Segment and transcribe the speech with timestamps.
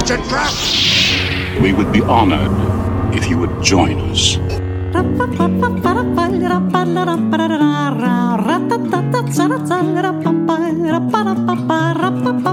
[0.00, 0.50] It's a trap!
[1.62, 2.50] We would be honored
[3.14, 4.38] if you would join us.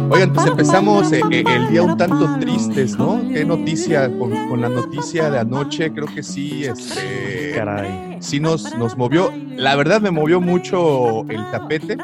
[0.09, 3.21] Oigan, pues empezamos eh, eh, el día un tanto tristes, ¿no?
[3.33, 8.17] Qué noticia, con, con la noticia de anoche, creo que sí, este, Caray.
[8.19, 9.31] sí nos, nos movió.
[9.55, 11.95] La verdad me movió mucho el tapete.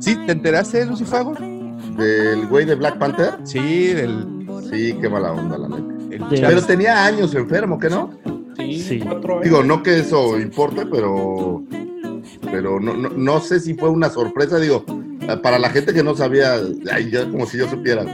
[0.00, 0.16] ¿Sí?
[0.26, 1.34] ¿Te enteraste, Lucifago?
[1.96, 3.38] ¿Del güey de Black Panther?
[3.44, 4.41] Sí, del
[4.72, 6.26] Sí, qué mala onda, la neta.
[6.30, 8.10] Pero tenía años enfermo, ¿qué no?
[8.56, 9.00] Sí.
[9.02, 9.44] cuatro años.
[9.44, 11.62] Digo, no que eso importe, pero
[12.50, 14.84] pero no, no, no sé si fue una sorpresa, digo,
[15.42, 16.54] para la gente que no sabía,
[16.92, 18.04] ay, yo- como si yo supiera,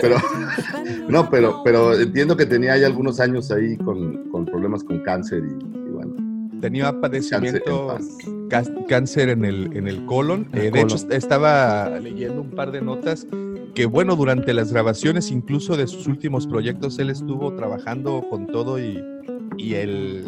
[0.00, 0.16] pero
[1.08, 5.42] no, pero, pero entiendo que tenía ya algunos años ahí con, con problemas con cáncer
[5.44, 6.14] y, y bueno,
[6.60, 10.48] tenía padecimiento Cáncer en cá- cáncer en el, en el colon.
[10.52, 10.84] El Eh, de colon.
[10.86, 13.26] hecho, est- estaba leyendo un par de notas
[13.74, 18.78] que, bueno, durante las grabaciones, incluso de sus últimos proyectos, él estuvo trabajando con todo
[18.78, 19.02] y,
[19.58, 20.24] y el,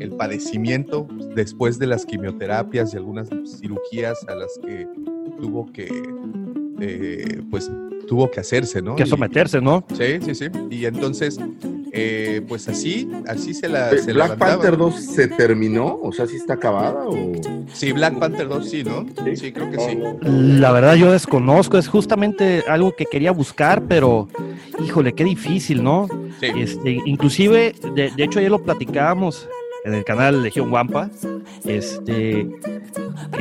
[0.00, 3.28] el padecimiento después de las quimioterapias y algunas
[3.60, 4.86] cirugías a las que
[5.40, 5.88] tuvo que,
[6.80, 7.70] eh, pues,
[8.06, 8.96] tuvo que hacerse, ¿no?
[8.96, 9.84] Que someterse, ¿no?
[9.96, 10.46] Sí, sí, sí.
[10.70, 11.38] Y entonces,
[11.92, 13.90] eh, pues así, así se la...
[13.90, 14.36] Se Black.
[14.36, 17.32] Panther 2 se terminó, o sea, sí está acabada o
[17.72, 19.06] Sí, Black Panther 2 sí, ¿no?
[19.34, 19.98] Sí, creo que sí.
[20.22, 24.28] La verdad yo desconozco, es justamente algo que quería buscar, pero
[24.84, 26.08] híjole, qué difícil, ¿no?
[26.40, 26.46] Sí.
[26.56, 29.48] Este, inclusive, de, de hecho ayer lo platicábamos
[29.84, 31.10] en el canal Legión Wampa,
[31.64, 32.48] este,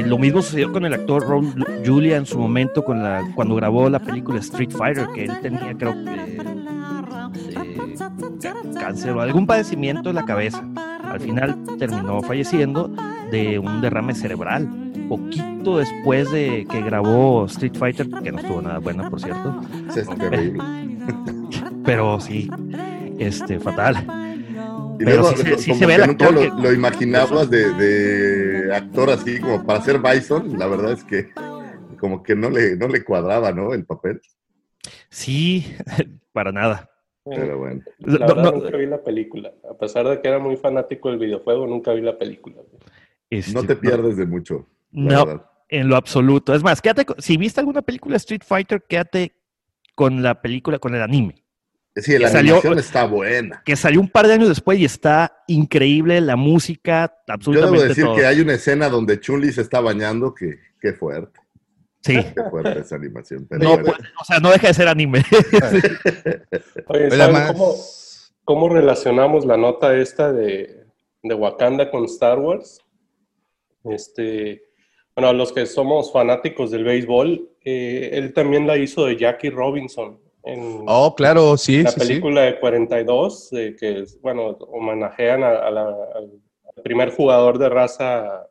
[0.05, 1.53] lo mismo sucedió con el actor Raúl
[1.85, 5.73] Julia en su momento con la, cuando grabó la película Street Fighter, que él tenía
[5.77, 6.37] creo que
[7.35, 7.95] eh,
[8.79, 10.63] cáncer o algún padecimiento en la cabeza.
[11.03, 12.91] Al final terminó falleciendo
[13.31, 14.67] de un derrame cerebral,
[15.09, 19.61] poquito después de que grabó Street Fighter, que no estuvo nada buena, por cierto,
[19.95, 20.63] es terrible.
[21.85, 22.49] pero sí,
[23.19, 23.95] este, fatal.
[24.99, 26.73] Y Pero luego, sí se- sí se ve que el nunca actor lo, que- lo
[26.73, 31.29] imaginabas de, de actor así como para ser Bison, la verdad es que
[31.99, 33.73] como que no le, no le cuadraba, ¿no?
[33.73, 34.19] El papel,
[35.09, 35.75] Sí,
[36.33, 36.89] para nada.
[37.35, 37.81] Pero bueno.
[37.99, 39.53] La No, verdad no, nunca vi la película.
[39.69, 42.57] A pesar de que era muy fanático del videojuego, nunca vi la película.
[43.29, 45.45] este, No te pierdes de mucho, la No, verdad.
[45.69, 46.53] en lo absoluto.
[46.53, 49.33] Es más, quédate, con- si viste alguna película de Street Fighter, quédate
[49.95, 51.43] con la película, con el anime,
[51.95, 53.63] Sí, la que salió- animación está buena.
[53.65, 57.87] que salió un par de años después y está increíble, la música, Yo absolutamente debo
[57.89, 58.15] decir todo.
[58.15, 61.39] que hay una escena donde Chun-Li se está bañando que qué fuerte,
[62.07, 62.15] Sí.
[62.35, 63.45] qué fuerte esa animación.
[63.49, 63.83] Pero No, bueno.
[63.85, 65.23] pues, o sea, no deja de ser anime.
[66.87, 67.75] Oye, Oye, ¿saben además- cómo,
[68.43, 70.85] cómo relacionamos la nota esta de,
[71.23, 72.79] de Wakanda con Star Wars?
[73.83, 74.63] Este,
[75.15, 79.49] bueno, a los que somos fanáticos del béisbol, eh, él también la hizo de Jackie
[79.49, 82.07] Robinson en Oh, claro, sí, la sí, sí.
[82.07, 88.47] película de 42, de que, bueno, homenajean a, a la- al primer jugador de raza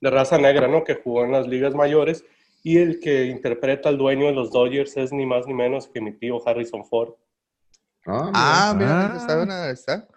[0.00, 0.84] de raza negra, ¿no?
[0.84, 2.24] Que jugó en las ligas mayores
[2.62, 6.00] y el que interpreta al dueño de los Dodgers es ni más ni menos que
[6.00, 7.10] mi tío Harrison Ford.
[8.06, 9.16] Ah, Ah, mira, Ah.
[9.16, 10.08] está buena, está.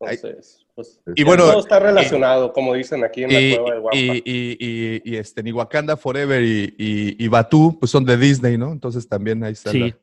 [0.00, 0.16] Ay.
[0.16, 3.80] Entonces, pues, Y bueno, todo está relacionado, como dicen aquí en la Y, cueva de
[3.80, 3.96] Guampa.
[3.98, 8.16] y, y, y, y, este, ni Wakanda Forever y, y, y Batu, pues son de
[8.16, 8.72] Disney, ¿no?
[8.72, 9.70] Entonces también ahí está.
[9.70, 9.78] Sí.
[9.80, 9.96] la-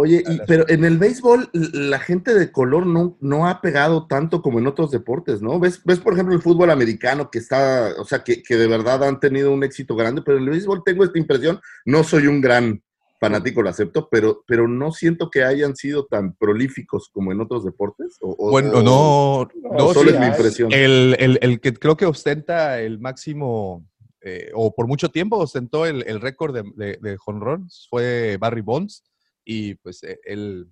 [0.00, 4.42] Oye, y- pero en el béisbol la gente de color no, no ha pegado tanto
[4.42, 5.58] como en otros deportes, ¿no?
[5.58, 9.02] ¿Ves, ves por ejemplo, el fútbol americano que está, o sea, que, que de verdad
[9.02, 12.40] han tenido un éxito grande, pero en el béisbol tengo esta impresión, no soy un
[12.40, 12.80] gran
[13.20, 17.64] fanático, lo acepto, pero, pero no siento que hayan sido tan prolíficos como en otros
[17.64, 18.16] deportes.
[18.20, 20.72] O, o- Bueno, no, no, solo sí, es mi impresión.
[20.72, 23.84] el, el, el que creo que ostenta el máximo,
[24.20, 28.60] eh, o por mucho tiempo ostentó el, el récord de, de, de jonrones fue Barry
[28.60, 29.02] Bonds,
[29.50, 30.66] y pues eh, él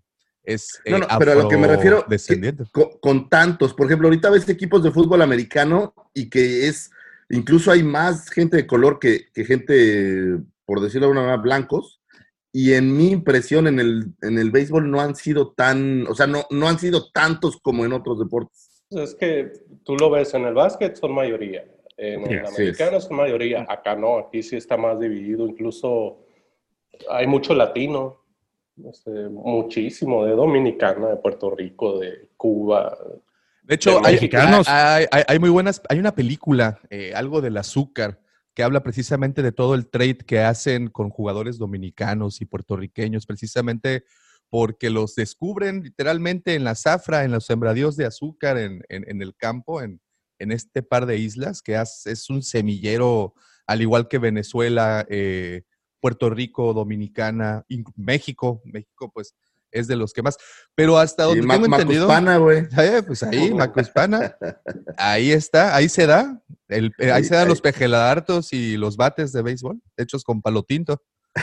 [0.44, 2.64] es No, eh, no, pero a lo que me refiero, que- afrodescendiente.
[2.70, 3.73] con, con tantos.
[3.73, 6.90] Por ejemplo, ahorita ves equipos de fútbol americano y que es,
[7.31, 12.02] incluso hay más gente de color que, que gente, por decirlo de una manera, blancos.
[12.52, 16.26] Y en mi impresión en el, en el béisbol no han sido tan, o sea,
[16.26, 18.84] no, no han sido tantos como en otros deportes.
[18.90, 19.52] Es que
[19.84, 21.64] tú lo ves en el básquet, son mayoría.
[21.96, 23.64] En Sí, el así americano son mayoría.
[23.69, 25.46] Acá no, aquí sí está más dividido.
[25.46, 26.19] Incluso
[27.11, 28.22] hay mucho latino.
[28.84, 32.96] Este, muchísimo de Dominicana, de Puerto Rico, de Cuba.
[33.62, 34.69] De hecho, De hay, mexicanos.
[34.69, 38.20] hay- hay- hay muy buenas, hay una película, eh, algo del azúcar,
[38.55, 44.05] que habla precisamente de todo el trade que hacen con jugadores dominicanos y puertorriqueños, precisamente
[44.49, 49.20] porque los descubren literalmente en la zafra, en los sembradíos de azúcar, en, en- en
[49.20, 50.00] el campo, en,
[50.38, 53.34] en este par de islas, que has- es un semillero,
[53.67, 55.62] al igual que Venezuela, eh,
[56.00, 57.64] Puerto Rico, Dominicana,
[57.96, 59.34] México, México pues
[59.72, 60.38] es de los que más,
[60.75, 62.06] pero hasta donde Ma- tengo entendido...
[62.08, 62.66] Macuspana, güey.
[62.78, 64.37] Eh, pues ahí, Macuspana.
[64.96, 66.40] Ahí está, ahí se da.
[66.69, 67.48] El, eh, ahí se dan ahí.
[67.50, 71.02] los pejeladartos y los bates de béisbol, hechos con palo tinto.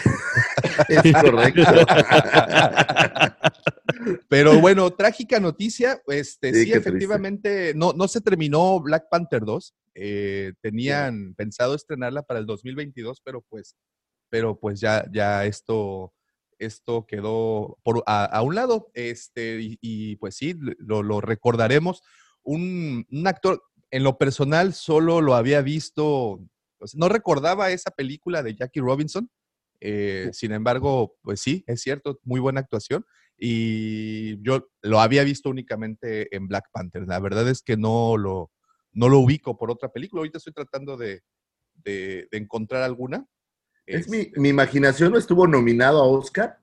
[0.89, 1.61] Es correcto.
[4.27, 6.01] Pero bueno, trágica noticia.
[6.07, 9.73] Este, Sí, sí, efectivamente, no, no se terminó Black Panther 2.
[9.95, 13.75] eh, tenían pensado estrenarla para el 2022, pero pues,
[14.33, 16.11] pero pues ya, ya esto,
[16.57, 18.89] esto quedó por, a, a un lado.
[18.95, 22.01] Este, y, y, pues sí, lo, lo recordaremos.
[22.41, 26.39] Un, un actor, en lo personal, solo lo había visto,
[26.79, 29.29] pues, no recordaba esa película de Jackie Robinson.
[29.79, 33.05] eh, sin embargo, pues sí, es cierto, muy buena actuación
[33.37, 37.05] y yo lo había visto únicamente en Black Panther.
[37.07, 38.49] La verdad es que no lo,
[38.93, 40.21] no lo ubico por otra película.
[40.21, 41.21] Ahorita estoy tratando de,
[41.75, 43.27] de- de encontrar alguna.
[43.85, 46.59] ¿Es mi, este mi, imaginación no estuvo nominado a Oscar?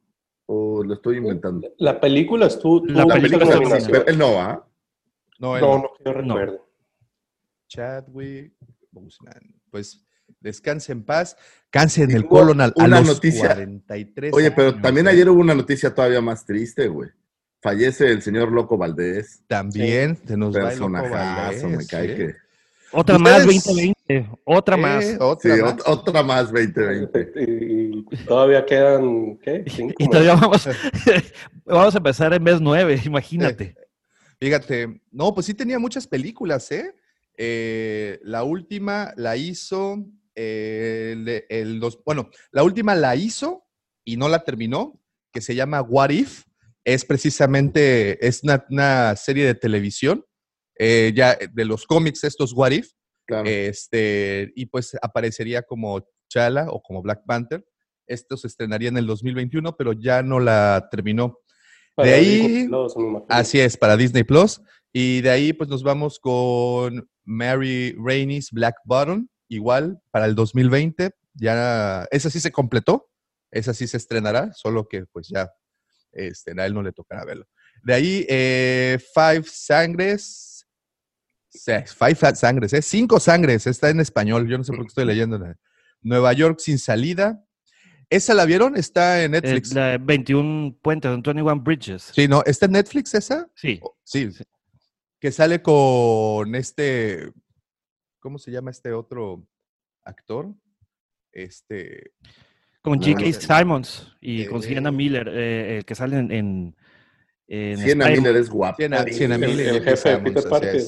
[0.46, 1.68] ¿O lo estoy eh, inventando?
[1.78, 2.84] La película estuvo.
[2.86, 4.66] La, la película, película él no va.
[5.38, 6.70] No, él no, no, no, no, recuerdo.
[7.68, 8.52] Chadwick
[8.90, 9.54] Boseman.
[9.70, 10.04] Pues
[10.40, 11.36] descanse en paz.
[11.70, 13.54] Cáncer del colon a, los noticia.
[13.54, 17.10] 43 Oye, pero también ayer hubo una noticia todavía más triste, güey.
[17.62, 19.42] Fallece el señor Loco Valdés.
[19.46, 20.22] También sí.
[20.28, 20.96] se nos va el Loco
[21.92, 22.36] ¿eh?
[22.92, 23.99] Otra más, 2020.
[24.44, 25.04] Otra más.
[25.20, 26.50] Otra, más.
[26.52, 27.32] 2020.
[27.36, 29.64] Y, todavía quedan, ¿qué?
[29.98, 30.68] Y, todavía vamos,
[31.64, 33.64] vamos a empezar en mes 9, imagínate.
[33.64, 33.76] Eh,
[34.40, 36.94] fíjate, no, pues sí tenía muchas películas, ¿eh?
[37.36, 40.04] eh la última la hizo,
[40.34, 43.66] eh, el, el, los, bueno, la última la hizo
[44.04, 45.00] y no la terminó,
[45.32, 46.44] que se llama What If.
[46.82, 50.24] Es precisamente, es una, una serie de televisión,
[50.78, 52.92] ya de los cómics estos What If
[53.30, 53.48] Claro.
[53.48, 57.64] este, y pues aparecería como Chala o como Black Panther.
[58.06, 61.38] Esto se estrenaría en el 2021, pero ya no la terminó.
[61.94, 62.94] Para de ahí- Plus.
[63.28, 64.60] Así es, para Disney Plus.
[64.92, 71.12] Y de ahí, pues nos vamos con Mary Rainey's Black Button, igual para el 2020.
[71.34, 73.08] Ya, esa sí se completó,
[73.52, 75.48] esa sí se estrenará, solo que pues ya
[76.12, 77.46] este, a él no le tocará verlo.
[77.84, 80.49] De ahí, eh, Five Sangres.
[81.52, 82.82] Five Fa- Sangres, ¿eh?
[82.82, 85.38] Cinco Sangres, está en español, yo no sé por qué estoy leyendo.
[86.02, 87.44] Nueva York sin salida.
[88.08, 88.76] ¿Esa la vieron?
[88.76, 89.72] Está en Eh, Netflix.
[89.74, 92.10] la 21 puentes, 21 bridges.
[92.14, 92.42] Sí, ¿no?
[92.44, 93.48] ¿Está en Netflix esa?
[93.54, 93.80] Sí.
[94.02, 94.28] Sí,
[95.20, 97.30] que sale con este,
[98.18, 99.46] ¿cómo se llama este otro
[100.04, 100.52] actor?
[101.32, 102.12] Este,
[102.82, 103.58] Con J.K.
[103.58, 106.74] Simons y con Sienna Miller, eh, el que sale en
[107.50, 108.76] Sienna Miller es guapa.
[108.76, 109.90] Sienna, Sienna el- Miller el J.K.
[109.90, 110.82] jefe de Peter Parker.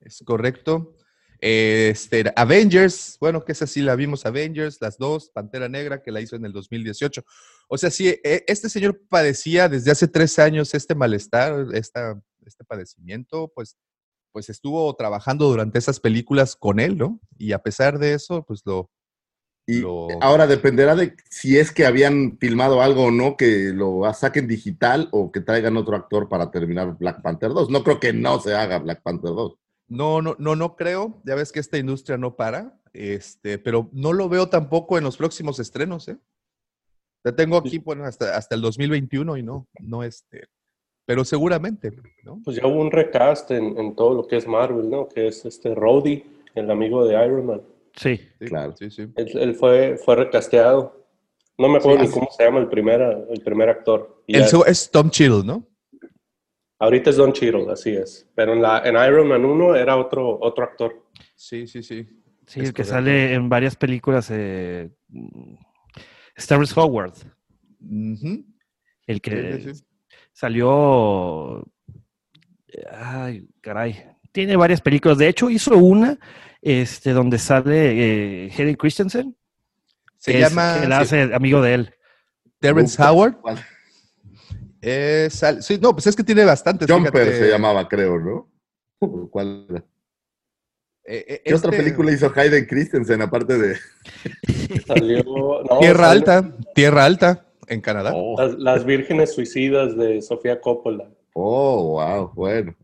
[0.00, 0.94] Es correcto.
[1.38, 6.20] Este, Avengers, bueno, que esa sí la vimos, Avengers, las dos, Pantera Negra, que la
[6.22, 7.22] hizo en el 2018.
[7.68, 12.64] O sea, sí, e- este señor padecía desde hace tres años este malestar, esta, este
[12.64, 13.76] padecimiento, pues,
[14.32, 17.20] pues estuvo trabajando durante esas películas con él, ¿no?
[17.36, 18.90] Y a pesar de eso, pues lo,
[19.68, 24.02] Y lo- ahora dependerá de si es que habían filmado algo o no, que lo
[24.14, 27.70] saquen digital o que traigan otro actor para terminar Black Panther 2.
[27.70, 29.56] No creo que no se haga Black Panther 2.
[29.88, 31.20] No, no, no, no creo.
[31.24, 32.78] Ya ves que esta industria no para.
[32.92, 36.16] Este, pero no lo veo tampoco en los próximos estrenos, ¿eh?
[37.24, 40.46] La tengo aquí, bueno, hasta, hasta el 2021 y no, no este.
[41.06, 41.92] Pero seguramente,
[42.24, 42.40] ¿no?
[42.44, 45.08] Pues ya hubo un recast en, en todo lo que es Marvel, ¿no?
[45.08, 47.62] Que es este Rhodey, el amigo de Iron Man.
[47.96, 48.16] Sí.
[48.38, 48.74] Sí, Claro.
[48.76, 49.02] Sí, sí.
[49.16, 51.04] Él, él fue, fue recasteado.
[51.58, 53.00] No me acuerdo Sí, ni cómo se llama el primer,
[53.30, 54.22] el primer actor.
[54.26, 55.66] Y El seg- es Tom Chiddle, ¿no?
[56.78, 58.28] ahorita es Don Cheadle, así es.
[58.34, 61.06] Pero en, la, en Iron Man 1 era otro, otro actor.
[61.34, 62.04] Sí, sí, sí.
[62.46, 62.84] Sí, Es el que correcto.
[62.92, 64.28] sale en varias películas.
[64.30, 65.54] Eh, mm,
[66.38, 67.14] Starris Howard,
[69.06, 69.84] el que Sí, sí, sí.
[70.34, 71.64] salió.
[72.92, 73.96] Ay, caray.
[74.32, 75.16] Tiene varias películas.
[75.16, 76.18] De hecho, hizo una
[76.62, 79.36] este, donde sale eh, Hayden Christensen.
[80.18, 81.94] Se que es- llama que la sí, hace amigo de él.
[82.58, 83.36] Terrence Uf, Howard.
[83.40, 83.58] ¿cuál?
[84.80, 86.90] Es al- sí, no, pues es que tiene bastantes.
[86.90, 87.38] Jumper fíjate.
[87.38, 88.50] se llamaba, creo, ¿no?
[88.98, 89.84] ¿O ¿Cuál era?
[91.08, 93.76] Eh, eh, ¿Qué otra este- película hizo Hayden Christensen aparte de
[94.86, 97.46] Salió, no, Tierra salió- Alta, Tierra Alta.
[97.68, 98.12] en Canadá.
[98.14, 101.08] Oh, Las, las vírgenes suicidas de Sofía Coppola.
[101.34, 102.74] oh, wow, bueno.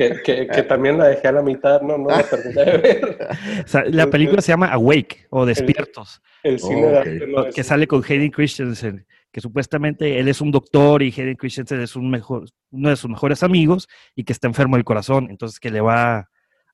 [0.00, 3.18] Que, que, que también la dejé a la mitad, no, no la terminé de ver.
[3.64, 6.96] O sea, la película se llama Awake o Despiertos, El cine de Ok.
[7.06, 11.08] arte no es- que sale con Hayden Christensen, que supuestamente él es un doctor y
[11.08, 14.84] Hayden Christensen es un mejor, uno de sus mejores amigos y que está enfermo del
[14.86, 16.16] corazón, entonces que le va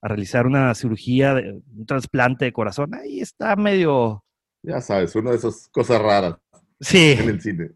[0.02, 2.94] a realizar una cirugía, de, un trasplante de corazón.
[2.94, 4.22] Ahí está medio...
[4.62, 6.36] Ya sabes, una de esas cosas raras
[6.80, 7.70] Sí, en el cine.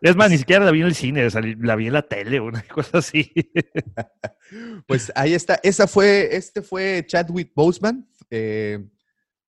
[0.00, 2.02] Es más, ni siquiera la vi en el cine, o sea, la vi en la
[2.02, 3.32] tele, una cosa así.
[4.86, 5.58] Pues ahí está.
[5.62, 8.84] Esa fue, este fue Chadwick Boseman, eh,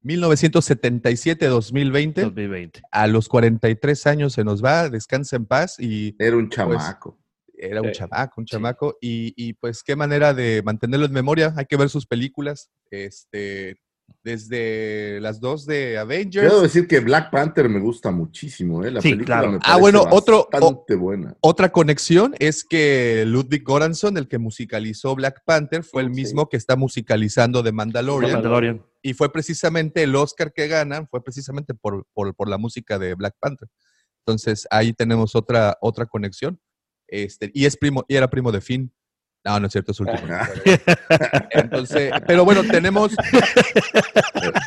[0.03, 2.23] 1977-2020.
[2.23, 2.83] 2020.
[2.91, 7.19] A los 43 años se nos va, descansa en paz y Era un chamaco.
[7.57, 7.95] era un Sí.
[7.99, 8.97] chamaco, un chamaco.
[9.01, 11.53] Y, y, pues qué manera de mantenerlo en memoria.
[11.57, 12.71] Hay que ver sus películas.
[12.91, 13.77] Este,
[14.23, 16.46] desde las dos de Avengers.
[16.49, 18.90] Quiero decir que Black Panther me gusta muchísimo, ¿eh?
[18.90, 19.50] La Sí, película claro.
[19.52, 21.37] me Ah, parece bueno, otro- bastante buena.
[21.40, 26.23] Otra conexión es que Ludwig Göransson, el que musicalizó Black Panther, fue el Sí.
[26.23, 28.32] mismo que está musicalizando The Mandalorian.
[28.32, 28.82] Mandalorian.
[29.02, 33.14] Y fue precisamente el Oscar que ganan, fue precisamente por, por, por la música de
[33.14, 33.68] Black Panther.
[34.26, 36.58] Entonces ahí tenemos otra, otra conexión.
[37.06, 38.90] Este, y es primo, y era primo de Finn.
[39.45, 40.27] No, no es cierto, es su último.
[41.51, 43.13] Entonces, pero bueno, tenemos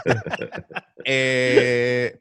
[1.05, 2.19] eh,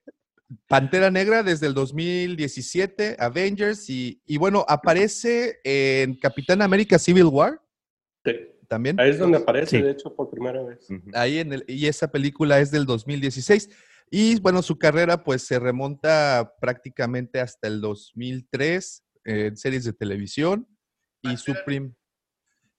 [0.69, 7.61] Pantera Negra desde el 2017, Avengers, y, y bueno, aparece en Capitán América Civil War
[8.25, 8.33] Sí.
[8.69, 8.99] también.
[8.99, 9.83] Ahí es donde aparece, Sí.
[9.83, 10.87] de hecho, por primera vez.
[11.15, 13.69] Ahí en el, y esa película es del 2016.
[14.11, 19.93] Y bueno, su carrera pues se remonta prácticamente hasta el 2003 eh, en series de
[19.93, 20.67] televisión.
[21.23, 21.95] Y su, prim-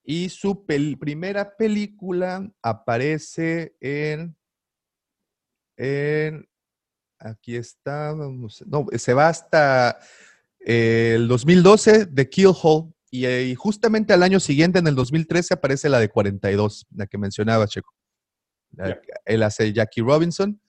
[0.09, 4.37] y su pel- primera película aparece en,
[5.75, 6.47] en...
[7.19, 9.99] Aquí está, vamos, no, se va hasta
[10.65, 12.93] eh, el 2012 de Kill Hall.
[13.11, 17.17] Y, y justamente al año siguiente, en el 2013, aparece la de 42, la que
[17.17, 17.93] mencionaba, Checo.
[18.71, 19.01] La-.
[19.25, 20.61] Él hace Jackie Robinson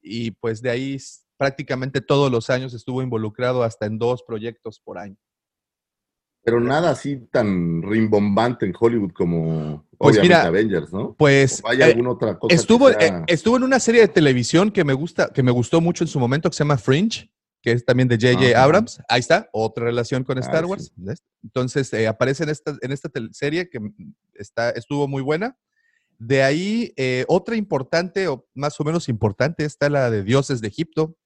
[0.00, 0.98] y pues de ahí
[1.36, 5.16] prácticamente todos los años estuvo involucrado hasta en dos proyectos por año.
[6.44, 11.14] Pero nada así tan rimbombante en Hollywood como Pues obviamente mira, Avengers, ¿no?
[11.16, 12.54] Pues ¿O hay eh, alguna otra cosa?
[12.54, 15.80] estuvo, sea- eh, estuvo en una serie de televisión que me gusta, que me gustó
[15.80, 17.30] mucho en su momento, que se llama Fringe,
[17.62, 18.62] que es también de J.J.
[18.62, 19.00] Abrams.
[19.08, 20.66] Ahí está, otra relación con Ah, Star.
[20.66, 20.92] Wars.
[21.42, 23.94] Entonces eh, aparece en esta, en esta serie que mm,
[24.34, 25.56] está, estuvo muy buena.
[26.18, 30.68] De ahí, eh, otra importante, o más o menos importante, está la de Dioses de
[30.68, 31.16] Egipto.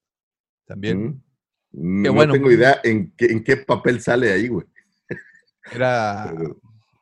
[0.64, 1.22] También
[1.70, 2.02] Mm.
[2.06, 2.32] No bueno.
[2.32, 4.64] tengo idea en qué, en qué papel sale ahí, güey.
[5.72, 6.32] Era,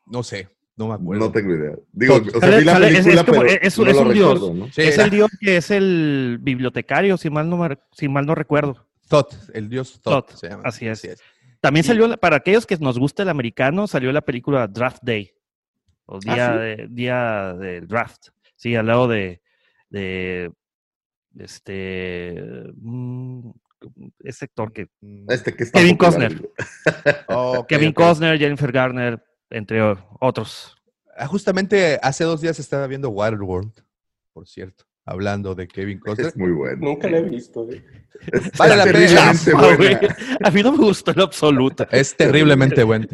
[0.06, 1.24] no sé, no me acuerdo.
[1.26, 1.76] No tengo idea.
[1.92, 2.28] Digo, Todo.
[2.38, 4.02] o sea, Sale- vi la sale- es- película, es como- pero es- no es lo
[4.02, 4.34] un dios.
[4.34, 4.66] recuerdo, ¿no?
[4.72, 8.34] Sí, Es el dios que es el bibliotecario, si mal no, me- si mal no
[8.34, 8.86] recuerdo.
[9.08, 10.62] Thoth, el dios Thoth, Thoth, se llama.
[10.64, 11.06] así es.
[11.60, 15.32] También Y- salió, para aquellos que nos gusta el americano, salió la película Draft Day.
[16.08, 16.58] O día, ¿sí?
[16.58, 18.28] de, día del draft.
[18.54, 19.40] Sí, al lado de,
[19.90, 20.52] de
[21.38, 22.34] este
[22.76, 23.50] mm,
[24.20, 26.50] ese actor que Mm, Este que está Kevin Costner.
[27.28, 27.92] ok, Kevin.
[27.92, 29.80] Costner, Jennifer Garner, entre
[30.20, 30.76] otros.
[31.16, 33.72] Ah, Justamente hace dos días estaba viendo Waterworld,
[34.32, 36.28] por cierto, hablando de Kevin Costner.
[36.28, 36.78] Es muy bueno.
[36.80, 37.66] Nunca la he visto.
[37.70, 37.82] ¿eh?
[38.58, 39.30] Vale la pena.
[39.30, 39.32] Ah,
[40.44, 41.86] A mí no me gustó en lo absoluto.
[41.90, 43.06] Es terriblemente bueno.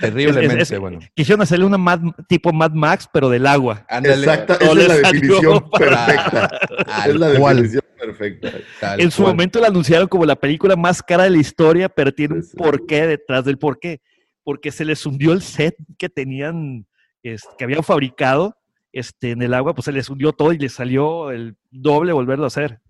[0.00, 1.00] Terriblemente Es- es- bueno.
[1.14, 3.84] Quisieron hacerle una Mad- tipo Mad Max, pero del agua.
[3.88, 4.18] Ándale.
[4.18, 6.48] Exacta, esa es la definición para- perfecta.
[6.86, 8.52] Tal Es la definición perfecta.
[8.80, 9.34] tal En su cual.
[9.34, 13.06] momento la anunciaron como la película más cara de la historia, pero tiene un porqué
[13.06, 14.00] detrás del porqué.
[14.42, 16.86] Porque se les hundió el set que tenían,
[17.22, 18.56] es- que habían fabricado
[18.92, 22.44] este, en el agua, pues se les hundió todo y les salió el doble volverlo
[22.44, 22.80] a hacer.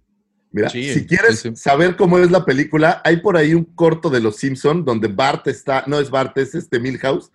[0.51, 1.57] Mira, Sí, si quieres sí, sí.
[1.57, 5.47] saber cómo es la película, hay por ahí un corto de Los Simpson donde Bart
[5.49, 7.31] está, no es Bart, es este Milhouse,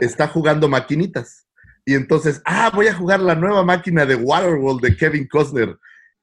[0.00, 1.46] está jugando maquinitas.
[1.84, 5.76] Y entonces, ah, voy a jugar la nueva máquina de Waterworld de Kevin Costner.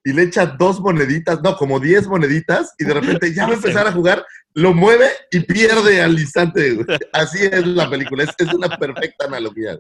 [0.03, 3.55] Y le echa dos moneditas, no, como diez moneditas, y de repente ya va a
[3.55, 6.74] empezar a jugar, lo mueve y pierde al instante.
[6.74, 6.86] güey.
[7.13, 9.79] Así es la película, es, es una perfecta analogía.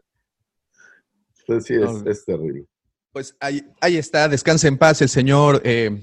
[1.39, 2.65] Entonces sí, es, es terrible.
[3.11, 6.01] Pues ahí, ahí está, descansa en paz el señor eh,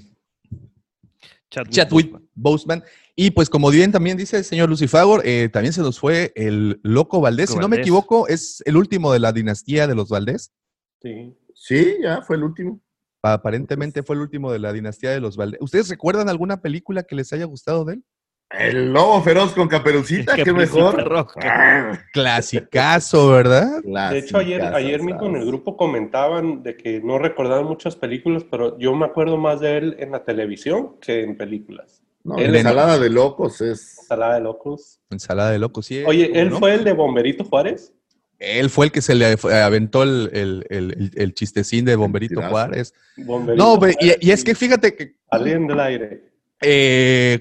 [1.50, 2.84] Chadwick Chadwick Boseman.
[3.16, 6.78] Y pues como bien también dice el señor Lucifagor, eh, también se nos fue el
[6.82, 7.50] Loco Valdés.
[7.50, 10.52] Loco si no me equivoco, es el último de la dinastía de los Valdés.
[11.02, 11.36] Sí.
[11.54, 12.80] Sí, ya fue el último.
[13.22, 15.60] Aparentemente fue el último de la dinastía de los Valdés.
[15.60, 18.04] ¿Ustedes recuerdan alguna película que les haya gustado de él?
[18.50, 21.04] El lobo feroz con caperucita, qué mejor.
[21.08, 22.02] Roja.
[22.12, 23.80] Clasicazo, ¿verdad?
[24.10, 28.44] De hecho, ayer, ayer mismo en el grupo comentaban de que no recordaban muchas películas,
[28.50, 32.02] pero yo me acuerdo más de él en la televisión que en películas.
[32.24, 33.98] No, Él- ensalada de locos es.
[34.00, 35.00] Ensalada de locos.
[35.10, 36.02] Ensalada de locos, sí.
[36.04, 36.58] Oye, ¿cómo ¿él no?
[36.58, 37.94] fue el de Bomberito Juárez?
[38.40, 42.40] Él fue el que se le aventó el, el, el- el chistecín de Bomberito.
[42.42, 42.94] Juárez.
[43.18, 46.32] Bomberito No, Juárez, y, y es que fíjate que Alguien del aire.
[46.62, 47.40] eh,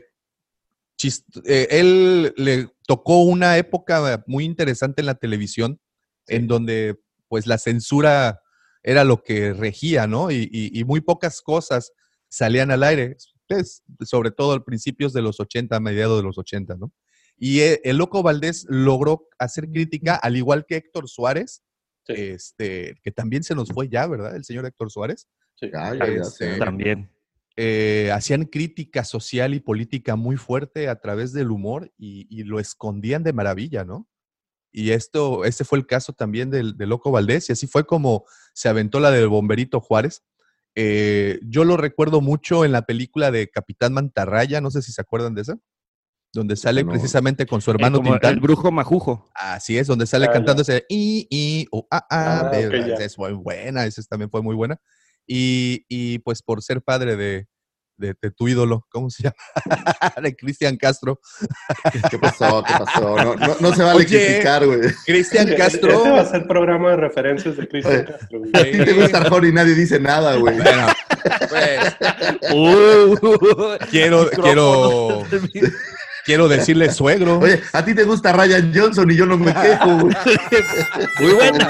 [0.97, 5.79] chist- eh, él le tocó una época muy interesante en la televisión,
[6.27, 8.41] en donde pues la censura
[8.83, 10.31] era lo que regía, ¿no?
[10.31, 11.93] Y, y- y muy pocas cosas
[12.27, 13.15] salían al aire,
[13.47, 16.91] pues, sobre todo al principios de los 80, a mediados de los 80, ¿no?
[17.39, 21.63] Y eh, el Loco Valdés logró hacer crítica, al igual que Héctor Suárez,
[22.05, 22.13] Sí.
[22.17, 24.35] este, que también se nos fue ya, ¿verdad?
[24.35, 25.27] El señor Héctor Suárez.
[25.55, 25.69] Sí.
[25.71, 26.57] Ya, Este.
[26.57, 27.09] También.
[27.55, 32.59] eh, hacían crítica social y política muy fuerte a través del humor y, y lo
[32.59, 34.07] escondían de maravilla, ¿no?
[34.71, 38.25] Y esto, este fue el caso también del, del Loco Valdés, y así fue como
[38.53, 40.23] se aventó la del Bomberito Juárez.
[40.75, 45.01] Eh, yo lo recuerdo mucho en la película de Capitán Mantarraya, no sé si se
[45.01, 45.59] acuerdan de esa,
[46.33, 46.91] donde sale no.
[46.91, 48.33] precisamente con su hermano como Tintán.
[48.35, 49.29] el brujo majujo.
[49.33, 53.33] Así es, donde sale Ah, cantando ese i, i, o, a, a, Ah, es muy
[53.33, 54.77] buena, esa también fue muy buena.
[55.25, 57.47] Y, y, pues por ser padre de,
[57.97, 59.35] de, de tu ídolo, ¿cómo se llama?
[60.23, 61.19] de Cristian Castro.
[62.09, 62.63] ¿Qué pasó?
[62.63, 63.15] ¿Qué pasó?
[63.15, 64.25] No, no, no se vale Oye.
[64.27, 64.79] criticar, güey.
[65.05, 66.03] Cristian Este Castro.
[66.13, 68.05] va a ser programa de referencias de Cristian.
[68.05, 68.39] Castro.
[68.39, 68.51] güey.
[68.55, 70.55] A ti te gusta Arjona y nadie dice nada, güey.
[70.57, 70.87] Bueno,
[71.49, 71.95] pues,
[72.53, 75.23] Uh, quiero, quiero.
[76.29, 77.39] Quiero decirle suegro.
[77.39, 80.15] Oye, a ti te gusta Ryan Johnson y yo no me quejo, güey.
[81.19, 81.67] Muy buena.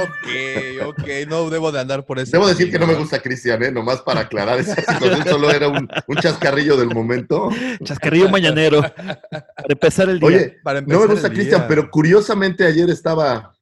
[0.00, 2.32] ok, ok, no debo de andar por eso.
[2.32, 3.70] Debo decir que no me gusta Cristian, ¿eh?
[3.70, 7.50] Nomás para aclarar esa situación, solo era un, un chascarrillo del momento.
[7.84, 8.80] Chascarrillo mañanero.
[8.80, 10.26] Para empezar el día.
[10.26, 13.52] Oye, Para no me gusta Cristian, pero curiosamente ayer estaba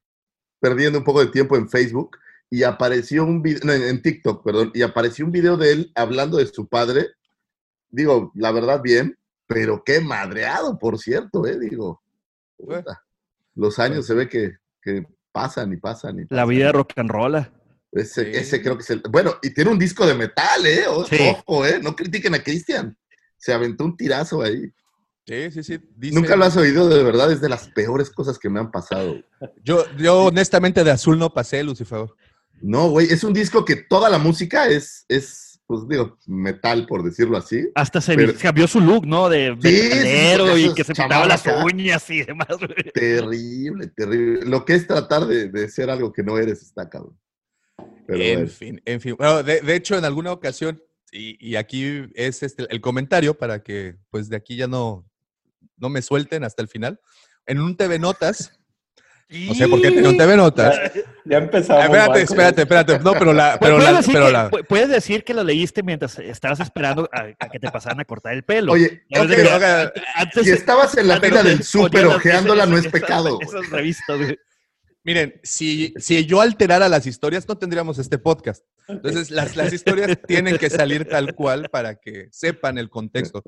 [0.61, 2.17] perdiendo un poco de tiempo en Facebook
[2.49, 6.37] y apareció un video, no, en TikTok, perdón, y apareció un video de él hablando
[6.39, 7.09] de su padre.
[7.91, 9.17] Digo, la verdad, bien,
[9.47, 11.59] pero qué madreado, por cierto, ¿eh?
[11.59, 12.03] Digo,
[12.57, 13.03] puta,
[13.55, 14.53] los años se ve que,
[14.83, 17.47] que pasan y pasan y La vida rock and roll.
[17.93, 18.31] Ese, Sí.
[18.39, 19.03] ese creo que es el.
[19.11, 20.85] Bueno, y tiene un disco de metal, ¿eh?
[20.89, 21.17] O- Sí.
[21.47, 21.79] Ojo, ¿eh?
[21.83, 22.97] No critiquen a Cristian.
[23.39, 24.71] Se aventó un tirazo ahí.
[25.27, 25.81] Sí, sí, sí.
[25.97, 28.71] dice- Nunca lo has oído, de verdad, es de las peores cosas que me han
[28.71, 29.15] pasado.
[29.63, 32.07] Yo, yo honestamente de azul no pasé, Lucifer.
[32.61, 37.03] No, güey, es un disco que toda la música es, es pues digo, metal, por
[37.03, 37.69] decirlo así.
[37.75, 39.29] Hasta se Pero- cambió su look, ¿no?
[39.29, 41.65] De Sí, metalero y que se pintaba las acá.
[41.65, 42.49] uñas y demás.
[42.59, 42.91] güey.
[42.95, 44.47] Terrible, terrible.
[44.47, 47.19] Lo que es tratar de, de ser algo que no eres está cabrón.
[48.07, 48.51] Pero en bueno.
[48.51, 49.17] fin, en fin.
[49.19, 53.63] Bueno, de, de hecho, en alguna ocasión, y, y aquí es este, el comentario para
[53.63, 55.05] que pues de aquí ya no,
[55.77, 57.01] no me suelten hasta el final.
[57.47, 58.59] En un TV Notas,
[59.29, 60.79] no sé por qué tenía un TV Notas.
[61.29, 61.83] Ya, empezamos.
[61.83, 62.21] Ah, espérate, mal.
[62.21, 62.99] espérate, espérate.
[63.01, 64.51] No, pero la, pero puedes, la, decir pero que, la.
[64.51, 68.05] pu- puedes decir que lo leíste mientras estabas esperando a, a que te pasaran a
[68.05, 68.73] cortar el pelo.
[68.73, 69.93] Oye, Ya ves ok, de que ok.
[70.15, 73.35] antes- si estabas en la se del súper ojeándola, esas- no es esas- pecado.
[73.37, 73.49] güey.
[73.49, 74.39] Esas revistas, güey.
[75.05, 78.65] Miren, si, si yo alterara las historias, no tendríamos este podcast.
[78.89, 83.43] Entonces, las, las historias tienen que salir tal cual para que sepan el contexto.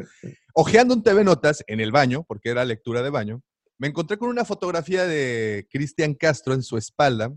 [0.54, 3.42] Ojeando un TV Notas en el baño, porque era lectura de baño,
[3.76, 7.32] me encontré con una fotografía de Cristian Castro en su espalda.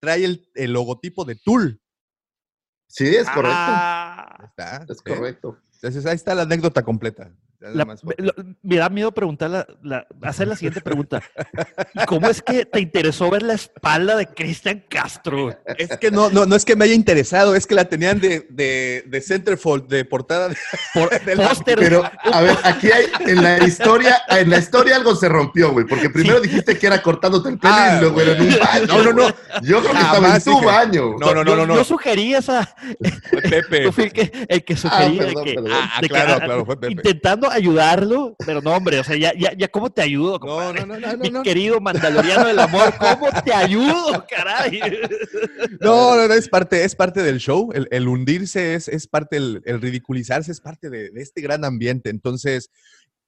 [0.00, 1.80] Trae el, el logotipo de Tool.
[2.88, 3.56] Sí, es correcto.
[3.56, 5.04] Ah, está, es ¿sí?
[5.04, 5.58] correcto.
[5.74, 7.32] Entonces, ahí está la anécdota completa.
[7.60, 11.22] La- fue- lo- me da miedo preguntar la- la- hacer la siguiente pregunta.
[11.94, 15.54] ¿Y ¿Cómo es que te interesó ver la espalda de Cristian Castro?
[15.76, 18.46] Es que no, no, no es que me haya interesado, es que la tenían de,
[18.48, 20.48] de, de centerfold, de portada.
[20.48, 20.56] de-
[20.94, 21.78] Por de póster.
[21.78, 25.86] Pero, a ver, aquí hay, en la historia, en la historia algo se rompió, güey,
[25.86, 28.86] porque primero dijiste que era cortándote el pelo Ah, y luego era en un baño.
[28.86, 29.28] No, no, no.
[29.62, 30.64] Yo creo que estaba en tu dije.
[30.66, 31.14] baño.
[31.20, 31.74] No, no, no, yo, no, no.
[31.76, 32.74] yo sugerí esa.
[33.50, 33.82] Pepe.
[33.84, 35.72] Yo fui el que, el que sugería perdón, que, perdón.
[35.74, 36.92] Ah, de que, claro, ah, claro, fue Pepe.
[36.92, 40.80] intentando ayudarlo, pero no, hombre, o sea, ya, ya, ya ¿cómo te ayudo, No, compadre?
[40.80, 41.42] no, no, no, no, Mi no.
[41.42, 44.80] querido mandaloriano del amor, ¿cómo te ayudo, caray?
[45.80, 47.70] No, no, no, es parte, es parte del show.
[47.72, 51.64] El, el hundirse es, es parte, el, el ridiculizarse es parte de, de este gran
[51.64, 52.10] ambiente.
[52.10, 52.70] Entonces,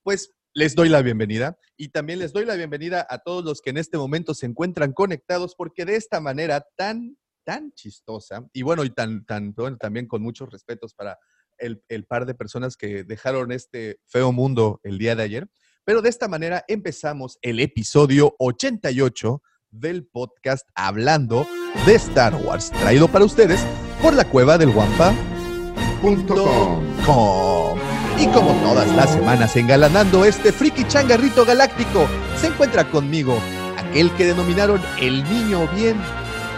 [0.03, 3.71] pues les doy la bienvenida y también les doy la bienvenida a todos los que
[3.71, 8.85] en este momento se encuentran conectados porque de esta manera tan, tan chistosa y bueno,
[8.85, 11.19] y tan, tan, bueno, también con muchos respetos para
[11.63, 15.49] el, el par de personas que dejaron este feo mundo el día de ayer.
[15.85, 21.47] Pero de esta manera empezamos el episodio 88 del podcast Hablando
[21.87, 23.61] de Star Wars, traído para ustedes
[24.01, 25.15] por la cueva del Guampa.
[26.01, 27.05] Punto com.
[27.05, 27.79] com.
[28.21, 33.39] Y como todas las semanas engalanando este friki changarrito galáctico, se encuentra conmigo
[33.77, 35.97] aquel que denominaron el niño bien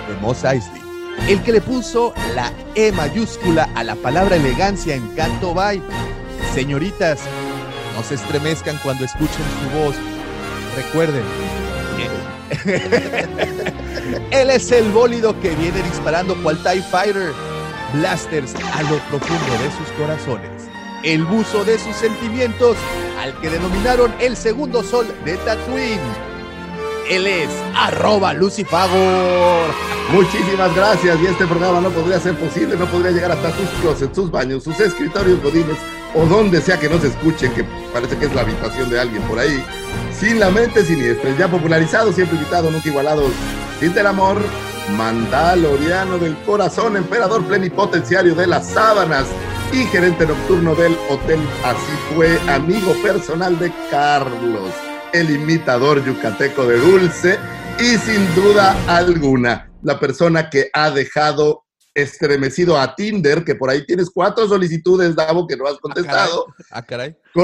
[0.09, 0.83] de Mos Eisley,
[1.29, 5.83] el que le puso la E mayúscula a la palabra elegancia en Canto Bay,
[6.55, 7.20] Señoritas,
[7.96, 9.94] no se estremezcan cuando escuchen su voz.
[10.77, 11.22] Recuerden,
[14.31, 17.33] él es el bólido que viene disparando cual TIE Fighter.
[17.94, 20.50] Blasters a lo profundo de sus corazones.
[21.05, 22.77] El buzo de sus sentimientos
[23.20, 26.34] al que denominaron el segundo sol de Tatooine.
[27.09, 29.71] Él es arroba Lucifagor.
[30.12, 31.19] Muchísimas gracias.
[31.21, 34.64] Y este programa no podría ser posible, no podría llegar hasta sus closets, sus baños,
[34.64, 35.77] sus escritorios godines
[36.14, 39.38] o donde sea que nos escuchen, que parece que es la habitación de alguien por
[39.38, 39.62] ahí.
[40.19, 43.25] Sin la mente siniestra, ya popularizado, siempre invitado, nunca igualado.
[43.81, 44.40] Sin el amor,
[44.97, 49.27] Mandaloriano del corazón, emperador plenipotenciario de las sábanas
[49.73, 51.40] y gerente nocturno del hotel.
[51.64, 54.71] Así fue, amigo personal de Carlos,
[55.14, 57.38] el imitador yucateco de Dulce
[57.79, 63.87] y sin duda alguna, la persona que ha dejado estremecido a Tinder, que por ahí
[63.87, 66.46] tienes cuatro solicitudes, Davo, que no has contestado.
[66.70, 67.16] Ah, caray.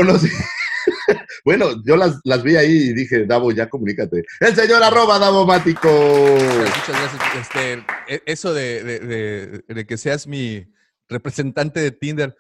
[1.45, 4.25] Bueno, yo las, las vi ahí y dije, Davo, ya comunícate.
[4.41, 5.89] El señor arroba Davo Mático.
[5.89, 7.23] Muchas gracias.
[7.41, 10.67] Este, e- eso de, de- de- de que seas mi
[11.09, 12.37] representante de Tinder.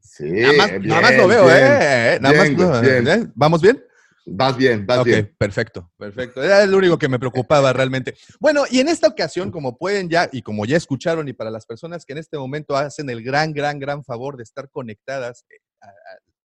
[0.00, 2.18] Sí, Nada más, bien, nada más lo veo, bien, ¿eh?
[2.20, 3.12] Nada bien, más lo-.
[3.12, 3.26] ¿eh?
[3.34, 3.84] ¿Vamos bien?
[4.26, 5.34] Vas bien, vas bien.
[5.38, 6.42] perfecto, perfecto.
[6.42, 8.14] Era lo único que me preocupaba realmente.
[8.38, 11.66] Bueno, y en esta ocasión, como pueden ya, y como ya escucharon, y para las
[11.66, 15.56] personas que en este momento hacen el gran, gran, gran favor de estar conectadas, eh,
[15.80, 15.92] a- a-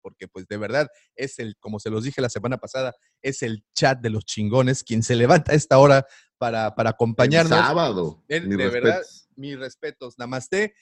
[0.01, 3.63] porque pues de verdad es el, como se los dije la semana pasada, es el
[3.73, 6.05] chat de los chingones, quien se levanta a esta hora
[6.37, 7.57] para, para acompañarnos.
[7.57, 8.21] sábado.
[8.27, 9.01] El- mis de verdad,
[9.37, 10.73] mis respetos, Namaste.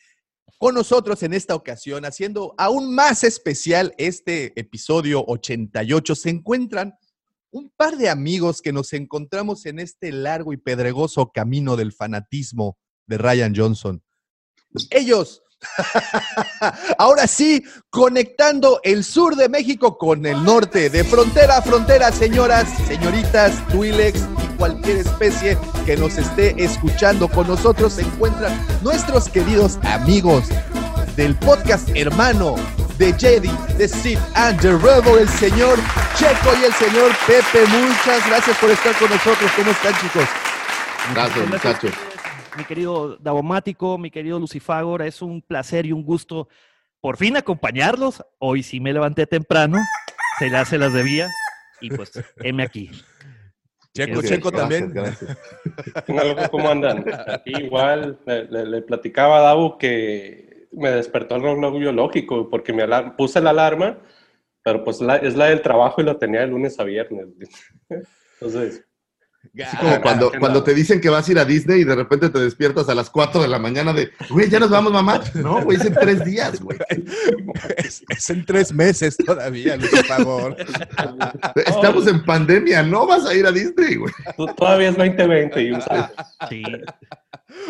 [0.57, 6.93] Con nosotros en esta ocasión, haciendo aún más especial este episodio 88, se encuentran
[7.51, 12.77] un par de amigos que nos encontramos en este largo y pedregoso camino del fanatismo
[13.07, 14.03] de Ryan Johnson.
[14.89, 15.43] Ellos,
[16.97, 22.69] ahora sí, conectando el sur de México con el norte, de frontera a frontera, señoras,
[22.87, 24.21] señoritas, Twilex
[24.61, 27.27] cualquier especie que nos esté escuchando.
[27.27, 30.49] Con nosotros se encuentran nuestros queridos amigos
[31.15, 32.53] del podcast hermano
[32.99, 35.79] de Jedi, de Sid and the Rebel, el señor
[36.15, 37.65] Checo y el señor Pepe.
[37.69, 39.51] Muchas gracias por estar con nosotros.
[39.55, 40.25] ¿Cómo están, chicos?
[41.11, 41.91] Gracias, muchachos.
[42.55, 46.49] Mi querido Davomático, mi querido Lucifagor, es un placer y un gusto
[46.99, 48.23] por fin acompañarlos.
[48.37, 49.79] Hoy sí me levanté temprano,
[50.37, 51.27] se las se las debía
[51.79, 52.11] y pues
[52.43, 52.91] heme aquí.
[53.93, 54.93] Checo, Checo Gracias, también.
[54.93, 55.37] gracias.
[56.51, 57.03] ¿Cómo andan?
[57.27, 62.71] Aquí igual le, le- le platicaba a Davo que me despertó el reloj biológico porque
[62.71, 63.99] me alar- puse la alarma,
[64.63, 67.27] pero pues la- es la del trabajo y la tenía de lunes a viernes.
[68.39, 68.85] Entonces,
[69.63, 72.29] Así como cuando, cuando te dicen que vas a ir a Disney y de repente
[72.29, 75.21] te despiertas a las 4 de la mañana de, güey, ya nos vamos, mamá.
[75.35, 76.77] No, güey, es en tres días, güey.
[77.77, 80.55] Es, es en tres meses todavía, Luis, por favor.
[81.55, 84.13] Estamos en pandemia, no vas a ir a Disney, güey.
[84.55, 85.73] todavía es 2020 y.
[86.49, 86.63] Sí,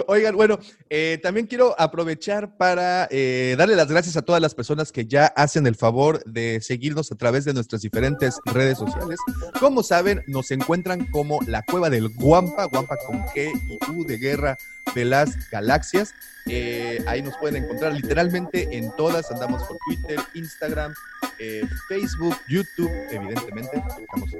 [0.07, 4.91] Oigan, bueno, eh, también quiero aprovechar para eh, darle las gracias a todas las personas
[4.91, 9.19] que ya hacen el favor de seguirnos a través de nuestras diferentes redes sociales.
[9.59, 14.17] Como saben, nos encuentran como la cueva del Guampa, Guampa con G y U de
[14.17, 14.57] guerra
[14.95, 16.13] de las galaxias.
[16.47, 19.31] Eh, ahí nos pueden encontrar literalmente en todas.
[19.31, 20.93] Andamos por Twitter, Instagram,
[21.39, 23.81] eh, Facebook, YouTube, evidentemente.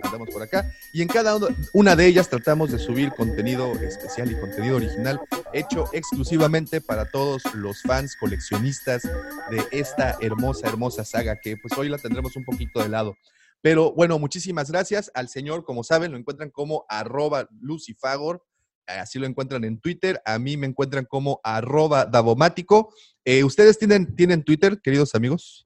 [0.04, 0.72] Andamos por acá.
[0.92, 1.38] Y en cada
[1.74, 5.22] una de ellas tratamos de subir contenido especial y contenido original
[5.54, 11.90] hecho exclusivamente para todos los fans coleccionistas de esta hermosa, hermosa saga que pues hoy
[11.90, 13.18] la tendremos un poquito de lado.
[13.62, 18.44] Pero bueno, muchísimas gracias al señor, como saben, lo encuentran como arroba lucifagor,
[18.88, 22.94] así lo encuentran en Twitter, a mí me encuentran como arroba davomático.
[23.24, 25.66] Eh, ¿Ustedes tienen, tienen Twitter, queridos amigos?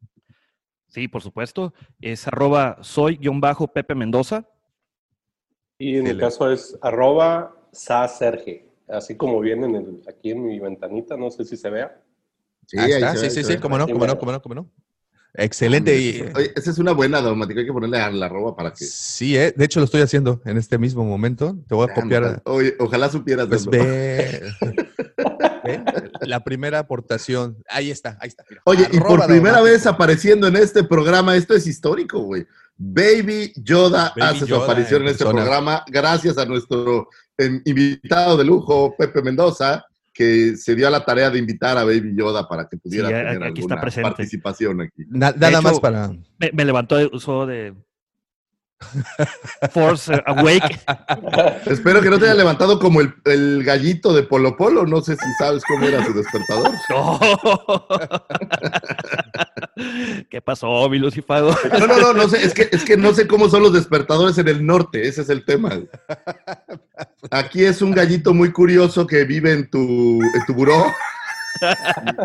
[0.88, 1.74] sí, por supuesto.
[2.00, 4.48] Es arroba soy-pepe Mendoza.
[5.78, 6.20] Y en mi Excelente.
[6.22, 11.44] caso es arroba saserge, así como viene en el- aquí en mi ventanita, no sé
[11.44, 12.02] si se vea.
[12.66, 13.60] Sí, Ahí ahí está, se sí, ve, sí, sí, ve.
[13.60, 14.72] cómo no, cómo no, cómo no, cómo no.
[15.38, 15.98] Excelente.
[16.00, 18.86] y- Oye, esa es una buena daumática, hay que ponerle a la arroba para que...
[18.86, 21.58] Sí, eh, de hecho lo estoy haciendo en este mismo momento.
[21.68, 22.42] Te voy a copiar.
[22.46, 24.42] Oye, ojalá supieras Pues ve,
[25.64, 25.84] ve,
[26.22, 27.58] la primera aportación.
[27.70, 28.44] Ahí está, ahí está.
[28.50, 28.62] mira.
[28.66, 32.46] Oye, y por primera vez apareciendo en este programa, esto es histórico, güey.
[32.78, 38.36] Baby Yoda Baby hace su aparición en en este programa, gracias a nuestro em, invitado
[38.38, 39.86] de lujo, Pepe Mendoza,
[40.16, 43.14] que se dio a la tarea de invitar a Baby Yoda para que pudiera Sí,
[43.14, 44.10] tener aquí está alguna presente.
[44.10, 45.04] participación aquí.
[45.10, 46.08] Na- nada hecho, más para.
[46.40, 47.76] Me, me levantó de uso de
[49.72, 50.80] Force Awake.
[51.66, 55.16] Espero que no te haya levantado como el, el gallito de Polo Polo, no sé
[55.16, 56.72] si sabes cómo era su despertador.
[56.90, 57.20] No.
[60.30, 61.56] ¿Qué pasó, mi Lucifago?
[61.80, 64.38] No, no, no, no sé, es que, es que no sé cómo son los despertadores
[64.38, 65.72] en el norte, ese es el tema.
[67.32, 70.86] Aquí es un gallito muy curioso que vive en tu, en tu buró.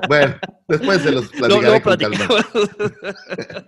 [0.09, 0.35] Bueno,
[0.69, 2.17] después se los platicaré No, no, con calma.
[2.17, 2.71] platicamos.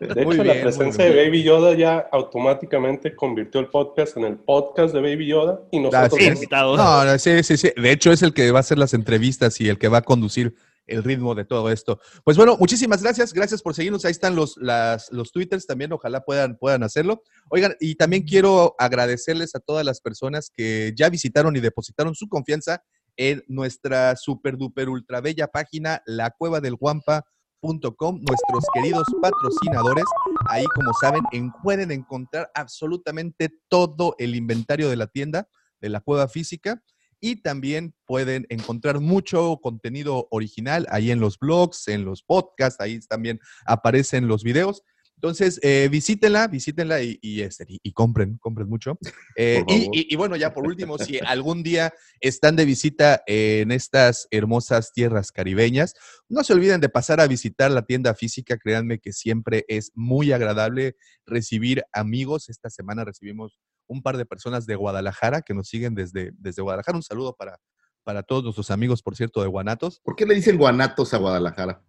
[0.00, 4.24] De Muy hecho, bien, la presencia de Baby Yoda ya automáticamente convirtió el podcast en
[4.24, 6.34] el podcast de Baby Yoda y nosotros Así es.
[6.34, 6.76] Invitado.
[6.76, 7.72] No, no, sí, sí, sí.
[7.76, 10.02] De hecho, es el que va a hacer las entrevistas y el que va a
[10.02, 10.54] conducir
[10.86, 12.00] el ritmo de todo esto.
[12.24, 13.32] Pues bueno, muchísimas gracias.
[13.32, 14.04] Gracias por seguirnos.
[14.04, 15.92] Ahí están los, las, los twitters también.
[15.92, 17.22] Ojalá puedan, puedan hacerlo.
[17.48, 22.28] Oigan, y también quiero agradecerles a todas las personas que ya visitaron y depositaron su
[22.28, 22.82] confianza
[23.16, 30.04] en nuestra super duper ultra bella página, la cueva del guampa.com, nuestros queridos patrocinadores.
[30.48, 35.48] Ahí, como saben, en- pueden encontrar absolutamente todo el inventario de la tienda,
[35.80, 36.82] de la cueva física.
[37.24, 42.98] Y también pueden encontrar mucho contenido original ahí en los blogs, en los podcasts, ahí
[43.08, 44.82] también aparecen los videos.
[45.22, 48.98] Entonces, eh, visítenla, visítenla y, y, este, y- y compren, compren mucho.
[49.36, 54.92] Eh, y bueno, ya por último, si algún día están de visita en estas hermosas
[54.92, 55.94] tierras caribeñas,
[56.28, 58.58] no se olviden de pasar a visitar la tienda física.
[58.58, 62.48] Créanme que siempre es muy agradable recibir amigos.
[62.48, 66.96] Esta semana recibimos un par de personas de Guadalajara que nos siguen desde, desde Guadalajara.
[66.98, 67.60] Un saludo para,
[68.02, 70.00] para todos nuestros amigos, por cierto, de Guanatos.
[70.02, 71.80] ¿Por qué le dicen guanatos a Guadalajara?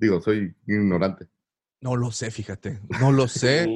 [0.00, 1.28] Digo, soy ignorante.
[1.84, 3.68] No lo sé, fíjate, no lo sé.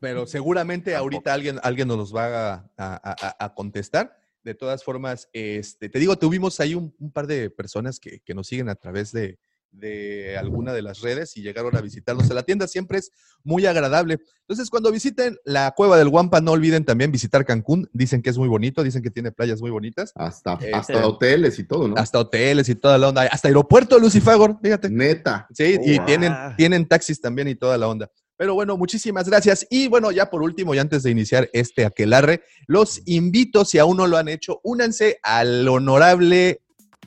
[0.00, 4.16] Pero seguramente ahorita alguien, alguien nos los va a- a contestar.
[4.42, 8.32] De todas formas, este, te digo, tuvimos ahí un, un par de personas que, que
[8.34, 9.38] nos siguen a través de,
[9.78, 12.66] de alguna de las redes y llegaron a visitarnos a la tienda.
[12.66, 13.10] Siempre es
[13.44, 14.18] muy agradable.
[14.40, 17.88] Entonces, cuando visiten la cueva del Guampa, no olviden también visitar Cancún.
[17.92, 20.12] Dicen que es muy bonito, dicen que tiene playas muy bonitas.
[20.14, 21.96] Hasta, Este- hasta hoteles y todo, ¿no?
[21.96, 23.22] Hasta hoteles y toda la onda.
[23.22, 24.88] Hasta aeropuerto Lucifagor, fíjate.
[24.90, 25.46] Neta.
[25.52, 28.10] Sí, y tienen, tienen taxis también y toda la onda.
[28.38, 29.66] Pero bueno, muchísimas gracias.
[29.70, 33.96] Y bueno, ya por último, y antes de iniciar este aquelarre, los invito, si aún
[33.96, 36.60] no lo han hecho, únanse al honorable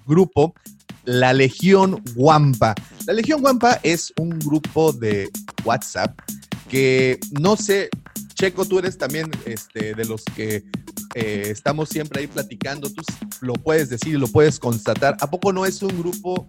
[0.07, 0.55] grupo
[1.09, 2.75] La Legión Guampa.
[3.07, 5.27] La Legión Guampa es un grupo de
[5.65, 6.15] WhatsApp
[6.69, 7.89] que no sé,
[8.35, 10.63] Checo, tú eres también este, de los que
[11.15, 13.01] eh, estamos siempre ahí platicando, tú
[13.41, 15.17] lo puedes decir, lo puedes constatar.
[15.19, 16.45] ¿A poco no es un grupo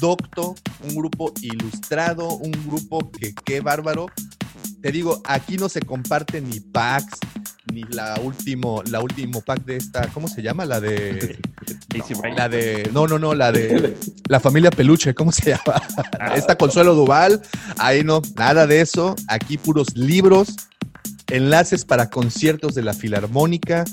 [0.00, 4.06] docto, un grupo ilustrado, un grupo que qué bárbaro?
[4.82, 7.18] Te digo, aquí no se comparten ni packs,
[7.72, 10.64] ni la último, la último pack de esta, ¿cómo se llama?
[10.64, 11.38] La de,
[12.22, 12.34] Ray.
[12.34, 13.96] la de, no, no, no, la de
[14.28, 15.82] la familia Peluche, ¿cómo se llama?
[16.34, 17.42] Esta Consuelo Duval,
[17.78, 19.16] ahí no, nada de eso.
[19.26, 20.54] Aquí puros libros,
[21.28, 23.84] enlaces para conciertos de la Filarmónica.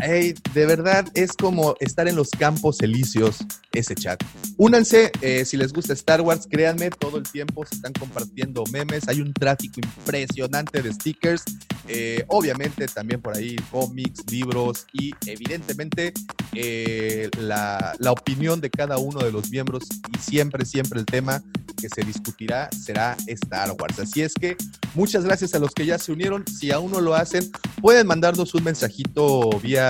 [0.00, 3.38] De verdad es como estar en los campos elíseos
[3.72, 4.22] ese chat.
[4.56, 9.08] Únanse eh, si les gusta Star Wars, créanme, todo el tiempo se están compartiendo memes,
[9.08, 11.44] hay un tráfico impresionante de stickers,
[11.86, 16.12] eh, obviamente también por ahí cómics, libros y evidentemente
[16.54, 19.84] eh, la, la opinión de cada uno de los miembros
[20.14, 21.42] y siempre, siempre el tema
[21.80, 23.98] que se discutirá será Star Wars.
[23.98, 24.56] Así es que
[24.94, 26.44] muchas gracias a los que ya se unieron.
[26.46, 29.89] Si aún no lo hacen, pueden mandarnos un mensajito vía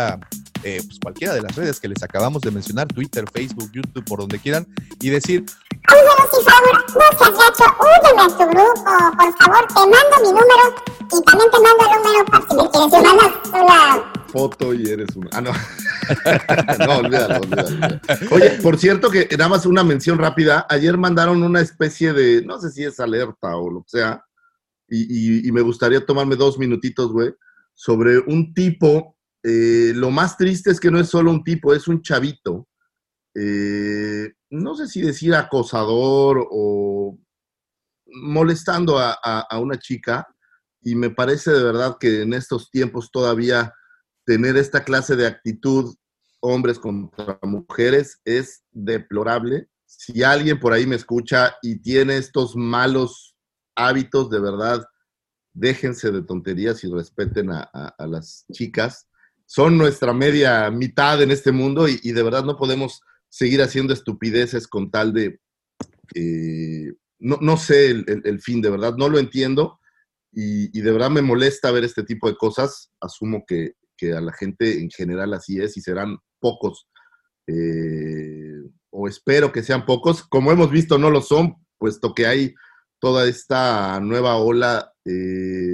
[0.62, 4.20] eh, pues cualquiera de las redes que les acabamos de mencionar, Twitter, Facebook, YouTube, por
[4.20, 4.66] donde quieran,
[5.00, 5.44] y decir,
[5.90, 6.54] Oye, Lucifer,
[6.94, 8.84] no seas gacho, úneme a tu grupo,
[9.16, 10.64] por favor, te mando mi número
[11.00, 13.30] y también te mando el número por si me quieres mandar
[13.62, 14.12] una...
[14.30, 15.28] Foto y eres un.
[15.32, 15.50] Ah, no.
[16.86, 18.00] no, olvídalo, olvídalo.
[18.30, 20.66] Oye, por cierto, que nada más una mención rápida.
[20.70, 22.40] Ayer mandaron una especie de.
[22.44, 24.24] No sé si es alerta o lo que sea.
[24.88, 27.34] Y, y- y me gustaría tomarme dos minutitos, güey.
[27.74, 29.16] Sobre un tipo.
[29.42, 32.68] Eh, lo más triste es que no es solo un tipo, es un chavito.
[33.34, 37.16] eh, no sé si decir acosador o
[38.06, 40.26] molestando a, una chica.
[40.82, 43.72] Y me parece de verdad que en estos tiempos todavía
[44.26, 45.94] tener esta clase de actitud,
[46.40, 49.68] hombres contra mujeres, es deplorable.
[49.86, 53.36] Si alguien por ahí me escucha y tiene estos malos
[53.76, 54.84] hábitos, de verdad,
[55.52, 59.09] déjense de tonterías y respeten a las chicas.
[59.52, 64.68] Son nuestra media mitad en este mundo y, de verdad no podemos seguir haciendo estupideces
[64.68, 65.40] con tal de...
[66.14, 69.80] eh, no, no sé el, el- el fin, de verdad, no lo entiendo
[70.32, 72.92] y, y de verdad me molesta ver este tipo de cosas.
[73.00, 76.86] Asumo que, que a la gente en general así es y serán pocos.
[77.48, 80.22] eh, o espero que sean pocos.
[80.22, 82.54] Como hemos visto, no lo son, puesto que hay
[83.00, 85.69] toda esta nueva ola eh,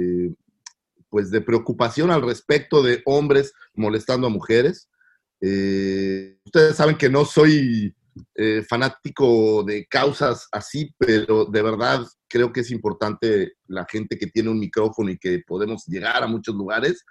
[1.09, 4.89] pues de preocupación al respecto de hombres molestando a mujeres.
[5.41, 7.95] Eh, ustedes saben que no soy
[8.35, 14.27] eh, fanático de causas así, pero de verdad creo que es importante la gente que
[14.27, 17.05] tiene un micrófono y que podemos llegar a muchos lugares,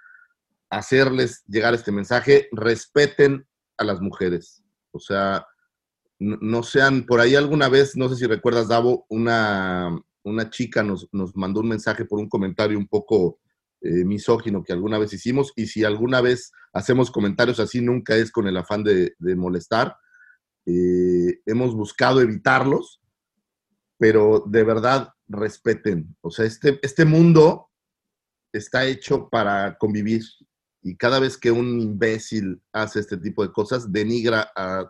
[0.69, 4.63] hacerles llegar este mensaje, respeten a las mujeres.
[4.91, 5.45] O sea,
[6.19, 11.07] no, sean, por ahí alguna vez, no sé si recuerdas, Davo, una, una chica nos,
[11.11, 13.39] nos mandó un mensaje por un comentario un poco
[13.81, 18.31] eh, misógino que alguna vez hicimos, y si alguna vez hacemos comentarios así, nunca es
[18.31, 19.97] con el afán de, molestar.
[20.65, 23.01] Eh, hemos buscado evitarlos,
[23.97, 26.15] pero de verdad respeten.
[26.21, 27.69] O sea, este, este mundo
[28.51, 30.23] está hecho para convivir
[30.87, 34.89] y cada vez que un imbécil hace este tipo de cosas, denigra a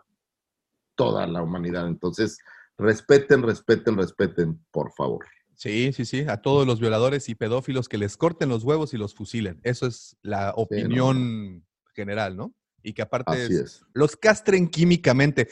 [0.94, 1.88] toda la humanidad.
[1.88, 2.38] Entonces,
[2.76, 5.26] respeten, respeten, respeten, por favor.
[5.60, 8.96] Sí, sí, sí, a todos los violadores y pedófilos que les corten los huevos y
[8.96, 9.58] los fusilen.
[9.64, 11.66] Eso es la opinión
[11.96, 12.54] general, ¿no?
[12.80, 13.82] Y que aparte Así es- es.
[13.92, 15.48] los castren químicamente.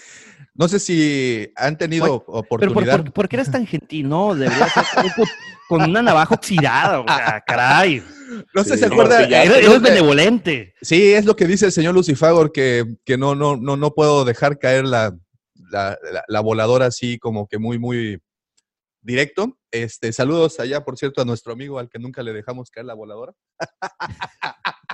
[0.55, 3.03] No sé si han tenido Pero por, oportunidad.
[3.03, 4.09] por- ¿por qué eres tan gentil?
[4.09, 4.71] No, deberías
[5.69, 8.01] con, una navaja oxidada, o sea, caray.
[8.55, 9.25] no sé si se acuerda.
[9.25, 10.75] Eres, es eres benevolente.
[10.83, 14.25] Sí, es lo que dice el señor Lucifagor, que, que no, no, no, no puedo
[14.25, 15.12] dejar caer la,
[15.73, 18.21] la, la- la voladora así como que muy, muy
[19.03, 19.59] directo.
[19.83, 22.95] Este, saludos allá, por cierto, a nuestro amigo al que nunca le dejamos caer la
[22.95, 23.33] voladora.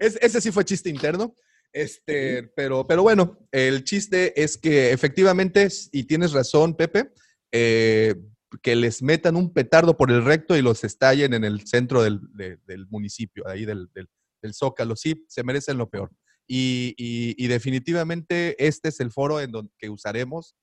[0.00, 1.34] Es- ese sí fue chiste interno.
[1.72, 7.10] Este, pero, pero bueno, el chiste es que efectivamente, y tienes razón, Pepe,
[7.50, 8.14] eh,
[8.62, 12.20] que les metan un petardo por el recto y los estallen en el centro del,
[12.34, 14.08] de- del municipio, ahí del, del,
[14.42, 14.96] del Zócalo.
[14.96, 16.10] Sí, se merecen lo peor.
[16.46, 20.54] Y, y- y definitivamente este es el foro en donde que usaremos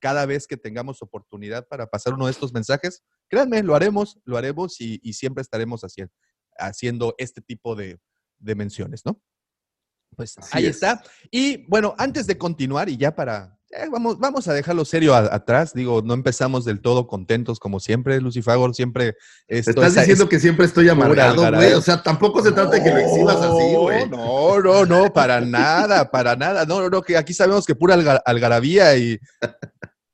[0.00, 3.02] cada vez que tengamos oportunidad para pasar uno de estos mensajes.
[3.28, 6.12] Créanme, lo haremos, lo haremos y, y siempre estaremos haciendo,
[6.58, 7.98] haciendo este tipo de,
[8.38, 9.20] de menciones, ¿no?
[10.16, 10.76] Pues Así ahí es.
[10.76, 11.02] está.
[11.30, 15.32] Y bueno, antes de continuar y ya para, eh, vamos, vamos a dejarlo serio a-
[15.32, 19.14] atrás, digo, no empezamos del todo contentos como siempre, Lucifagor, siempre...
[19.48, 21.74] ¿Me esto estás es- diciendo es que siempre estoy amargado, güey?
[21.74, 24.08] O sea, tampoco se trata de que lo exhibas así, güey.
[24.08, 26.66] No, no, no, para nada, para nada.
[26.66, 29.16] No, no, no, que aquí sabemos que pura alga- algarabía y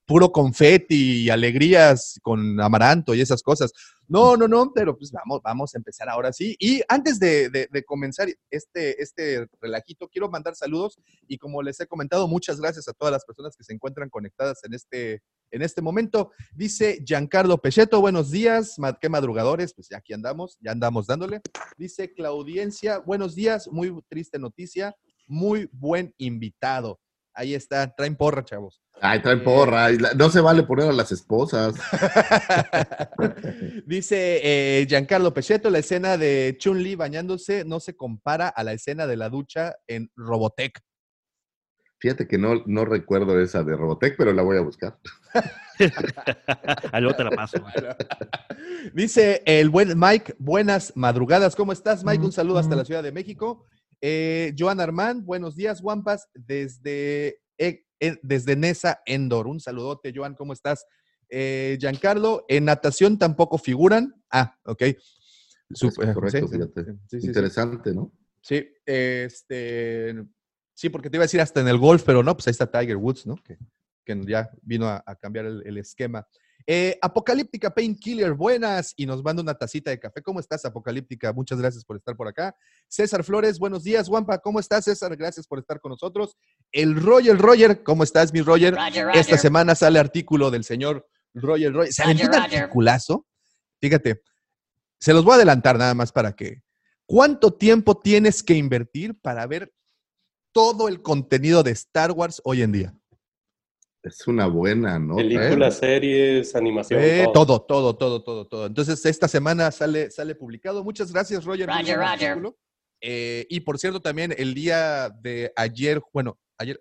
[0.07, 3.73] puro confeti y alegrías con amaranto y esas cosas.
[4.09, 6.57] No, no, no, pero pues vamos, vamos a empezar ahora sí.
[6.61, 12.29] Y antes de, comenzar este, este relajito, quiero mandar saludos y como les he comentado,
[12.29, 16.31] muchas gracias a todas las personas que se encuentran conectadas en este, en este momento.
[16.55, 21.41] Dice Giancarlo Pecheto, buenos días, qué madrugadores, pues ya aquí andamos, ya andamos dándole.
[21.77, 24.95] Dice Claudiencia, buenos días, muy triste noticia,
[25.27, 27.01] muy buen invitado.
[27.39, 28.81] Ahí está, traen porra, chavos.
[29.01, 29.91] Ay, traen porra.
[29.93, 31.75] y la- No se vale poner a las esposas.
[33.87, 39.07] Dice eh, Giancarlo Pecheto, la escena de Chun-Li bañándose no se compara a la escena
[39.07, 40.81] de la ducha en Robotech.
[41.99, 44.99] Fíjate que no, no recuerdo esa de Robotech, pero la voy a buscar.
[46.99, 47.59] Luego te la paso.
[48.93, 51.57] Dice el buen Mike, buenas madrugadas.
[51.57, 52.25] ¿Cómo estás, Mike?
[52.25, 53.67] Un saludo hasta la Ciudad de México.
[54.01, 59.47] Eh, Joan Armand, buenos días, Wampas, desde, eh, eh, desde Nesa Endor.
[59.47, 60.85] Un saludote, Joan, ¿cómo estás?
[61.29, 64.15] Eh, Giancarlo, en natación tampoco figuran.
[64.31, 64.83] Ah, ok.
[65.71, 66.85] Sup- Es correcto, sí, sí, fíjate.
[66.85, 67.27] sí, sí, sí.
[67.27, 68.13] Interesante, ¿no?
[68.41, 70.15] Sí, este,
[70.75, 72.71] sí, porque te iba a decir hasta en el golf, pero no, pues ahí está
[72.71, 73.37] Tiger Woods, ¿no?
[73.43, 73.59] Que,
[74.05, 76.25] que ya vino a, a cambiar el, el esquema.
[76.69, 80.21] Eh, Apocalíptica Painkiller, buenas, y nos manda una tacita de café.
[80.21, 81.33] ¿Cómo estás, Apocalíptica?
[81.33, 82.57] Muchas gracias por estar por acá.
[82.89, 84.39] César Flores, buenos días, Wampa.
[84.39, 85.17] ¿Cómo estás, César?
[85.17, 86.37] Gracias por estar con nosotros.
[86.73, 88.75] El Roger, Roger, ¿cómo estás, mi Roger?
[88.75, 91.93] Roger, Esta semana sale artículo del señor Roger Roger.
[91.93, 93.27] Se aventó un articulazo.
[93.81, 94.23] Fíjate,
[94.99, 96.63] se los voy a adelantar nada más para que.
[97.09, 99.73] ¿Cuánto tiempo tienes que invertir para ver
[100.51, 102.99] todo el contenido de Star Wars hoy en día?
[104.07, 105.17] Es una buena, ¿no?
[105.17, 107.01] Películas, series, animación.
[107.03, 107.61] Eh, todo.
[107.61, 108.67] todo, todo, todo, todo, todo.
[108.67, 110.85] Entonces, esta semana sale, sale publicado.
[110.85, 111.67] Muchas gracias, Roger.
[111.67, 112.31] Roger, Roger.
[112.31, 112.57] artículo.
[113.01, 116.81] Eh, y por cierto, también el día de ayer, bueno, ayer,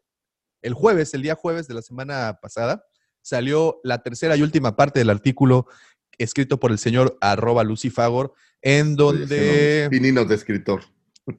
[0.61, 2.85] el jueves, el día jueves de la semana pasada,
[3.23, 5.65] salió la tercera y última parte del artículo
[6.19, 10.83] escrito por el señor arroba Lucifagor, en donde, Pininos de escritor.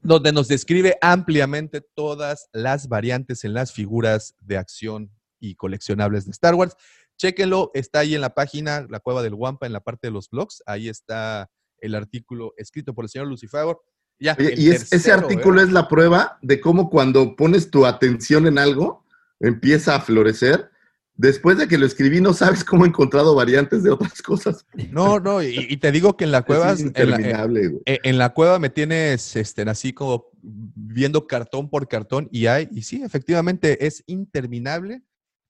[0.03, 6.31] donde nos describe ampliamente todas las variantes en las figuras de acción y coleccionables de
[6.33, 6.75] Star Wars.
[7.19, 10.29] Chéquenlo, está ahí en la página, la cueva del Wampa, en la parte de los
[10.29, 10.63] blogs.
[10.67, 13.81] Ahí está el artículo escrito por el señor Lucifagor.
[14.19, 15.65] Ya, Oye, y es- ese artículo ¿eh?
[15.65, 19.05] es la prueba de cómo cuando pones tu atención en algo,
[19.41, 20.71] empieza a florecer.
[21.19, 24.67] Después de que lo escribí, no sabes cómo he encontrado variantes de otras cosas.
[24.91, 27.83] No, no, y, y te digo que en la cueva, es en la, interminable, güey.
[27.87, 32.69] en- en la cueva me tienes este, así como viendo cartón por cartón y hay,
[32.71, 35.03] y sí, efectivamente es interminable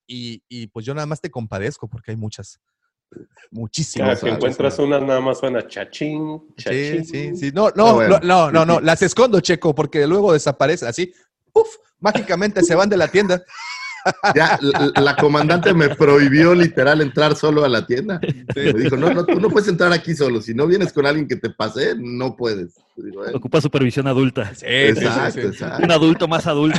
[0.06, 2.60] y, y pues yo nada más te compadezco porque hay muchas,
[3.50, 4.20] muchísimas.
[4.20, 7.04] Cada que encuentras unas nada más suena chachín, Sí, chachín.
[7.04, 7.50] sí, sí.
[7.52, 8.18] No, Ah, no, bueno.
[8.22, 11.12] no, no, no, no, las escondo, Checo, porque luego desaparecen así.
[11.52, 11.68] ¡Puf!
[12.00, 13.42] Mágicamente se van de la tienda.
[14.34, 18.20] Ya, la, la comandante me prohibió literal entrar solo a la tienda.
[18.54, 20.40] Me dijo, no, no, tú no puedes entrar aquí solo.
[20.40, 22.74] Si no vienes con alguien que te pase, no puedes.
[22.96, 23.32] Digo, "Eh".
[23.34, 24.54] Ocupa supervisión adulta.
[24.54, 25.46] Sí, sí, sí, Exacto, sí.
[25.48, 25.82] exacto.
[25.84, 26.78] Un adulto más adulto.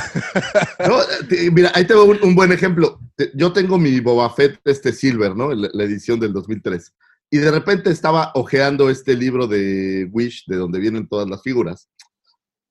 [0.87, 0.97] No,
[1.51, 2.99] mira, ahí te veo un, un buen ejemplo.
[3.33, 5.53] Yo tengo mi Boba Fett, este Silver, ¿no?
[5.53, 6.93] La, la edición del 2003.
[7.29, 11.89] Y de repente estaba hojeando este libro de Wish, de donde vienen todas las figuras.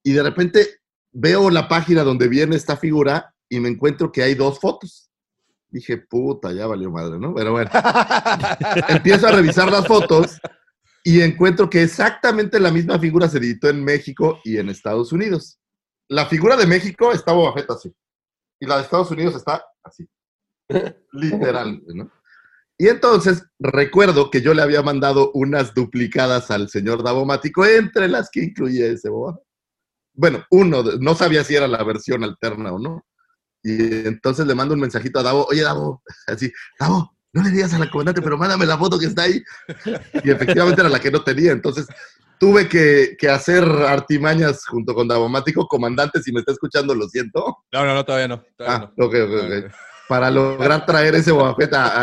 [0.02, 0.66] Y de repente
[1.12, 5.10] veo la página donde viene esta figura y me encuentro que hay dos fotos.
[5.68, 7.34] Dije, puta, ya valió madre, ¿no?
[7.34, 7.70] Pero bueno,
[8.88, 10.38] empiezo a revisar las fotos
[11.04, 15.58] y encuentro que exactamente la misma figura se editó en México y en Estados Unidos.
[16.08, 17.94] La figura de México está Boba Fett así.
[18.60, 20.08] Y la de Estados Unidos está así.
[21.12, 22.10] Literal, ¿no?
[22.78, 28.28] Y entonces recuerdo que yo le había mandado unas duplicadas al señor Davomático, entre las
[28.30, 29.38] que incluía ese Boba.
[30.12, 33.06] Bueno, uno, no sabía si era la versión alterna o no.
[33.66, 37.74] Y entonces le mando un mensajito a Davo, oye Davo, así, Davo, no le digas
[37.74, 39.42] a la comandante, pero mándame la foto que está ahí.
[40.24, 41.50] Y efectivamente era la que no tenía.
[41.50, 41.86] Entonces
[42.38, 45.66] tuve que, que hacer artimañas junto con Davomático.
[45.66, 47.58] Comandante, si me está escuchando, lo siento.
[47.72, 48.42] No, no, no, todavía no.
[48.56, 49.04] Todavía Ah, no.
[49.04, 49.72] ok, ok, ok.
[50.08, 51.56] Para lograr traer ese Boba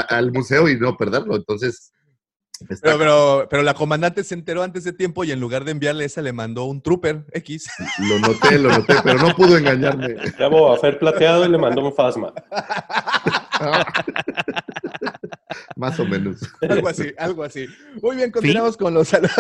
[0.10, 1.38] al museo y no perderlo.
[1.38, 1.94] Entonces,
[2.68, 6.06] Pero, pero, pero la comandante se enteró antes de tiempo y en lugar de enviarle
[6.06, 7.70] esa le mandó un trooper X.
[8.00, 10.16] lo noté, lo noté, pero no pudo engañarme.
[10.40, 12.34] Ya Boba Fett plateado y le mandó un Fasma.
[15.76, 16.40] Más o menos.
[16.62, 17.68] algo así, algo así.
[18.02, 19.34] Muy bien, continuamos con los saludos.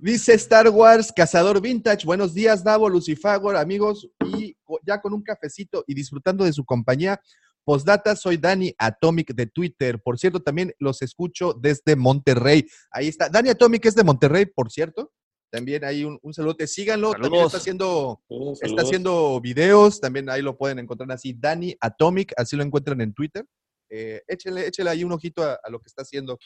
[0.00, 2.04] Dice Star Wars, Cazador Vintage.
[2.04, 4.08] Buenos días, Davo, Lucifagor, amigos.
[4.36, 7.20] Y ya con un cafecito y disfrutando de su compañía.
[7.64, 10.00] Postdata, soy Dani Atomic de Twitter.
[10.02, 12.66] Por cierto, también los escucho desde Monterrey.
[12.90, 13.28] Ahí está.
[13.28, 15.12] Dani Atomic es de Monterrey, por cierto.
[15.50, 16.66] También hay un, un saludote.
[16.66, 17.12] Síganlo.
[17.12, 20.00] También está haciendo, Saludos, está haciendo videos.
[20.00, 21.32] También ahí lo pueden encontrar así.
[21.32, 23.46] Dani Atomic, así lo encuentran en Twitter.
[23.90, 26.38] Eh, échele ahí un ojito a, a lo que está haciendo.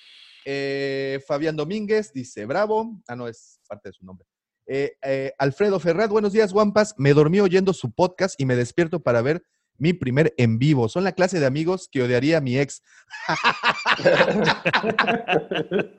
[0.44, 3.00] Eh, Fabián Domínguez dice, bravo.
[3.06, 4.26] Ah, no, es parte de su nombre.
[4.70, 6.94] Eh, eh, Alfredo Ferrat, buenos días, Guampas.
[6.98, 9.42] Me dormí oyendo su podcast y me despierto para ver
[9.78, 10.88] mi primer en vivo.
[10.88, 12.82] Son la clase de amigos que odiaría a mi ex.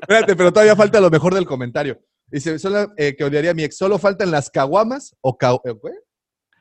[0.01, 1.99] Espérate, pero todavía falta lo mejor del comentario.
[2.27, 3.77] Dice, son la, eh, que odiaría a mi ex.
[3.77, 5.73] Solo faltan las caguamas o, ca- eh,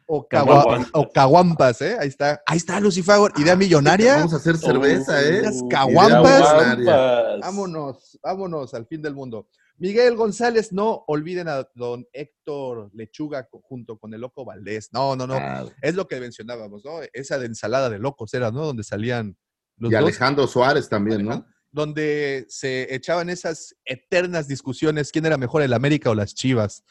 [0.06, 0.90] o, cagua- Caguampas.
[0.94, 1.96] o caguampas, ¿eh?
[2.00, 2.40] Ahí está.
[2.46, 3.32] Ahí está, Lucifagor.
[3.36, 4.16] Idea millonaria.
[4.16, 5.42] Vamos a hacer cerveza, ¿eh?
[5.68, 6.40] Caguampas.
[6.42, 7.40] caguampas.
[7.40, 9.48] Vámonos, vámonos al fin del mundo.
[9.78, 14.88] Miguel González, no olviden a don Héctor Lechuga junto con el Loco Valdés.
[14.92, 15.34] No, no, no.
[15.34, 17.00] Ah, Es lo que mencionábamos, ¿no?
[17.12, 18.66] Esa de ensalada de locos era, ¿no?
[18.66, 19.36] Donde salían
[19.76, 20.02] los y dos.
[20.02, 21.46] Alejandro Suárez también, ¿no?
[21.70, 26.82] Donde se echaban esas eternas discusiones, quién era mejor, el América o las Chivas,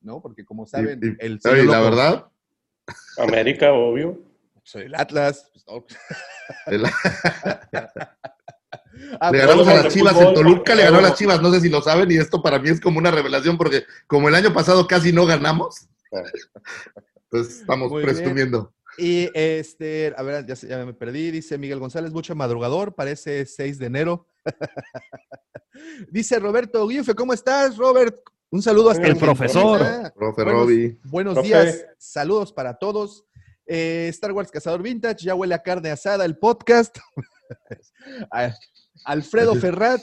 [0.00, 0.20] ¿no?
[0.22, 2.26] Porque como saben, Y- y- el señor la Loco- verdad,
[3.18, 4.22] América, obvio.
[4.62, 5.50] Soy el Atlas.
[5.52, 5.84] pues, no.
[6.66, 6.82] el-
[9.20, 11.14] Ah, le pero- ganamos a las Chivas fútbol, en Toluca, le ganó a las.
[11.18, 13.84] Chivas, no sé si lo saben, y esto para mí es como una revelación, porque
[14.06, 15.88] como el año pasado casi no ganamos,
[17.28, 18.14] pues estamos Muy bien.
[18.16, 18.72] presumiendo.
[18.98, 23.86] Y este, a ver, ya, me perdí, dice Miguel González, mucho madrugador, parece 6 de
[23.86, 24.26] enero.
[26.10, 28.16] dice Roberto Guife, ¿cómo estás, Robert?
[28.48, 29.80] Un saludo hasta El profesor.
[30.14, 30.94] Profe Buenos-.
[31.04, 31.48] Buenos Profe.
[31.48, 33.24] días, saludos para todos.
[33.66, 36.96] Eh, Star Wars Cazador Vintage, ya huele a carne asada el podcast.
[39.04, 40.00] Alfredo Ferrat,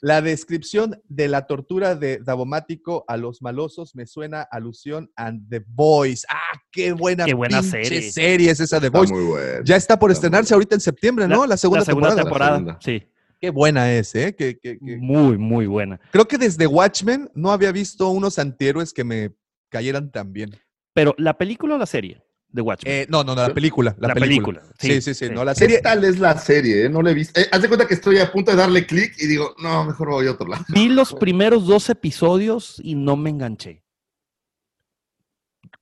[0.00, 5.32] la descripción de la tortura de Davomático a los malosos me suena a alusión a
[5.48, 6.26] The Boys.
[6.28, 8.10] ¡Ah, qué buena, Qué buena serie.
[8.10, 9.10] serie es esa The Está Boys!
[9.10, 9.64] muy bueno.
[9.64, 11.46] Ya está por Está muy estrenarse ahorita en septiembre, ¿no?
[11.46, 12.22] La, segunda, la segunda temporada.
[12.22, 12.50] temporada.
[12.52, 12.78] La segunda.
[13.06, 14.34] Sí, Qué buena es, ¿eh?
[14.80, 16.00] Muy, muy buena.
[16.12, 19.34] Creo que desde Watchmen no había visto unos antihéroes que me
[19.68, 20.56] cayeran tan bien.
[20.94, 22.22] Pero la película o la serie
[22.54, 22.92] de Watchmen.
[22.94, 23.96] Eh, no, no, no, la película.
[23.98, 24.60] La, La película.
[24.60, 25.26] película, Sí, sí, sí, sí.
[25.26, 25.34] sí.
[25.34, 25.80] No, la ¿Qué serie.
[25.80, 26.84] tal es la serie?
[26.84, 26.88] eh?
[26.88, 27.40] No la he visto.
[27.40, 30.10] Eh, haz de cuenta que estoy a punto de darle clic y digo, no, mejor
[30.10, 30.64] voy a otro lado.
[30.68, 33.82] Vi los primeros dos episodios y no me enganché.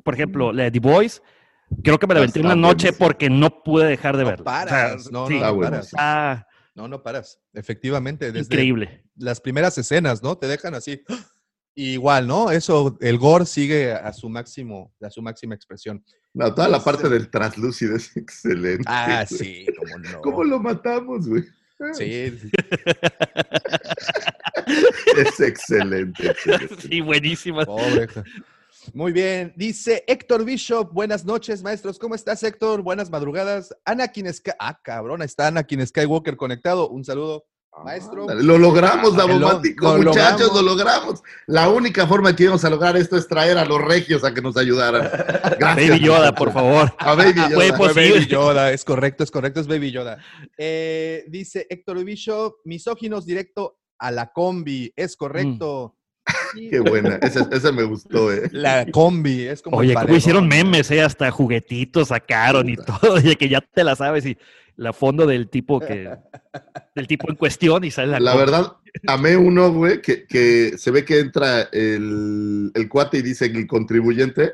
[0.03, 1.23] Por ejemplo, la de The Boys,
[1.85, 4.45] creo que me la aventé una noche porque no pude dejar de No verla.
[4.45, 5.70] paras, no, sí, no, Está no bueno.
[5.73, 5.87] paras.
[5.87, 7.39] está No, no paras.
[7.53, 9.05] Efectivamente, desde increíble.
[9.16, 10.37] las primeras escenas, ¿no?
[10.39, 11.03] Te dejan así.
[11.75, 12.51] Igual, ¿no?
[12.51, 16.03] Eso, el gore sigue a su máximo, a su máxima expresión.
[16.35, 18.85] No, toda la parte del traslúcido es excelente.
[18.87, 19.39] Ah, güey.
[19.39, 20.20] sí, cómo no.
[20.22, 21.45] ¿Cómo lo matamos, güey?
[21.95, 22.39] Sí,
[25.16, 26.30] Es excelente.
[26.30, 26.76] excelente.
[26.80, 27.64] Sí, buenísima.
[27.64, 28.09] pobre.
[28.95, 29.53] Muy bien.
[29.57, 31.99] Dice Héctor Bishop, buenas noches, maestros.
[31.99, 32.83] ¿Cómo estás, Héctor?
[32.83, 33.74] Buenas madrugadas.
[33.85, 34.53] Anakin Sky...
[34.59, 36.89] Ah, cabrón, está Anakin Skywalker conectado.
[36.89, 37.45] Un saludo,
[37.83, 38.27] maestro.
[38.35, 40.55] Lo logramos, Lo- Davomático, lo muchachos, logramos.
[40.55, 41.23] lo logramos.
[41.47, 44.43] La única forma que íbamos a lograr esto es traer a los regios a que
[44.43, 45.03] nos ayudaran.
[45.59, 45.89] Gracias.
[45.91, 46.95] Baby Yoda, por favor.
[46.99, 47.51] A Baby Yoda.
[47.51, 48.11] Fue Fue posible.
[48.20, 50.18] Baby Yoda, es correcto, es correcto, es Baby Yoda.
[50.57, 55.97] Eh, dice Héctor Bishop, misóginos directo a la combi, es correcto.
[56.55, 58.49] Qué buena, esa, esa me gustó, eh.
[58.53, 59.79] La combi, es como.
[59.79, 63.97] Oye, como hicieron memes, eh, hasta juguetitos sacaron y todo, oye, que ya te la
[63.97, 64.37] sabes y
[64.77, 66.11] la fondo del tipo que,
[66.95, 68.45] del tipo en cuestión y sale la, La combi.
[68.45, 68.73] verdad,
[69.07, 73.66] amé uno, güey, que, que se ve que entra el, el cuate y dice el
[73.66, 74.53] contribuyente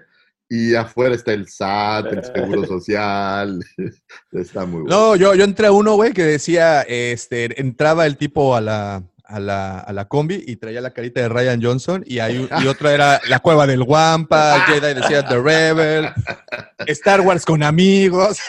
[0.48, 3.62] y afuera está el SAT, el Seguro Social.
[4.32, 4.96] Está muy bueno.
[4.96, 9.02] No, yo, yo entré a uno, güey, que decía, este, entraba el tipo a la,
[9.28, 12.66] a la, a la combi y traía la carita de Ryan Johnson y, hay, y
[12.66, 16.08] otra era la cueva del Wampa, Jedi decía The Rebel,
[16.86, 18.38] Star Wars con amigos.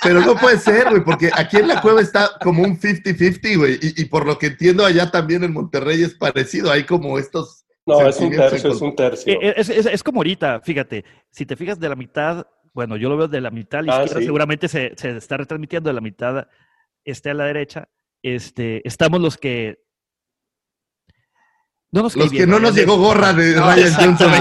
[0.00, 3.78] Pero no puede ser, güey, porque aquí en la cueva está como un 50-50, güey.
[3.82, 6.70] Y, y por lo que entiendo, allá también en Monterrey es parecido.
[6.70, 7.64] Hay como estos.
[7.84, 9.32] No, es un tercio, es un tercio.
[9.42, 13.08] Eh, Es, es- es como ahorita, fíjate, si te fijas de la mitad, bueno, yo
[13.08, 14.26] lo veo de la mitad a la Ah, izquierda, sí.
[14.26, 16.46] seguramente se, se está retransmitiendo de la mitad
[17.04, 17.88] esté a la derecha.
[18.22, 19.78] Este, estamos los que.
[21.90, 24.32] No nos Los que bien, no nos llegó gorra de No, Ryan Johnson.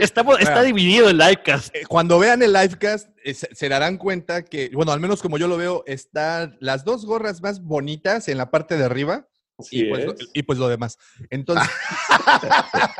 [0.00, 0.66] Estamos, está Bueno.
[0.66, 1.74] dividido el livecast.
[1.74, 5.46] Eh, Cuando vean el livecast, eh, se, darán cuenta que, bueno, al menos como yo
[5.46, 9.28] lo veo, están las dos gorras más bonitas en la parte de arriba
[9.70, 10.98] y pues, lo, y pues lo demás.
[11.30, 11.68] Entonces,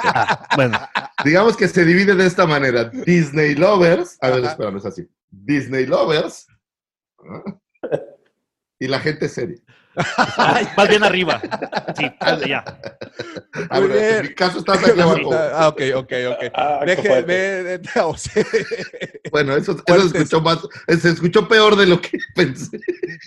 [0.07, 0.79] Ah, bueno,
[1.25, 2.85] Digamos que se divide de esta manera.
[2.85, 4.19] Disney Lovers.
[4.21, 5.03] A ver, espera, no es así.
[5.31, 6.47] Disney Lovers.
[8.79, 9.57] Y la gente seria.
[10.77, 11.41] Más bien arriba.
[11.97, 12.11] Sí,
[12.49, 12.65] ya.
[13.71, 14.17] Ah, Muy bueno, bien.
[14.17, 15.31] en mi caso estás aquí abajo.
[15.33, 16.45] ah, ok, ok, ok.
[16.55, 16.81] Ah,
[18.07, 18.45] o sea,
[19.31, 20.59] Bueno, eso, eso escuchó más,
[21.01, 22.79] se escuchó peor de lo que pensé.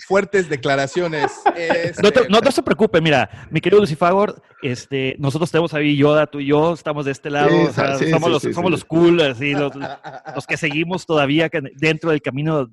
[0.06, 1.32] fuertes declaraciones.
[1.56, 5.80] Este, No te, no te se preocupe, mira, mi querido Lucifagor, este, nosotros tenemos a
[5.80, 8.42] Yoda, tú y yo, estamos de este lado, Sí, o sea, sí, somos, sí, los,
[8.42, 8.72] sí, somos sí.
[8.72, 9.72] los cool, así, los,
[10.34, 12.72] los que seguimos todavía dentro del camino, ca-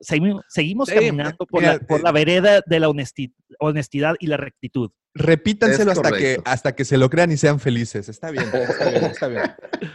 [0.00, 4.14] seguimos, seguimos Sí, caminando por, mira, la, por eh, la vereda de la honesti- honestidad
[4.18, 4.90] y la rectitud.
[5.14, 8.08] Repítanselo hasta que, hasta que se lo crean y sean felices.
[8.08, 9.42] Está bien, está bien, está bien.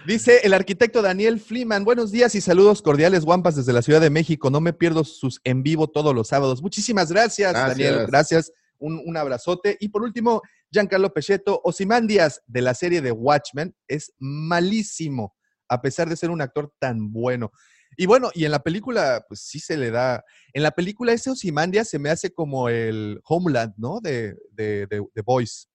[0.05, 4.11] Dice el arquitecto Daniel Fliman, buenos días y saludos cordiales, guampas, desde la Ciudad de
[4.11, 4.51] México.
[4.51, 6.61] No me pierdo sus en vivo todos los sábados.
[6.61, 7.77] Muchísimas gracias, Gracias.
[7.77, 8.05] Daniel.
[8.07, 8.51] Gracias.
[8.77, 9.75] Un, un abrazote.
[9.79, 15.35] Y por último, Giancarlo Pecheto, Ozymandias de la serie de Watchmen es malísimo,
[15.67, 17.51] a pesar de ser un actor tan bueno.
[17.99, 20.23] Y bueno, y en la película, pues sí se le da.
[20.53, 23.99] En la película, ese Ozymandias se me hace como el Homeland, ¿no?
[23.99, 25.67] De, de, de, de Boys.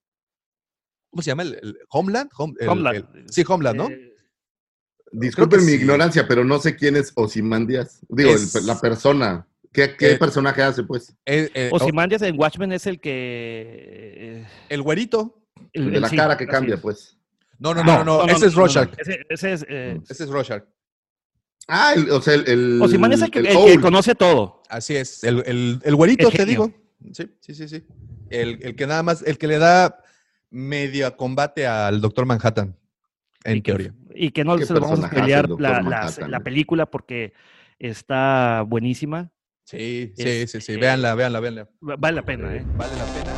[1.10, 1.42] ¿Cómo se llama?
[1.42, 2.30] ¿El, el Homeland?
[2.38, 2.96] Home- el- Homeland.
[3.16, 3.88] el- sí, Homeland, ¿no?
[3.90, 4.14] Eh,
[5.10, 5.76] Disculpen mi sí.
[5.78, 7.98] ignorancia, pero no sé quién es Ozymandias.
[8.08, 9.46] Digo, Es- la persona.
[9.72, 11.14] ¿Qué, qué Eh, personaje hace, pues?
[11.26, 13.10] Eh, eh, Ozymandias en Watchmen es el que...
[14.42, 15.42] eh, el güerito.
[15.72, 16.80] el- El de la sí, cara que cambia, es.
[16.80, 17.18] pues.
[17.58, 18.56] No, no, no, no, ese es no, no.
[18.58, 18.90] Rorschach.
[18.98, 19.66] Ese, ese es...
[19.68, 20.62] eh, Ese es Rorschach.
[21.68, 22.44] Ah, el- o sea, el.
[22.48, 22.82] el
[23.12, 24.62] es el que, el el que conoce todo.
[24.68, 25.22] Así es.
[25.24, 26.72] El, el, el güerito, El te digo.
[27.12, 27.84] Sí, sí, sí, sí.
[28.30, 29.98] El, el que nada más, el que le da
[30.50, 32.76] medio combate al Doctor Manhattan.
[33.44, 33.94] En y que, teoría.
[34.14, 36.42] y que no ¿Qué se lo vamos a pelear la, la- la güey?
[36.44, 37.32] película porque
[37.78, 39.30] está buenísima.
[39.64, 40.72] Sí, sí, Es- sí, sí.
[40.72, 41.68] eh, Véanla, véanla, véanla.
[41.88, 42.64] Va- Vale la pena, ¿eh?
[42.76, 43.32] Vale la pena.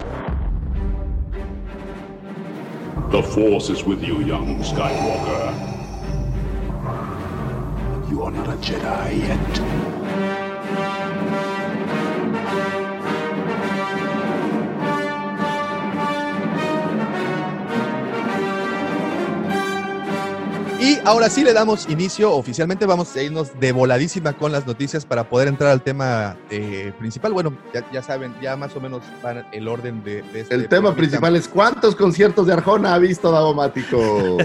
[3.11, 5.74] The Force is with you, young Skywalker.
[8.09, 9.94] You are not a Jedi yet.
[20.85, 22.85] Y ahora sí le damos inicio oficialmente.
[22.85, 27.32] Vamos a irnos de voladísima con las noticias para poder entrar al tema eh, principal.
[27.32, 30.68] Bueno, ya, ya saben, ya más o menos van el orden de, de este El
[30.68, 34.37] tema principal es ¿cuántos conciertos de Arjona ha visto Davomático?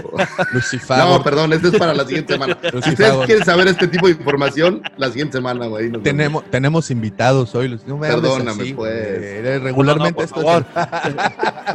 [0.52, 0.96] Lucifer.
[0.98, 2.56] no, perdón, este es para la siguiente semana.
[2.82, 5.92] Si ustedes quieren saber este tipo de información, la siguiente semana, güey.
[6.02, 7.78] Tenemos, tenemos invitados hoy.
[7.86, 8.74] No me Perdóname, así, pues.
[8.74, 9.46] güey.
[9.46, 10.64] Eh, Regularmente No, esto no,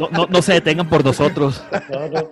[0.00, 1.62] No, no- no se detengan por nosotros.
[1.90, 2.28] No, no.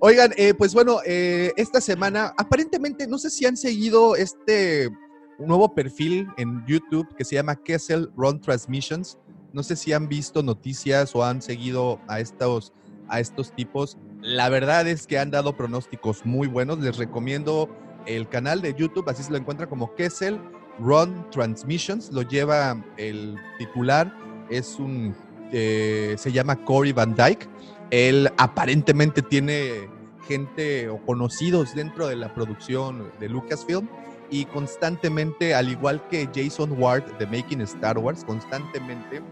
[0.00, 4.90] Oigan, eh, pues bueno, eh, esta semana, aparentemente, no sé si han seguido este
[5.38, 9.18] nuevo perfil en YouTube que se llama Kessel Run Transmissions.
[9.52, 12.72] No sé si han visto noticias o han seguido a estos,
[13.08, 13.98] a estos tipos.
[14.20, 16.78] La verdad es que han dado pronósticos muy buenos.
[16.78, 17.68] Les recomiendo
[18.06, 20.38] el canal de YouTube, así se lo encuentra como Kessel
[20.78, 22.12] Run Transmissions.
[22.12, 24.14] Lo lleva el titular,
[24.50, 25.14] es un,
[25.50, 27.48] eh, se llama Cory Van Dyke.
[27.90, 29.88] Él aparentemente tiene
[30.26, 33.88] gente o conocidos dentro de la producción de Lucasfilm
[34.30, 39.22] y constantemente, al igual que Jason Ward de Making Star Wars, constantemente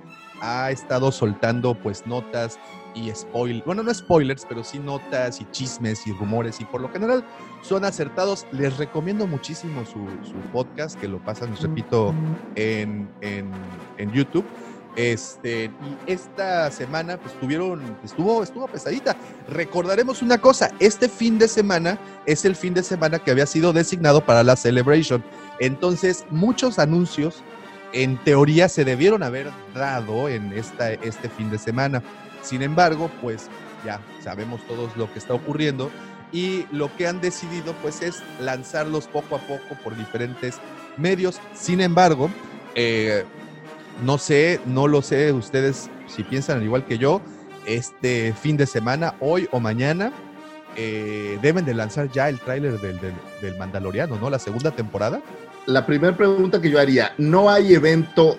[0.40, 2.59] ha estado soltando pues notas
[2.95, 6.88] y spoilers, bueno, no spoilers, pero sí notas y chismes y rumores y por lo
[6.90, 7.24] general
[7.62, 8.47] son acertados.
[8.53, 12.12] Les recomiendo muchísimo su, su podcast, que lo pasan, les repito,
[12.57, 13.51] en, en,
[13.99, 14.45] en YouTube.
[14.95, 19.16] Este, y esta semana pues tuvieron, estuvo, estuvo pesadita.
[19.49, 23.72] Recordaremos una cosa, este fin de semana es el fin de semana que había sido
[23.72, 25.24] designado para la Celebration.
[25.61, 27.43] Entonces, muchos anuncios
[27.93, 32.03] en teoría se debieron haber dado en esta, este fin de semana.
[32.43, 33.49] Sin embargo, pues
[33.84, 35.90] ya sabemos todos lo que está ocurriendo
[36.32, 40.57] y lo que han decidido pues es lanzarlos poco a poco por diferentes
[40.97, 41.40] medios.
[41.55, 42.30] Sin embargo,
[42.74, 43.24] eh,
[44.05, 47.20] no sé, no lo sé ustedes si piensan al igual que yo,
[47.66, 50.12] este fin de semana, hoy o mañana,
[50.76, 54.30] eh, deben de lanzar ya el tráiler del, del, del Mandaloriano, ¿no?
[54.30, 55.20] La segunda temporada.
[55.66, 58.36] La primera pregunta que yo haría, ¿no hay evento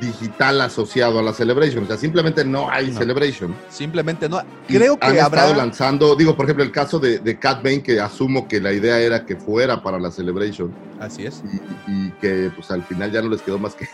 [0.00, 1.82] digital asociado a la Celebration?
[1.82, 2.98] O sea, simplemente no hay No.
[2.98, 3.54] Celebration.
[3.70, 4.40] Simplemente no.
[4.68, 5.40] Y Creo han que habrá.
[5.42, 8.72] estado lanzando, digo, por ejemplo, el caso de, de Cat Bane, que asumo que la
[8.72, 11.42] idea era que fuera para la Celebration Así es.
[11.88, 13.88] y, y que pues al final ya no les quedó más que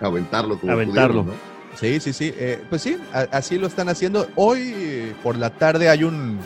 [0.00, 1.24] aventarlo como Aventarlo.
[1.24, 1.76] pudieron, ¿no?
[1.78, 2.32] Sí, sí, sí.
[2.36, 4.26] eh, pues sí, a- así lo están haciendo.
[4.36, 6.38] Hoy eh, por la tarde hay un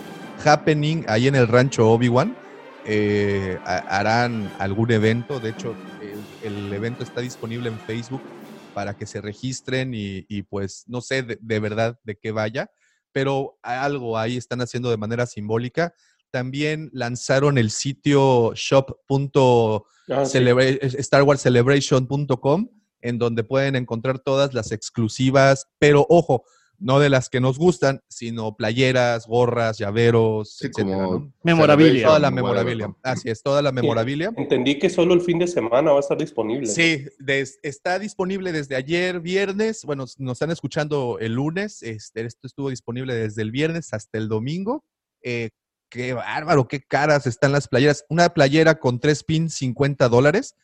[0.44, 2.36] happening ahí en el rancho Obi-Wan.
[2.86, 5.40] Eh, ha- harán algún evento.
[5.40, 5.74] De hecho,
[6.42, 8.20] el, el evento está disponible en Facebook
[8.74, 12.70] para que se registren y, y, pues no sé de, de verdad de qué vaya,
[13.12, 15.94] pero algo ahí están haciendo de manera simbólica.
[16.30, 20.38] También lanzaron el sitio shop.com Ah, sí.
[23.04, 26.44] En donde pueden encontrar todas las exclusivas, pero ojo,
[26.78, 31.32] no de las que nos gustan, sino playeras, gorras, llaveros, Sí, etcétera, como ¿no?
[31.44, 32.06] Memorabilia.
[32.06, 32.92] Toda la memorabilia.
[33.02, 34.32] Así es, toda la memorabilia.
[34.36, 36.66] Entendí que solo el fin de semana va a estar disponible.
[36.66, 39.84] Sí, des- está disponible desde ayer viernes.
[39.84, 41.82] Bueno, nos están escuchando el lunes.
[41.82, 44.84] Este, esto estuvo disponible desde el viernes hasta el domingo.
[45.22, 45.50] Eh,
[45.88, 48.04] qué bárbaro, qué caras están las playeras.
[48.08, 50.56] Una playera con tres pins, 50 dólares.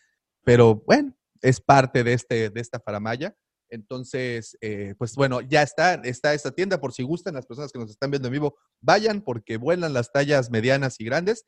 [0.42, 3.34] Pero bueno, es parte de, este, de esta faramaya.
[3.72, 6.80] Entonces, eh, pues bueno, ya está, está esta tienda.
[6.80, 10.10] Por si gustan, las personas que nos están viendo en vivo, vayan porque vuelan las
[10.12, 11.44] tallas medianas y grandes.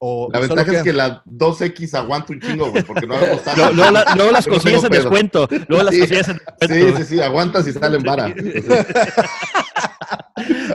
[0.00, 3.14] O La ventaja es quedan- que la 2X aguanta un chingo, güey, porque no.
[3.74, 5.48] Luego, la- las no consigues tengo en descuento.
[5.68, 6.00] Luego las Sí.
[6.00, 6.98] consigues en Sí, descuento.
[6.98, 8.26] sí, sí, aguantas y salen vara.
[8.26, 8.64] Entonces,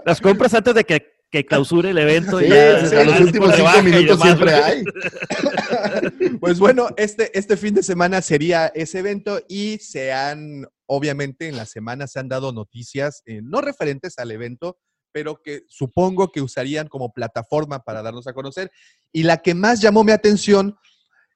[0.05, 2.39] Las compras antes de que, que clausure el evento.
[2.39, 4.23] sí, y ya, sí, a los últimos cinco minutos demás.
[4.23, 4.83] siempre hay.
[6.39, 11.57] Pues bueno, este, este fin de semana sería ese evento y se han, obviamente en
[11.57, 14.77] la semana se han dado noticias, eh, no referentes al evento,
[15.11, 18.71] pero que supongo que usarían como plataforma para darnos a conocer.
[19.11, 20.77] Y la que más llamó mi atención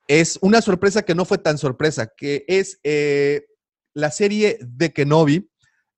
[0.07, 3.45] es una sorpresa que no fue tan sorpresa, que es eh,
[3.93, 5.49] la serie de Kenobi.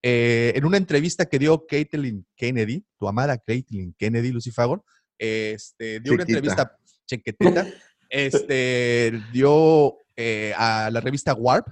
[0.07, 4.83] Eh, en una entrevista que dio Caitlin Kennedy, tu amada Caitlin Kennedy, Lucifagor,
[5.17, 6.77] este, dio una entrevista
[7.07, 7.65] chiquitita,
[8.07, 11.69] este, dio eh, a la revista Warp,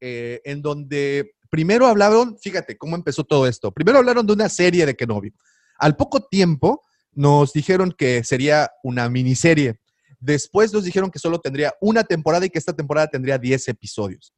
[0.00, 4.84] eh, en donde primero hablaron, fíjate cómo empezó todo esto, primero hablaron de una serie
[4.84, 5.32] de Kenobi.
[5.78, 6.82] Al poco tiempo
[7.12, 9.78] nos dijeron que sería una miniserie.
[10.18, 14.34] Después nos dijeron que solo tendría una temporada y que esta temporada tendría 10 episodios.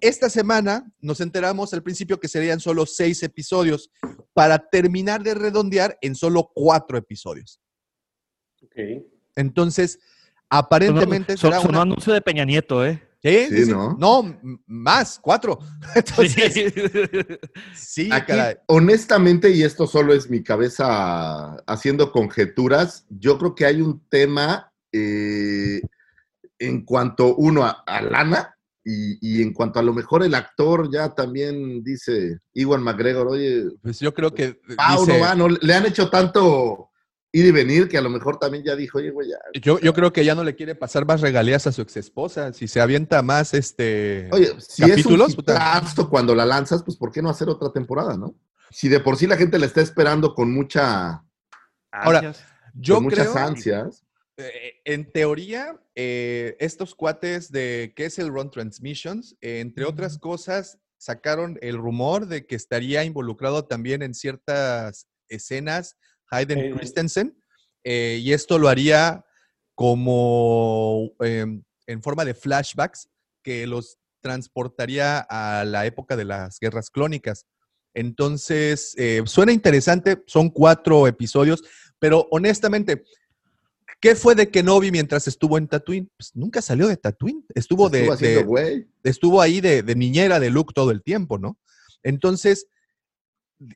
[0.00, 3.90] Esta semana nos enteramos al principio que serían solo 6 episodios
[4.32, 7.60] para terminar de redondear en solo 4 episodios.
[8.62, 9.04] Ok.
[9.36, 9.98] Entonces,
[10.48, 11.82] aparentemente Son, será son una...
[11.82, 13.02] anuncio de Peña Nieto, ¿eh?
[13.22, 13.70] Sí, sí, Sí, sí.
[13.70, 13.96] ¿no?
[13.98, 15.58] No, más, cuatro.
[15.94, 16.72] Entonces,
[17.74, 18.56] sí, Aquí, caray.
[18.66, 24.72] honestamente, y esto solo es mi cabeza haciendo conjeturas, yo creo que hay un tema
[24.92, 25.82] eh,
[26.58, 28.56] en cuanto, uno, a, a lana,
[28.90, 33.66] y, y en cuanto a lo mejor el actor ya también dice, Iwan McGregor, oye,
[33.82, 34.76] Pues yo creo que dice-
[35.06, 36.90] no va, no, le han hecho tanto
[37.32, 39.36] ir y venir que a lo mejor también ya dijo, oye, güey, ya.
[39.60, 42.52] yo, yo creo que ya no le quiere pasar más regalías a su ex esposa.
[42.52, 45.52] Si se avienta más este Oye, si capítulos, es un puta.
[45.54, 48.34] hitazo cuando la lanzas, pues ¿por qué no hacer otra temporada, no?
[48.70, 51.22] Si de por sí la gente la está esperando con mucha,
[51.92, 52.44] Ahora, Ansias.
[52.74, 54.04] yo con creo, muchas ansias.
[54.40, 60.18] Eh, en teoría, eh, estos cuates de que es el Run Transmissions, eh, entre otras
[60.18, 65.96] cosas, sacaron el rumor de que estaría involucrado también en ciertas escenas
[66.30, 66.76] Hayden.
[66.76, 67.42] Christensen,
[67.84, 69.24] eh, y esto lo haría
[69.74, 73.08] como em, en forma de flashbacks
[73.42, 77.46] que los transportaría a la época de las guerras clónicas.
[77.94, 81.64] Entonces, suena interesante, son cuatro episodios,
[81.98, 83.02] pero honestamente,
[84.00, 86.10] ¿qué fue de Kenobi mientras estuvo en Tatooine?
[86.16, 88.88] Pues nunca salió de Tatooine, estuvo, de, Estuvo haciendo de- güey.
[89.04, 91.58] estuvo ahí de, de niñera de Luke todo el tiempo, ¿no?
[92.02, 92.66] Entonces,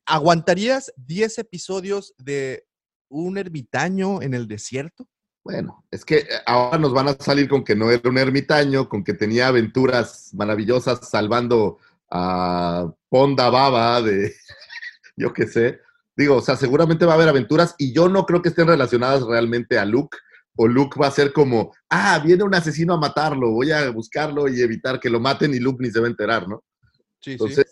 [0.06, 2.66] ¿aguantarías 10 episodios de
[3.08, 5.06] un ermitaño en el desierto?
[5.44, 8.88] Bueno, es que eh, ahora nos van a salir con que no era un ermitaño,
[8.88, 11.78] con que tenía aventuras maravillosas salvando
[12.10, 14.34] a Ponda Baba de,
[15.16, 15.80] yo qué sé.
[16.16, 19.22] Digo, o sea, seguramente va a haber aventuras y yo no creo que estén relacionadas
[19.24, 20.16] realmente a Luke.
[20.56, 24.46] O Luke va a ser como, ah, viene un asesino a matarlo, voy a buscarlo
[24.46, 26.62] y evitar que lo maten y Luke ni se va a enterar, ¿no?
[27.20, 27.66] Sí, Entonces,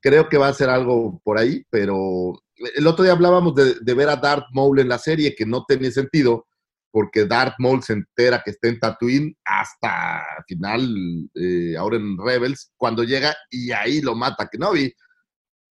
[0.00, 2.32] creo que va a ser algo por ahí, pero
[2.74, 5.64] el otro día hablábamos de, de ver a Darth Maul en la serie, que no
[5.68, 6.46] tenía sentido,
[6.96, 12.72] porque Darth Maul se entera que está en Tatooine hasta final, eh, ahora en Rebels,
[12.74, 14.94] cuando llega y ahí lo mata Kenobi.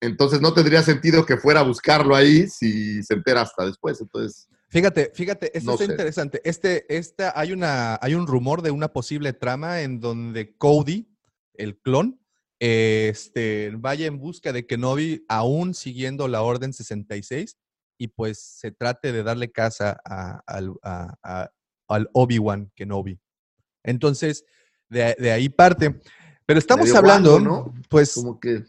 [0.01, 3.99] Entonces no tendría sentido que fuera a buscarlo ahí si se entera hasta después.
[4.01, 5.85] Entonces, Fíjate, fíjate, esto No sé.
[5.85, 6.41] interesante.
[6.43, 11.07] Este, esta, hay, una, hay un rumor de una posible trama en donde Cody,
[11.53, 12.19] el clon,
[12.59, 17.57] este, vaya en busca de Kenobi, aún siguiendo la Orden 66,
[17.97, 21.51] y pues se trate de darle casa a- al, a- a-
[21.87, 23.19] al Obi-Wan Kenobi.
[23.83, 24.43] Entonces,
[24.89, 26.01] de, de ahí parte.
[26.45, 27.73] Pero estamos hablando, guango, ¿no?
[27.89, 28.63] pues como que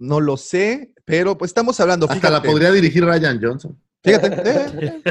[0.00, 2.10] no lo sé, pero pues estamos hablando.
[2.10, 3.80] hasta la podría dirigir Ryan Johnson.
[4.02, 5.02] Fíjate, eh,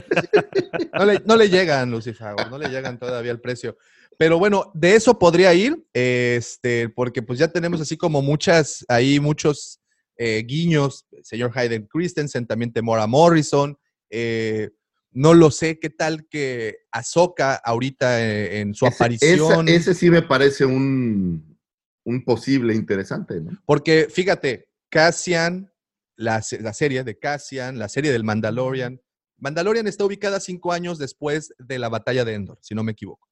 [0.97, 3.77] no, le, no le llegan, Lucifer, no le llegan todavía el precio.
[4.17, 9.19] Pero bueno, de eso podría ir, este, porque pues ya tenemos así como muchas, ahí
[9.19, 9.79] muchos
[10.17, 13.77] eh, guiños, señor Hayden Christensen, también Temora Morrison,
[14.09, 14.71] eh,
[15.11, 19.93] no lo sé, qué tal que Ahsoka ahorita eh, en su Ese- aparición, esa- ese
[19.93, 21.57] sí me parece un,
[22.05, 23.51] un posible interesante, ¿no?
[23.65, 25.71] porque fíjate, Cassian,
[26.15, 29.01] la, se- la serie de Cassian, la serie del Mandalorian,
[29.37, 33.27] Mandalorian está ubicada cinco años después de la batalla de Endor, si no me equivoco.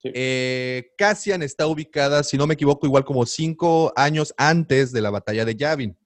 [0.00, 0.10] Sí.
[0.14, 5.10] Eh, Cassian está ubicada, si no me equivoco, igual como cinco años antes de la
[5.10, 5.98] batalla de Yavin.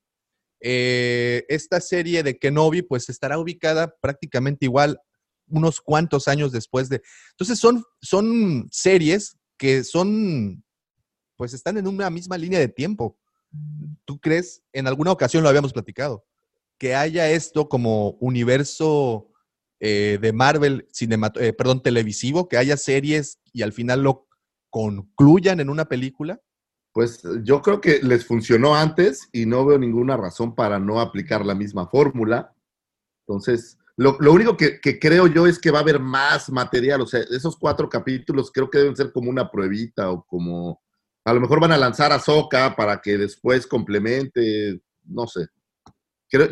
[0.60, 4.98] Eh, esta serie de Kenobi, pues estará ubicada prácticamente igual
[5.48, 7.02] unos cuantos años después de.
[7.32, 10.64] Entonces son, son series que son,
[11.36, 13.18] pues están en una misma línea de tiempo.
[14.04, 14.62] ¿Tú crees?
[14.72, 16.24] En alguna ocasión lo habíamos platicado,
[16.78, 19.28] que haya esto como universo
[19.80, 24.28] eh, de Marvel, eh, perdón, televisivo, que haya series y al final lo
[24.70, 26.40] concluyan en una película.
[26.92, 31.44] Pues yo creo que les funcionó antes y no veo ninguna razón para no aplicar
[31.44, 32.54] la misma fórmula.
[33.26, 37.00] Entonces, lo, lo único que, que creo yo es que va a haber más material.
[37.00, 40.81] O sea, esos cuatro capítulos creo que deben ser como una pruebita o como...
[41.24, 45.46] A lo mejor van a lanzar a Soca para que después complemente, no sé.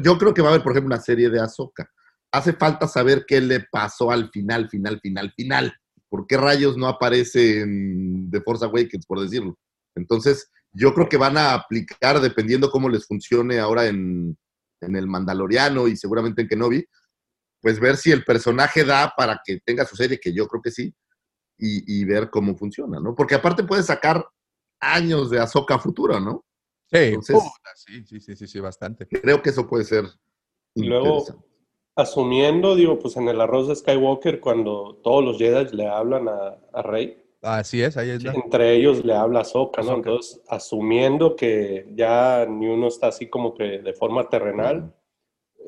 [0.03, 1.91] Yo creo que va a haber, por ejemplo, una serie de Ahsoka.
[2.33, 5.75] Hace falta saber qué le pasó al final, final, final, final.
[6.09, 9.59] ¿Por qué rayos no aparece en The Force Awakens, por decirlo?
[9.95, 14.37] Entonces, yo creo que van a aplicar, dependiendo cómo les funcione ahora en,
[14.81, 16.85] en el Mandaloriano y seguramente en Kenobi,
[17.61, 20.71] pues ver si el personaje da para que tenga su serie, que yo creo que
[20.71, 20.95] sí,
[21.59, 23.14] y, y ver cómo funciona, ¿no?
[23.14, 24.25] Porque aparte puede sacar
[24.81, 26.45] años de Ahsoka futuro, ¿no?
[26.87, 29.07] Sí, Entonces- puta, sí, sí, sí, sí, sí, bastante.
[29.07, 30.05] Creo que eso puede ser
[30.74, 31.24] Y luego,
[31.95, 36.59] asumiendo, digo, pues en el arroz de Skywalker, cuando todos los Jedi le hablan a,
[36.72, 38.33] a Rey, Así es, ahí está.
[38.35, 39.93] entre ellos le habla Ahsoka, ¿no?
[39.93, 40.11] Ahsoka.
[40.11, 44.95] Entonces, asumiendo que ya ni uno está así como que de forma terrenal,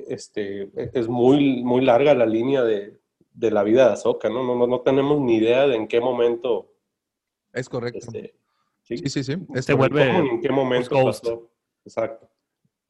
[0.08, 3.00] este, es muy, muy larga la línea de,
[3.32, 4.44] de la vida de Ahsoka, ¿no?
[4.44, 6.74] No, no, no tenemos ni idea de en qué momento,
[7.54, 7.98] Es correcto.
[8.00, 8.34] este,
[8.83, 9.37] Sí, sí, sí.
[9.55, 9.97] es Se correcto.
[9.97, 11.24] vuelve en qué momento Ghost.
[11.24, 11.51] pasó.
[11.85, 12.28] Exacto.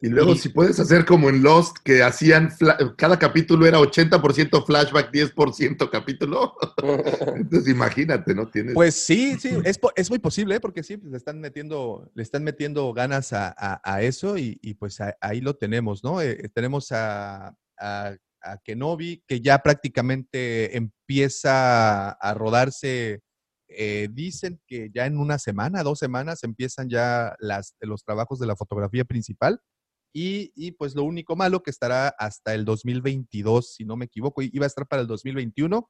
[0.04, 3.78] Y luego, Y- si puedes hacer como en Lost, que hacían, fla- cada capítulo era
[3.78, 6.54] 80% flashback, 10% capítulo.
[7.36, 8.48] Entonces, imagínate, ¿no?
[8.48, 8.74] Tienes.
[8.74, 10.60] Pues sí, sí, es, es muy posible, ¿eh?
[10.60, 14.74] porque sí, le están metiendo, le están metiendo ganas a, a- a eso y, y
[14.74, 16.20] pues a- ahí lo tenemos, ¿no?
[16.20, 23.20] Eh, tenemos a, a, a Kenobi que ya prácticamente empieza a rodarse,
[23.76, 28.46] eh, dicen que ya en una semana, dos semanas empiezan ya las, los trabajos de
[28.46, 29.60] la fotografía principal.
[30.14, 34.42] Y, y, pues lo único malo que estará hasta el 2022, si no me equivoco,
[34.42, 35.88] iba a estar para el 2021,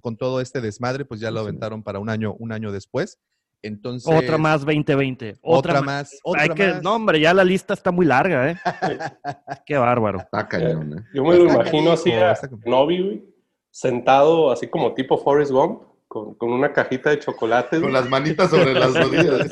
[0.00, 3.18] con todo este desmadre, pues ya lo aventaron para un año, un año después.
[3.62, 4.14] Entonces.
[4.14, 5.38] Otra más 2020.
[5.42, 6.12] Otra, Otra, más.
[6.12, 6.82] Hay Otra que- más.
[6.82, 8.56] no, hombre, ya la lista está muy larga, ¿eh?
[9.66, 10.20] Qué bárbaro.
[10.20, 11.02] Está cañón, ¿eh?
[11.14, 13.24] Yo me lo imagino así a güey,
[13.70, 17.80] sentado así como tipo Forrest Gump, con, con una cajita de chocolates.
[17.80, 19.48] Con las manitas sobre las rodillas.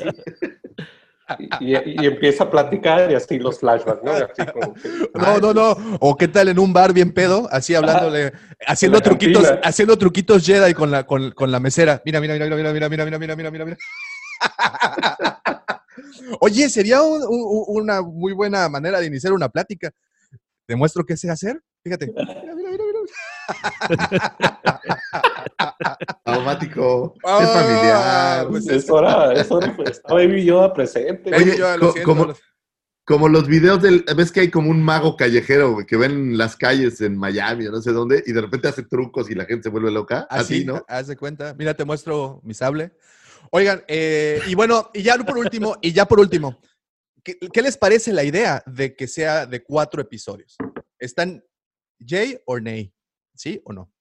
[1.61, 4.11] Y, y- y empieza a platicar y así los flashbacks, ¿no?
[4.11, 5.97] Así como que- No, no, no.
[6.01, 8.33] O qué tal en un bar bien pedo, así hablándole,
[8.67, 9.67] haciendo truquitos, cantina.
[9.67, 12.01] haciendo truquitos Jedi con la, con, con la mesera.
[12.05, 13.77] Mira, mira, mira, mira, mira, mira, mira, mira, mira, mira, mira.
[16.39, 19.91] Oye, sería un- un- una muy buena manera de iniciar una plática.
[20.65, 21.59] ¿Te muestro qué sé hacer?
[21.83, 22.07] Fíjate.
[22.07, 22.82] Mira, mira, mira.
[26.25, 27.15] Automático.
[27.23, 28.47] Ah, es familiar.
[28.49, 31.31] pues es hora, es hora, pues, está Baby Yoda presente.
[31.31, 32.37] Baby Oye, Yoda, lo co- siento, como- lo-
[33.05, 34.05] Como los videos del.
[34.15, 37.81] ¿Ves que hay como un mago callejero que ven las calles en Miami o no
[37.81, 40.25] sé dónde y de repente hace trucos y la gente se vuelve loca?
[40.29, 40.85] Así, Así, ¿no?
[40.87, 41.53] Haz de cuenta.
[41.53, 42.93] Mira, te muestro mi sable.
[43.51, 46.61] Oigan, eh, y bueno, y ya por último, y ya por último,
[47.21, 50.55] ¿qué, qué les parece la idea de que sea de cuatro episodios?
[50.97, 51.43] ¿Están
[51.99, 52.93] Jay o Ney?
[53.43, 53.91] ¿Sí o no?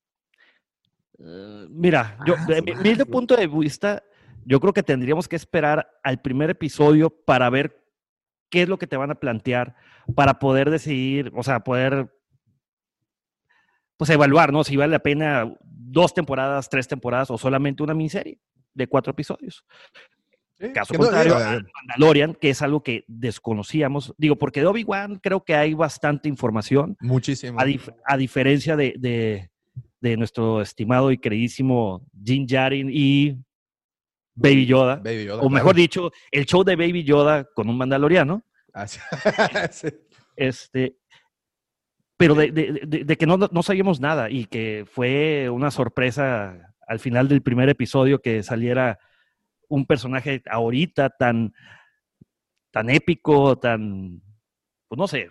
[1.19, 4.05] Eh, mira, yo, Ah, de mi punto de vista,
[4.45, 7.85] yo creo que tendríamos que esperar al primer episodio para ver
[8.51, 9.75] qué es lo que te van a plantear,
[10.15, 12.15] para poder decidir, o sea, poder
[13.97, 14.63] pues evaluar, ¿no?
[14.63, 18.41] Si vale la pena dos temporadas, tres temporadas o solamente una miniserie
[18.75, 19.67] de cuatro episodios.
[20.71, 24.15] Caso no, contrario, a eh, Mandalorian, que es algo que desconocíamos.
[24.17, 27.59] Digo, porque de Obi-Wan creo que hay bastante información, Muchísimo.
[27.59, 29.51] a, dif- a diferencia de, de-
[30.01, 33.37] de nuestro estimado y queridísimo Jin Jarin y
[34.35, 34.97] Baby Yoda.
[34.97, 35.83] Baby Yoda, o mejor claro.
[35.83, 38.43] dicho, el show de Baby Yoda con un mandaloriano.
[39.71, 39.89] Sí.
[40.37, 40.97] Este,
[42.17, 46.75] pero de, de- de- de que no, no sabíamos nada y que fue una sorpresa
[46.87, 48.99] al final del primer episodio que saliera
[49.73, 51.55] un personaje ahorita tan,
[52.71, 54.21] tan épico, tan,
[54.89, 55.31] pues no sé,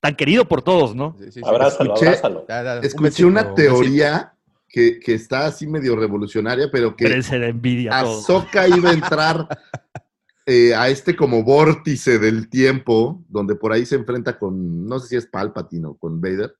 [0.00, 1.16] tan querido por todos, ¿no?
[1.18, 1.40] Sí, sí, sí.
[1.44, 2.78] Abrázalo, Escuché- abrázalo.
[2.78, 4.34] Un Escuché besito, una un teoría
[4.68, 8.20] que, que está así medio revolucionaria, pero que Pero se le envidia a todos.
[8.30, 9.48] Ahsoka iba a entrar
[10.46, 15.08] eh, a este como vórtice del tiempo, donde por ahí se enfrenta con, no sé
[15.08, 16.54] si es Palpatine o con Vader,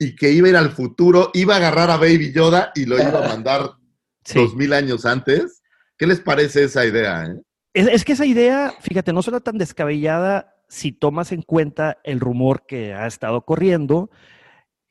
[0.00, 2.96] y que iba a ir al futuro, iba a agarrar a Baby Yoda y lo
[2.96, 3.70] iba a mandar
[4.24, 4.38] Sí.
[4.40, 5.57] dos mil años antes.
[5.98, 7.26] ¿Qué les parece esa idea?
[7.26, 7.42] eh?
[7.74, 12.20] Es, es que esa idea, fíjate, no suena tan descabellada si tomas en cuenta el
[12.20, 14.10] rumor que ha estado corriendo,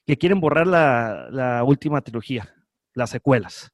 [0.06, 2.54] que quieren borrar la, la última trilogía,
[2.94, 3.72] las secuelas.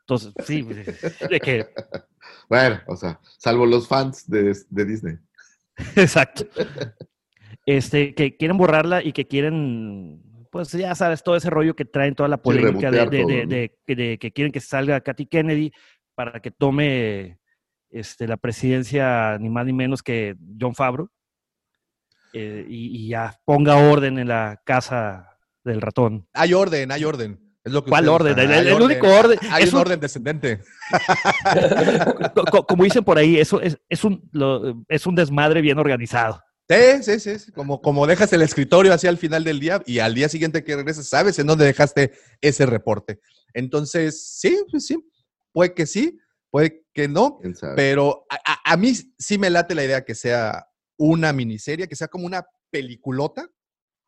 [0.00, 1.66] Entonces, sí, de que,
[2.48, 5.16] Bueno, o sea, salvo los fans de, de Disney.
[5.96, 6.44] exacto.
[7.66, 10.22] Este, que quieren borrarla y que quieren,
[10.54, 13.28] pues ya sabes, todo ese rollo que traen, toda la polémica de, rebotear de- todo,
[13.28, 13.48] de- ¿no?
[13.88, 15.72] de- de que quieren que salga Katy Kennedy
[16.14, 17.40] para que tome
[17.90, 21.08] este, la presidencia ni más ni menos que John Favreau
[22.32, 25.28] eh, y, y ya ponga orden en la casa
[25.64, 26.28] del ratón.
[26.32, 27.40] Hay orden, hay orden.
[27.64, 28.38] Es lo que ¿Cuál orden?
[28.38, 30.60] El- único orden- Hay es un un- orden descendente.
[32.34, 35.78] Co- co- Como dicen por ahí, eso es, es, un, lo- es un desmadre bien
[35.78, 36.43] organizado.
[36.68, 37.38] Sí, sí, sí.
[37.38, 37.52] sí.
[37.52, 40.76] Como, como dejas el escritorio así al final del día y al día siguiente que
[40.76, 43.20] regresas, sabes en dónde dejaste ese reporte.
[43.52, 44.96] Entonces, sí, pues sí.
[45.52, 46.18] Puede que sí,
[46.50, 47.38] puede que no.
[47.76, 51.96] Pero a, a- a mí sí me late la idea que sea una miniserie, que
[51.96, 53.48] sea como una peliculota.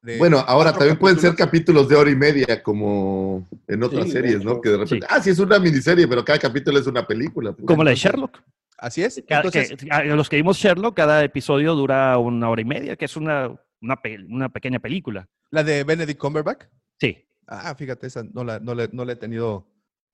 [0.02, 1.88] de Bueno, ahora también pueden ser capítulos.
[1.88, 4.42] de hora y media, como en otras Sí, series.
[4.44, 4.60] ¿no?
[4.60, 5.12] Que de repente, Sí.
[5.14, 7.52] ah, sí, es una miniserie, pero cada capítulo es una película.
[7.52, 7.66] pues.
[7.66, 8.40] Como la de Sherlock.
[8.78, 9.22] Así es.
[9.26, 12.96] Cada- Entonces, que- a los que vimos Sherlock, cada episodio dura una hora y media,
[12.96, 15.28] que es una, una, pe- una pequeña película.
[15.50, 16.64] la de Benedict Cumberbatch.
[17.00, 17.24] Sí.
[17.46, 19.66] Ah, fíjate, esa no la, no la- no la he tenido,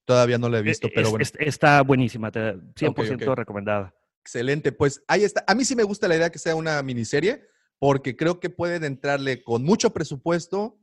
[0.05, 1.23] todavía no la he visto, Es- pero bueno.
[1.23, 3.37] es- está buenísima, te- 100% ok.
[3.39, 3.95] recomendada.
[4.21, 5.43] Excelente, pues ahí está.
[5.49, 7.43] A mí sí me gusta la idea que sea una miniserie,
[7.79, 10.79] porque creo que pueden entrarle con mucho presupuesto,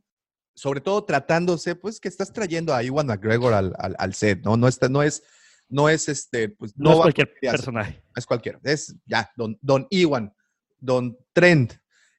[0.54, 4.56] sobre todo tratándose, pues, que estás trayendo a Iwan McGregor al, al, al set, ¿no?
[4.58, 5.22] No, está, no es,
[5.70, 8.02] no es este, pues, No, es cualquier personaje.
[8.16, 10.34] es cualquiera, es ya, don, don Iwan,
[10.78, 11.72] don Trent.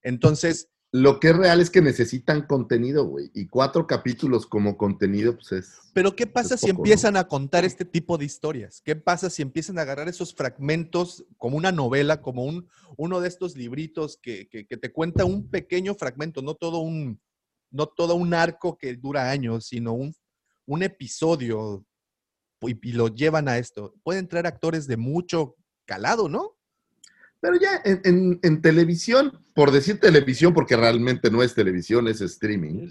[0.03, 3.31] Entonces, Lo que es real es que necesitan contenido, güey.
[3.33, 5.77] Y cuatro capítulos como contenido, pues es.
[5.93, 6.79] Pero ¿qué pasa si poco, ¿no?
[6.79, 8.81] empiezan a contar este tipo de historias?
[8.83, 13.29] ¿Qué pasa si empiezan a agarrar esos fragmentos como una novela, como un, uno de
[13.29, 17.21] estos libritos que, que- que te cuenta un pequeño fragmento, no todo un,
[17.69, 20.13] no todo un arco que dura años, sino un,
[20.65, 21.85] un episodio
[22.61, 23.95] y, y lo llevan a esto?
[24.03, 25.55] Pueden traer actores de mucho
[25.85, 26.57] calado, ¿no?
[27.39, 32.21] Pero ya en, en- en televisión, por decir televisión, porque realmente no es televisión, es
[32.21, 32.89] streaming,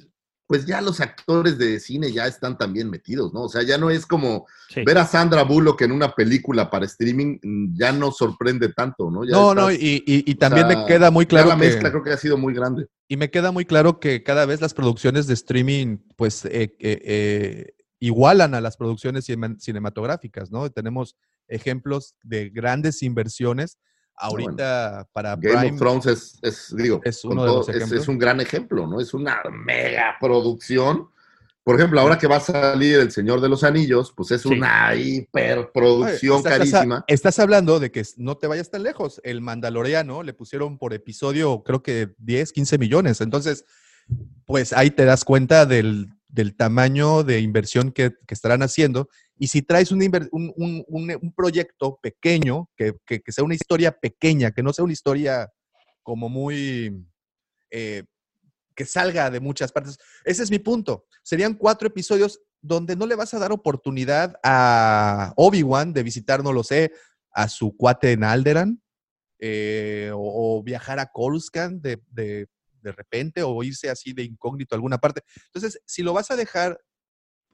[0.49, 3.43] pues ya los actores de cine ya están también metidos, ¿no?
[3.43, 4.83] O sea, ya no es como Sí.
[4.85, 9.25] ver a Sandra Bullock en una película para streaming, mm, ya no sorprende tanto, ¿no?
[9.25, 11.61] Ya no, no, y, y- también sea, me queda muy ya claro la que...
[11.67, 12.89] mezcla creo que ha sido muy grande.
[13.07, 17.01] Y me queda muy claro que cada vez las producciones de streaming, pues, eh, eh,
[17.05, 20.69] eh, igualan a las producciones cine- cinematográficas, ¿no?
[20.71, 21.17] Tenemos
[21.49, 23.79] ejemplos de grandes inversiones.
[24.17, 28.09] Ahorita para Game Prime of Thrones es, es, digo, es uno de los es- es
[28.09, 29.01] un gran ejemplo, ¿no?
[29.01, 31.09] Es una mega producción.
[31.63, 34.49] Por ejemplo, ahora que va a salir El Señor de los Anillos, pues es Sí.
[34.49, 37.05] una hiperproducción estás- carísima.
[37.07, 39.21] Estás hablando de que no te vayas tan lejos.
[39.25, 43.21] El Mandaloriano le pusieron por episodio, creo que 10, 15 millones.
[43.21, 43.65] Entonces,
[44.47, 49.09] pues ahí te das cuenta del, del tamaño de inversión que, estarán haciendo.
[49.37, 52.95] Y si traes un, proyecto pequeño, que,
[53.29, 55.49] sea una historia pequeña, que no sea una historia
[56.03, 57.07] como muy...
[57.71, 58.05] eh,
[58.75, 59.99] que salga de muchas partes.
[60.25, 61.05] Ese es mi punto.
[61.23, 66.53] Serían cuatro episodios donde no le vas a dar oportunidad a Obi-Wan de visitar, no
[66.53, 66.93] lo sé,
[67.33, 68.83] a su cuate en Alderan,
[69.39, 72.49] eh, o, viajar a Coruscant de,
[72.83, 75.23] de repente, o irse así de incógnito a alguna parte.
[75.47, 76.81] Entonces, si lo vas a dejar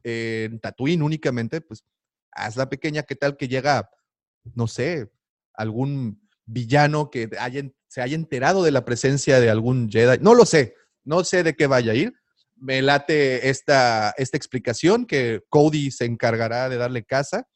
[0.03, 1.85] en Tatooine únicamente, pues
[2.31, 3.03] hazla pequeña.
[3.03, 3.91] ¿Qué tal que llega,
[4.55, 5.11] no sé,
[5.55, 10.18] algún villano que haya, se haya enterado de la presencia de algún Jedi?
[10.20, 10.74] No lo sé,
[11.05, 12.14] no sé de qué vaya a ir.
[12.57, 17.49] Me late esta, esta explicación que Cody se encargará de darle casa.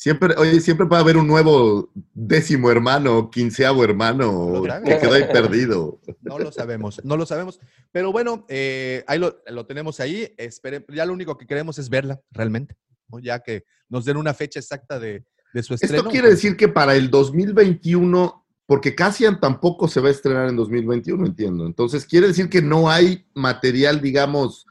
[0.00, 6.00] Siempre, oye, siempre puede haber un nuevo décimo hermano, quinceavo hermano, que quedó ahí perdido.
[6.20, 7.58] No lo sabemos, no lo sabemos.
[7.90, 10.32] Pero bueno, eh, ahí lo, lo tenemos ahí.
[10.38, 12.76] Espere- ya lo único que queremos es verla realmente,
[13.08, 13.18] ¿no?
[13.18, 15.96] ya que nos den una fecha exacta de, de su estreno.
[15.96, 20.54] Esto quiere decir que para el 2021, porque Cassian tampoco se va a estrenar en
[20.54, 21.66] 2021, entiendo.
[21.66, 24.64] Entonces, ¿quiere decir que no hay material, digamos,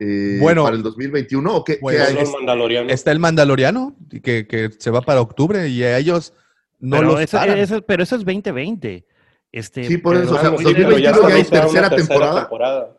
[0.00, 1.54] eh, Bueno, para el 2021?
[1.54, 2.16] ¿O qué, qué hay?
[2.16, 2.90] El Mandaloriano.
[2.90, 6.32] Está el Mandaloriano, que, que se va para octubre y a ellos
[6.80, 7.58] no pero, los eso, paran.
[7.58, 9.06] eso- pero eso es 2020.
[9.52, 12.40] Este, Sí, por eso, o sea, Ah, no, sí, 2021 pero ya hay tercera temporada.
[12.40, 12.96] temporada.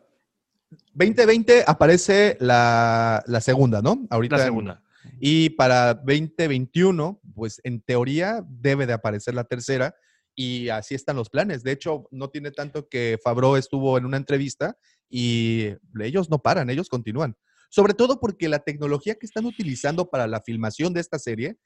[0.94, 4.06] 2020 aparece la, la segunda, ¿no?
[4.10, 4.82] Ahorita la en- segunda.
[5.18, 9.94] Y para 2021, pues en teoría debe de aparecer la tercera
[10.34, 11.62] y así están los planes.
[11.62, 14.76] De hecho, no tiene tanto que Fabro estuvo en una entrevista
[15.08, 15.68] y
[16.00, 17.36] ellos no paran, ellos continúan.
[17.70, 21.58] Sobre todo porque la tecnología que están utilizando para la filmación de esta serie,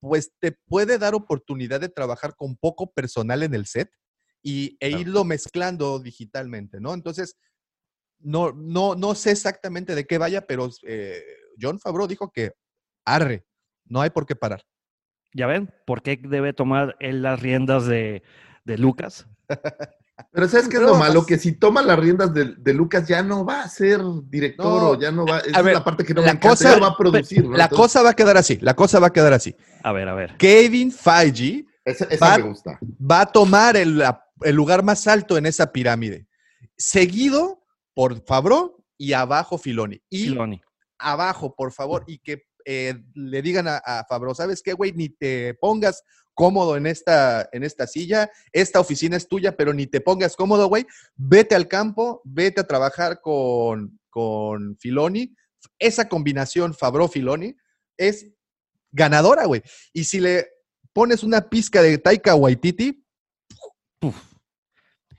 [0.00, 3.90] pues te puede dar oportunidad de trabajar con poco personal en el set
[4.42, 6.92] y, e irlo mezclando digitalmente, ¿no?
[6.92, 7.36] Entonces,
[8.18, 11.22] no, no, no sé exactamente de qué vaya, pero eh,
[11.60, 12.52] John Favreau dijo que
[13.04, 13.46] arre,
[13.84, 14.62] no hay por qué parar.
[15.34, 15.70] ¿Ya ven?
[15.84, 18.22] ¿Por qué debe tomar él las riendas de,
[18.64, 19.26] de Lucas?
[20.30, 21.20] Pero ¿sabes qué es No, lo malo?
[21.20, 24.64] as- Que si toma las riendas de, de Lucas ya no va a ser director
[24.82, 25.38] No, o ya no va...
[25.40, 26.96] Esa ver, es la parte que no la me encanta, cosa- ya lo va a
[26.96, 27.56] producir, ¿no?
[27.56, 29.56] La Entonces, cosa va a quedar así, la cosa va a quedar así.
[29.82, 30.36] A ver, a ver.
[30.36, 32.78] Kevin Feige Esa, esa va- me gusta.
[32.82, 36.26] va a tomar el, la- el lugar más alto en esa pirámide,
[36.76, 40.00] seguido por Favreau y abajo Filoni.
[40.10, 40.60] Y Filoni.
[40.98, 44.92] abajo, por favor, y que eh, le digan a, a Favreau, ¿sabes qué, güey?
[44.92, 46.02] Ni te pongas
[46.34, 50.68] cómodo en esta, en esta silla, esta oficina es tuya, pero ni te pongas cómodo,
[50.68, 50.86] güey.
[51.14, 55.34] Vete al campo, vete a trabajar con, con Filoni.
[55.78, 57.56] Esa combinación Favreau-Filoni
[57.96, 58.28] es
[58.90, 59.62] ganadora, güey.
[59.92, 60.48] Y si le
[60.92, 63.04] pones una pizca de Taika Waititi,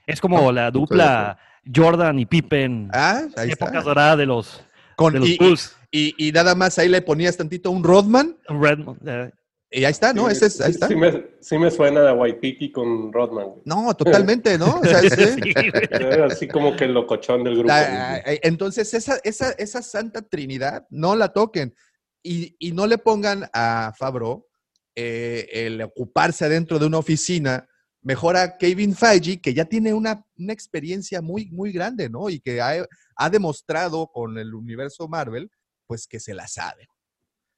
[0.06, 1.38] Es como la dupla
[1.74, 3.82] Jordan y Pippen, ah, ahí época está.
[3.82, 4.64] dorada de los,
[4.96, 5.76] Con, de los y, Bulls.
[5.98, 9.32] Y- y nada más ahí le ponías tantito un Rodman Redmond, eh,
[9.72, 10.28] y ahí está, ¿no?
[10.28, 10.88] Sí, Ese es, ahí sí, está.
[10.88, 13.48] Sí me, sí me suena a Waipiki con Rodman.
[13.48, 13.62] güey.
[13.66, 14.80] No, totalmente, ¿no?
[14.80, 15.54] O sea, sí,
[16.24, 17.74] así como que el locochón del grupo.
[17.74, 21.74] Ah, entonces, esa, esa, esa santa trinidad, no la toquen.
[22.24, 24.48] Y, y no le pongan a Fabro
[24.96, 27.68] eh, el ocuparse adentro de una oficina.
[28.02, 32.30] Mejor a Kevin Feige, que ya tiene una, una experiencia muy, muy grande, ¿no?
[32.30, 32.86] Y que ha,
[33.16, 35.50] ha demostrado con el universo Marvel,
[35.88, 36.88] pues que se la sabe.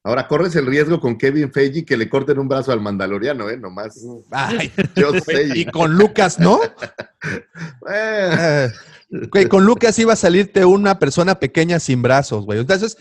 [0.03, 3.57] Ahora corres el riesgo con Kevin Feige que le corten un brazo al mandaloriano, ¿eh?
[3.57, 3.99] Nomás.
[4.31, 5.49] Ay, Yo sé.
[5.53, 6.59] y con Lucas, ¿no?
[7.89, 8.69] Eh,
[9.31, 12.59] güey, con Lucas iba a salirte una persona pequeña sin brazos, güey.
[12.59, 12.95] Entonces,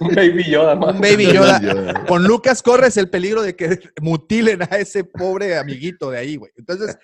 [0.00, 0.94] Un Baby Yoda más.
[0.94, 1.60] un baby Yoda.
[1.60, 2.04] Yoda.
[2.06, 6.52] Con Lucas corres el peligro de que mutilen a ese pobre amiguito de ahí, güey.
[6.56, 6.96] Entonces,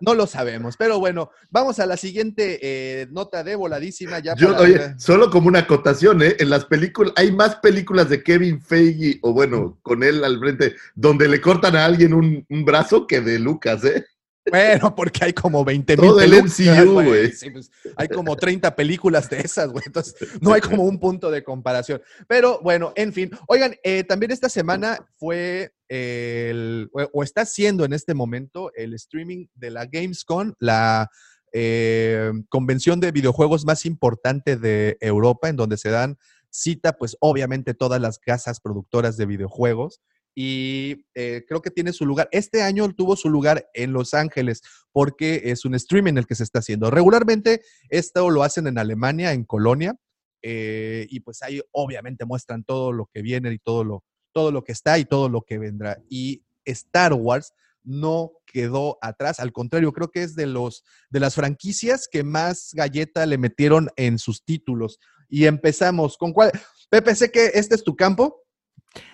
[0.00, 0.76] no lo sabemos.
[0.76, 4.18] Pero bueno, vamos a la siguiente eh, nota de voladísima.
[4.20, 6.36] Ya Yo, para- oye, solo como una acotación, ¿eh?
[6.38, 10.76] En las películas, hay más películas de Kevin Feige, o bueno, con él al frente,
[10.94, 14.04] donde le cortan a alguien un, un brazo que de Lucas, ¿eh?
[14.50, 17.32] Bueno, porque hay como 20 mil Todo el MCU, güey.
[17.32, 19.84] Sí, pues, hay como 30 películas de esas, güey.
[19.86, 22.00] Entonces, no hay como un punto de comparación.
[22.26, 23.30] Pero bueno, en fin.
[23.46, 28.94] Oigan, eh, también esta semana fue el, o, o está siendo en este momento el
[28.94, 31.10] streaming de la Gamescom, la
[31.52, 36.18] eh, convención de videojuegos más importante de Europa, en donde se dan
[36.50, 40.00] cita pues obviamente todas las casas productoras de videojuegos
[40.40, 42.28] y eh, creo que tiene su lugar.
[42.30, 44.62] Este año tuvo su lugar en Los Ángeles
[44.92, 46.92] porque es un streaming el que se está haciendo.
[46.92, 49.96] Regularmente esto lo hacen en Alemania, en Colonia,
[50.40, 54.62] eh, y pues ahí obviamente muestran todo lo que viene y todo lo, todo lo
[54.62, 55.98] que está y todo lo que vendrá.
[56.08, 61.34] Y Star Wars no quedó atrás, al contrario, creo que es de los de las
[61.34, 65.00] franquicias que más galleta le metieron en sus títulos.
[65.28, 66.52] Y empezamos con cuál.
[66.90, 68.44] Pepe, sé que este es tu campo.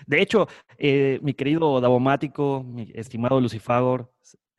[0.06, 4.12] De hecho, eh, mi querido Davomático, mi estimado Lucifagor,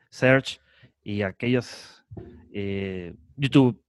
[0.09, 0.59] Search
[1.03, 2.03] y aquellos
[2.53, 3.79] eh, YouTube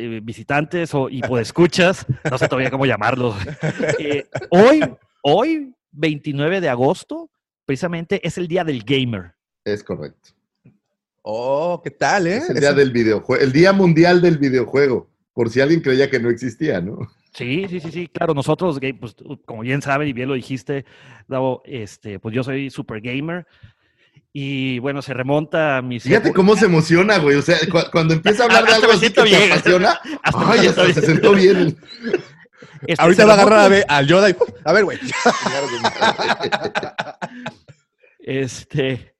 [0.00, 3.34] eh, visitantes o, y escuchas, no sé todavía cómo llamarlos.
[3.98, 4.80] Eh, hoy,
[5.22, 7.30] hoy, 29 de agosto,
[7.64, 9.34] precisamente es el día del gamer.
[9.64, 10.30] Es correcto.
[11.22, 12.36] Oh, ¿qué tal, eh?
[12.36, 16.20] Es el día del videojuego, el día mundial del videojuego, por si alguien creía que
[16.20, 16.98] no existía, ¿no?
[17.34, 20.84] Sí, sí, sí, sí, claro, nosotros, pues, como bien saben y bien lo dijiste,
[21.26, 23.46] Davo, este, pues yo soy super gamer.
[24.32, 26.02] Y bueno, se remonta a mis.
[26.02, 27.36] Fíjate cómo se emociona, güey.
[27.36, 27.56] O sea,
[27.92, 31.76] cuando empieza a hablar de algo así que bien, apasiona, ay, hasta se sentó bien.
[32.86, 34.36] Este, Ahorita va a agarrar a, a Yoda y.
[34.64, 34.98] A ver, güey.
[38.20, 39.14] este.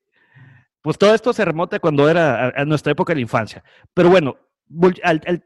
[0.80, 3.64] Pues todo esto se remonta cuando era a, nuestra época de la infancia.
[3.94, 4.36] Pero bueno,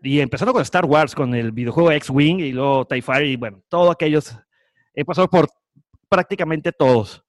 [0.02, 3.62] y empezando con Star Wars, con el videojuego X-Wing y luego TIE Fighter y bueno,
[3.68, 4.36] todos aquellos.
[4.94, 5.48] He pasado por
[6.08, 7.24] prácticamente todos.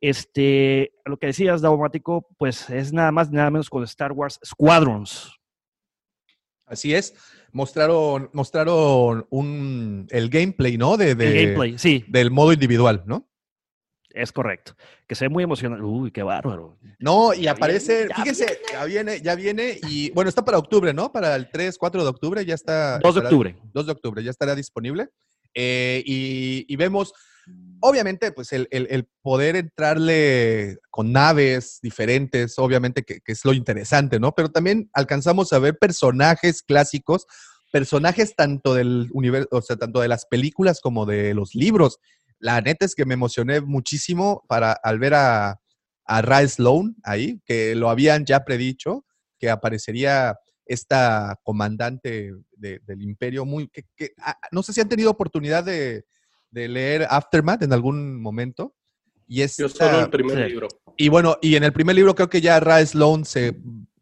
[0.00, 5.34] Este, lo que decías, Daumático, pues es nada más, nada menos con Star Wars Squadrons.
[6.66, 7.14] Así es.
[7.50, 10.96] Mostraron, mostraron un, el gameplay, ¿no?
[10.96, 12.04] De, de, el gameplay, sí.
[12.08, 13.28] Del modo individual, ¿no?
[14.18, 14.74] Es correcto.
[15.06, 15.84] Que se ve muy emocionante.
[15.84, 16.76] Uy, qué bárbaro.
[16.98, 21.12] No, y aparece, fíjese, ya viene, ya viene, y bueno, está para octubre, ¿no?
[21.12, 22.98] Para el 3, 4 de octubre ya está.
[22.98, 23.56] 2 de octubre.
[23.72, 25.10] 2 de octubre, ya estará disponible.
[25.54, 27.12] Eh, y, y, vemos,
[27.80, 34.18] obviamente, pues el, el, poder entrarle con naves diferentes, obviamente que, que, es lo interesante,
[34.18, 34.34] ¿no?
[34.34, 37.26] Pero también alcanzamos a ver personajes clásicos,
[37.72, 41.98] personajes tanto del universo, o sea, tanto de las películas como de los libros.
[42.38, 45.60] La neta es que me emocioné muchísimo para al ver a,
[46.04, 49.04] a Ray Sloan ahí, que lo habían ya predicho,
[49.38, 55.64] que aparecería esta comandante del imperio, muy que, ah, no sé si han tenido oportunidad
[55.64, 56.04] de,
[56.50, 58.74] de leer Aftermath en algún momento.
[59.26, 60.68] Y es Yo solo el primer libro.
[60.96, 63.54] Y bueno, y en el primer libro creo que ya Ray Sloan se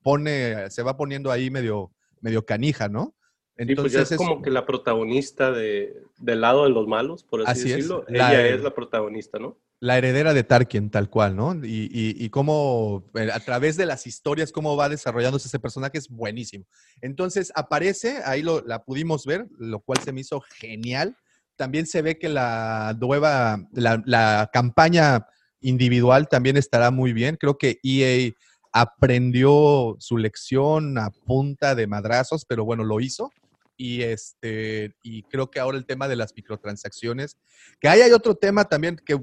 [0.03, 3.16] pone, se va poniendo ahí medio, medio canija, ¿no?
[3.59, 7.43] Entonces pues ya es, como que la protagonista de, del lado de los malos, por
[7.47, 8.05] así, decirlo.
[8.09, 9.57] Ella es la protagonista, ¿no?
[9.81, 11.55] La heredera de Tarkin, tal cual, ¿no?
[11.65, 15.97] Y, y, y, cómo, eh, a través de las historias, cómo va desarrollándose ese personaje
[15.97, 16.67] es buenísimo.
[17.01, 21.17] Entonces aparece, ahí lo, la pudimos ver, lo cual se me hizo genial.
[21.57, 25.27] También se ve que la nueva, la, la campaña
[25.61, 27.37] individual también estará muy bien.
[27.37, 28.33] Creo que EA
[28.73, 33.31] aprendió su lección a punta de madrazos, pero bueno, lo hizo
[33.77, 37.37] y este y creo que ahora el tema de las microtransacciones,
[37.81, 39.21] que ahí hay otro tema también que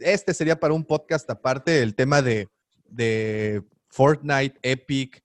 [0.00, 2.48] este sería para un podcast aparte, el tema de,
[2.88, 5.22] de Fortnite, Epic,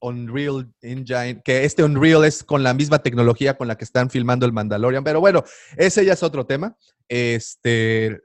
[0.00, 4.46] Unreal Engine, que este Unreal es con la misma tecnología con la que están filmando
[4.46, 5.44] el Mandalorian, pero bueno,
[5.76, 6.76] ese ya es otro tema.
[7.08, 8.20] Este,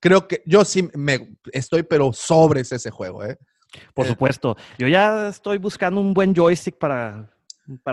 [0.00, 3.38] creo que yo sí me estoy, pero sobre ese juego, ¿eh?
[3.94, 4.56] Por supuesto.
[4.78, 7.30] Yo ya estoy buscando un buen joystick para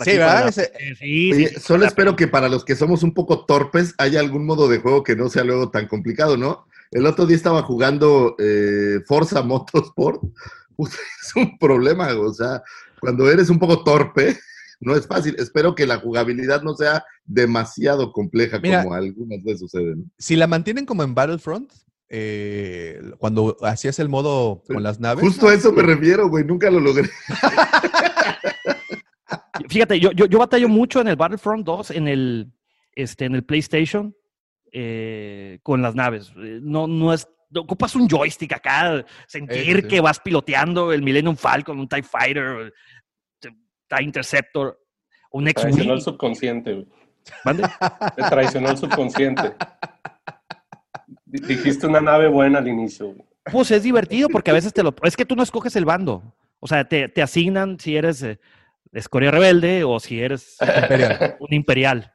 [0.03, 0.53] sí, ¿verdad?
[0.99, 4.79] sí, solo espero que para los que somos un poco torpes haya algún modo de
[4.79, 6.65] juego que no sea luego tan complicado, ¿no?
[6.91, 10.21] El otro día estaba jugando eh, Forza Motorsport.
[10.77, 12.63] es un problema, o sea,
[12.99, 14.37] cuando eres un poco torpe,
[14.79, 15.35] no es fácil.
[15.37, 19.95] Espero que la jugabilidad no sea demasiado compleja como algunas veces sucede.
[20.17, 21.71] Si la mantienen como en Battlefront,
[22.07, 25.23] eh, cuando hacías el modo con las naves.
[25.23, 27.09] Justo a eso me refiero, güey, nunca lo logré.
[29.69, 32.51] Fíjate, yo, yo, yo, batallo mucho en el Battlefront 2, en el,
[32.93, 34.15] este, en el PlayStation,
[34.71, 36.31] eh, con las naves.
[36.37, 37.27] Eh, no, no es.
[37.55, 42.73] Ocupas un joystick acá, sentir que vas piloteando el Millennium Falcon, un TIE Fighter,
[43.39, 44.77] TIE Interceptor,
[45.31, 46.87] un x Traicionó el subconsciente, güey.
[47.43, 47.63] ¿Mande?
[48.15, 49.53] Te traicionó el subconsciente.
[51.25, 53.15] Dijiste una nave buena al inicio.
[53.51, 54.93] Pues es divertido porque a veces te lo.
[55.03, 56.35] Es que tú no escoges el bando.
[56.59, 58.21] O sea, te, te asignan si eres.
[58.23, 58.39] Eh,
[58.99, 60.57] escoria rebelde o si eres
[61.39, 62.13] un imperial.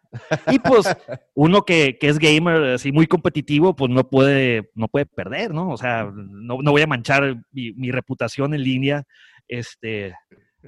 [0.50, 0.86] Y pues
[1.34, 5.70] uno que, es gamer, así muy competitivo, pues no puede, no puede perder, ¿no?
[5.70, 9.04] O sea, no, voy a manchar mi, reputación en línea
[9.46, 10.14] este,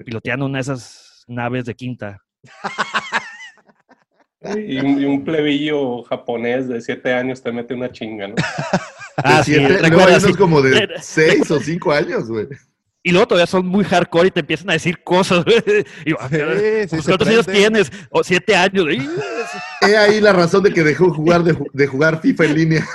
[0.05, 2.21] piloteando una de esas naves de quinta.
[4.65, 8.35] Y un, y un plebillo japonés de siete años te mete una chinga, ¿no?
[9.15, 10.33] Ah, De sí, recuerda, unos sí.
[10.33, 12.47] como de seis o cinco años, güey.
[13.05, 15.43] Y luego todavía son muy hardcore y te empiezan a decir cosas.
[16.05, 16.37] Y yo, Sí,
[16.89, 17.91] sí, ¿Cuántos años tienes?
[18.09, 18.85] O siete años.
[18.91, 19.09] Y-
[19.85, 22.87] He ahí la razón de que dejó jugar de, ju- de jugar FIFA en línea.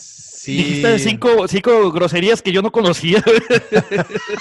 [0.00, 0.56] Sí.
[0.56, 3.22] Dijiste cinco, cinco groserías que yo no conocía.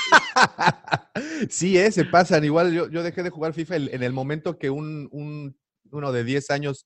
[1.49, 2.43] sí, eh, se pasan.
[2.43, 5.55] Igual yo, yo dejé de jugar FIFA en el momento que un, un-
[5.91, 6.85] uno de 10 años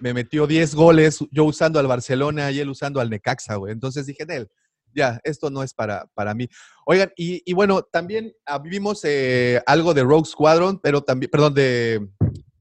[0.00, 3.72] me metió 10 goles, yo usando al Barcelona y él usando al Necaxa, güey.
[3.72, 4.48] Entonces dije, Nel,
[4.94, 6.48] ya, esto no es para, para mí.
[6.86, 11.54] Oigan, y, y bueno, también ah, vimos eh, algo de Rogue Squadron, pero también, perdón,
[11.54, 12.08] de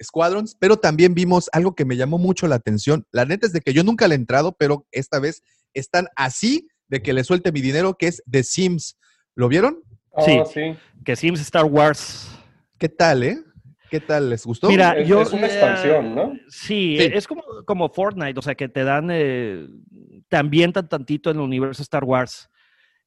[0.01, 3.05] Squadrons, pero también vimos algo que me llamó mucho la atención.
[3.11, 5.41] La neta es de que yo nunca le he entrado, pero esta vez
[5.73, 8.97] están así de que le suelte mi dinero, que es The Sims.
[9.35, 9.83] ¿Lo vieron?
[10.25, 10.41] Sí.
[10.51, 10.77] Sí.
[11.05, 12.27] que Sims Star Wars.
[12.77, 13.37] ¿Qué tal, eh?
[13.89, 14.29] ¿Qué tal?
[14.29, 14.67] ¿Les gustó?
[14.69, 15.21] Mira, Es, yo.
[15.21, 16.33] es una expansión, ¿no?
[16.49, 17.09] Sí, Sí.
[17.13, 19.67] es como, como Fortnite, o sea, que te dan, eh,
[20.27, 22.49] te ambientan tantito en el universo Star Wars.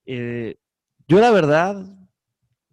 [0.07, 0.57] Eh,
[1.07, 1.85] yo la verdad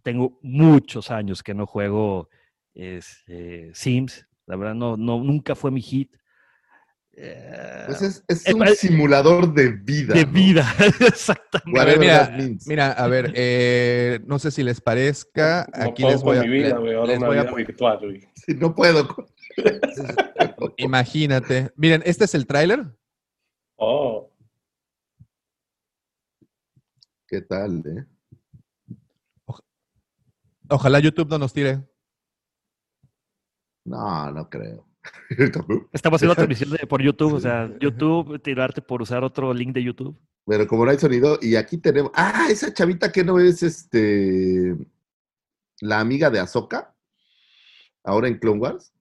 [0.03, 2.29] tengo muchos años que no juego
[2.73, 6.15] este, Sims, la verdad no, no, nunca fue mi hit.
[7.87, 10.13] Pues es, es Eh, un eh, simulador de vida.
[10.13, 10.31] de ¿no?
[10.31, 11.79] vida, exactamente.
[11.79, 15.67] A ver, Whatever mira, mira, a ver, eh, no sé si les parezca.
[15.75, 16.41] No Aquí puedo les voy a.
[16.41, 16.75] mi vida.
[16.75, 17.99] Ahora les una voy a- vida virtual.
[18.35, 19.07] Sí, no puedo.
[20.77, 21.71] imagínate.
[21.75, 22.85] Miren, este es el tráiler.
[23.77, 24.31] Oh,
[27.27, 28.05] ¿Qué tal, eh?
[30.69, 31.83] Ojalá YouTube no nos tire.
[33.85, 34.86] No, no creo.
[35.93, 39.83] Estamos haciendo transmisión de- por YouTube, o sea, YouTube, tirarte por usar otro link de
[39.83, 40.17] YouTube.
[40.45, 42.11] Pero como no hay sonido, y aquí tenemos.
[42.15, 44.75] Ah, esa chavita que no es este.
[45.81, 46.95] La amiga de Ahsoka.
[48.03, 48.93] Ahora en Clone Wars.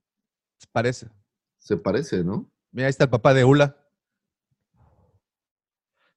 [0.73, 1.09] Parece.
[1.59, 2.51] Se parece, ¿no?
[2.73, 3.77] Mira, ahí está el papá de Ula.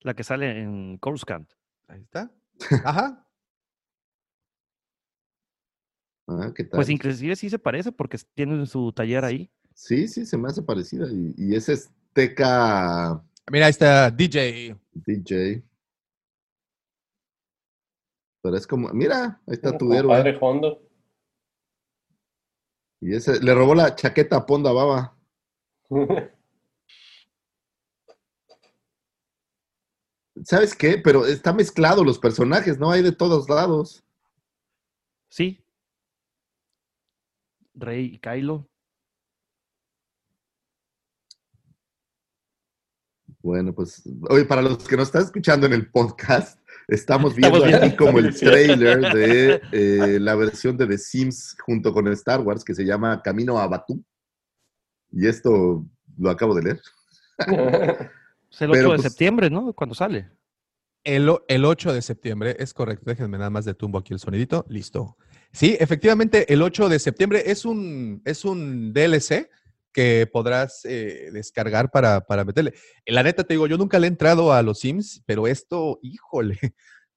[0.01, 1.49] La que sale en Coruscant.
[1.87, 2.31] Ahí está.
[2.83, 3.25] Ajá.
[6.31, 6.77] Ah, ¿qué tal?
[6.77, 9.51] Pues inclusive sí se parece porque tienen su taller ahí.
[9.79, 11.07] Sí, sí, se me hace parecida.
[11.09, 14.77] Y, y ese es Teca Mira, ahí está DJ.
[14.93, 15.63] DJ.
[18.41, 20.17] Pero es como, mira, ahí está tu héroe.
[20.17, 20.81] Padre Hondo.
[22.99, 25.17] Y ese le robó la chaqueta a Ponda Baba.
[30.43, 30.97] ¿Sabes qué?
[30.97, 32.91] Pero está mezclado los personajes, ¿no?
[32.91, 34.03] Hay de todos lados.
[35.29, 35.63] Sí.
[37.73, 38.69] Rey y Kylo.
[43.41, 47.67] Bueno, pues, oye, para los que nos están escuchando en el podcast, estamos viendo Estamos
[47.79, 47.85] viendo.
[47.87, 52.63] aquí como el trailer de eh, la versión de The Sims junto con Star Wars
[52.65, 54.03] que se llama Camino a Batú.
[55.11, 55.85] Y esto
[56.17, 56.81] lo acabo de leer.
[58.51, 59.73] Es el 8 Pero, de pues, septiembre, ¿no?
[59.73, 60.27] Cuando sale.
[61.03, 63.05] El, o- el 8 de septiembre, es correcto.
[63.05, 64.65] Déjenme nada más de tumbo aquí el sonidito.
[64.69, 65.17] Listo.
[65.51, 69.49] Sí, efectivamente, el 8 de septiembre es un, es un DLC
[69.93, 72.73] que podrás eh, descargar para, para meterle.
[73.05, 76.57] La neta, te digo, yo nunca le he entrado a los Sims, pero esto, híjole,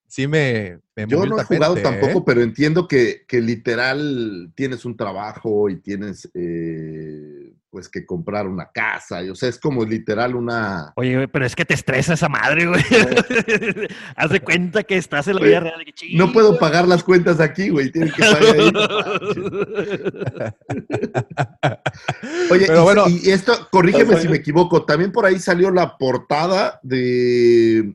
[0.06, 2.22] sí me, me Yo no he jugado tapete, tampoco, ¿eh?
[2.26, 7.41] pero entiendo que, que literal tienes un trabajo y tienes eh,
[7.72, 9.22] pues que comprar una casa.
[9.24, 10.92] y, o sea, es como literal una...
[10.94, 12.82] Oye, pero es que te estresa esa madre, güey.
[14.16, 15.78] Haz de cuenta que estás en la vida real.
[15.78, 17.90] de que, No puedo pagar las cuentas aquí, güey.
[17.90, 18.72] Tienes que pagar ahí.
[22.50, 23.04] Oye, Pero y, bueno.
[23.08, 27.94] y esto, corrígeme si me equivoco, también por ahí salió la portada de eh,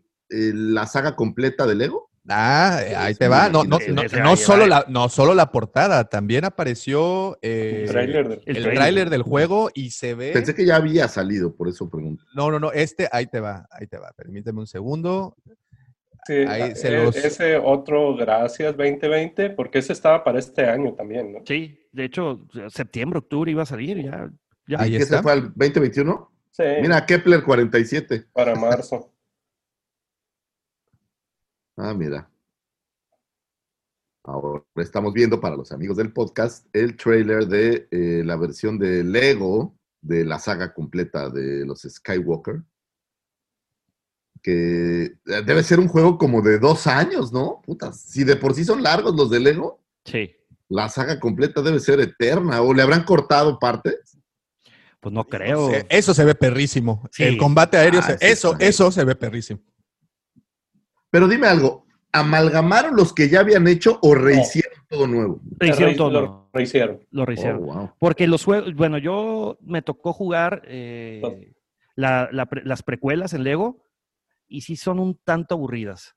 [0.55, 2.06] la saga completa de Lego.
[2.29, 3.49] Ah, eh, ahí te va.
[3.49, 7.89] No, no, no, ese no solo la, no solo la portada, también apareció eh, El
[7.91, 8.73] tráiler del- El el trailer.
[8.75, 10.31] tráiler del juego y se ve.
[10.33, 12.23] Pensé que ya había salido, por eso pregunto.
[12.35, 14.11] No, no, no, este, ahí te va, ahí te va.
[14.15, 15.35] Permíteme un segundo.
[16.25, 20.93] Sí, Ahí se e- los- Ese otro, gracias 2020, porque ese estaba para este año
[20.93, 21.39] también, ¿no?
[21.47, 24.03] Sí, de hecho, septiembre, octubre iba a salir.
[24.03, 24.29] Ya,
[24.67, 24.81] ya.
[24.81, 25.23] Ahí ¿Y ese está.
[25.23, 26.29] fue al 2021?
[26.51, 28.25] Sí, Mira, Kepler 47.
[28.33, 29.13] para marzo.
[31.77, 32.29] Ah, mira.
[34.23, 39.03] Ahora estamos viendo para los amigos del podcast el trailer de eh, la versión de
[39.03, 42.61] Lego de la saga completa de los Skywalker.
[44.41, 45.13] Que eh,
[45.45, 47.61] debe ser un juego como de dos años, ¿no?
[47.65, 50.31] Putas, si de por sí son largos los de Lego, Sí,
[50.69, 52.61] la saga completa debe ser eterna.
[52.61, 54.17] ¿O le habrán cortado partes?
[54.99, 55.69] pues no creo.
[55.89, 57.07] Eso se ve perrísimo.
[57.11, 57.23] Sí.
[57.23, 59.61] El combate aéreo, Ah, se- sí eso, eso se ve perrísimo.
[61.09, 65.39] Pero dime algo, amalgamaron los que ya habían hecho o rehicieron todo nuevo.
[65.57, 66.21] Rehicieron Re- todo.
[66.21, 66.99] Lo rehicieron.
[67.11, 67.63] Lo rehicieron.
[67.63, 67.91] Oh, wow.
[67.99, 71.53] Porque los juegos, bueno, yo me tocó jugar eh,
[71.95, 73.83] la- la las precuelas en Lego
[74.47, 76.15] y sí son un tanto aburridas.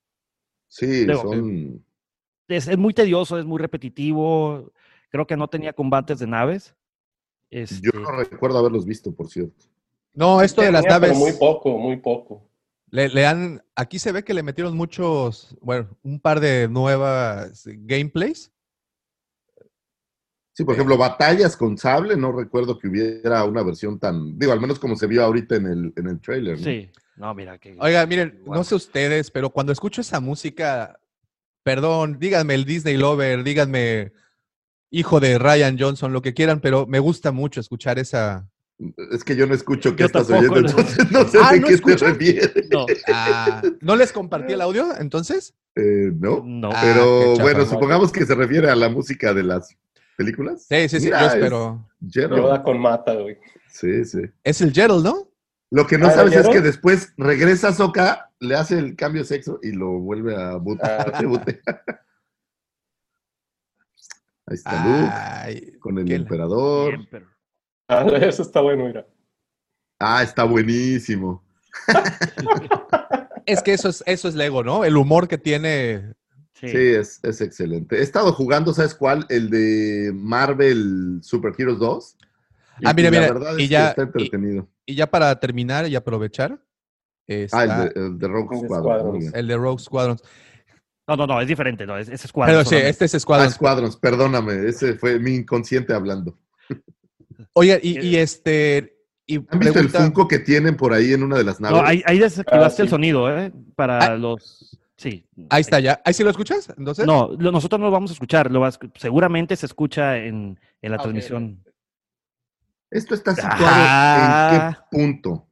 [0.69, 1.23] Sí, Lego.
[1.23, 1.85] son.
[2.49, 4.73] Es, es muy tedioso, es muy repetitivo.
[5.11, 6.75] Creo que no tenía combates de naves.
[7.51, 9.65] Este, Yo no recuerdo haberlos visto, por cierto.
[10.15, 11.17] No, esto de las naves.
[11.17, 12.49] Muy poco, muy poco.
[12.91, 17.63] Le, le han, aquí se ve que le metieron muchos, bueno, un par de nuevas
[17.67, 18.53] gameplays.
[20.53, 24.61] Sí, por ejemplo, batallas con sable, no recuerdo que hubiera una versión tan, digo, al
[24.61, 26.59] menos como se vio ahorita en el, en el trailer.
[26.59, 26.65] ¿no?
[26.65, 27.77] sí, no, mira que.
[27.79, 30.99] Oiga, miren, no sé ustedes, pero cuando escucho esa música,
[31.63, 34.13] perdón, díganme el Disney Lover, díganme
[34.91, 38.50] hijo de Ryan Johnson, lo que quieran, pero me gusta mucho escuchar esa.
[39.13, 40.69] Es que yo no escucho qué Yo estás oyendo, no.
[40.69, 42.53] entonces no sé Ah, de ¿no qué te refieres.
[42.71, 45.55] No, Ah, ¿No les compartí el audio entonces?
[45.77, 46.71] Eh, no, no.
[46.73, 49.77] Ah, pero bueno, supongamos que se refiere a la música de las
[50.17, 50.67] películas.
[50.69, 51.89] Sí, sí, sí, Mira, yo es espero.
[52.11, 52.41] Gerald.
[52.41, 53.37] Yoda con mata, güey.
[53.69, 54.23] Sí, sí.
[54.45, 55.29] Es el Gerald, ¿no?
[55.71, 59.23] Lo que no Ah, sabes es que después regresa a Soka, le hace el cambio
[59.23, 60.53] de sexo y lo vuelve a
[60.83, 61.05] Ah.
[61.21, 61.61] rebote.
[64.47, 66.97] Ahí está Luke Ay, con el emperador.
[66.97, 67.30] Bien, pero-
[67.93, 69.07] Ah, eso está bueno, mira.
[69.99, 71.43] Ah, está buenísimo.
[73.47, 74.85] Es que eso es, eso es Lego, ¿no?
[74.85, 76.13] El humor que tiene.
[76.53, 76.69] sí.
[76.69, 77.97] Sí, es, es excelente.
[77.99, 79.27] He estado jugando, ¿sabes cuál?
[79.29, 82.17] El de Marvel Super Heroes 2.
[82.85, 84.69] Ah, mira, la mira, verdad y es ya- que está entretenido.
[84.87, 86.61] Y ya para terminar y aprovechar,
[87.53, 88.83] Ah, el de, el de Rogue Squadron.
[88.83, 89.35] Squadrons.
[89.35, 90.23] el de Rogue Squadrons.
[91.09, 92.53] No, no, no, es diferente, no, es, es escuadra.
[92.53, 92.91] Pero sí, solamente.
[92.91, 93.55] este es Ah, Squadrons.
[93.55, 96.39] Squadrons, perdóname, ese fue mi inconsciente hablando.
[97.55, 98.97] Oye, y, y este.
[99.27, 101.81] Y ¿Han visto pregunta- el Funko que tienen por ahí en una de las naves?
[101.81, 103.53] No, ahí, ahí desactivaste Ah, el sonido, ¿eh?
[103.77, 104.17] Para Ah.
[104.17, 104.77] los.
[104.97, 105.25] Sí.
[105.49, 106.01] Ahí está ya.
[106.05, 106.69] ¿Ahí sí lo escuchas?
[106.77, 107.07] Entonces.
[107.07, 108.51] No, lo- nosotros no lo vamos a escuchar.
[108.51, 111.65] Lo vas- seguramente se escucha en, en la transmisión.
[112.91, 114.51] Esto está situado Ah.
[114.53, 115.47] en qué punto?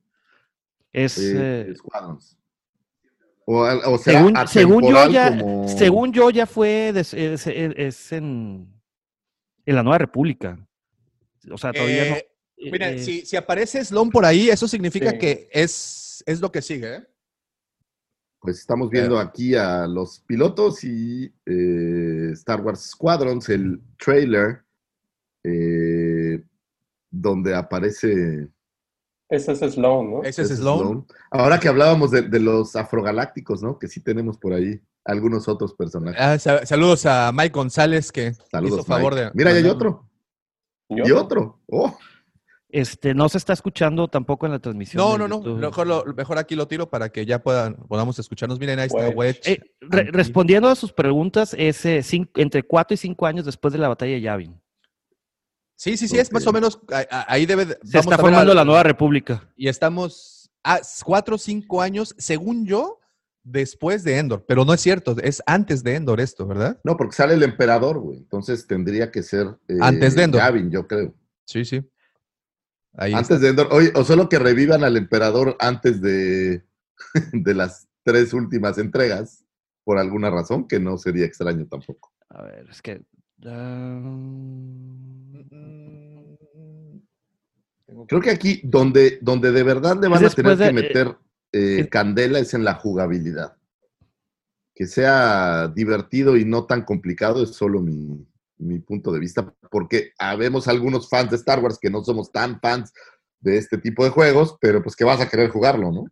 [0.93, 1.17] Es.
[1.19, 2.37] eh, eh, Squadrons.
[3.47, 7.73] O, o sea, según, según yo ya, como- según yo ya fue, des- es, es-
[7.77, 8.69] es en,
[9.65, 10.59] en la Nueva República.
[11.53, 12.17] O sea, todavía no.
[12.17, 12.29] Eh,
[12.73, 15.19] Mira, eh, si, si aparece Sloan por ahí, eso significa Sí.
[15.19, 17.07] que es, es lo que sigue, ¿eh?
[18.41, 24.63] Pues estamos viendo aquí a los pilotos y eh, Star Wars Squadrons, el trailer,
[25.45, 26.43] eh,
[27.11, 28.49] donde aparece
[29.29, 30.23] Ese es Sloan, ¿no?
[30.23, 31.05] Ese es Sloan.
[31.31, 33.79] Ahora que hablábamos de, de los afrogalácticos, ¿no?
[33.79, 36.21] Que sí tenemos por ahí algunos otros personajes.
[36.21, 39.25] Ah, sa- saludos a Mike González que Saludos, hizo favor Mike.
[39.27, 39.31] de.
[39.35, 39.63] Mira, ya hay
[40.89, 41.07] otro.
[41.07, 41.61] Y otro.
[41.69, 41.97] Oh,
[42.71, 45.03] Este, no se está escuchando tampoco en la transmisión.
[45.03, 45.41] No, no, no.
[45.55, 48.59] Mejor, lo- mejor aquí lo tiro para que ya puedan, podamos escucharnos.
[48.59, 49.15] Miren, ahí está Wedge.
[49.17, 49.41] Wedge.
[49.53, 52.03] Eh, re- respondiendo a sus preguntas, es eh,
[52.37, 54.61] entre 4 y 5 años después de la batalla de Yavin.
[55.77, 56.81] Sí, sí, sí, es más o menos.
[57.11, 57.65] Ahí debe.
[57.65, 59.49] de- Se vamos está formando la Nueva República.
[59.57, 62.98] Y estamos a cuatro o cinco años, según yo,
[63.51, 64.45] después de Endor.
[64.47, 66.79] Pero no es cierto, es antes de Endor esto, ¿verdad?
[66.85, 68.19] no, porque sale el emperador, güey.
[68.19, 69.47] Entonces tendría que ser.
[69.69, 70.41] eh, Antes de Endor.
[70.41, 71.15] Yavin, yo creo.
[71.45, 71.83] Sí, sí.
[72.95, 73.69] Ahí Antes de Endor.
[73.71, 76.63] Oye, o solo que revivan al emperador antes de,
[77.33, 79.45] de las tres últimas entregas,
[79.85, 82.13] por alguna razón, que no sería extraño tampoco.
[82.29, 83.03] A ver, es que.
[83.47, 84.03] ah,
[88.07, 91.15] Creo que aquí donde, donde de verdad le van a tener que de- meter eh,
[91.53, 93.57] es- candela es en la jugabilidad.
[94.75, 98.25] Que sea divertido y no tan complicado es solo mi,
[98.59, 102.61] mi punto de vista, porque habemos algunos fans de Star Wars que no somos tan
[102.61, 102.93] fans
[103.41, 106.05] de este tipo de juegos, pero pues que vas a querer jugarlo, ¿no?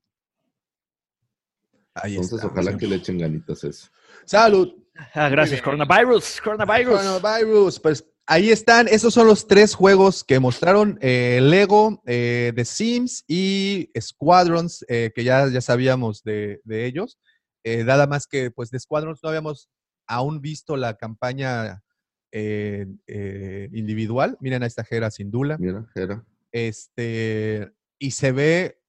[1.94, 2.46] Ahí Entonces está.
[2.48, 3.88] ojalá que le echen ganitas eso.
[4.24, 4.72] Salud.
[5.14, 6.40] ah, gracias, coronavirus.
[6.42, 7.00] Coronavirus.
[7.00, 7.80] Coronavirus.
[7.80, 8.88] Pues ahí están.
[8.88, 15.12] Esos son los tres juegos que mostraron eh, Lego, eh, The Sims y Squadrons, eh,
[15.14, 17.18] que ya, ya sabíamos de, de ellos.
[17.64, 19.68] Eh, nada más que, pues, de Squadrons no habíamos
[20.06, 21.82] aún visto la campaña
[22.30, 24.36] eh, eh, individual.
[24.40, 25.58] Miren a esta Jera sin Dula.
[25.58, 26.24] Mira, era.
[26.52, 28.80] Este, y se ve,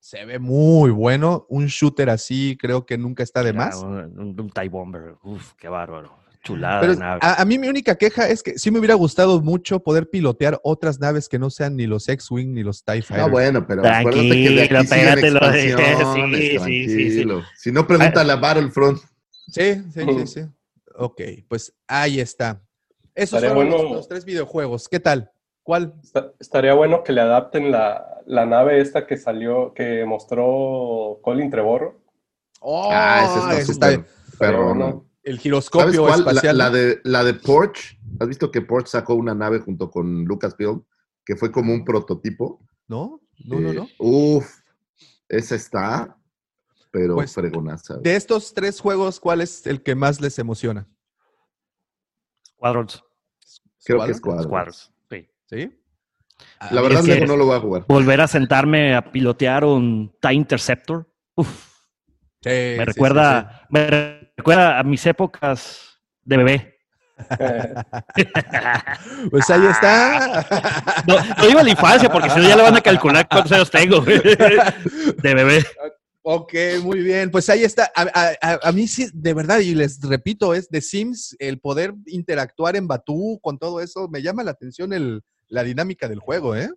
[0.00, 1.46] se ve muy bueno.
[1.48, 3.76] Un shooter así, creo que nunca está de Mira, más.
[3.82, 5.14] Un, un, un TIE Bomber.
[5.22, 6.25] Uf, qué bárbaro.
[6.46, 7.20] Chulada Pero de nave.
[7.22, 10.60] a, a mí mi única queja es que sí me hubiera gustado mucho poder pilotear
[10.62, 13.26] otras naves que no sean ni los X-Wing ni los TIE Fighters.
[13.26, 16.96] Ah, bueno, pero acuérdate que de Tranquilo, aquí lo sí, sí, sí, sí.
[16.96, 17.42] tranquilo.
[17.56, 18.98] Si no, pregúntale a Battlefront.
[19.48, 20.40] Sí, sí, sí, sí.
[20.96, 22.62] Ok, pues ahí está.
[23.14, 24.88] Esos Estaría fueron los- bueno- los, tres videojuegos.
[24.88, 25.30] ¿Qué tal?
[25.62, 25.94] ¿Cuál?
[26.02, 31.50] Está- Estaría bueno que le adapten la, la nave esta que salió, que mostró Colin
[31.50, 31.94] Trevorrow.
[32.60, 34.04] Oh, Ah, ese está ese súper.
[34.38, 34.96] perrona.
[35.26, 36.06] El ¿Sabes giroscopio?
[36.08, 36.56] La, espacial.
[36.56, 37.98] la de, la de Porsche.
[38.20, 40.84] ¿Has visto que Porsche sacó una nave junto con Lucasfilm?
[41.24, 42.60] Que fue como un prototipo.
[42.86, 43.20] ¿No?
[43.44, 43.88] No, no, Eh, no.
[43.98, 44.48] Uf,
[45.28, 46.16] esa está,
[46.92, 47.96] pero Pues, fregonaza.
[47.96, 50.86] De estos tres juegos, ¿cuál es el que más les emociona?
[52.44, 53.02] Squadrons.
[53.84, 54.44] Creo que es ¿Squadron?
[54.44, 54.76] Squadrons.
[54.76, 54.92] Squadrons.
[55.10, 55.28] Sí.
[55.46, 55.80] ¿Sí?
[56.70, 57.84] La Ah, verdad, es que- no lo voy a jugar.
[57.88, 61.10] Volver a sentarme a pilotear un TIE Interceptor.
[61.34, 61.48] Uf,
[62.42, 66.78] sí, me sí, recuerda, me recuerda a mis épocas de bebé.
[69.30, 70.46] Pues ahí está.
[71.06, 73.70] No, no digo la infancia, porque si no ya le van a calcular cuántos años
[73.70, 74.00] tengo.
[74.00, 75.64] De bebé.
[76.22, 77.30] Ok, muy bien.
[77.30, 77.90] Pues ahí está.
[77.94, 81.60] A, a- a- a mí sí, de verdad, y les repito, es de Sims, el
[81.60, 86.18] poder interactuar en Batú con todo eso, me llama la atención el, la dinámica del
[86.20, 86.70] juego, ¿eh?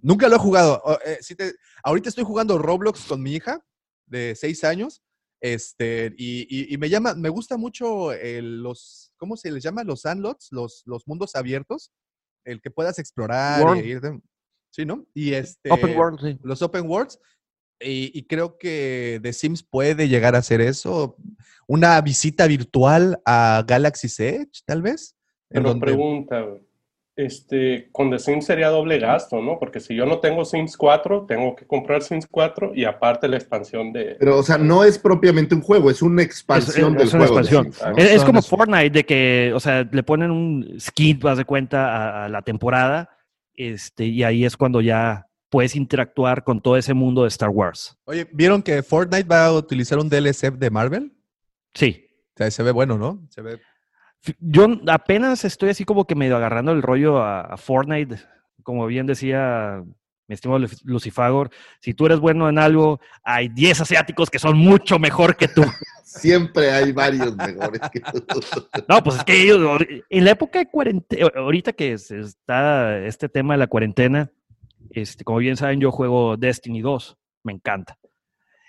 [0.00, 0.80] Nunca lo he jugado.
[0.84, 3.60] O, eh, te- ahorita estoy jugando Roblox con mi hija
[4.06, 5.02] de seis años.
[5.42, 9.82] Este, y, y- y me llama, me gusta mucho el- los, ¿cómo se les llama?
[9.82, 11.90] Los sandlots, los, los mundos abiertos,
[12.44, 13.60] el que puedas explorar.
[13.60, 13.84] e World.
[13.84, 14.20] ir de-
[14.70, 15.04] sí, ¿no?
[15.14, 16.38] Y este Open World, sí.
[16.44, 17.18] los open worlds.
[17.80, 21.16] Y, y creo que The Sims puede llegar a hacer eso.
[21.66, 25.16] Una visita virtual a Galaxy's Edge, tal vez.
[25.50, 26.60] En Pero donde- pregunta, güey,
[27.16, 29.58] este, con The Sims sería doble gasto, ¿no?
[29.58, 33.36] Porque si yo no tengo Sims 4, tengo que comprar Sims 4 y aparte la
[33.36, 34.16] expansión de...
[34.18, 37.26] Pero, o sea, no es propiamente un juego, es una expansión Es- del es una
[37.26, 37.34] juego.
[37.36, 37.72] de expansión.
[37.72, 37.96] Sims, ¿no?
[38.02, 38.40] Es, es como.
[38.42, 42.42] Fortnite, de que, o sea, le ponen un skin, vas de cuenta, a, a la
[42.42, 43.10] temporada,
[43.54, 47.98] este, y ahí es cuando ya puedes interactuar con todo ese mundo de Star Wars.
[48.04, 51.12] Oye, ¿vieron que Fortnite va a utilizar un DLC de Marvel?
[51.74, 52.06] Sí.
[52.34, 53.20] O sea, se ve bueno, ¿no?
[53.28, 53.58] Se ve.
[54.38, 58.16] Yo apenas estoy así como que medio agarrando el rollo a, a Fortnite.
[58.62, 59.82] Como bien decía
[60.28, 61.50] mi estimado Lu- Lucifagor,
[61.80, 65.62] si tú eres bueno en algo, hay 10 asiáticos que son mucho mejor que tú.
[66.04, 68.24] Siempre hay varios mejores que tú.
[68.88, 73.54] No, pues es que ellos, en la época de cuarentena, ahorita que está este tema
[73.54, 74.30] de la cuarentena,
[74.90, 77.98] este, como bien saben, yo juego Destiny 2, me encanta.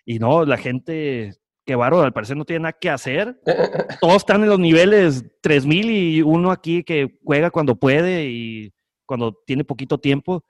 [0.05, 1.35] Y no, la gente,
[1.65, 3.39] que varo, al parecer no tiene nada que hacer.
[4.01, 8.73] Todos están en los niveles 3000 y uno aquí que juega cuando puede y
[9.05, 10.43] cuando tiene poquito tiempo.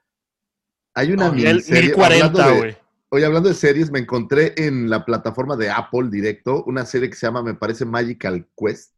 [0.94, 2.76] Hay una hablando 1040, de- güey.
[3.10, 7.14] Oye, hablando de series, me encontré en la plataforma de Apple directo una serie que
[7.14, 8.92] se llama, me parece, Magical Quest,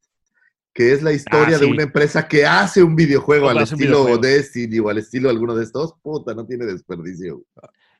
[0.72, 4.18] que es la historia Ah, de una empresa que hace un videojuego al estilo videojuego.
[4.18, 5.94] Destiny o al estilo alguno de estos.
[6.02, 7.42] Puta, no tiene desperdicio.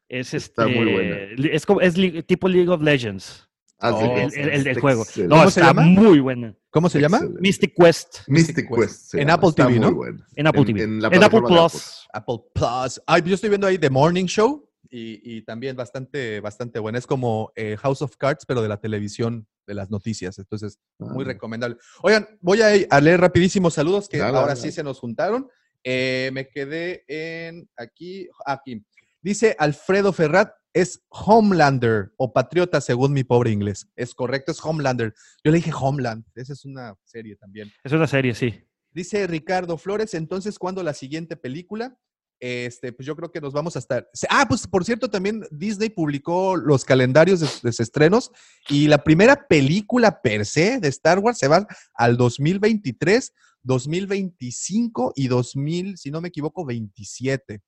[0.09, 1.17] Es, Está este, muy buena.
[1.37, 3.46] li- es, como, es li- tipo League of Legends,
[3.81, 5.05] Oh, que el, el- el del juego.
[5.17, 5.83] No, ¿Cómo se está llama?
[5.83, 6.55] muy buena.
[6.71, 7.19] ¿Cómo se llama?
[7.19, 7.41] Excelente.
[7.43, 8.19] Mystic Quest.
[8.29, 9.15] Mystic Quest.
[9.15, 9.29] En.
[9.31, 9.95] Apple Está TV, muy ¿no?
[9.95, 10.25] bueno.
[10.35, 10.83] En Apple En- TV.
[11.17, 12.07] en Apple Plus.
[12.13, 13.03] Apple Plus.
[13.07, 16.99] Ay, yo estoy viendo ahí The Morning Show y, y también bastante, bastante buena.
[16.99, 20.39] Es como eh, House of Cards, pero de la televisión, de las noticias.
[20.39, 21.29] Entonces, muy Ah.
[21.29, 21.77] recomendable.
[22.03, 24.61] Oigan, voy a, a leer rapidísimos saludos que Dale, ahora dale.
[24.61, 25.49] sí se nos juntaron.
[25.85, 28.83] Eh, me quedé en aquí, aquí.
[29.21, 33.89] Dice Alfredo Ferrat, es Homelander o Patriota según mi pobre inglés.
[33.97, 35.15] Es correcto, es Homelander.
[35.43, 37.73] Yo le dije Homeland, esa es una serie también.
[37.83, 38.63] Es una serie, sí.
[38.91, 41.99] Dice Ricardo Flores, entonces, ¿cuándo la siguiente película?
[42.41, 44.07] Este, pues yo creo que nos vamos a estar.
[44.29, 48.31] Ah, pues por cierto, también Disney publicó los calendarios de, de sus estrenos
[48.69, 53.33] y la primera película per se de Star Wars se va al 2023,
[53.63, 57.63] 2025 y 2000, si no me equivoco, 27.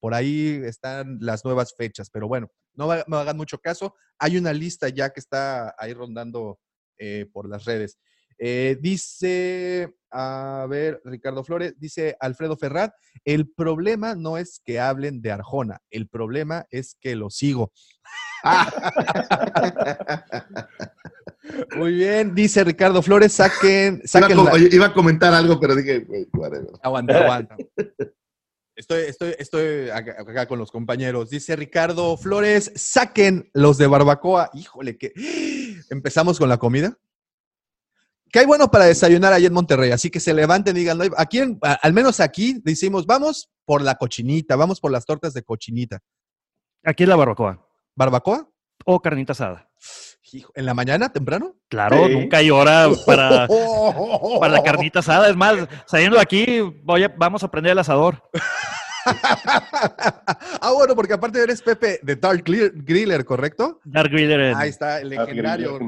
[0.00, 3.94] Por ahí están las nuevas fechas, pero bueno, no me no hagan mucho caso.
[4.18, 6.58] Hay una lista ya que está ahí rondando
[6.98, 7.98] eh, por las redes.
[8.42, 12.90] Eh, dice, a ver, Ricardo Flores, dice Alfredo Ferrat,
[13.26, 17.70] el problema no es que hablen de Arjona, el problema es que lo sigo.
[21.76, 24.28] Muy bien, dice Ricardo Flores, saquen, Iba, a
[24.58, 26.26] la- iba comentar algo, pero dije, güey.
[26.82, 27.56] Aguanta, aguanta.
[28.80, 31.28] Estoy, estoy, estoy acá, acá con los compañeros.
[31.28, 34.48] Dice Ricardo Flores, saquen los de barbacoa.
[34.54, 35.12] Híjole, que
[35.90, 36.96] empezamos con la comida.
[38.32, 39.90] ¿Qué hay bueno para desayunar allá en Monterrey?
[39.90, 41.10] Así que se levanten y digan, "No hay-".
[41.18, 45.42] aquí, en- al menos aquí, decimos, vamos por la cochinita, vamos por las tortas de
[45.42, 45.98] cochinita.
[46.82, 47.62] Aquí es la barbacoa.
[47.94, 48.48] ¿Barbacoa?
[48.86, 49.69] O carnita asada.
[50.32, 51.56] Hijo, ¿En la mañana, temprano?
[51.68, 52.12] Claro, Sí.
[52.14, 53.48] nunca hay hora para,
[54.38, 55.28] para la carnita asada.
[55.28, 58.22] Es más, saliendo de aquí, voy a- vamos a prender el asador.
[60.60, 63.80] ah, bueno, porque aparte eres Pepe de Dark Grill- Griller, ¿correcto?
[63.84, 65.78] Dark Griller en- Ahí está, el legendario.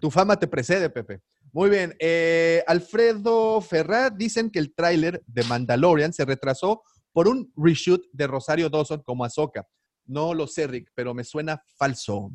[0.00, 1.20] Tu fama te precede, Pepe.
[1.52, 1.94] Muy bien.
[1.98, 6.82] eh, Alfredo Ferrat dicen que el tráiler de Mandalorian se retrasó
[7.12, 9.66] por un reshoot de Rosario Dawson como Ahsoka.
[10.06, 12.30] No lo sé, Rick, pero me suena falso.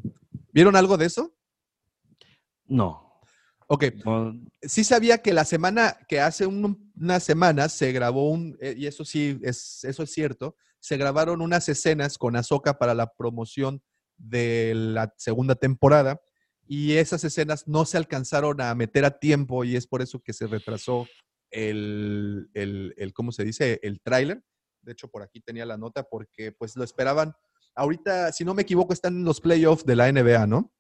[0.54, 1.36] ¿Vieron algo de eso?
[2.66, 3.20] No.
[3.68, 8.56] Ok, No, sí sabía que la semana, que hace un- unas semanas se grabó un,
[8.62, 12.94] eh, y eso sí, es, eso es cierto, se grabaron unas escenas con Ahsoka para
[12.94, 13.82] la promoción
[14.18, 16.22] de la segunda temporada
[16.68, 20.34] y esas escenas no se alcanzaron a meter a tiempo y es por eso que
[20.34, 21.08] se retrasó
[21.50, 23.80] el, el, el ¿cómo se dice?
[23.82, 24.44] El tráiler.
[24.82, 27.34] De hecho, por aquí tenía la nota porque pues lo esperaban.
[27.76, 30.72] Ahorita, si no me equivoco, están en los playoffs de la NBA, ¿no?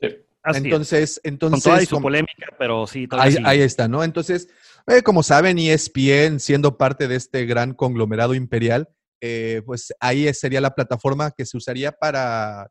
[0.00, 0.08] Sí.
[0.42, 0.64] así es.
[0.64, 3.42] entonces, Con entonces, toda su como- polémica, pero sí, todavía Ahí, sí.
[3.44, 4.04] ahí está, ¿no?
[4.04, 4.48] Entonces,
[4.86, 8.88] eh, como saben, ESPN, siendo parte de este gran conglomerado imperial,
[9.20, 12.68] eh, pues ahí sería la plataforma que se usaría para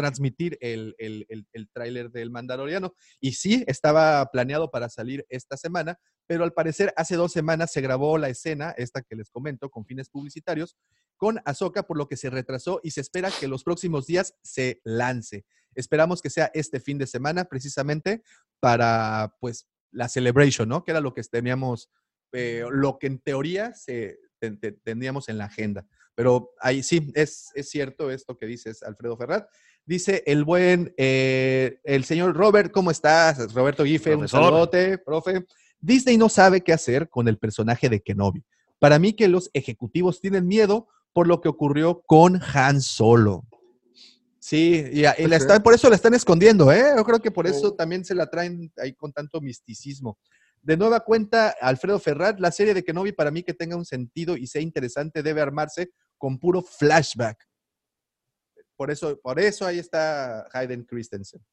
[0.00, 2.94] transmitir el, el, el, tráiler del Mandaloriano.
[3.20, 7.82] Y sí, estaba planeado para salir esta semana, pero al parecer hace dos semanas se
[7.82, 10.76] grabó la escena, esta que les comento, con fines publicitarios,
[11.18, 14.80] con Ahsoka, por lo que se retrasó y se espera que los próximos días se
[14.84, 15.44] lance.
[15.74, 18.22] Esperamos que sea este fin de semana, precisamente
[18.58, 20.82] para, pues, la celebration, ¿no?
[20.82, 21.90] Que era lo que teníamos,
[22.32, 25.86] eh, lo que en teoría se, te- en la agenda.
[26.14, 29.48] Pero ahí sí, es, es cierto esto que dices, Alfredo Ferrat.
[29.86, 33.52] Dice el buen, eh, el señor Robert, ¿cómo estás?
[33.52, 35.44] Roberto Giffen, un saludote, profe.
[35.80, 38.44] Disney no sabe qué hacer con el personaje de Kenobi.
[38.78, 43.44] Para mí que los ejecutivos tienen miedo por lo que ocurrió con Han Solo.
[44.38, 45.62] Sí, y, y la Puede está- ser.
[45.62, 46.84] por eso la están escondiendo, ¿eh?
[46.96, 50.18] Yo creo que por eso también se la traen ahí con tanto misticismo.
[50.62, 54.36] De nueva cuenta, Alfredo Ferrat, la serie de Kenobi para mí que tenga un sentido
[54.36, 57.46] y sea interesante debe armarse con puro flashback.
[58.80, 61.44] Por eso, por eso ahí está Hayden Christensen.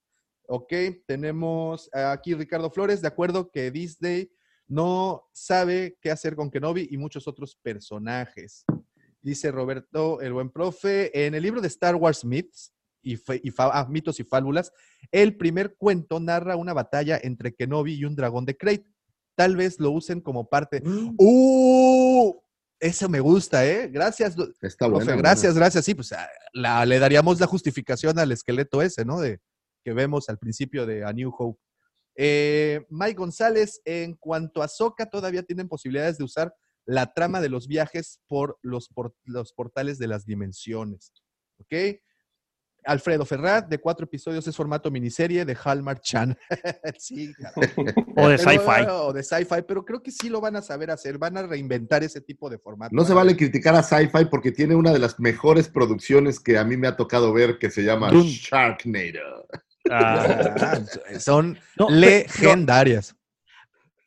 [0.47, 0.71] Ok,
[1.05, 4.31] tenemos aquí Ricardo Flores, de acuerdo que Disney
[4.65, 8.63] no sabe qué hacer con Kenobi y muchos otros personajes.
[9.21, 12.71] Dice Roberto, el buen profe, en el libro de Star Wars Myths
[13.01, 13.19] y,
[13.57, 14.71] ah, mitos y fábulas,
[15.11, 18.87] el primer cuento narra una batalla entre Kenobi y un dragón de Crate.
[19.35, 20.81] Tal vez lo usen como parte.
[21.17, 22.39] ¡Uh!
[22.79, 23.87] Eso me gusta, ¿eh?
[23.87, 25.85] Gracias, Está profe, gracias, gracias.
[25.85, 29.19] Sí, pues ah, la- le daríamos la justificación al esqueleto ese, ¿no?
[29.19, 29.39] De,
[29.83, 31.59] que vemos al principio de A New Hope.
[32.15, 36.53] Eh, Mike González, en cuanto a Soca, todavía tienen posibilidades de usar
[36.85, 41.11] la trama de los viajes por los, por- los portales de las dimensiones.
[41.59, 41.99] ¿Ok?
[42.87, 46.37] Alfredo Ferrat, de cuatro episodios, es formato miniserie de Hallmark Channel.
[46.97, 47.33] sí.
[48.15, 48.87] O de sci-fi.
[48.89, 52.03] O de sci-fi, pero creo que sí lo van a saber hacer, van a reinventar
[52.03, 52.95] ese tipo de formato.
[52.95, 56.63] No se vale criticar a Sci-Fi porque tiene una de las mejores producciones que a
[56.63, 58.29] mí me ha tocado ver que se llama Dune.
[58.29, 59.47] Sharknado.
[59.49, 59.57] Ah,
[59.89, 60.79] Ah,
[61.19, 63.15] son no, legendarias.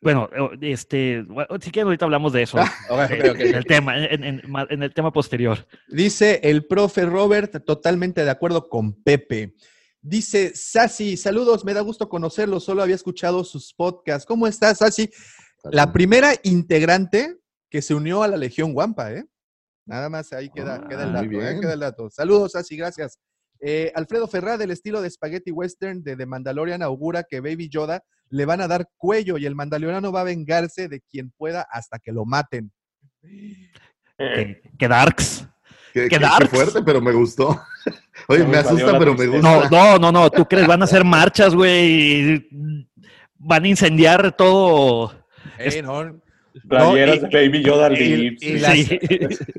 [0.02, 0.30] Bueno,
[0.62, 2.58] este, bueno, si quieren ahorita hablamos de eso.
[3.10, 3.40] Eh, ok.
[3.40, 5.66] En el tema, en, en- en el tema posterior.
[5.88, 9.54] Dice el profe Robert, totalmente de acuerdo con Pepe.
[10.02, 14.24] Dice Sasi, saludos, me da gusto conocerlo, solo había escuchado sus podcasts.
[14.26, 15.10] ¿Cómo estás, Sasi?
[15.64, 17.36] La primera integrante
[17.68, 19.26] que se unió a la Legión Guampa, ¿eh?
[19.84, 21.60] Nada más ahí queda, Ah, queda el dato, ¿eh?
[21.60, 22.08] Queda el dato.
[22.10, 23.18] Saludos, Sasi, gracias.
[23.60, 28.02] Eh, Alfredo Ferrá, del estilo de Spaghetti Western de The Mandalorian, augura que Baby Yoda
[28.30, 31.98] le van a dar cuello y el Mandaloriano va a vengarse de quien pueda hasta
[31.98, 32.70] que lo maten.
[34.18, 35.46] Que, que Darks.
[35.92, 37.60] Qué, ¡Qué qué- fuerte, pero me gustó.
[38.28, 39.42] Oye, me me asusta, pero me gusta.
[39.42, 40.30] No, no, no, no.
[40.30, 40.66] ¿Tú crees?
[40.66, 42.48] Van a hacer marchas, güey.
[43.36, 45.12] Van a incendiar todo.
[45.58, 46.20] Eh, no,
[46.68, 48.98] Playeras No, y- de Baby Yoda y- y las- Sí.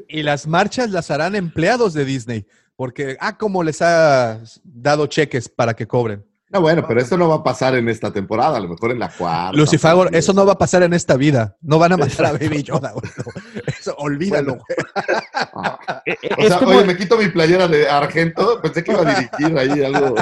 [0.08, 2.46] Y las marchas las harán empleados de Disney,
[2.82, 6.26] porque, ah, como les ha dado cheques para que cobren.
[6.50, 8.98] No, bueno, pero eso no va a pasar en esta temporada, a lo mejor en
[8.98, 9.56] la cuarta.
[9.56, 11.56] Lucifagor, o sea, eso no va a pasar en esta vida.
[11.62, 13.06] No van a matar a Baby Yoda, güey.
[13.18, 13.24] No,
[13.80, 14.64] Eso, olvídalo, Bueno.
[14.68, 15.18] güey.
[15.54, 15.80] Ah.
[16.08, 19.02] Eh, eh, O sea, como, oye, me quito mi playera de Argento, pensé que iba
[19.08, 20.16] a dirigir ahí algo.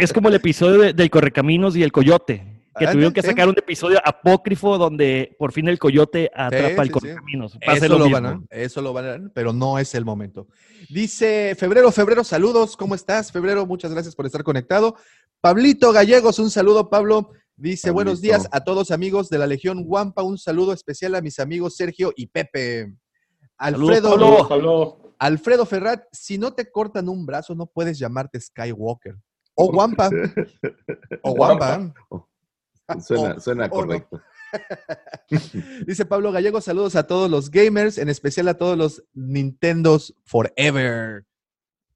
[0.00, 2.61] es como el episodio de- del Correcaminos y el Coyote.
[2.78, 6.80] Que Ah, tuvieron que sacar un episodio apócrifo donde por fin el Coyote atrapa sí,
[6.80, 6.90] el sí.
[6.90, 7.58] Correcaminos.
[7.60, 10.48] Eso lo, van a, eso lo van a, pero no es el momento.
[10.88, 13.30] Dice Febrero, Febrero, saludos, ¿cómo estás?
[13.30, 14.96] Febrero, muchas gracias por estar conectado.
[15.40, 17.32] Pablito Gallegos, un saludo, Pablo.
[17.56, 17.94] Dice, Pablito.
[17.94, 21.76] buenos días a todos amigos de la Legión Guampa, un saludo especial a mis amigos
[21.76, 22.94] Sergio y Pepe.
[23.58, 24.26] Alfredo, Pablo.
[24.26, 25.14] Saludos, Pablo.
[25.18, 29.14] Alfredo Ferrat, si no te cortan un brazo, no puedes llamarte Skywalker.
[29.54, 30.10] O Guampa.
[31.22, 31.94] O Guampa.
[33.00, 33.70] Suena, O- suena no.
[33.72, 34.20] correcto.
[35.86, 41.24] Dice Pablo Gallego, saludos a todos los gamers, en especial a todos los Nintendos Forever.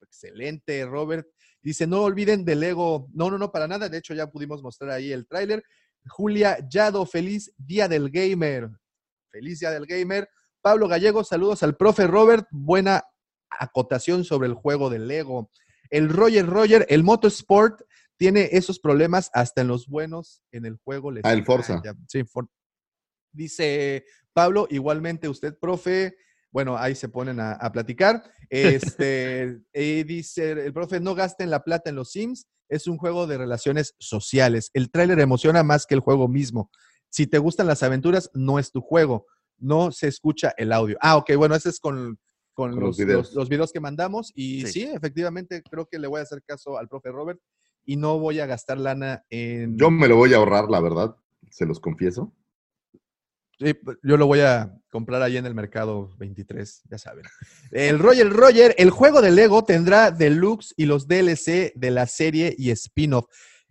[0.03, 1.27] Excelente, Robert.
[1.63, 3.09] Dice, no olviden de Lego.
[3.13, 3.89] No, no, no, para nada.
[3.89, 5.65] De hecho, ya pudimos mostrar ahí el tráiler.
[6.09, 8.71] Julia Yado, feliz Día del Gamer.
[9.31, 10.29] Feliz Día del Gamer.
[10.63, 12.47] Pablo Gallego, saludos al profe Robert.
[12.51, 13.05] Buena
[13.51, 15.51] acotación sobre el juego de Lego.
[15.91, 17.83] El Roger Roger, el Motorsport
[18.19, 21.11] tiene esos problemas hasta en los buenos en el juego.
[21.11, 21.81] Les Ah, el Forza.
[22.09, 22.49] Sí, For-
[23.33, 26.17] Dice Pablo, igualmente usted, profe.
[26.51, 28.23] Bueno, ahí se ponen a, a platicar.
[28.49, 33.27] Este, y dice el profe, no gasten la plata en los Sims, es un juego
[33.27, 34.71] de relaciones sociales.
[34.73, 36.71] El tráiler emociona más que el juego mismo.
[37.11, 39.27] Si te gustan las aventuras, no es tu juego.
[39.59, 40.97] No se escucha el audio.
[41.01, 42.21] Ah, ok, bueno, ese es con,
[42.55, 43.27] con Con los, los videos.
[43.29, 44.31] los- los videos que mandamos.
[44.37, 44.73] Y Sí.
[44.73, 44.83] sí.
[44.95, 47.41] efectivamente, creo que le voy a hacer caso al profe Robert
[47.87, 49.79] y no voy a gastar lana en...
[49.79, 51.17] Yo me lo voy a ahorrar, la verdad,
[51.51, 52.35] se los confieso.
[53.59, 57.25] Sí, yo lo voy a comprar ahí en el mercado 23, ya saben.
[57.71, 62.55] El Roger Roger, el juego de Lego tendrá deluxe y los DLC de la serie
[62.59, 63.27] y spin-off.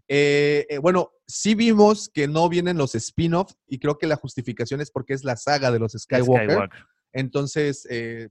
[0.07, 4.81] Eh, eh, bueno, sí vimos que no vienen los spin-off y creo que la justificación
[4.81, 6.49] es porque es la saga de los Skywalker.
[6.49, 6.85] Skywalker.
[7.13, 8.29] Entonces, eh,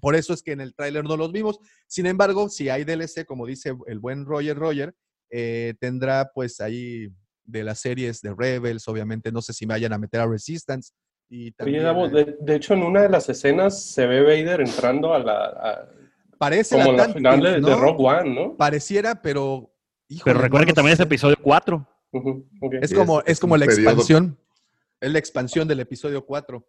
[0.00, 1.58] por eso es que en el tráiler no los vimos.
[1.86, 4.94] Sin embargo, si hay DLC, como dice el buen Roger Roger,
[5.30, 7.08] eh, tendrá pues ahí
[7.44, 10.92] de las series de Rebels, obviamente, no sé si vayan a meter a Resistance.
[11.28, 11.82] Y también,
[12.12, 15.44] de, de hecho, en una de las escenas se ve Vader entrando a la.
[15.46, 15.88] a-
[16.38, 17.60] parece como la final de.
[17.60, 18.56] Rogue One, ¿no?
[18.56, 19.72] Pareciera, pero.
[20.08, 21.04] híjole, Pero recuerda no que también es sé.
[21.04, 21.88] episodio 4.
[22.12, 22.74] Ujú, ok.
[22.80, 23.88] Es como, es- es, es como la periodo.
[23.90, 24.38] expansión.
[25.00, 26.66] Es la expansión del episodio 4.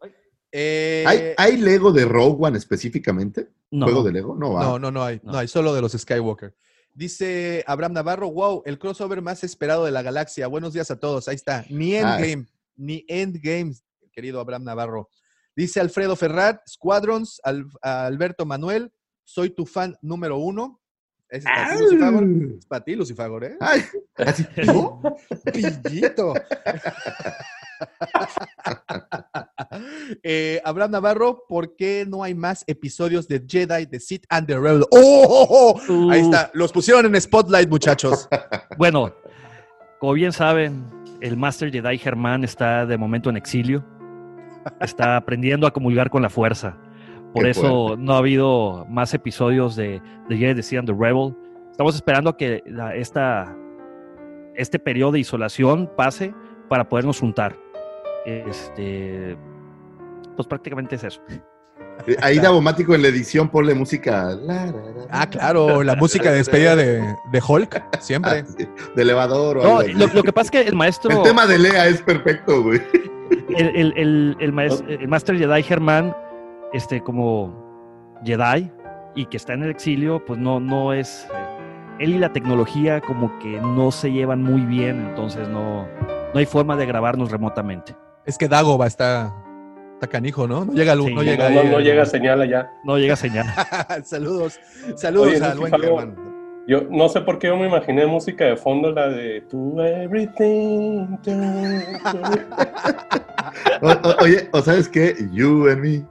[0.52, 3.50] Eh, ¿Hay, ¿Hay Lego de Rogue One específicamente?
[3.72, 3.86] No.
[3.86, 4.36] ¿Juego de Lego?
[4.36, 4.64] No, va.
[4.64, 5.20] No, no, no hay.
[5.24, 5.34] No.
[5.34, 5.38] No.
[5.38, 6.56] hay, solo de los Skywalker.
[6.96, 10.48] Dice Abraham Navarro, wow, el crossover más esperado de la galaxia.
[10.48, 11.28] Buenos días a todos.
[11.28, 11.66] Ahí está.
[11.70, 12.48] Ni Ah, Endgame,
[12.78, 13.74] ni Endgame,
[14.14, 15.10] querido Abraham Navarro.
[15.58, 18.94] Dice Alfredo Ferrat, Squadrons, Al- Alberto Manuel,
[19.26, 20.80] soy tu fan número uno.
[21.28, 22.24] Es para ti, Lucifagor.
[22.60, 23.58] Es para ti, Lucifagor, ¿eh?
[23.60, 23.82] Ay,
[24.16, 25.02] así, ¿no?
[25.54, 26.34] Pillito.
[30.24, 34.56] Eh, Abraham Navarro, ¿por qué no hay más episodios de Jedi, The Sith and the
[34.56, 34.84] Rebel?
[34.92, 35.26] ¡Oh!
[35.28, 36.12] oh, oh!
[36.12, 36.26] Ahí Uh.
[36.26, 38.28] está, los pusieron en Spotlight, muchachos.
[38.78, 39.14] Bueno,
[40.00, 40.86] como bien saben,
[41.22, 43.84] el Master Jedi Germán está de momento en exilio.
[44.82, 46.78] Está aprendiendo a comulgar con la fuerza.
[47.34, 50.96] Por Qué eso no ha habido más episodios de, de Jedi The Seed and the
[50.98, 51.36] Rebel.
[51.72, 53.56] Estamos esperando a que la- esta,
[54.56, 56.34] este periodo de isolación pase
[56.70, 57.58] para podernos juntar.
[58.26, 59.38] Este,
[60.36, 61.22] pues prácticamente es eso.
[62.08, 64.26] Eh, Ahí Davomático en la edición ponle música.
[64.36, 67.00] la, la, la, Ah, claro, la música de despedida de,
[67.32, 68.44] de Hulk, siempre.
[68.46, 69.94] Ah, sí, de elevador o No, algo así.
[69.94, 71.12] lo, lo que pasa es que el maestro...
[71.12, 72.82] El tema de Lea es perfecto, güey.
[73.58, 76.16] el, el, el, el maes- el Master Jedi Germán,
[76.74, 78.72] este, como Jedi
[79.16, 81.26] y que está en el exilio, pues no, no es.
[81.34, 81.38] eh,
[82.00, 85.88] él y la tecnología, como que no se llevan muy bien, entonces no,
[86.34, 87.96] no hay forma de grabarnos remotamente.
[88.26, 89.34] Es que Dagoba está,
[89.96, 90.66] está canijo, ¿no?
[90.66, 92.70] No llega luz, Sí, no llega no, ahí, no llega señal allá.
[92.84, 93.46] No llega señal.
[94.04, 94.60] saludos,
[94.96, 96.16] saludos Oye, al buen Germán.
[96.68, 101.18] Yo no sé por qué yo me imaginé música de fondo, la de To Everything.
[101.24, 101.32] to-
[103.82, 105.16] O- o- oye, o sabes qué?
[105.32, 106.04] You and me.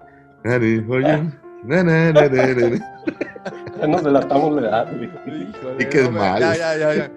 [0.44, 2.22] Na, na, na.
[3.84, 4.92] Ya nos delatamos la edad,
[5.78, 6.40] Y qué no, mal.
[6.40, 7.12] Ya, ya, ya, ya.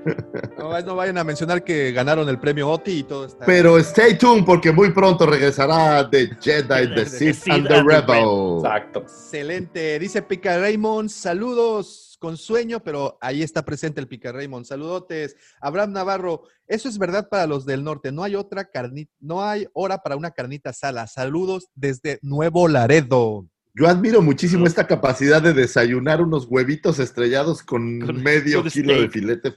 [0.58, 3.46] No, más no vayan a mencionar que ganaron el premio OTI y todo está.
[3.46, 8.58] Pero stay tuned porque muy pronto regresará The Jedi, The Sith and the Rebel.
[8.58, 9.00] Exacto.
[9.00, 9.98] Excelente.
[9.98, 14.66] Dice Pica Raymond, saludos con sueño, pero ahí está presente el Pica Raymond.
[14.66, 15.38] Saludotes.
[15.62, 18.12] Abraham Navarro, eso es verdad para los del norte.
[18.12, 21.08] No hay otra carnita, no hay hora para una carnita sala.
[21.08, 23.48] Saludos desde Nuevo Laredo.
[23.78, 29.00] Yo admiro muchísimo esta capacidad de desayunar unos huevitos estrellados con, Con- medio con kilo
[29.00, 29.54] de filete.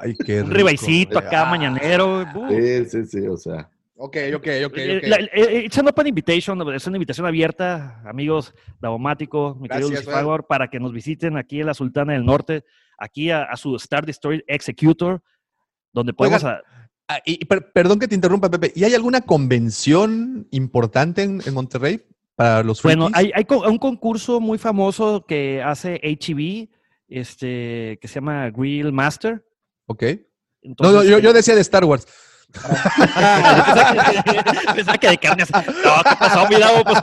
[0.00, 0.56] Ay, qué Un rico.
[0.56, 2.22] ribaicito acá Ah, mañanero.
[2.34, 2.48] uh.
[2.50, 3.70] Sí, sí, sí, o sea.
[3.96, 5.06] Ok, ok, ok, Eh, ok.
[5.06, 10.06] la- eh, It's an open invitation, es una invitación abierta, amigos Davomático, mi querido Gracias,
[10.06, 12.64] Lucifagor, para que nos visiten aquí en la Sultana del Norte,
[12.98, 15.22] aquí a, a su Star Destroyer Executor,
[15.92, 16.42] donde podemos...
[16.42, 16.62] Oigan, a-
[17.06, 18.72] Ah, y, per- perdón que te interrumpa, Pepe.
[18.74, 22.00] ¿Y hay alguna convención importante en, en Monterrey
[22.36, 23.18] para los bueno, frikis?
[23.24, 26.68] hay, hay co- un concurso muy famoso que hace HEB,
[27.08, 29.44] este, que se llama Grill Master.
[29.86, 30.02] Ok.
[30.02, 30.08] No,
[30.70, 32.06] Entonces, no, yo, yo decía de Star Wars.
[34.74, 35.64] Pensaba que de carne asada.
[35.66, 36.54] No, ¿qué pasó, mi?
[36.56, 36.98] Pues,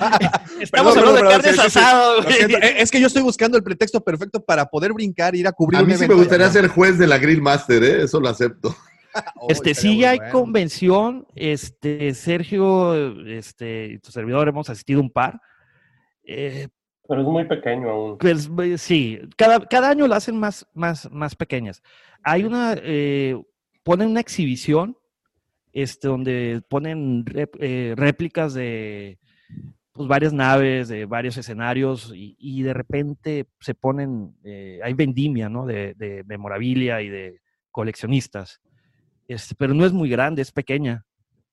[0.61, 2.33] estamos Perdón, hablando de perdón, carnes sí, sí, sí.
[2.33, 2.57] siento.
[2.57, 5.79] Eh, Es que yo estoy buscando el pretexto perfecto para poder brincar, ir a cubrir
[5.79, 6.53] A un mí sí me evento gustaría allá.
[6.53, 8.03] ser juez de la Grill Master, ¿eh?
[8.03, 8.75] Eso lo acepto.
[9.49, 10.31] Este, sí hay bueno.
[10.31, 15.41] convención, este, Sergio, este, y tu servidor hemos asistido un par.
[16.23, 16.67] Eh,
[17.07, 18.17] Pero es muy pequeño aún.
[18.17, 21.81] pues, sí, cada, cada año la hacen más, más, más pequeñas.
[22.23, 23.41] Hay una, eh,
[23.83, 24.95] ponen una exhibición,
[25.73, 29.17] este, donde ponen rep- eh, réplicas de
[29.93, 35.49] pues, varias naves, de varios escenarios, y, y de repente se ponen, eh, hay vendimia,
[35.49, 35.65] ¿no?
[35.65, 38.61] De, de memorabilia y de coleccionistas.
[39.33, 41.05] Este, pero no es muy grande, es pequeña.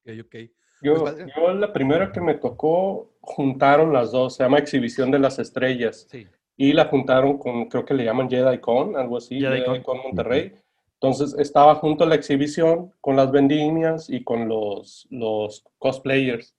[0.05, 0.35] Ok, ok.
[0.83, 1.33] Yo, Pues, padre.
[1.37, 6.07] yo la primera que me tocó, juntaron las dos, se llama Exhibición de las Estrellas.
[6.11, 6.27] Sí.
[6.57, 9.83] Y la juntaron con, creo que le llaman Jedi Con, algo así, Jedi Jedi, Con.
[9.83, 10.55] Con Monterrey.
[10.95, 16.57] Entonces estaba junto a la exhibición con las vendimias y con los, los cosplayers.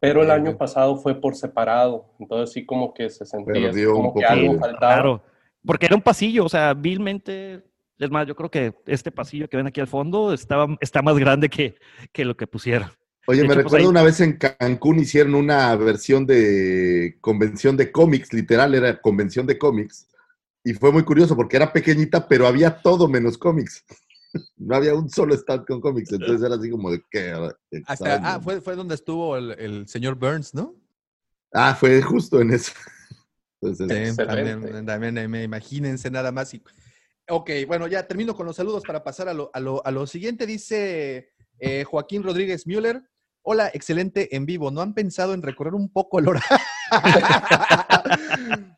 [0.00, 3.96] Pero el año pasado fue por separado, entonces sí como que se sentía Perdió un
[4.08, 4.92] como que algo de- faltaba.
[4.94, 5.22] Claro,
[5.64, 7.62] porque era un pasillo, o sea, vilmente.
[7.98, 11.16] Es más, yo creo que este pasillo que ven aquí al fondo estaba, está más
[11.18, 11.76] grande que,
[12.12, 12.90] que lo que pusieron.
[13.26, 17.90] Oye, me pues, recuerdo ahí- una vez en Cancún hicieron una versión de convención de
[17.90, 20.06] cómics, literal, era convención de cómics.
[20.62, 23.84] Y fue muy curioso porque era pequeñita, pero había todo menos cómics.
[24.58, 27.30] No había un solo stand con cómics, entonces era así como de qué.
[27.30, 28.20] Hasta, extraño.
[28.22, 30.74] ah, fue, fue donde estuvo el, el señor Burns, ¿no?
[31.54, 32.72] Ah, fue justo en eso.
[33.62, 34.52] Entonces, Sí, Excelente.
[34.60, 36.52] también, también, eh, me- imagínense nada más.
[36.52, 36.62] Y...
[37.28, 40.06] Ok, bueno, ya termino con los saludos para pasar a lo, a lo, a lo
[40.06, 40.46] siguiente.
[40.46, 43.02] Dice eh, Joaquín Rodríguez Müller.
[43.42, 44.70] Hola, excelente en vivo.
[44.70, 46.48] ¿No han pensado en recorrer un poco el horario?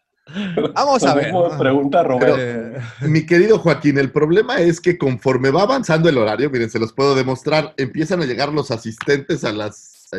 [0.74, 1.32] Vamos a ver.
[1.58, 2.36] pregunta Roberto.
[2.38, 6.78] Eh, Mi querido Joaquín, el problema es que conforme va avanzando el horario, miren, se
[6.78, 10.18] los puedo demostrar, empiezan a llegar los asistentes a las, a,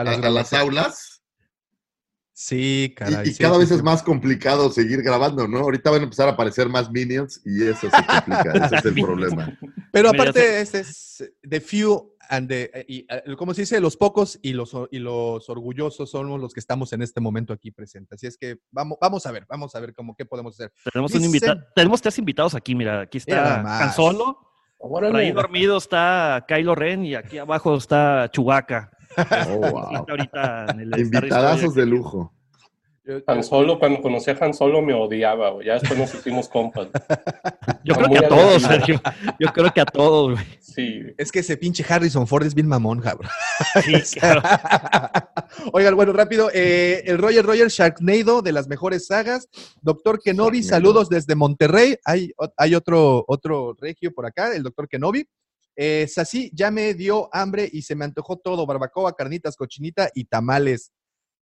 [0.00, 1.19] a las a las aulas
[2.42, 3.28] Sí, y, caray.
[3.28, 3.74] y sí, cada sí, vez sí.
[3.74, 5.58] es más complicado seguir grabando, ¿no?
[5.58, 8.94] Ahorita van a empezar a aparecer más minions y eso se complica, ese es el
[8.94, 9.58] problema.
[9.92, 13.78] Pero aparte, este es the few and the, y, eh, ¿cómo se dice?
[13.78, 17.72] Los pocos y los, y los orgullosos somos los que estamos en este momento aquí
[17.72, 18.16] presentes.
[18.16, 20.72] Así es que vamos, vamos a ver, vamos a ver cómo qué podemos hacer.
[20.90, 23.82] Tenemos, un invita- tenemos tres invitados aquí, mira, aquí está.
[23.82, 24.38] Han Solo,
[24.78, 28.90] por ahí dormido está Kylo Ren y aquí abajo está Chewbacca.
[29.16, 29.22] Oh,
[29.70, 29.92] wow.
[29.96, 32.32] Está ahorita en el Star Invitadazos de lujo.
[33.04, 35.66] Yo- Han Solo, cuando conocí a Han Solo me odiaba, güey.
[35.66, 36.88] ya después nos hicimos compas.
[37.84, 38.62] Yo creo que a todos.
[38.62, 39.00] Sergio.
[39.40, 40.44] Yo creo que a todos, güey.
[40.60, 43.30] Sí, Es que ese pinche Harrison Ford es bien mamón, cabrón.
[43.84, 44.42] Sí, claro.
[45.72, 46.50] Oigan, bueno, rápido.
[46.54, 49.48] eh, el Roger Roger Sharknado de las mejores sagas.
[49.80, 50.76] Doctor Kenobi, Sharknado.
[50.76, 51.96] saludos desde Monterrey.
[52.04, 55.26] Hay, hay otro, otro regio por acá, el doctor Kenobi.
[55.76, 60.24] Eh, Sassi, ya me dio hambre y se me antojó todo: barbacoa, carnitas, cochinita y
[60.24, 60.92] tamales.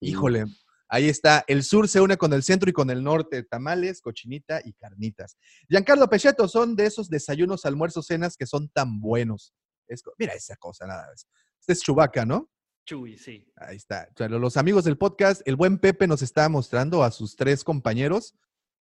[0.00, 0.44] Híjole,
[0.88, 1.44] ahí está.
[1.48, 5.36] El sur se une con el centro y con el norte: tamales, cochinita y carnitas.
[5.68, 9.54] Giancarlo Pecheto, son de esos desayunos, almuerzos, cenas que son tan buenos.
[9.88, 11.26] Es mira esa cosa, nada más.
[11.60, 12.50] Este es Chubaca, ¿no?
[12.86, 13.46] Chuy, sí.
[13.56, 14.08] Ahí está.
[14.14, 17.62] O sea, los amigos del podcast, el buen Pepe nos está mostrando a sus tres
[17.62, 18.34] compañeros.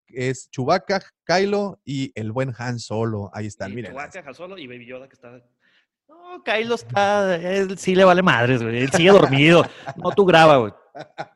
[0.10, 3.30] Es Chubaca, Kylo y el buen Han Solo.
[3.34, 3.92] Ahí están, miren.
[3.92, 5.42] Chewbacca, Han Solo y Baby Yoda que está...
[6.08, 7.36] No, Kylo está...
[7.36, 8.84] Él sí le vale madres, güey.
[8.84, 9.66] Él sigue dormido.
[9.98, 10.74] No, tú graba, güey.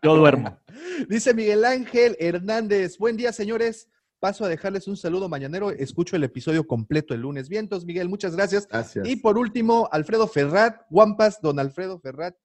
[0.02, 0.58] Yo duermo.
[1.10, 2.98] Dice Miguel Ángel Hernández.
[2.98, 3.90] Buen día, señores.
[4.20, 5.72] Paso a dejarles un saludo mañanero.
[5.72, 7.50] Escucho el episodio completo el lunes.
[7.50, 8.68] Vientos, Miguel, muchas gracias.
[8.68, 9.08] Gracias.
[9.08, 12.36] Y por último, Alfredo Ferrat, Guampas, don Alfredo Ferrat,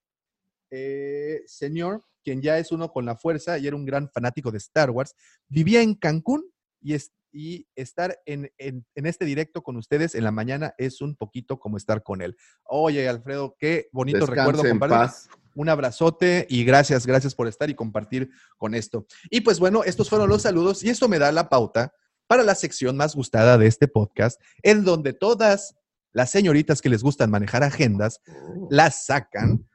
[0.71, 4.57] eh, señor, quien ya es uno con la fuerza y era un gran fanático de
[4.57, 5.15] Star Wars,
[5.47, 6.43] vivía en Cancún
[6.81, 10.99] y, es- y estar en, en- en este directo con ustedes en la mañana es
[10.99, 12.35] un poquito como estar con él.
[12.65, 15.29] Oye, Alfredo, qué bonito Descanse recuerdo, paz.
[15.55, 19.07] Un abrazote y gracias, gracias por estar y compartir con esto.
[19.29, 21.93] Y pues bueno, estos fueron los saludos y esto me da la pauta
[22.27, 25.75] para la sección más gustada de este podcast, en donde todas
[26.11, 28.19] las señoritas que les gustan manejar agendas
[28.69, 29.65] las sacan,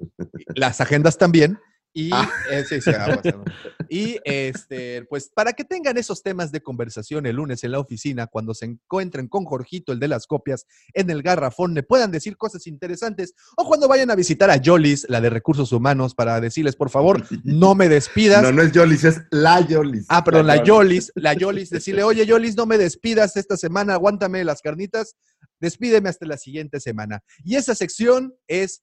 [0.54, 1.58] las agendas también.
[1.94, 2.30] Y, Ah.
[2.50, 3.44] eh, sí, sí, aguas, ¿no?
[3.90, 8.26] y este, pues para que tengan esos temas de conversación el lunes en la oficina,
[8.26, 12.36] cuando se encuentren con Jorgito, el de las copias, en el garrafón, le puedan decir
[12.38, 16.76] cosas interesantes, o cuando vayan a visitar a Jolis, la de recursos humanos, para decirles,
[16.76, 18.42] por favor, no me despidas.
[18.42, 20.06] No, no es Yolis, es la Yolis.
[20.08, 23.94] Ah, perdón, la La Yolis, la Yolis, decirle, oye Yolis, no me despidas esta semana,
[23.94, 25.16] aguántame las carnitas,
[25.60, 27.22] despídeme hasta la siguiente semana.
[27.44, 28.82] Y esa sección es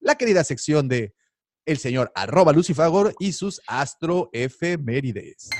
[0.00, 1.14] la querida sección de
[1.66, 2.12] el señor
[2.54, 5.50] Lucifagor y sus astroefemérides.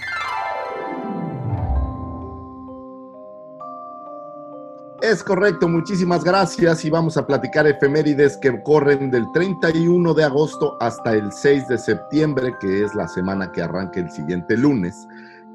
[5.02, 10.76] Es correcto, muchísimas gracias y vamos a platicar efemérides que corren del 31 de agosto
[10.78, 14.94] hasta el 6 de septiembre, que es la semana que arranca el siguiente lunes.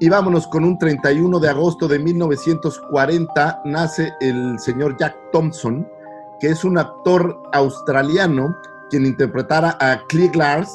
[0.00, 5.88] Y vámonos con un 31 de agosto de 1940 nace el señor Jack Thompson,
[6.40, 8.56] que es un actor australiano
[8.90, 10.70] quien interpretara a Click Lars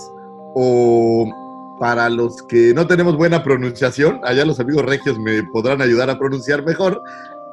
[0.55, 1.29] o
[1.79, 6.19] para los que no tenemos buena pronunciación, allá los amigos regios me podrán ayudar a
[6.19, 7.01] pronunciar mejor,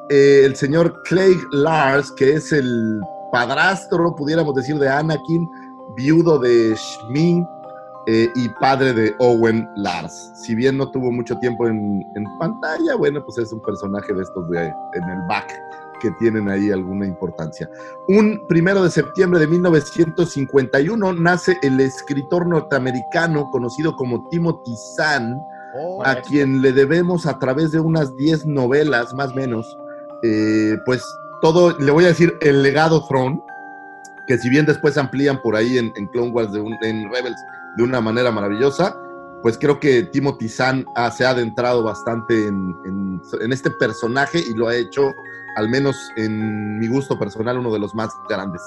[0.09, 5.49] eh, el señor Craig Lars, que es el padrastro, pudiéramos decir, de Anakin,
[5.95, 7.43] viudo de Shmi
[8.07, 10.31] eh, y padre de Owen Lars.
[10.43, 14.21] Si bien no tuvo mucho tiempo en, en pantalla, bueno, pues es un personaje de
[14.21, 15.51] estos de, en el back
[15.99, 17.69] que tienen ahí alguna importancia.
[18.07, 25.37] Un primero de septiembre de 1951 nace el escritor norteamericano conocido como Timothy Zahn,
[25.75, 29.77] Oh, a quien le debemos a través de unas 10 novelas, más o menos,
[30.23, 31.03] eh, pues
[31.43, 33.39] todo, le voy a decir, el legado Throne,
[34.25, 37.39] que si bien después amplían por ahí en, en Clone Wars, de un- en Rebels,
[37.77, 38.99] de una manera maravillosa,
[39.43, 44.55] pues creo que Timothy Zahn se ha adentrado bastante en, en- en este personaje y
[44.55, 45.13] lo ha hecho,
[45.59, 48.61] al menos en mi gusto personal, uno de los más grandes.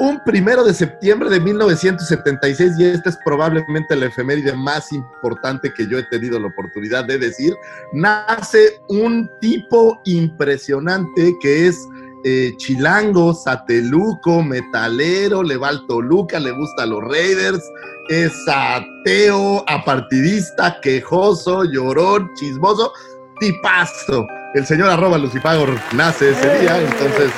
[0.00, 5.86] Un primero de septiembre de 1976, y esta es probablemente la efeméride más importante que
[5.86, 7.54] yo he tenido la oportunidad de decir,
[7.92, 11.78] nace un tipo impresionante que es
[12.24, 17.62] eh, chilango, sateluco, metalero, le va al Toluca, le gusta a los Raiders,
[18.08, 22.92] es ateo, apartidista, quejoso, llorón, chismoso,
[23.38, 24.26] tipazo.
[24.54, 27.30] El señor arroba Lucifagor nace ese día, entonces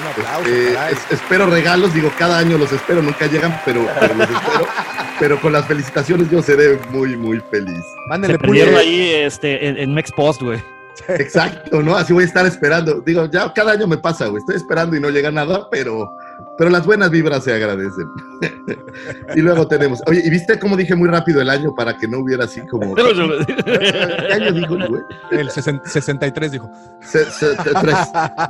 [0.00, 0.92] un aplauso, eh, caray.
[0.94, 4.66] es- espero regalos, digo, cada año los espero, nunca llegan, pero, pero los espero.
[5.20, 7.84] Pero con las felicitaciones yo seré muy, muy feliz.
[8.08, 8.76] Mándenle pulgue.
[8.76, 10.62] ahí este, en, en Mex Post, güey.
[11.08, 11.96] Exacto, ¿no?
[11.96, 13.00] Así voy a estar esperando.
[13.00, 14.38] Digo, ya cada año me pasa, güey.
[14.38, 16.16] Estoy esperando y no llega nada, pero,
[16.58, 18.10] pero las buenas vibras se agradecen.
[19.36, 20.02] y luego tenemos.
[20.06, 22.94] Oye, ¿y viste cómo dije muy rápido el año para que no hubiera así como.
[22.96, 25.02] ¿Qué año dijo el güey?
[25.30, 26.68] El sesen- 63 dijo.
[27.00, 27.96] Se- se- tres.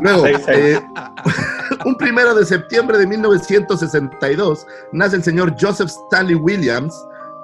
[0.01, 0.81] Luego, eh,
[1.85, 6.95] un primero de septiembre de 1962 nace el señor Joseph Stanley Williams,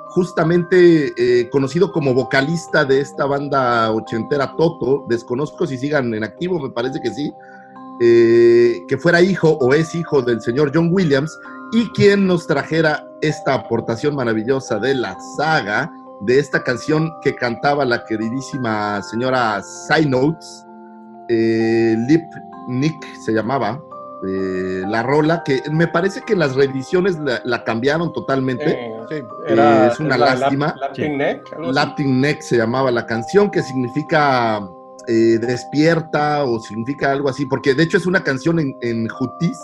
[0.09, 5.05] justamente eh, conocido como vocalista de esta banda ochentera Toto.
[5.09, 7.33] Desconozco si sigan en activo, me parece que sí.
[8.01, 11.39] Eh, que fuera hijo o es hijo del señor John Williams
[11.73, 15.91] y quien nos trajera esta aportación maravillosa de la saga
[16.23, 20.65] de esta canción que cantaba la queridísima señora Side Notes,
[21.29, 22.23] eh, Lip
[22.69, 22.95] Nick
[23.25, 23.81] se llamaba,
[24.27, 28.71] eh, la rola, que me parece que las reediciones la, la cambiaron totalmente.
[28.71, 29.17] Eh, Sí.
[29.49, 30.75] era, es una lástima.
[31.73, 34.67] Lap- Neck se llamaba la canción, que significa
[35.07, 39.59] eh, despierta o significa algo así, porque de hecho es una canción en, en jutis,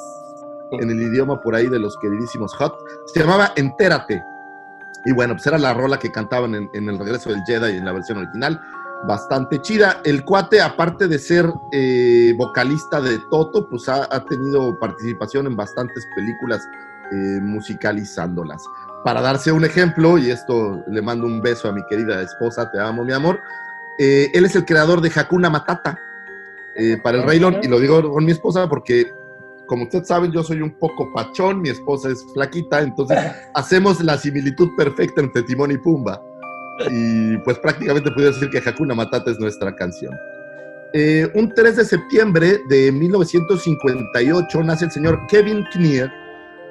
[0.73, 2.75] en el idioma por ahí de los queridísimos Hot.
[3.07, 4.23] Se llamaba Entérate.
[5.07, 7.85] Y bueno, pues era la rola que cantaban en, en el regreso del Jedi en
[7.85, 8.61] la versión original.
[9.09, 10.03] Bastante chida.
[10.05, 15.57] El cuate, aparte de ser eh, vocalista de Toto, pues ha, ha tenido participación en
[15.57, 16.61] bastantes películas
[17.11, 18.63] eh, musicalizándolas.
[19.03, 22.79] Para darse un ejemplo, y esto le mando un beso a mi querida esposa, te
[22.79, 23.41] amo, mi amor.
[24.01, 25.99] Eh, él es el creador de Hakuna Matata
[26.75, 29.13] eh, para el Rey León, y lo digo con mi esposa porque,
[29.67, 33.19] como ustedes saben, yo soy un poco pachón, mi esposa es flaquita, entonces
[33.55, 36.23] hacemos la similitud perfecta entre Timón y Pumba.
[36.91, 40.15] Y pues prácticamente puedo decir que Hakuna Matata es nuestra canción.
[40.93, 46.11] Eh, un 3 de septiembre de 1958 nace el señor Kevin Knier,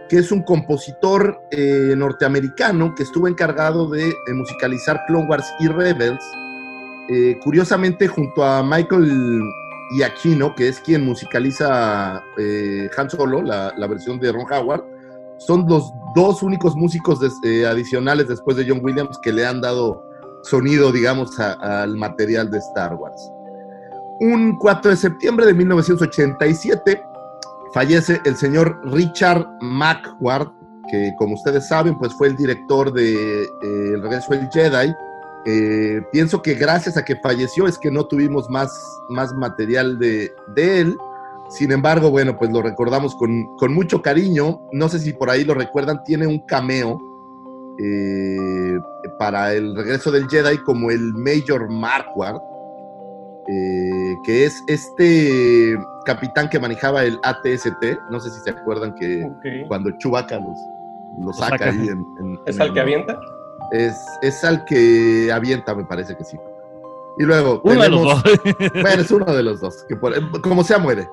[0.09, 5.67] que es un compositor eh, norteamericano que estuvo encargado de eh, musicalizar Clone Wars y
[5.67, 6.23] Rebels.
[7.09, 9.41] Eh, curiosamente, junto a Michael
[9.91, 14.83] Giacchino, que es quien musicaliza eh, Han Solo, la, versión de Ron Howard,
[15.37, 20.03] son los dos únicos músicos eh, adicionales después de John Williams que le han dado
[20.43, 23.31] sonido, digamos, al material de Star Wars.
[24.19, 27.01] Un 4 de septiembre de 1987
[27.73, 30.49] fallece el señor Richard McWard,
[30.91, 34.93] que como ustedes saben, pues fue el director de eh, El regreso del Jedi.
[35.45, 38.71] Eh, pienso que gracias a que falleció es que no tuvimos más,
[39.09, 40.97] más material de, de él.
[41.49, 44.61] Sin embargo, bueno, pues lo recordamos con, con mucho cariño.
[44.71, 46.99] No sé si por ahí lo recuerdan, tiene un cameo
[47.79, 48.77] eh,
[49.17, 52.41] para el regreso del Jedi como el Major Marquardt,
[53.47, 55.75] eh, que es este
[56.05, 57.83] capitán que manejaba el ATST.
[58.11, 59.27] No sé si se acuerdan que
[59.67, 60.59] cuando Chewbacca los,
[61.19, 61.69] los saca, saca.
[61.71, 63.19] ahí en, en- ¿Es en al el- que avienta?
[63.71, 66.37] Es, es al que avienta, me parece que sí.
[67.17, 68.23] Y luego Uno de los dos.
[68.73, 71.07] bueno, es uno de los dos, que por- como sea muere.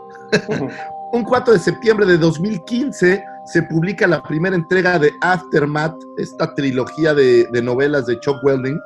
[1.12, 7.14] Un 4 de septiembre de 2015 se publica la primera entrega de Aftermath, esta trilogía
[7.14, 8.80] de, de novelas de Chuck Welding,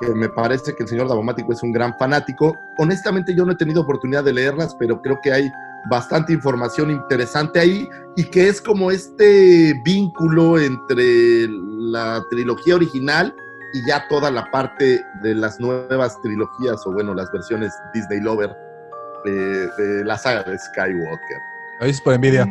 [0.00, 2.54] que me parece que el señor Davomático es un gran fanático.
[2.78, 5.50] Honestamente yo no he tenido oportunidad de leerlas, pero creo que hay
[5.88, 13.34] bastante información interesante ahí y que es como este vínculo entre la trilogía original
[13.72, 18.50] y ya toda la parte de las nuevas trilogías o bueno, las versiones Disney Lover
[19.26, 21.38] eh, de la saga de Skywalker.
[21.80, 22.44] Lo dices por envidia.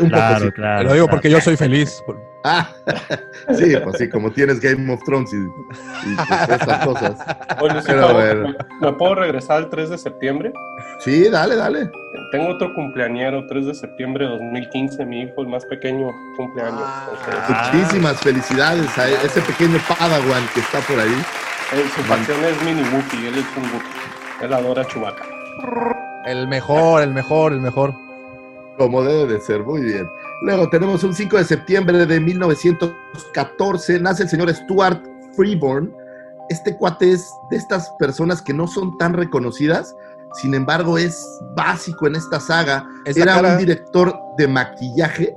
[0.00, 0.52] Un Claro, poco sí.
[0.52, 0.82] claro.
[0.82, 1.10] Lo digo claro.
[1.16, 2.02] porque yo soy feliz.
[2.42, 2.68] Ah,
[3.54, 6.16] sí, pues sí, como tienes Game of Thrones y, y,
[6.46, 7.18] pues, estas cosas.
[7.60, 8.38] Oye, Pero, a ver.
[8.38, 10.52] ¿me, me puedo regresar al 3 de septiembre?
[11.00, 11.90] Sí, dale, dale.
[12.30, 16.80] Tengo otro cumpleañero, 3 de septiembre de 2015, mi hijo, el más pequeño, cumpleaños.
[16.84, 17.72] Ah.
[17.72, 21.10] Muchísimas felicidades a ese pequeño Padawan que está por ahí.
[21.72, 24.44] eh, su pasión es Mini Wookie, él es un Wookie.
[24.44, 25.24] Él adora a Chewbacca.
[26.24, 27.94] El mejor, el mejor, el mejor.
[28.78, 30.08] Como debe de ser, muy bien.
[30.42, 35.02] Luego tenemos un 5 de septiembre de 1914, nace el señor Stuart
[35.34, 35.92] Freeborn.
[36.48, 39.94] Este cuate es de estas personas que no son tan reconocidas,
[40.34, 42.86] sin embargo es básico en esta saga.
[43.04, 45.36] Era cara- un director de maquillaje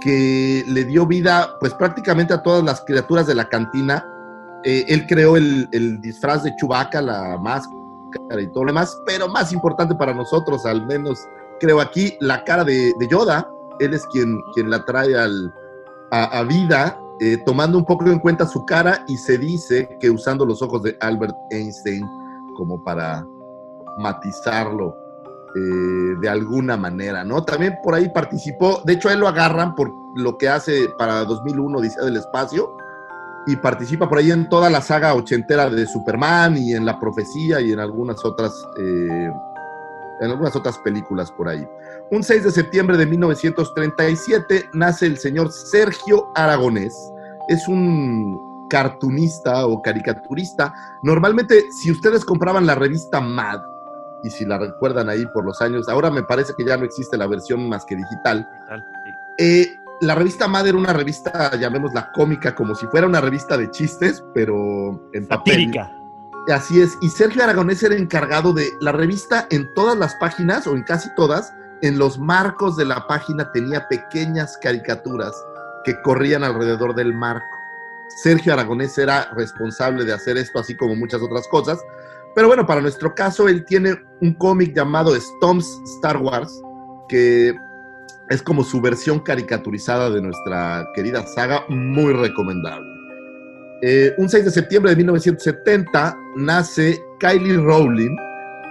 [0.00, 4.04] que le dio vida pues prácticamente a todas las criaturas de la cantina.
[4.64, 9.28] Eh, él creó el, el disfraz de Chewbacca, la máscara y todo lo demás, pero
[9.28, 11.18] más importante para nosotros, al menos
[11.60, 13.48] creo aquí, la cara de, de Yoda.
[13.80, 15.52] Él es quien, quien la trae al,
[16.10, 20.10] a, a vida, eh, tomando un poco en cuenta su cara y se dice que
[20.10, 22.04] usando los ojos de Albert Einstein
[22.56, 23.24] como para
[23.98, 24.96] matizarlo
[25.54, 27.44] eh, de alguna manera, ¿no?
[27.44, 31.24] También por ahí participó, de hecho a él lo agarran por lo que hace para
[31.24, 32.76] 2001 Odisea del Espacio
[33.46, 37.60] y participa por ahí en toda la saga ochentera de Superman y en La Profecía
[37.60, 39.30] y en algunas otras, eh,
[40.20, 41.66] en algunas otras películas por ahí.
[42.10, 46.94] Un 6 de septiembre de 1937 nace el señor Sergio Aragonés.
[47.48, 50.72] Es un cartunista o caricaturista.
[51.02, 53.60] Normalmente, si ustedes compraban la revista Mad,
[54.22, 57.16] y si la recuerdan ahí por los años, ahora me parece que ya no existe
[57.16, 58.48] la versión más que digital.
[59.04, 59.10] Sí.
[59.38, 63.70] Eh, la revista Mad era una revista, llamémosla cómica, como si fuera una revista de
[63.70, 65.72] chistes, pero en papel.
[66.52, 70.74] Así es, y Sergio Aragonés era encargado de la revista en todas las páginas, o
[70.74, 75.32] en casi todas, en los marcos de la página tenía pequeñas caricaturas
[75.84, 77.46] que corrían alrededor del marco.
[78.08, 81.78] Sergio Aragonés era responsable de hacer esto, así como muchas otras cosas.
[82.34, 86.60] Pero bueno, para nuestro caso, él tiene un cómic llamado Stomps Star Wars,
[87.08, 87.54] que
[88.30, 92.88] es como su versión caricaturizada de nuestra querida saga, muy recomendable.
[93.82, 98.16] Eh, un 6 de septiembre de 1970 nace Kylie Rowling,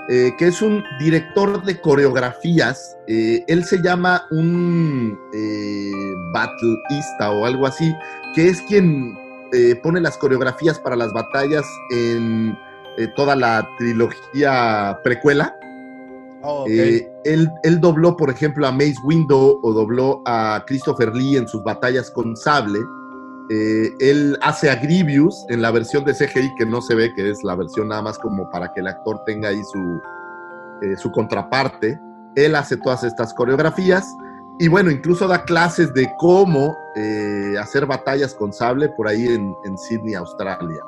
[0.09, 2.97] eh, que es un director de coreografías.
[3.07, 5.19] Eh, él se llama un
[6.33, 7.93] battleista o algo así,
[8.33, 9.17] que es quien
[9.83, 12.57] pone las coreografías para las batallas en
[12.97, 15.55] eh, toda la trilogía precuela.
[16.43, 16.65] Oh.
[16.67, 21.47] Eh, él, él dobló, por ejemplo, a Mace Window o dobló a Christopher Lee en
[21.47, 22.79] sus batallas con sable.
[23.49, 27.29] Eh, él hace a Grievous en la versión de CGI que no se ve, que
[27.29, 30.01] es la versión nada más como para que el actor tenga ahí su,
[30.81, 31.99] eh, su contraparte.
[32.35, 34.05] Él hace todas estas coreografías
[34.59, 36.77] y bueno, incluso da clases de cómo
[37.59, 40.81] hacer batallas con sable por ahí en, en Sydney, Australia.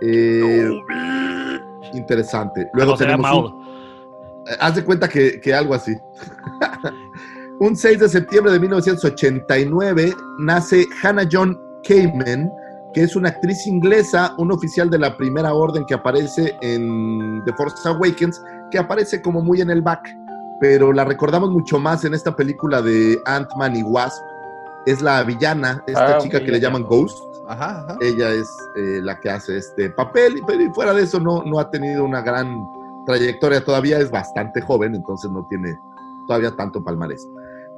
[0.00, 0.80] Eh,
[1.92, 2.68] interesante.
[2.74, 3.64] Luego tenemos un-
[4.48, 5.96] eh, Haz de cuenta que, que algo así.
[7.60, 11.56] Un 6 de septiembre de 1989 nace Hannah John
[11.88, 12.50] Kamen,
[12.92, 17.52] que es una actriz inglesa, un oficial de la primera orden que aparece en The
[17.52, 18.42] Force Awakens,
[18.72, 20.04] que aparece como muy en el back,
[20.60, 24.20] pero la recordamos mucho más en esta película de Ant-Man y Wasp.
[24.86, 27.18] Es la villana, esta Ah, chica que le llaman Ghost.
[27.48, 27.98] Ajá, ajá.
[28.00, 31.42] Ella es eh, la que hace este papel, y- pero y fuera de eso no,
[31.44, 32.66] no ha tenido una gran
[33.06, 35.78] trayectoria, todavía es bastante joven, entonces no tiene
[36.26, 37.26] todavía tanto palmarés.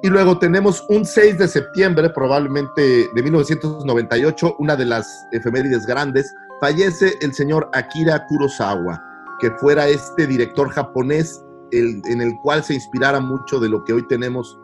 [0.03, 6.33] Y luego tenemos un 6 de septiembre, probablemente de 1998, una de las efemérides grandes,
[6.61, 9.03] fallece el señor Akira Kurosawa,
[9.41, 11.43] que fuera este director japonés
[11.73, 14.59] el- en el cual se inspirara mucho de lo que hoy tenemos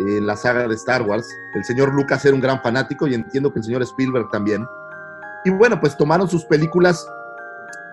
[0.00, 1.28] en la saga de Star Wars.
[1.54, 4.66] El señor Lucas era un gran fanático y entiendo que el señor Spielberg también.
[5.44, 7.06] Y bueno, pues tomaron sus películas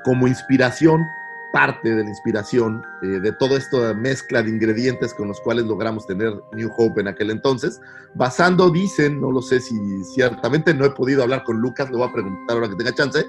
[0.04, 1.06] como inspiración,
[1.54, 6.08] parte de la inspiración eh, de toda esta mezcla de ingredientes con los cuales logramos
[6.08, 7.82] tener New Hope en aquel entonces,
[8.14, 9.76] basando, dicen, no lo sé si
[10.16, 13.26] ciertamente no he podido hablar con Lucas, le voy a preguntar ahora que tenga chance,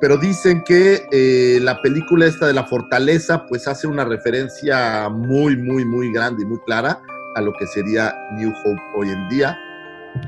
[0.00, 5.56] pero dicen que eh, la película esta de la fortaleza pues hace una referencia muy,
[5.56, 6.98] muy, muy grande y muy clara
[7.36, 9.56] a lo que sería New Hope hoy en día.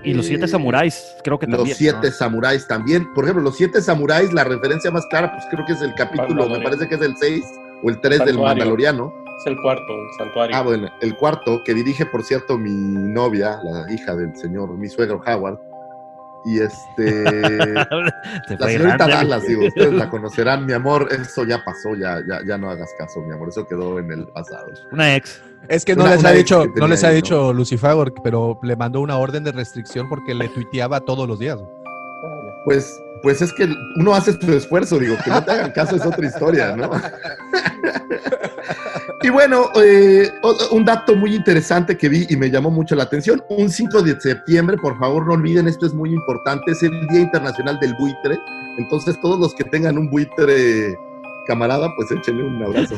[0.05, 1.76] Y los siete Eh, samuráis, creo que Los también.
[1.76, 2.12] siete ¿no?
[2.12, 3.12] samuráis también.
[3.14, 6.48] Por ejemplo, los siete samuráis, la referencia más clara, pues creo que es el capítulo,
[6.48, 7.44] me parece que es el 6
[7.82, 8.39] o el 3 del.
[8.39, 9.12] Mandaloriano.
[9.40, 10.56] Es el cuarto, el santuario.
[10.56, 14.89] Ah, bueno, el cuarto, que dirige, por cierto, mi novia, la hija del señor, mi
[14.89, 15.59] suegro Howard.
[16.44, 17.22] Y este.
[18.48, 19.14] Te La señorita grande.
[19.14, 21.09] Dallas, digo, ustedes la conocerán, mi amor.
[21.10, 23.48] Eso ya pasó, ya, ya, ya no hagas caso, mi amor.
[23.48, 24.66] Eso quedó en el pasado.
[24.93, 25.40] Una ex.
[25.68, 29.01] Es que no Una- les ha dicho, no les ha dicho Lucifagor, pero le mandó
[29.01, 31.59] una orden de restricción porque le tuiteaba todos los días.
[32.64, 36.06] Pues, pues es que uno hace su esfuerzo, digo, que no te hagan caso es
[36.06, 36.90] otra historia, ¿no?
[39.22, 40.30] y bueno, eh,
[40.70, 44.20] un dato muy interesante que vi y me llamó mucho la atención, un 5 de
[44.20, 48.39] septiembre, por favor no olviden, esto es muy importante, es el Día Internacional del Buitre,
[48.78, 50.97] entonces todos los que tengan un buitre
[51.53, 52.95] camarada, pues échenle un abrazo.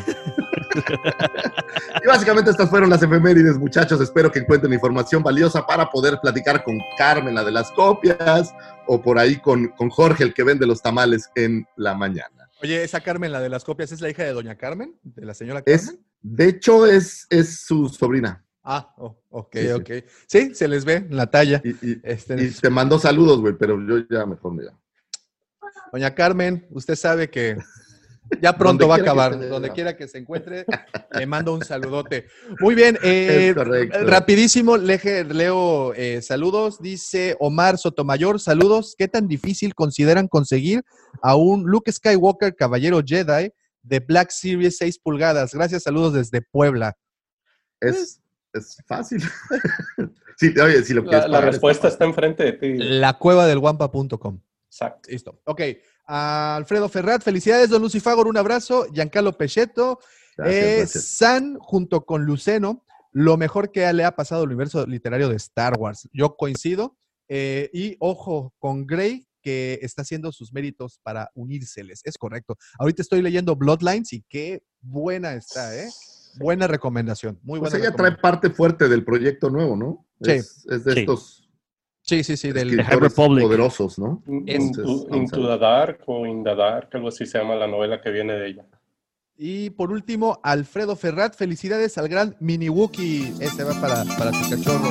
[2.02, 6.62] y básicamente estas fueron las efemérides, muchachos, espero que encuentren información valiosa para poder platicar
[6.64, 8.52] con Carmen, la de las copias,
[8.86, 12.50] o por ahí con, con Jorge, el que vende los tamales en la mañana.
[12.62, 14.94] Oye, esa Carmen, la de las copias, ¿es la hija de Doña Carmen?
[15.02, 15.80] ¿De la señora Carmen?
[15.80, 18.44] Es, de hecho, es, es su sobrina.
[18.64, 19.90] Ah, oh, ok, Sí, ok.
[20.26, 21.62] Sí, se les ve en la talla.
[21.64, 24.78] Y, y- Este, y te mandó saludos, güey, pero yo ya mejor me llamo.
[25.92, 27.56] Doña Carmen, usted sabe que
[28.40, 29.38] ya pronto va a acabar.
[29.48, 30.64] Donde quiera que se encuentre,
[31.12, 32.26] le mando un saludote.
[32.60, 33.54] Muy bien, eh,
[34.04, 36.80] rapidísimo, leje- leo eh, saludos.
[36.80, 38.94] Dice Omar Sotomayor, saludos.
[38.96, 40.82] ¿Qué tan difícil consideran conseguir
[41.22, 43.50] a un Luke Skywalker Caballero Jedi
[43.82, 45.54] de Black Series 6 pulgadas?
[45.54, 46.96] Gracias, saludos desde Puebla.
[47.80, 48.20] Es,
[48.52, 49.22] es fácil.
[50.36, 52.74] sí, oye, si lo La, la respuesta está está enfrente de ti.
[52.78, 54.40] La cueva del guampa.com.
[54.70, 55.10] Exacto.
[55.10, 55.40] Listo.
[55.44, 55.60] Ok.
[56.12, 58.86] A Alfredo Ferrat, felicidades, don Lucifagor, un abrazo.
[58.92, 60.00] Giancarlo Gracias,
[60.38, 61.04] eh, gracias.
[61.04, 65.78] San junto con Luceno, lo mejor que le ha pasado al universo literario de Star
[65.78, 66.08] Wars.
[66.12, 66.96] Yo coincido.
[67.28, 72.00] Eh, y ojo con Grey, que está haciendo sus méritos para unírseles.
[72.02, 72.58] Es correcto.
[72.80, 75.88] Ahorita estoy leyendo Bloodlines y qué buena está, ¿eh?
[76.40, 77.38] Buena recomendación.
[77.44, 77.86] Muy Pues buena.
[77.86, 80.08] ella trae parte fuerte del proyecto nuevo, ¿no?
[80.22, 80.32] Sí.
[80.32, 81.00] Es, es de Sí.
[81.00, 81.39] estos
[82.10, 82.50] Sí, sí, sí.
[82.50, 83.44] Del, High Republic.
[83.44, 84.20] poderosos, ¿no?
[84.26, 84.80] Into,
[85.12, 88.32] Entonces, the Dark o In the Dark, algo así se llama la novela que viene
[88.32, 88.64] de ella.
[89.36, 93.32] Y por último, Alfredo Ferrat, felicidades al gran Mini Wookie.
[93.40, 94.90] Ese va para, para tu cachorro.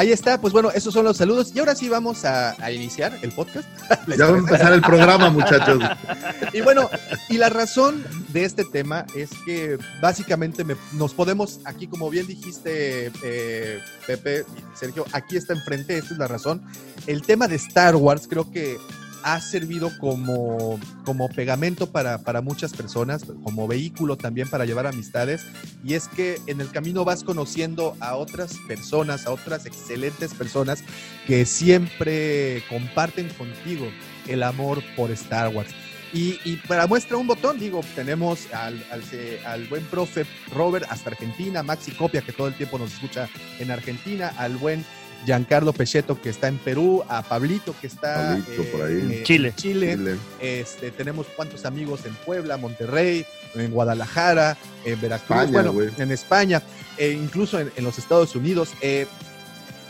[0.00, 1.52] Ahí está, pues bueno, esos son los saludos.
[1.54, 3.68] Y ahora sí vamos a, a iniciar el podcast.
[4.06, 5.78] ¿Les Ya va a empezar el programa, muchachos.
[6.54, 6.88] Y bueno,
[7.28, 12.26] y la razón de este tema es que básicamente me- nos podemos, aquí como bien
[12.26, 16.62] dijiste, eh, Pepe, y Sergio, aquí está enfrente, esta es la razón.
[17.06, 18.78] El tema de Star Wars creo que
[19.22, 25.42] ha servido como, como pegamento para, para muchas personas, como vehículo también para llevar amistades.
[25.84, 30.82] Y es que en el camino vas conociendo a otras personas, a otras excelentes personas
[31.26, 33.86] que siempre comparten contigo
[34.26, 35.70] el amor por Star Wars.
[36.12, 39.02] Y, para muestra un botón, digo, tenemos al, al,
[39.46, 43.28] al buen profe Robert hasta Argentina, Maxi Copia, que todo el tiempo nos escucha
[43.60, 44.84] en Argentina, al buen
[45.26, 48.92] Giancarlo Pechetto, que está en Perú, a Pablito, que está Pablito, por ahí.
[49.00, 49.52] en En Chile.
[49.56, 49.96] Chile.
[49.96, 50.16] Chile.
[50.40, 53.24] Este, tenemos cuantos amigos en Puebla, Monterrey,
[53.54, 56.62] en Guadalajara, en Veracruz, España, bueno, en España,
[56.96, 58.70] e incluso en, en los Estados Unidos.
[58.80, 59.06] Eh,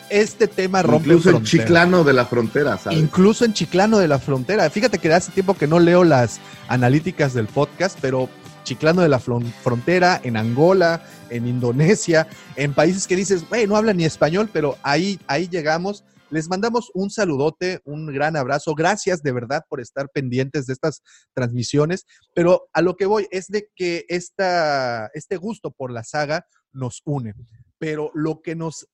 [0.08, 1.50] este tema rompe Incluso el fronteras.
[1.66, 2.98] chiclano de la frontera, ¿sabes?
[2.98, 4.68] Incluso en Chiclano de la Frontera.
[4.68, 8.28] Fíjate que hace tiempo que no leo las analíticas del podcast, pero
[8.64, 13.76] Chiclano de la Fron- Frontera, en Angola, en Indonesia, en países que dices, güey, no
[13.76, 16.04] hablan ni español, pero ahí, ahí llegamos.
[16.30, 18.74] Les mandamos un saludote, un gran abrazo.
[18.74, 21.02] Gracias de verdad por estar pendientes de estas
[21.34, 22.06] transmisiones.
[22.34, 27.02] Pero a lo que voy es de que esta, este gusto por la saga nos
[27.04, 27.34] une.
[27.78, 28.86] Pero lo que nos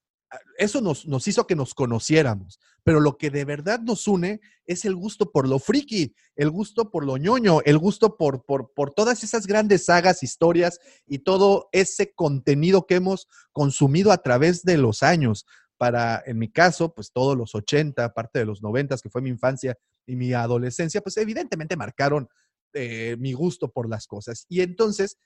[0.59, 4.85] eso nos, nos hizo que nos conociéramos, pero lo que de verdad nos une es
[4.85, 8.93] el gusto por lo friki, el gusto por lo ñoño, el gusto por, por, por
[8.93, 14.78] todas esas grandes sagas, historias y todo ese contenido que hemos consumido a través de
[14.78, 15.47] los años.
[15.78, 19.28] Para, en mi caso, pues todos los 80, parte de los 90, que fue mi
[19.28, 19.77] infancia
[20.07, 22.28] y mi adolescencia, pues evidentemente marcaron
[22.73, 24.47] eh, mi gusto por las cosas.
[24.48, 25.19] Y entonces,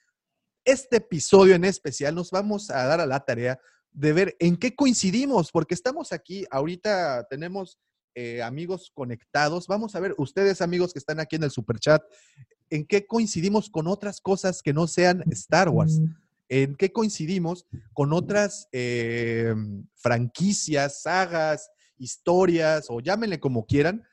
[0.64, 3.60] este episodio en especial nos vamos a dar a la tarea
[3.92, 7.78] de ver en qué coincidimos, porque estamos aquí, ahorita tenemos
[8.14, 9.66] eh, amigos conectados.
[9.66, 12.02] Vamos a ver, ustedes amigos que están aquí en el super chat,
[12.68, 16.00] en qué coincidimos con otras cosas que no sean Star Wars.
[16.48, 19.54] ¿En qué coincidimos con otras eh,
[19.94, 24.04] franquicias, sagas, historias, o llámenle como quieran,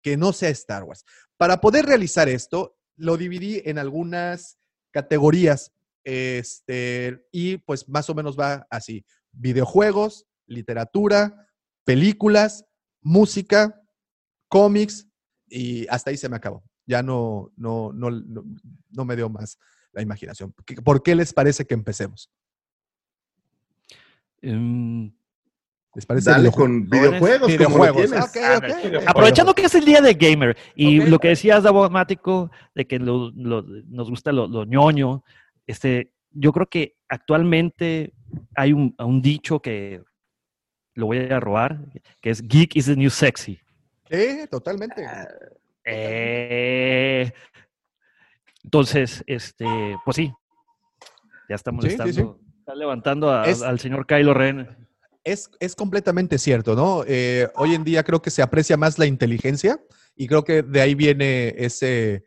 [0.00, 1.04] que no sea Star Wars?
[1.36, 4.58] Para poder realizar esto, lo dividí en algunas
[4.92, 5.72] categorías
[6.04, 9.04] este, y pues más o menos va así.
[9.32, 11.48] Videojuegos, literatura,
[11.84, 12.64] películas,
[13.00, 13.80] música,
[14.48, 15.08] cómics
[15.48, 16.62] y hasta ahí se me acabó.
[16.86, 18.44] Ya no, no, no, no,
[18.90, 19.58] no me dio más
[19.92, 20.54] la imaginación.
[20.84, 22.30] ¿Por qué les parece que empecemos?
[24.42, 25.08] Mm,
[25.94, 26.30] ¿Les parece?
[26.30, 28.12] Dale con videojuegos, Videojuegos.
[28.12, 28.36] Ah, ok,
[28.96, 29.02] ok.
[29.06, 33.30] Aprovechando que es el día de gamer y lo que decías, Davomático, de que lo-
[33.30, 35.24] lo- nos gusta lo, lo ñoño,
[35.66, 38.12] este, yo creo que actualmente
[38.56, 40.02] hay un, un dicho que
[40.94, 41.78] lo voy a robar,
[42.20, 43.58] que es geek is the new sexy.
[44.50, 45.04] Totalmente.
[45.84, 47.32] Eh,
[48.62, 49.66] entonces, este,
[50.04, 50.32] pues sí,
[51.48, 51.64] ya Sí,
[52.06, 52.24] sí, sí.
[52.60, 54.88] está levantando a- Es- al señor Kylo Ren.
[55.24, 57.02] Es, es completamente cierto, ¿no?
[57.06, 59.80] Eh, hoy en día creo que se aprecia más la inteligencia
[60.14, 62.24] y creo que de ahí viene ese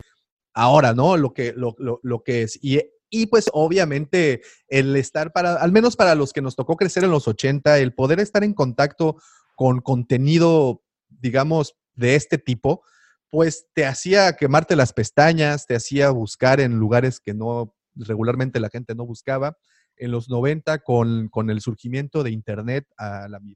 [0.53, 1.15] ahora, ¿no?
[1.15, 2.57] Lo que, lo, lo- lo que es.
[2.61, 7.03] Y, y pues obviamente el estar para, al menos para los que nos tocó crecer
[7.03, 9.17] en los 80, el poder estar en contacto
[9.55, 12.83] con contenido, digamos, de este tipo,
[13.29, 18.69] pues te hacía quemarte las pestañas, te hacía buscar en lugares que no regularmente la
[18.69, 19.57] gente no buscaba.
[19.95, 23.55] En los 90 con, con el surgimiento de Internet a la mi-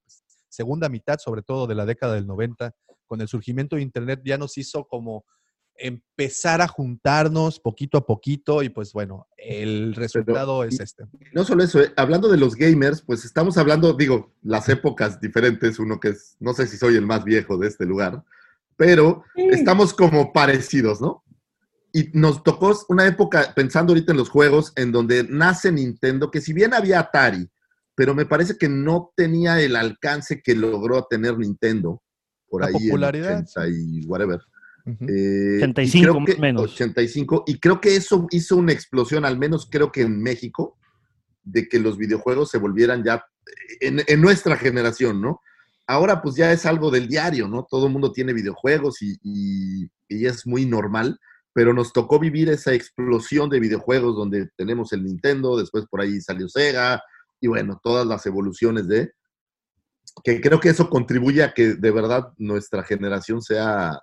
[0.50, 2.74] segunda mitad, sobre todo de la década del 90,
[3.06, 5.24] con el surgimiento de Internet ya nos hizo como
[5.82, 11.06] empezar a juntarnos poquito a poquito y pues bueno, el resultado es y- este.
[11.34, 15.80] No solo eso, eh, hablando de los gamers, pues estamos hablando, digo, las épocas diferentes,
[15.80, 18.24] uno que es, no sé si soy el más viejo de este lugar,
[18.78, 21.24] pero estamos como parecidos, ¿no?
[21.94, 26.40] Y nos tocó una época, pensando ahorita en los juegos, en donde nace Nintendo, que
[26.42, 27.50] si bien había Atari,
[27.96, 32.02] pero me parece que no tenía el alcance que logró tener Nintendo,
[32.48, 34.40] por La ahí popularidad, en 80 y whatever.
[34.86, 35.06] Ujú.
[35.08, 36.64] Eh, y 85 creo más que- o menos.
[36.74, 37.44] 85.
[37.48, 40.78] Y creo que eso hizo una explosión, al menos creo que en México,
[41.44, 43.26] de que los videojuegos se volvieran ya
[43.80, 45.42] en, en nuestra generación, ¿no?
[45.88, 47.66] Ahora pues ya es algo del diario, ¿no?
[47.70, 51.20] Todo el mundo tiene videojuegos y, y- y es muy normal,
[51.54, 56.22] pero nos tocó vivir esa explosión de videojuegos donde tenemos el Nintendo, después por ahí
[56.22, 57.02] salió Sega
[57.42, 59.12] y bueno, todas las evoluciones de...
[60.24, 64.00] Que creo que eso contribuye a que de verdad nuestra generación sea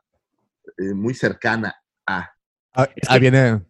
[0.77, 1.75] eh, muy cercana
[2.07, 2.31] a...
[2.75, 3.63] Ah, Es ah, viene.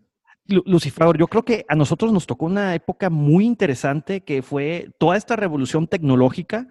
[0.46, 4.90] Lu- Lucifer, yo creo que a nosotros nos tocó una época muy interesante que fue
[4.98, 6.66] toda esta revolución tecnológica.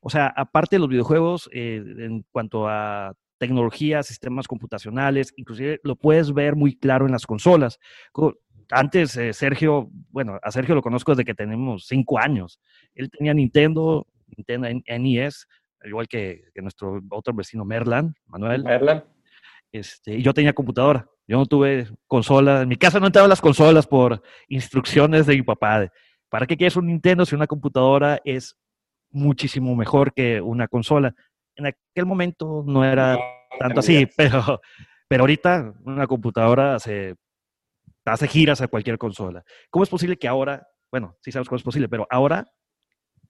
[0.00, 5.96] O sea, aparte de los videojuegos, eh, en cuanto a tecnología, sistemas computacionales, inclusive lo
[5.96, 7.78] puedes ver muy claro en las consolas.
[8.12, 8.36] Co-
[8.70, 12.58] Antes, eh, Sergio, bueno, a Sergio lo conozco desde que tenemos cinco años.
[12.94, 14.06] Él tenía Nintendo,
[14.36, 15.46] Nintendo NES,
[15.80, 18.64] al igual que, que nuestro otro vecino Merlan, Manuel.
[18.64, 19.04] Merlan.
[19.72, 21.08] Este, yo tenía computadora.
[21.26, 22.62] Yo no tuve consola.
[22.62, 25.90] En mi casa no entraban las consolas por instrucciones de mi papá.
[26.28, 28.56] ¿Para qué quieres un Nintendo si una computadora es
[29.10, 31.14] muchísimo mejor que una consola?
[31.56, 33.18] En aquel momento no era
[33.58, 34.60] tanto así, pero,
[35.08, 37.14] pero ahorita una computadora hace,
[38.04, 39.42] hace giras a cualquier consola.
[39.70, 42.46] ¿Cómo es posible que ahora, bueno, sí sabes cómo es posible, pero ahora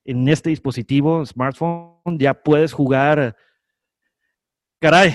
[0.04, 3.36] en este dispositivo, smartphone, ya puedes jugar,
[4.80, 5.12] caray,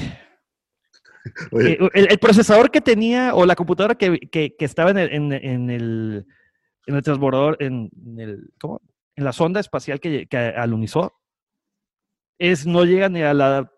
[1.94, 5.34] el, el procesador que tenía o la computadora que, que- que estaba en el, en,
[5.34, 6.26] en el,
[6.86, 8.82] en el transbordador, en, el, ¿cómo?
[9.16, 11.14] en la sonda espacial que, que alunizó,
[12.40, 13.72] es, no llega ni a la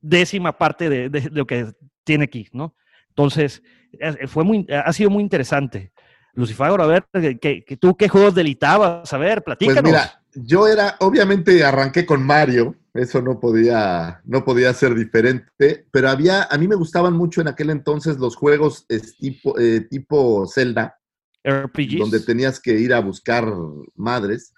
[0.00, 1.72] décima parte de, de lo que
[2.04, 2.76] tiene aquí, ¿no?
[3.08, 3.62] Entonces,
[3.98, 5.92] es- fue muy, ha sido muy interesante.
[6.34, 7.04] Lucifer, a ver,
[7.40, 9.12] que, que tú qué juegos delitabas?
[9.12, 9.82] A ver, platícanos.
[9.82, 15.86] Pues mira, yo era, obviamente arranqué con Mario, eso no podía, no podía ser diferente,
[15.90, 18.86] pero había, a mí me gustaban mucho en aquel entonces los juegos
[19.18, 20.98] tipo, eh, tipo Zelda,
[21.44, 21.98] RPGs.
[21.98, 23.52] donde tenías que ir a buscar
[23.96, 24.52] madres.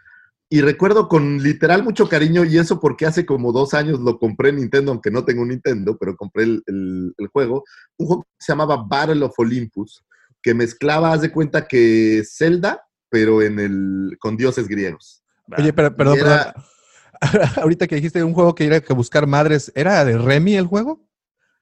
[0.50, 4.50] Y recuerdo con literal mucho cariño, y eso porque hace como dos años lo compré
[4.50, 7.64] en Nintendo, aunque no tengo un Nintendo, pero compré el, el- el juego,
[7.96, 10.04] un juego que se llamaba Battle of Olympus,
[10.42, 15.22] que mezclaba, haz de cuenta que Zelda, pero en el, con dioses griegos.
[15.56, 16.64] Oye, pero, perdón, era- perdón.
[17.56, 21.00] Ahorita que dijiste un juego que era que buscar madres, ¿era de Remy el juego?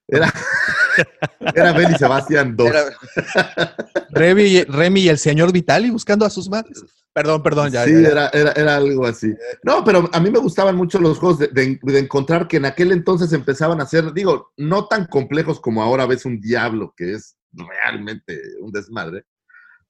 [0.09, 0.33] Era,
[1.55, 2.67] era Ben y Sebastián 2.
[2.69, 2.85] Era-
[4.11, 6.83] Remy, Remy y el señor Vitali buscando a sus madres.
[7.15, 7.85] Perdón, perdón, ya.
[7.85, 8.09] sí, ya, ya.
[8.09, 9.33] Era, era, era algo así.
[9.63, 12.65] No, pero a mí me gustaban mucho los juegos de, de- de encontrar que en
[12.67, 17.13] aquel entonces empezaban a ser, digo, no tan complejos como ahora ves un diablo, que
[17.15, 19.25] es realmente un desmadre,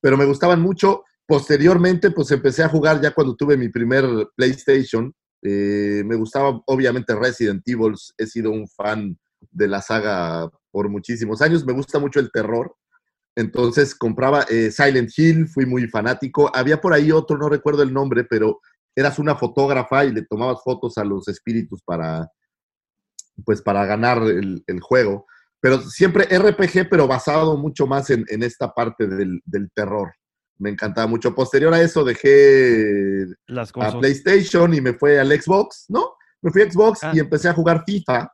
[0.00, 1.04] pero me gustaban mucho.
[1.24, 4.04] Posteriormente, pues empecé a jugar ya cuando tuve mi primer
[4.36, 5.14] PlayStation.
[5.42, 7.94] Eh, me gustaba, obviamente, Resident Evil.
[8.16, 9.18] He sido un fan
[9.50, 11.66] de la saga por muchísimos años.
[11.66, 12.74] Me gusta mucho el terror.
[13.34, 16.50] Entonces compraba eh, Silent Hill, fui muy fanático.
[16.54, 18.60] Había por ahí otro, no recuerdo el nombre, pero
[18.94, 22.30] eras una fotógrafa y le tomabas fotos a los espíritus para,
[23.44, 25.26] pues, para ganar el, juego.
[25.60, 30.12] Pero siempre RPG, pero basado mucho más en, esta parte del terror.
[30.62, 31.34] Me encantaba mucho.
[31.34, 33.98] Posterior a eso dejé Las a.
[33.98, 36.14] PlayStation y me fue al Xbox, ¿no?
[36.40, 37.12] Me fui a Xbox Ah.
[37.14, 38.32] y empecé a jugar FIFA.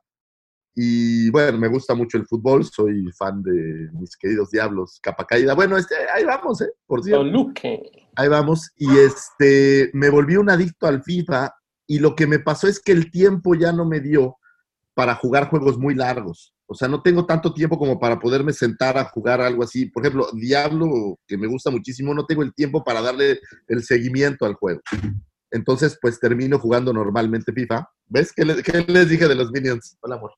[0.74, 5.54] Y bueno, me gusta mucho el fútbol, soy fan de mis queridos diablos, capa caída.
[5.54, 6.70] Bueno, este, ahí vamos, ¿eh?
[6.86, 7.24] Por cierto.
[7.24, 7.82] Toluque.
[8.14, 8.70] Ahí vamos.
[8.76, 11.52] Y este, me volví un adicto al FIFA
[11.88, 14.36] y lo que me pasó es que el tiempo ya no me dio
[14.94, 16.54] para jugar juegos muy largos.
[16.70, 19.86] O sea, no tengo tanto tiempo como para poderme sentar a jugar algo así.
[19.86, 24.44] Por ejemplo, Diablo, que me gusta muchísimo, no tengo el tiempo para darle el seguimiento
[24.44, 24.80] al juego.
[25.50, 27.88] Entonces, pues termino jugando normalmente FIFA.
[28.06, 28.32] ¿Ves?
[28.34, 29.96] ¿Qué, le- qué les dije de los Minions?
[30.00, 30.32] Hola, amor.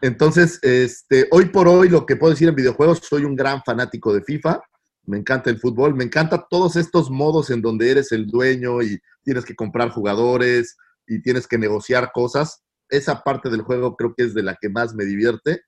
[0.00, 4.12] Entonces, este, hoy por hoy, lo que puedo decir en videojuegos, soy un gran fanático
[4.12, 4.60] de FIFA.
[5.04, 9.00] Me encanta el fútbol, me encanta todos estos modos en donde eres el dueño y
[9.22, 10.76] tienes que comprar jugadores
[11.06, 12.62] y tienes que negociar cosas.
[12.92, 15.62] Esa parte del juego creo que es de la que más me divierte.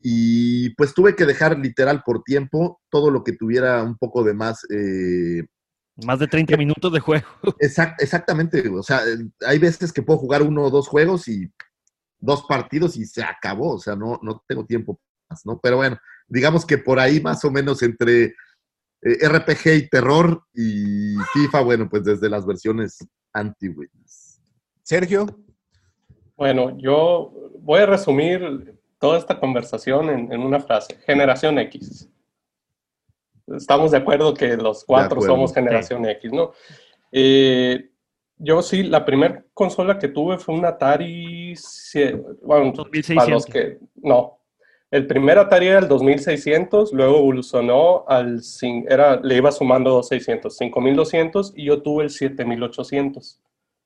[0.00, 4.34] Y pues tuve que dejar literal por tiempo todo lo que tuviera un poco de
[4.34, 5.44] más eh,
[6.04, 7.26] Más de 30 minutos de juego.
[7.60, 11.48] Exact- exactamente, o sea, eh, hay veces que puedo jugar uno o dos juegos y
[12.18, 14.98] dos partidos y se acabó, o sea, no, no tengo tiempo
[15.30, 15.60] más, ¿no?
[15.62, 18.34] Pero bueno, digamos que por ahí más o menos entre
[19.02, 22.98] eh, RPG y terror y FIFA, bueno, pues desde las versiones
[23.32, 24.40] antiguas.
[24.82, 25.26] Sergio,
[26.42, 30.98] Bueno, yo voy a resumir toda esta conversación en, en una frase.
[31.06, 32.10] Generación X.
[33.46, 36.50] Estamos de acuerdo que los cuatro somos generación X, ¿no?
[37.12, 37.90] Eh,
[38.38, 41.54] yo sí, la primera consola que tuve fue un Atari,
[42.42, 43.30] bueno, para 2600.
[43.30, 44.40] los que, no,
[44.90, 48.42] el primer Atari era el 2600, luego evolucionó al,
[48.88, 53.40] era, le iba sumando 2600, 5200 y yo tuve el 7800.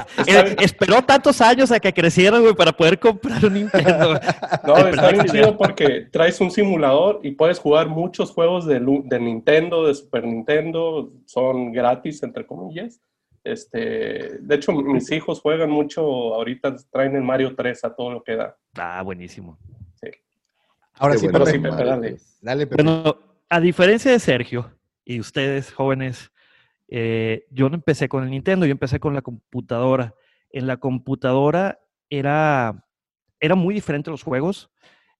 [0.59, 4.19] Esperó tantos años a que crecieran, güey, para poder comprar un Nintendo.
[4.65, 8.79] No, El está bien chido porque traes un simulador y puedes jugar muchos juegos de,
[8.79, 12.99] de Nintendo, de Super Nintendo, son gratis, entre comillas.
[13.43, 16.01] Este, de hecho, mis hijos juegan mucho,
[16.35, 18.57] ahorita traen el Mario 3 a todo lo que da.
[18.75, 19.57] Ah, buenísimo.
[21.01, 21.51] Ahora Qué sí, bueno, Pepe.
[21.51, 22.17] sí, Pepe, dale.
[22.41, 22.83] Dale, Pepe.
[22.83, 23.17] Bueno,
[23.47, 24.69] a diferencia de Sergio
[25.05, 26.29] y ustedes, jóvenes,
[26.89, 30.13] eh, yo no empecé con el Nintendo, yo empecé con la computadora.
[30.51, 31.79] En la computadora
[32.09, 32.85] era,
[33.39, 34.69] era muy diferente los juegos.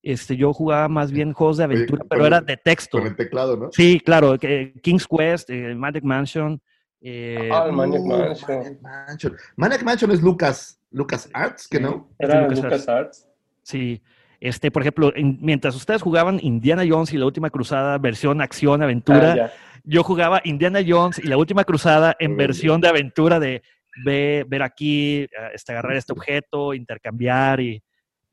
[0.04, 2.98] Este, yo jugaba más bien juegos de aventura, pero el- era de texto.
[2.98, 3.70] Con el teclado, ¿no?
[3.72, 6.62] Sí, claro, que- King's Quest, eh, Magic Mansion.
[7.02, 8.48] Eh, Ah, el Maniac Uh, Mansion.
[8.58, 9.38] Maniac Mansion.
[9.56, 12.10] Maniac Mansion es Lucas, Lucas Arts, que no.
[12.20, 12.64] Era LucasArts.
[12.64, 13.28] LucasArts.
[13.64, 14.02] Sí.
[14.42, 18.82] Este, por ejemplo, en- mientras ustedes jugaban Indiana Jones y la última cruzada, versión acción,
[18.82, 19.52] aventura, Ah,
[19.84, 23.62] yo jugaba Indiana Jones y la última cruzada en versión de aventura de
[24.06, 27.82] ve- ver aquí, eh, este, agarrar este objeto, intercambiar y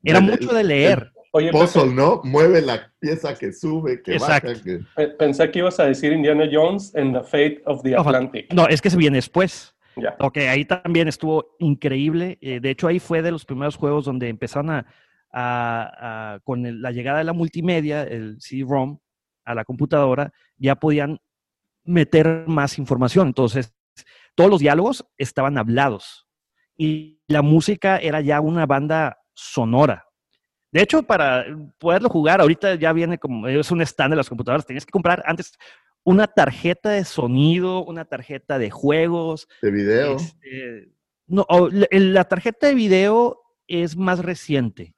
[0.03, 1.11] era El- mucho de el- leer.
[1.37, 2.21] Oye, Pepe, Puzzle, ¿no?
[2.23, 4.49] Mueve la pieza que sube, que Exacto.
[4.49, 4.63] baja.
[4.63, 4.79] Que...
[4.95, 8.51] pe- pensé que ibas a decir Indiana Jones en The Fate of the Atlantic.
[8.53, 9.75] No, es que se viene después.
[9.95, 10.15] Ya.
[10.19, 12.37] Ok, ahí también estuvo increíble.
[12.41, 14.85] eh, de hecho, ahí fue de los primeros juegos donde empezaron a,
[15.31, 18.99] a- a- con el- la llegada de la multimedia, el CD-ROM,
[19.45, 21.19] a la computadora, ya podían
[21.83, 23.27] meter más información.
[23.27, 23.73] Entonces,
[24.35, 26.27] todos los diálogos estaban hablados
[26.77, 30.06] y la música era ya una banda sonora.
[30.71, 31.45] De hecho, para
[31.77, 35.23] poderlo jugar, ahorita ya viene como, es un stand de las computadoras, tenías que comprar
[35.25, 35.53] antes
[36.03, 39.47] una tarjeta de sonido, una tarjeta de juegos.
[39.61, 40.15] De video.
[40.15, 40.89] Este,
[41.27, 44.93] no, la, tarjeta de video es más reciente.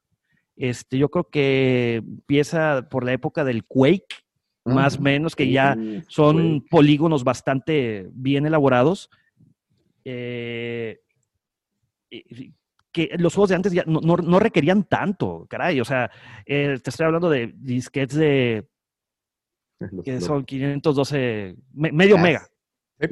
[0.55, 4.23] Este, yo creo que empieza por la época del Quake,
[4.65, 5.75] más o menos, que ya
[6.07, 6.69] son Quake.
[6.69, 9.09] polígonos bastante bien elaborados.
[10.05, 10.99] Eh,
[12.91, 15.79] que los juegos de antes ya no, no- no requerían tanto, caray.
[15.79, 16.09] O sea,
[16.45, 18.67] eh, te estoy hablando de disquetes de
[20.03, 22.47] que son 512, me- medio Ah, mega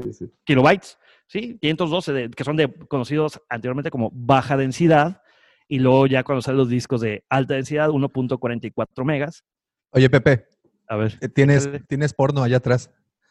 [0.03, 0.31] sí, sí.
[0.43, 0.97] kilobytes,
[1.27, 1.57] ¿sí?
[1.61, 5.21] 512, de- que son de, conocidos anteriormente como baja densidad,
[5.69, 9.43] y luego ya cuando salen los discos de alta densidad, 1.44 megas.
[9.91, 10.47] Oye, Pepe,
[10.87, 12.89] A ver, eh, ¿tienes, tienes porno allá atrás?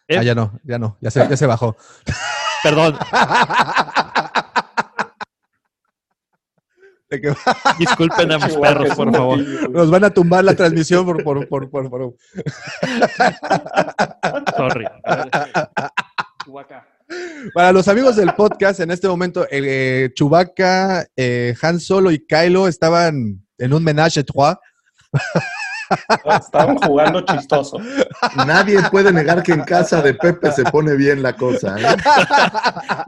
[0.08, 0.16] ¿Eh?
[0.18, 1.76] Ah, ya no, ya no, ya se, ya se bajó.
[2.62, 2.96] perdón,
[7.08, 7.32] De que
[7.78, 9.38] disculpen a mis perros, por favor.
[9.70, 11.22] Nos van a tumbar la transmisión por...
[11.22, 12.14] por, por, por, por-
[14.56, 14.86] Sorry.
[17.54, 22.66] Para los amigos del podcast, en este momento, eh, Chewbacca, eh, Han Solo y Kylo
[22.66, 24.56] estaban en un menage a trois.
[26.40, 27.78] Estaban jugando chistoso.
[28.46, 31.76] Nadie puede negar que en casa de Pepe se pone bien la cosa.
[31.78, 31.96] ¿eh?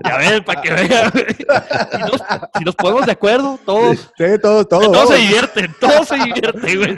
[0.05, 1.13] A ver, para que vean.
[1.13, 2.23] Si nos,
[2.59, 4.93] si nos ponemos de acuerdo, todos, Sí, todo, todo.
[4.93, 6.97] todos se divierten, todos se divierten, güey.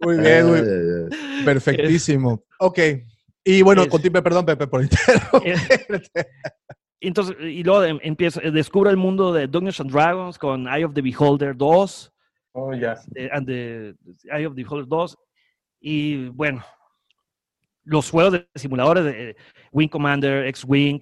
[0.00, 1.08] Muy bien, Ay, ay,
[1.40, 1.44] ay.
[1.44, 2.42] Perfectísimo.
[2.58, 2.78] Ok.
[3.44, 6.26] Y bueno, Es- continúe, perdón, Pepe, por interrumpirte.
[7.00, 10.92] Entonces, y luego em- empieza, descubre el mundo de Dungeons and Dragons con Eye of
[10.92, 12.12] the Beholder 2,
[12.52, 12.96] Oh, ya.
[13.32, 13.94] and the
[14.32, 15.16] Eye of the Beholder 2,
[15.80, 16.64] y bueno,
[17.84, 19.36] los juegos de simuladores de eh,
[19.72, 21.00] Wing Commander, X-Wing,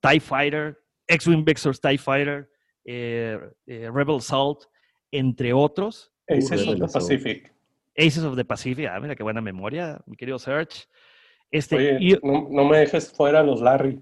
[0.00, 2.48] TIE Fighter, X-Wing Vexor's TIE Fighter,
[2.86, 4.66] eh, eh, Rebel Assault,
[5.10, 6.12] entre otros.
[6.28, 6.86] Aces of the.
[6.88, 7.52] Pacific.
[7.96, 10.86] Aces of the Pacific, ah, mira qué buena memoria, mi querido Serge.
[11.50, 14.00] Este, Oye, y- no, no me dejes fuera los Larry.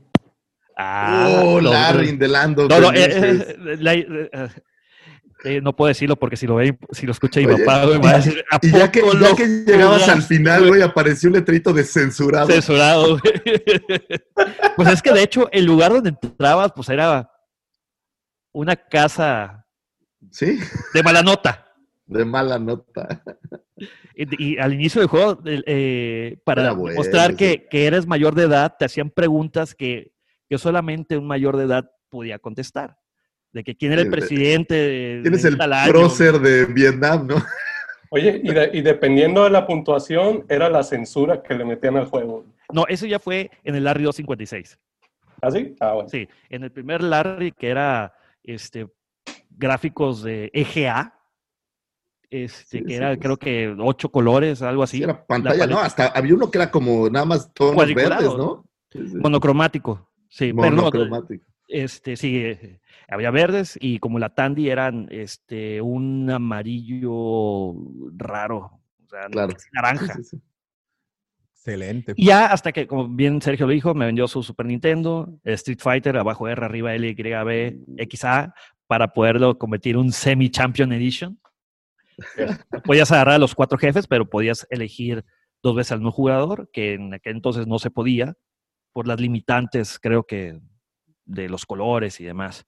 [0.78, 4.50] ah, Oh, los- Larry in the Land of No, no, eh, eh, la-
[5.44, 8.04] eh, no puedo decirlo porque si lo ve, si lo escucha mi papá, güey, me
[8.04, 11.34] va a decir, ¿a Y ya que, ya que llegabas al final, güey, apareció un
[11.34, 12.46] letrito de censurado.
[12.48, 13.32] Censurado, güey.
[14.76, 17.30] Pues es que de hecho, el lugar donde entrabas, pues era
[18.52, 19.66] una casa
[20.30, 20.58] Sí,
[20.94, 21.66] de mala nota.
[22.06, 23.22] de mala nota.
[24.14, 27.10] Y, y al inicio del juego, eh, para bueno, sí.
[27.36, 30.12] que, que eres mayor de edad, te hacían preguntas que,
[30.48, 32.98] que solamente un mayor de edad podía contestar.
[33.52, 35.58] De que quién era el Sí, de- presidente de, Tienes de el
[35.90, 37.36] prócer de Vietnam, ¿no?
[38.10, 42.06] Oye, y, de- y dependiendo de la puntuación, era la censura que le metían al
[42.06, 42.44] juego.
[42.72, 44.78] No, eso ya fue en el Larry 256.
[45.42, 45.74] ¿Así?
[45.80, 46.08] Ah, bueno.
[46.08, 48.86] Sí, en el primer Larry, que era este,
[49.50, 51.14] gráficos de EGA,
[52.30, 54.98] este, Sí, que sí, era creo que ocho colores, algo así.
[54.98, 55.78] Sí, era La pantalla, ¿no?
[55.78, 58.64] Hasta había uno que era como nada más tonos verdes, ¿no?
[58.90, 59.16] Sí, sí.
[59.16, 60.08] Monocromático.
[60.28, 61.44] Sí, pero no, Monocromático.
[61.72, 62.56] Este, sí,
[63.08, 67.74] había verdes y como la Tandy eran este, un amarillo
[68.16, 69.54] raro, o sea, Claro.
[69.72, 70.14] naranja.
[70.14, 70.42] Sí, sí, sí.
[71.54, 72.12] Excelente.
[72.16, 75.78] Y ya hasta que, como bien Sergio lo dijo, me vendió su Super Nintendo, Street
[75.80, 77.78] Fighter, abajo R, arriba L, Y, B,
[78.10, 78.52] XA,
[78.88, 81.38] para poderlo convertir en un Semi-Champion Edition.
[82.84, 85.24] podías agarrar a los cuatro jefes, pero podías elegir
[85.62, 88.34] dos veces al no jugador, que en aquel entonces no se podía,
[88.92, 90.60] por las limitantes, creo que,
[91.24, 92.66] de los colores y demás.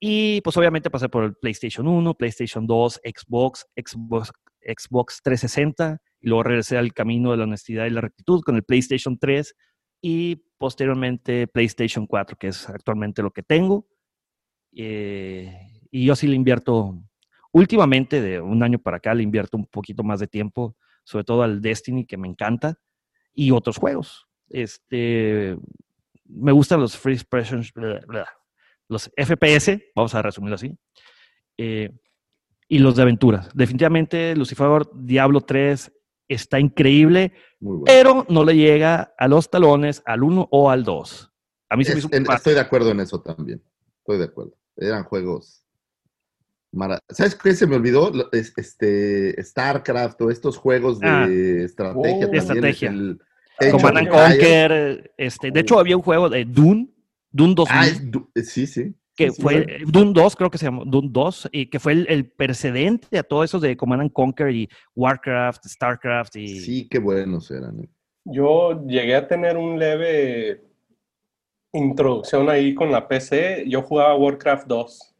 [0.00, 6.28] Y pues obviamente pasé por el PlayStation 1, PlayStation 2, Xbox, Xbox, Xbox 360, y
[6.28, 9.54] luego regresé al camino de la honestidad y la rectitud con el PlayStation 3
[10.00, 13.86] y posteriormente PlayStation 4, que es actualmente lo que tengo.
[14.72, 15.52] Eh,
[15.90, 17.02] y yo sí le invierto,
[17.52, 21.42] últimamente, de un año para acá, le invierto un poquito más de tiempo, sobre todo
[21.42, 22.78] al Destiny, que me encanta,
[23.32, 24.26] y otros juegos.
[24.50, 25.56] Este,
[26.26, 27.72] me gustan los Free Expressions,
[28.88, 30.76] los FPS, vamos a resumirlo así,
[31.58, 31.90] eh,
[32.68, 33.48] y los de aventuras.
[33.54, 35.92] Definitivamente, Lucifer Diablo 3
[36.28, 37.84] está increíble, bueno.
[37.84, 41.30] pero no le llega a los talones al 1 o al 2.
[41.70, 43.62] A mí se me hizo en- estoy de acuerdo en eso también.
[43.98, 44.56] Estoy de acuerdo.
[44.76, 45.60] Eran juegos.
[47.10, 48.10] ¿Sabes qué se me olvidó?
[48.32, 51.26] Este, StarCraft o estos juegos de Ah.
[51.64, 52.16] estrategia.
[52.16, 52.20] Oh.
[52.20, 52.88] también, estrategia.
[52.90, 53.20] el
[53.58, 54.30] Command and Empires.
[54.38, 56.88] Conquer, este, de hecho había un juego de Dune,
[57.30, 58.94] Dune 2000, Ah, es du- sí, sí.
[59.16, 59.84] que sí, fue sí.
[59.86, 63.22] Dune 2, creo que se llamó Dune 2, y que fue el, el precedente a
[63.22, 67.80] todo eso de Command and Conquer y Warcraft, Starcraft y Sí, qué buenos eran.
[67.80, 67.88] eh.
[68.24, 70.62] Yo llegué a tener un leve
[71.72, 73.64] introducción ahí con la PC.
[73.68, 75.14] Yo jugaba Warcraft 2.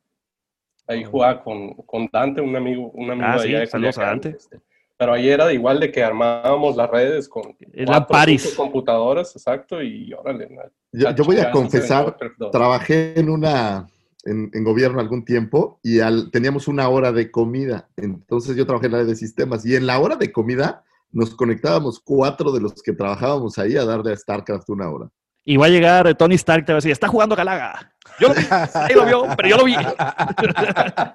[0.87, 3.99] Ahí jugaba con, con Dante, un amigo, un amigo Ah, de sí, allá de saludos
[3.99, 4.29] a Dante.
[4.31, 4.61] este.
[4.97, 7.57] Pero ahí era de igual de que armábamos las redes con
[7.87, 8.55] cuatro, paris.
[8.57, 10.49] computadoras, exacto, y órale.
[10.93, 12.51] Yo, yo voy a confesar, Warcraft 2.
[12.53, 13.87] trabajé en una
[14.25, 17.89] en, en gobierno algún tiempo y al- teníamos una hora de comida.
[17.97, 21.35] Entonces yo trabajé en la área de sistemas y en la hora de comida nos
[21.35, 25.11] conectábamos cuatro de los que trabajábamos ahí a darle a StarCraft una hora.
[25.45, 27.93] Y va a llegar Tony Stark y te va a decir, está jugando Galaga.
[28.19, 29.77] Yo lo vi, ahí lo vio, pero yo lo vi.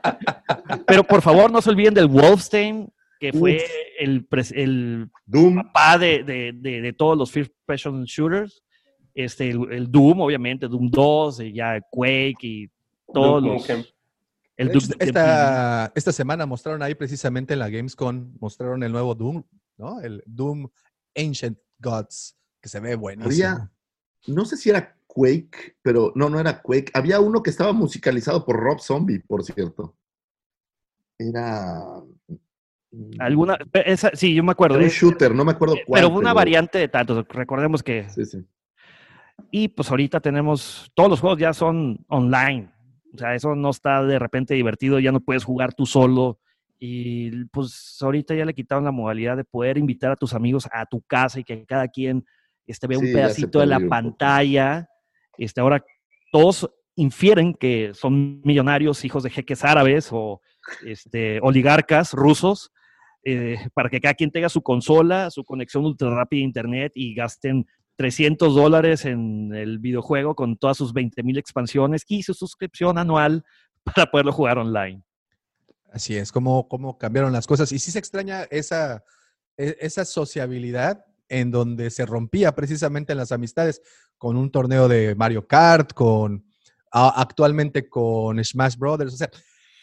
[0.85, 3.61] pero por favor, no se olviden del Wolfstein, que fue Uf.
[3.99, 8.63] el, el Doom, papá de, de- de- de todos los first person shooters.
[9.13, 12.69] Este, el, el Doom, obviamente, Doom 2, y ya Quake y
[13.13, 13.69] todos los...
[14.55, 19.43] El Doom esta, esta semana mostraron ahí precisamente en la Gamescom, mostraron el nuevo Doom,
[19.77, 19.99] ¿no?
[20.01, 20.67] El Doom
[21.15, 23.29] Ancient Gods, que se ve buenísimo.
[23.47, 23.71] Había-
[24.27, 26.91] no sé si era Quake, pero no, no era Quake.
[26.93, 29.97] Había uno que estaba musicalizado por Rob Zombie, por cierto.
[31.17, 31.81] Era...
[32.91, 34.75] mm, alguna, esa- sí, yo me acuerdo.
[34.75, 36.01] Era un eh, shooter, no me acuerdo cuál.
[36.01, 37.25] pero una variante de tantos.
[37.29, 38.39] Recordemos que Sí, sí.
[39.51, 42.69] Y pues ahorita tenemos, todos los juegos ya son online.
[43.13, 46.39] O sea, eso no está de repente divertido, ya no puedes jugar tú solo.
[46.77, 50.85] Y pues ahorita ya le quitaron la modalidad de poder invitar a tus amigos a
[50.85, 52.25] tu casa y que cada quien
[52.67, 54.87] este, vea Sí, un pedacito de la pantalla.
[55.37, 55.83] Este, ahora
[56.31, 60.41] todos infieren que son millonarios, hijos de jeques árabes o
[60.85, 62.71] este, oligarcas rusos,
[63.23, 67.13] eh, para que cada quien tenga su consola, su conexión ultra rápida a internet y
[67.13, 67.65] gasten
[67.97, 73.43] 300 dólares en el videojuego con todas sus 20 mil expansiones y su suscripción anual
[73.83, 75.03] para poderlo jugar online.
[75.91, 77.71] Así es, como, como cambiaron las cosas.
[77.71, 79.03] Y sí se extraña esa,
[79.57, 83.81] e- esa sociabilidad en donde se rompía precisamente en las amistades
[84.17, 86.45] con un torneo de Mario Kart, con
[86.91, 89.13] actualmente con Smash Brothers.
[89.13, 89.29] O sea,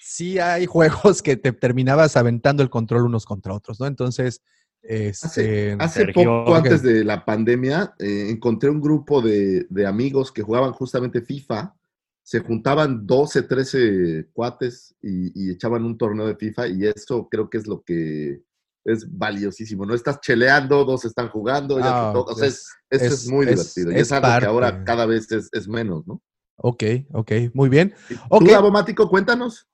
[0.06, 3.86] sí hay juegos que te terminabas aventando el control unos contra otros, ¿no?
[3.86, 4.40] Entonces,
[4.82, 10.30] este, Hace Sergio, poco, antes de la pandemia, eh, encontré un grupo de, de amigos
[10.30, 11.74] que jugaban justamente FIFA.
[12.22, 17.48] Se juntaban 12, 13 cuates y, y echaban un torneo de FIFA y eso creo
[17.50, 18.42] que es lo que
[18.84, 19.84] es valiosísimo.
[19.86, 22.12] No estás cheleando, dos están jugando, ya ah.
[22.16, 23.90] O sea, es- es, eso es, muy es- divertido.
[23.92, 24.40] y es es algo parte.
[24.40, 26.22] que ahora cada vez es, es menos, ¿no?
[26.58, 27.92] ok, ok, muy bien.
[28.08, 28.48] ¿Tú, Ok.
[28.48, 29.66] Davomático, cuéntanos?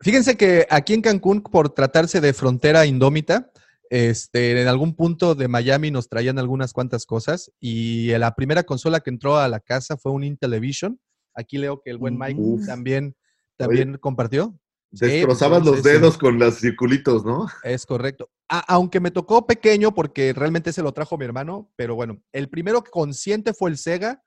[0.00, 3.50] Fíjense que aquí en Cancún, por tratarse de frontera indómita,
[3.88, 9.00] este, en algún punto de Miami nos traían algunas cuantas cosas y la primera consola
[9.00, 11.00] que entró a la casa fue un Intellivision.
[11.34, 12.66] Aquí leo que el buen Mike Uf.
[12.66, 13.14] también,
[13.56, 14.58] también compartió.
[14.90, 15.90] Destrozabas pues, los sí.
[15.90, 17.46] dedos con los circulitos, ¿no?
[17.62, 18.30] Es correcto.
[18.48, 22.48] A- aunque me tocó pequeño porque realmente se lo trajo mi hermano, pero bueno, el
[22.48, 24.22] primero consciente fue el Sega,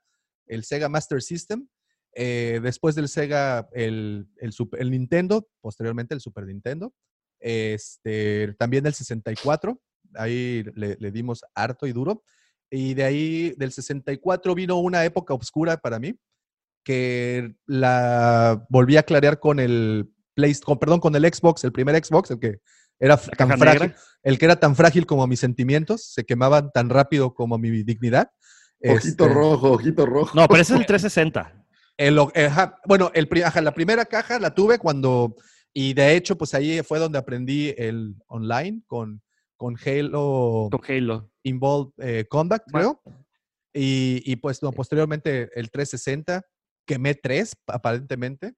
[0.46, 1.66] el Sega Master System.
[2.14, 6.92] Eh, después del Sega, el, el, Super- el Nintendo, posteriormente el Super Nintendo.
[7.38, 9.80] Este, también el 64,
[10.14, 12.22] ahí le, le dimos harto y duro.
[12.70, 16.14] Y de ahí, del 64, vino una época oscura para mí,
[16.84, 22.02] que la volví a clarear con el Play, con- perdón, con el Xbox, el primer
[22.02, 22.58] Xbox, el que
[22.98, 23.96] era tan frágil, negra.
[24.22, 28.30] el que era tan frágil como mis sentimientos, se quemaban tan rápido como mi dignidad.
[28.82, 30.30] Ojito Este, rojo, ojito rojo.
[30.38, 31.59] No, pero ese es el 360.
[32.00, 35.36] El ajá, bueno, el, ajá, la primera caja la tuve cuando,
[35.72, 39.22] y de hecho, pues ahí fue donde aprendí el online con,
[39.56, 41.30] con Halo Con Halo.
[41.42, 42.26] Involved eh,
[42.72, 43.02] creo.
[43.74, 46.42] Y, y, pues no, posteriormente el 360,
[46.86, 48.54] quemé tres, aparentemente.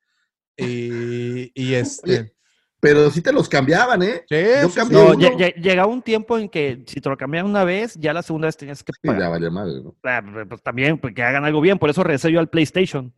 [0.56, 2.34] Y, y este.
[2.80, 4.24] Pero sí te los cambiaban, ¿eh?
[4.28, 5.04] Sí, Yo sí, cambié sí.
[5.04, 5.18] No, uno.
[5.20, 8.22] lle- lle- llegaba un tiempo en que si te lo cambiaban una vez, ya la
[8.22, 9.30] segunda vez tenías que Sí, ya pagar.
[9.30, 9.94] valía madre, ¿no?
[10.02, 11.78] Ah, pues también, pues que hagan algo bien.
[11.78, 13.12] Por eso regresé yo al PlayStation.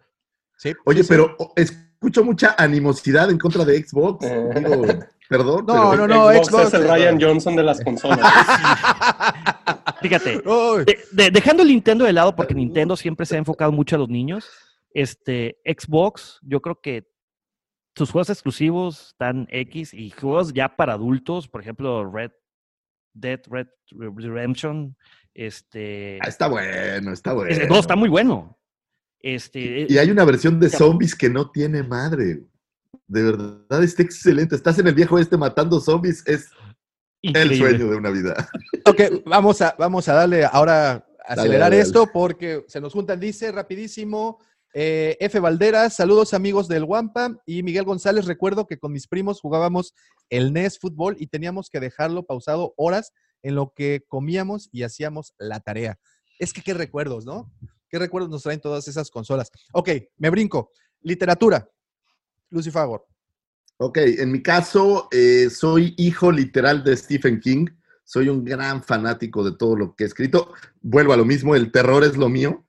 [0.56, 4.24] Sí, Oye, sí, pero escucho mucha animosidad en contra de Xbox.
[4.26, 4.50] Eh.
[4.56, 4.82] Digo,
[5.28, 5.64] perdón.
[5.66, 8.20] No, pero- no, no, Xbox, Xbox, es el Ryan Johnson de las consolas.
[10.00, 13.72] Fíjate, Uy, de- de- dejando el Nintendo de lado, porque Nintendo siempre se ha enfocado
[13.72, 14.46] mucho a los niños,
[14.92, 17.08] este, Xbox, yo creo que
[17.96, 22.32] sus juegos exclusivos están X y juegos ya para adultos, por ejemplo, Red
[23.14, 24.96] Dead Red Redemption,
[25.32, 27.54] este, Ah, está bueno, está bueno.
[27.54, 28.58] juego está muy bueno.
[29.24, 32.44] Este, Y hay una versión de zombies que no tiene madre.
[33.06, 34.54] De verdad está excelente.
[34.54, 36.22] Estás en el viejo este matando zombies.
[36.26, 36.50] Es
[37.22, 38.48] el sueño de una vida.
[38.86, 43.18] Ok, vamos a, vamos a darle ahora a acelerar dale, esto porque se nos juntan,
[43.18, 44.40] dice rapidísimo.
[44.74, 45.40] eh, F.
[45.40, 48.26] Valderas, saludos amigos del Wampa y Miguel González.
[48.26, 49.94] Recuerdo que con mis primos jugábamos
[50.28, 55.32] el NES fútbol y teníamos que dejarlo pausado horas en lo que comíamos y hacíamos
[55.38, 55.98] la tarea.
[56.38, 57.50] Es que qué recuerdos, ¿no?
[57.94, 59.52] ¿Qué recuerdos nos traen todas esas consolas?
[59.72, 59.88] Ok,
[60.18, 60.72] me brinco.
[61.02, 61.64] Literatura.
[62.50, 62.68] Lucy.
[63.76, 67.66] Ok, en mi caso, eh, soy hijo literal de Stephen King.
[68.02, 70.52] Soy un gran fanático de todo lo que he escrito.
[70.82, 72.66] Vuelvo a lo mismo, el terror es lo mío.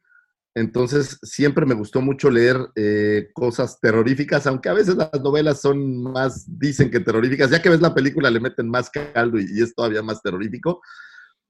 [0.53, 6.03] Entonces, siempre me gustó mucho leer eh, cosas terroríficas, aunque a veces las novelas son
[6.03, 7.49] más, dicen que terroríficas.
[7.49, 10.81] Ya que ves la película, le meten más caldo y, y es todavía más terrorífico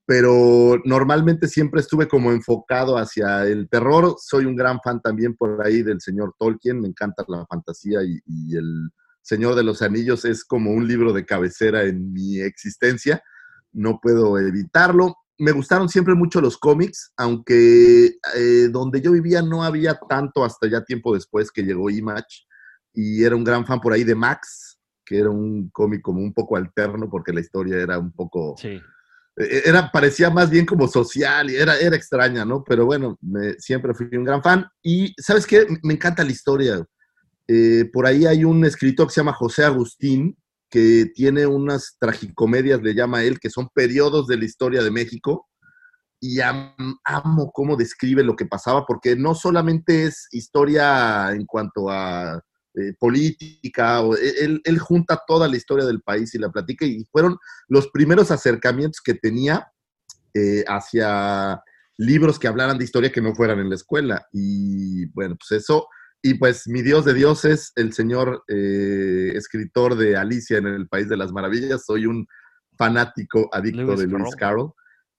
[0.06, 4.14] pero normalmente siempre estuve como enfocado hacia el terror.
[4.20, 8.56] Soy un gran fan también por ahí del señor Tolkien, me encanta la fantasía y,
[8.56, 13.20] El Señor de los Anillos es como un libro de cabecera en mi existencia,
[13.72, 15.16] no puedo evitarlo.
[15.38, 20.68] Me gustaron siempre mucho los cómics, aunque eh, donde yo vivía no había tanto hasta
[20.68, 22.46] ya tiempo después que llegó Image
[22.94, 26.32] y era un gran fan por ahí de Max, que era un cómic como un
[26.32, 28.54] poco alterno porque la historia era un poco...
[28.56, 28.80] Sí
[29.36, 32.64] era, parecía más bien como social y era, era extraña, ¿no?
[32.64, 33.18] Pero bueno,
[33.58, 34.66] siempre fui un gran fan.
[34.82, 35.66] Y, ¿sabes qué?
[35.82, 36.84] Me encanta la historia.
[37.46, 40.36] Eh, por ahí hay un escritor que se llama José Agustín,
[40.70, 45.46] que tiene unas tragicomedias, le llama él, que son periodos de la historia de México.
[46.18, 51.90] Y am, amo cómo describe lo que pasaba, porque no solamente es historia en cuanto
[51.90, 52.40] a
[52.76, 56.84] eh, política, o, e, él, él, junta toda la historia del país y la platica,
[56.84, 57.38] y fueron
[57.68, 59.72] los primeros acercamientos que tenía
[60.34, 61.62] eh, hacia
[61.96, 64.26] libros que hablaran de historia que no fueran en la escuela.
[64.30, 65.88] Y bueno, pues eso,
[66.22, 71.08] y pues mi Dios de dioses, el señor eh, escritor de Alicia en el País
[71.08, 72.26] de las Maravillas, soy un
[72.76, 74.72] fanático adicto Lewis de Lewis Carroll.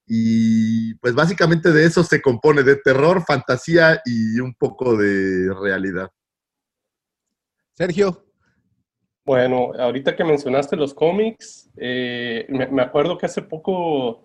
[0.05, 6.11] Y pues básicamente de eso se compone, de terror, fantasía y un poco de realidad.
[7.77, 8.23] Sergio.
[9.23, 14.23] Bueno, ahorita que mencionaste los cómics, eh, me, me, acuerdo que hace poco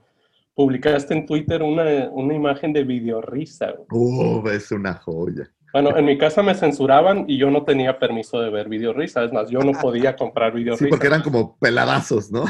[0.54, 3.74] publicaste en Twitter una, una imagen de videorrisa.
[3.90, 5.50] Uh, es una joya.
[5.72, 9.22] Bueno, en mi casa me censuraban y yo no tenía permiso de ver videorrisa.
[9.22, 10.84] Es más, yo no podía comprar videorisa.
[10.84, 12.44] Sí, porque eran como peladazos, ¿no?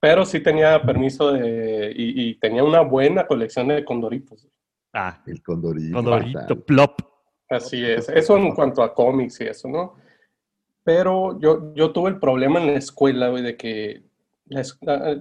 [0.00, 1.92] Pero sí tenía permiso de...
[1.96, 4.48] Y, y tenía una buena colección de condoritos.
[4.92, 5.96] Ah, el condorito.
[5.96, 7.11] Condorito, plop.
[7.52, 9.96] Así es, eso en cuanto a cómics y eso, ¿no?
[10.84, 14.02] Pero yo, yo tuve el problema en la escuela, güey, de que
[14.46, 15.20] la,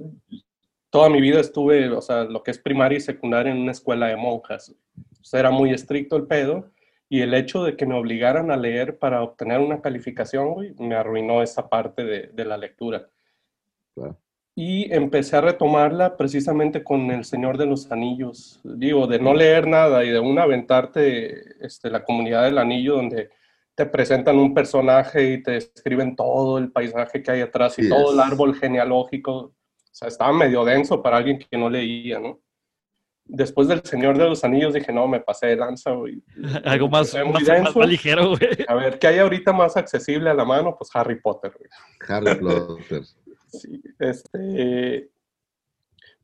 [0.89, 4.07] toda mi vida estuve, o sea, lo que es primaria y secundaria en una escuela
[4.07, 4.75] de monjas.
[5.19, 6.71] O sea, era muy estricto el pedo
[7.09, 10.95] y el hecho de que me obligaran a leer para obtener una calificación, güey, me
[10.95, 13.09] arruinó esa parte de, de la lectura.
[13.93, 14.17] Claro.
[14.63, 18.59] Y empecé a retomarla precisamente con El Señor de los Anillos.
[18.63, 23.31] Digo, de no leer nada y de una aventarte este, la comunidad del anillo donde
[23.73, 27.89] te presentan un personaje y te describen todo el paisaje que hay atrás y yes.
[27.89, 29.33] todo el árbol genealógico.
[29.33, 29.53] O
[29.91, 32.39] sea, estaba medio denso para alguien que no leía, ¿no?
[33.25, 36.21] Después del Señor de los Anillos dije, no, me pasé de lanza, güey.
[36.65, 38.63] Algo más, más, más, más, ligero, güey.
[38.67, 40.75] A ver, ¿qué hay ahorita más accesible a la mano?
[40.77, 41.69] Pues Harry Potter, güey.
[42.07, 43.01] Harry Potter.
[43.51, 45.09] Sí, este,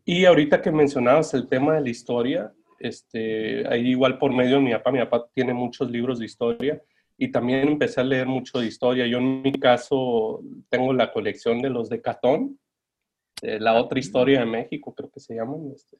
[0.05, 4.61] y ahorita que mencionabas el tema de la historia, este, ahí igual por medio de
[4.61, 6.81] mi papá, mi papá tiene muchos libros de historia
[7.17, 9.07] y también empecé a leer mucho de historia.
[9.07, 12.59] Yo en mi caso tengo la colección de los de Catón,
[13.41, 15.71] de la otra historia de México, creo que se llaman.
[15.73, 15.97] Este,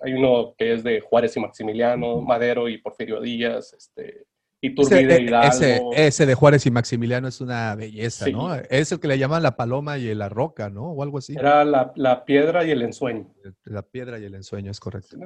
[0.00, 4.26] hay uno que es de Juárez y Maximiliano, Madero y Porfirio Díaz, este,
[4.66, 5.48] Iturbide, ese, Hidalgo.
[5.48, 8.32] Ese, ese, de Juárez y Maximiliano es una belleza, sí.
[8.32, 8.54] ¿no?
[8.54, 10.92] Es el que le llaman la paloma y la roca, ¿no?
[10.92, 11.34] O algo así.
[11.38, 13.26] Era la, la piedra y el ensueño.
[13.64, 15.16] La piedra y el ensueño, es correcto.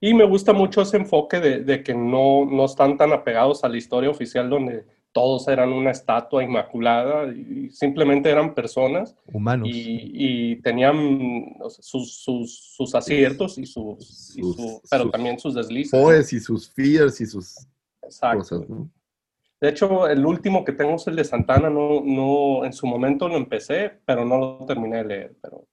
[0.00, 3.68] Y me gusta mucho ese enfoque de, de que no, no, están tan apegados a
[3.68, 9.16] la historia oficial donde todos eran una estatua inmaculada y simplemente eran personas.
[9.24, 9.66] Humanos.
[9.72, 15.12] Y, y tenían o sea, sus, sus, sus, aciertos y sus, y su, pero sus
[15.12, 15.98] también sus deslices.
[15.98, 17.66] Poes y sus fears y sus
[18.06, 18.38] Exacto.
[18.38, 18.90] Cosas, ¿no?
[19.60, 21.70] De hecho, el último que tengo es el de Santana.
[21.70, 25.36] No, no, en su momento lo empecé, pero no lo terminé de leer.
[25.40, 25.66] Pero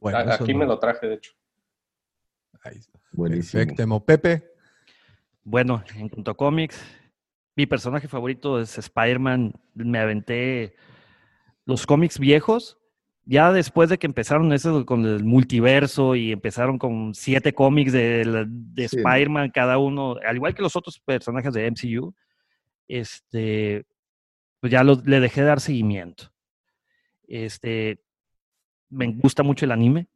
[0.00, 0.58] bueno, aquí no.
[0.60, 1.32] me lo traje, de hecho.
[2.62, 2.98] Ahí está.
[3.12, 3.64] Buenísimo.
[3.64, 4.00] Perfecto.
[4.04, 4.52] Pepe.
[5.44, 6.84] Bueno, en cuanto a cómics,
[7.56, 9.52] mi personaje favorito es Spider-Man.
[9.74, 10.74] Me aventé
[11.64, 12.77] los cómics viejos.
[13.30, 18.46] Ya después de que empezaron eso con el multiverso y empezaron con siete cómics de,
[18.48, 18.96] de sí.
[18.96, 22.14] Spider-Man, cada uno, al igual que los otros personajes de MCU,
[22.88, 23.84] este,
[24.60, 26.32] pues ya lo, le dejé de dar seguimiento.
[27.26, 28.00] Este,
[28.88, 30.06] me gusta mucho el anime.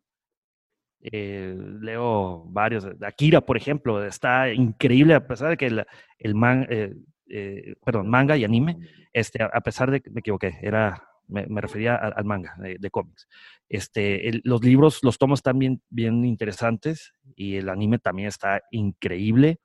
[1.02, 2.86] Eh, leo varios.
[3.02, 5.84] Akira, por ejemplo, está increíble a pesar de que el,
[6.16, 6.94] el man, eh,
[7.28, 8.78] eh, perdón, manga y anime,
[9.12, 13.26] este, a pesar de que me equivoqué, era me, refería al manga de, cómics.
[13.68, 19.60] Este, los libros, los tomos están bien, bien interesantes y el anime también está increíble.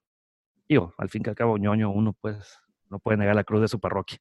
[0.68, 3.68] Digo, al fin y al cabo, ñoño, uno pues no puede negar la cruz de
[3.68, 4.18] su parroquia.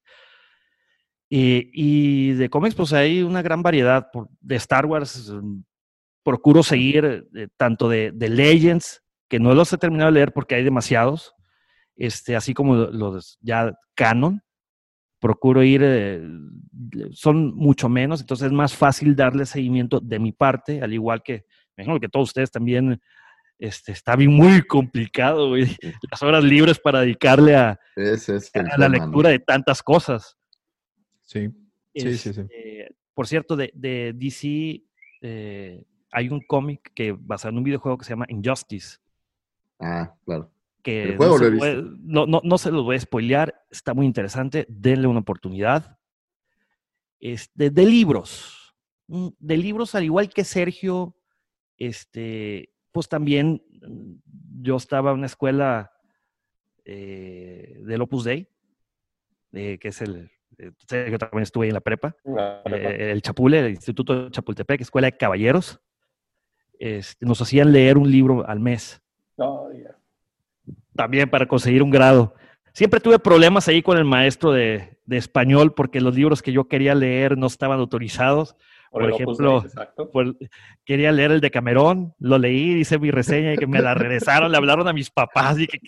[1.28, 4.08] Y, y de cómics, pues hay una gran variedad.
[4.41, 5.60] De Star Wars, mm,
[6.23, 10.55] procuro seguir eh, tanto de, de Legends, que no los he terminado de leer porque
[10.55, 11.34] hay demasiados,
[11.97, 14.42] este, así como los ya canon.
[15.19, 16.23] Procuro ir, eh,
[17.12, 21.45] son mucho menos, entonces es más fácil darle seguimiento de mi parte, al igual que,
[21.77, 23.01] me imagino que todos ustedes también,
[23.59, 25.75] este, está bien muy complicado, güey,
[26.11, 30.36] las horas libres para dedicarle a, es a la lectura de tantas cosas.
[31.23, 31.49] Sí,
[31.95, 32.41] sí, sí, sí.
[32.41, 34.83] Este, por cierto, de, de DC
[35.23, 38.99] eh, hay un cómic que basado en un videojuego que se llama Injustice.
[39.81, 40.51] Ah, claro.
[40.86, 43.00] Que El juego no, lo se he puede- no, no, no se los voy a
[43.00, 45.98] spoilear, está muy interesante, denle una oportunidad.
[47.18, 48.73] Este, de libros,
[49.08, 51.16] mm, de libros al igual que Sergio,
[51.76, 54.12] este, pues también mm,
[54.62, 55.90] yo estaba en una escuela
[56.84, 58.48] eh, del Opus Dei,
[59.55, 62.90] eh, que es el, eh, Sergio también estuve ahí en la prepa, La prepa.
[62.90, 65.81] eh, el Chapule, el Instituto de Chapultepec, Escuela de Caballeros,
[66.78, 69.02] este, nos hacían leer un libro al mes.
[70.97, 72.34] También para conseguir un grado.
[72.73, 76.68] Siempre tuve problemas ahí con el maestro de, de español porque los libros que yo
[76.68, 78.57] quería leer no estaban autorizados.
[78.91, 80.10] Por, ejemplo, Dei, exacto.
[80.10, 80.36] por-
[80.84, 84.50] quería leer el de Camerón, lo leí, hice mi reseña y que me la regresaron,
[84.50, 85.78] le hablaron a mis papás y que...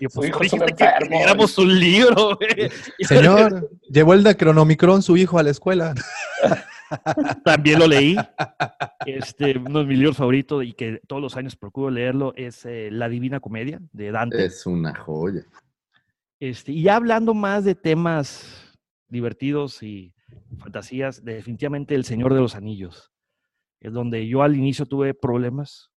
[0.00, 2.70] y Su pues hijo un dijiste que un libro, güey.
[3.00, 5.94] Señor, llevó el de Cronomicron su hijo a la escuela.
[7.44, 8.16] También lo leí.
[9.06, 12.88] Este, uno de mis libros favoritos y que todos los años procuro leerlo es eh,
[12.90, 14.44] La Divina Comedia de Dante.
[14.44, 15.42] Es una joya.
[16.40, 18.76] Este, y ya hablando más de temas
[19.08, 20.12] divertidos y
[20.58, 23.10] fantasías, definitivamente El Señor de los Anillos.
[23.80, 25.90] Es donde yo al inicio tuve problemas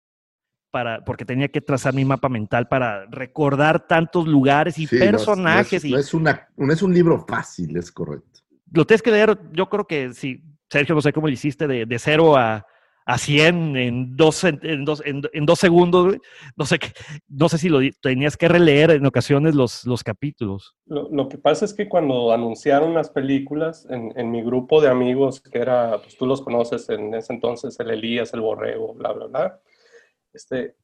[0.71, 5.05] para, porque tenía que trazar mi mapa mental para recordar tantos lugares y Sí, no
[5.05, 5.73] es- personajes.
[5.73, 8.41] No es, y no es una, no es un libro fácil, es correcto.
[8.73, 10.43] lo tienes que leer, yo creo que si,
[10.75, 12.67] Sergio, no sé cómo lo hiciste, de, de cero a,
[13.07, 16.17] a 100 en dos, en, dos, en, en dos segundos,
[16.57, 16.79] no sé,
[17.29, 20.75] no sé si lo tenías que releer en ocasiones los, los capítulos.
[20.87, 24.89] Lo, lo que pasa es que cuando anunciaron las películas, en, en mi grupo de
[24.89, 29.13] amigos, que era, pues tú los conoces en ese entonces, el Elías, el Borrego, bla,
[29.13, 29.61] bla, bla,
[30.33, 30.75] este,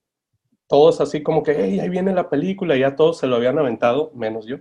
[0.68, 3.58] todos así como que, hey, ahí viene la película, y ya todos se lo habían
[3.58, 4.58] aventado, menos yo.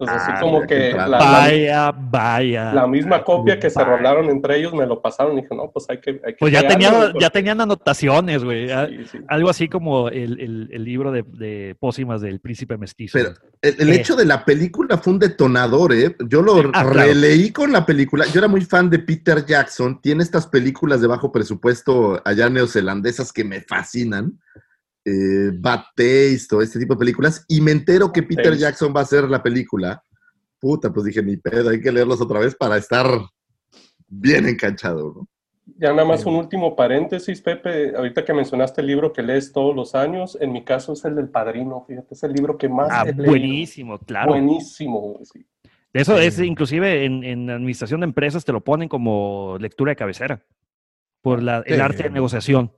[0.00, 2.72] Entonces, Ah, así como mira qué que la, la- Vaya, vaya.
[2.72, 5.86] la misma copia que se rolaron entre ellos me lo pasaron y dije, no, pues
[5.90, 6.10] hay que...
[6.24, 8.70] hay que Pues ya, pegarle, tenía, porque- ya tenían anotaciones, güey.
[8.70, 9.18] Ah, Sí, sí.
[9.26, 13.18] Algo así como el, el- el libro de, de pócimas del príncipe mestizo.
[13.18, 13.96] Pero el, el Eh.
[13.96, 16.14] hecho de la película fue un detonador, ¿eh?
[16.28, 16.90] Yo lo Ah, claro.
[16.92, 18.24] releí con la película.
[18.26, 20.00] Yo era muy fan de Peter Jackson.
[20.00, 24.38] Tiene estas películas de bajo presupuesto allá neozelandesas que me fascinan.
[25.08, 27.44] Eh, Bad Taste o este tipo de películas.
[27.48, 28.58] Y me entero que Peter Taste.
[28.58, 30.02] Jackson va a hacer la película.
[30.60, 33.06] Puta, pues dije, ni pedo, hay que leerlos otra vez para estar
[34.08, 35.28] bien enganchado, ¿no?
[35.76, 37.94] Ya nada más un último paréntesis, Pepe.
[37.94, 41.14] Ahorita que mencionaste el libro que lees todos los años, en mi caso es el
[41.14, 43.24] del Padrino, fíjate, es el libro que más Ah, he leído.
[43.26, 44.30] buenísimo, claro.
[44.30, 45.44] Buenísimo, sí.
[45.92, 50.42] Eso es, inclusive en, en administración de empresas te lo ponen como lectura de cabecera,
[51.20, 51.80] por la- el Sí.
[51.82, 52.72] arte de negociación.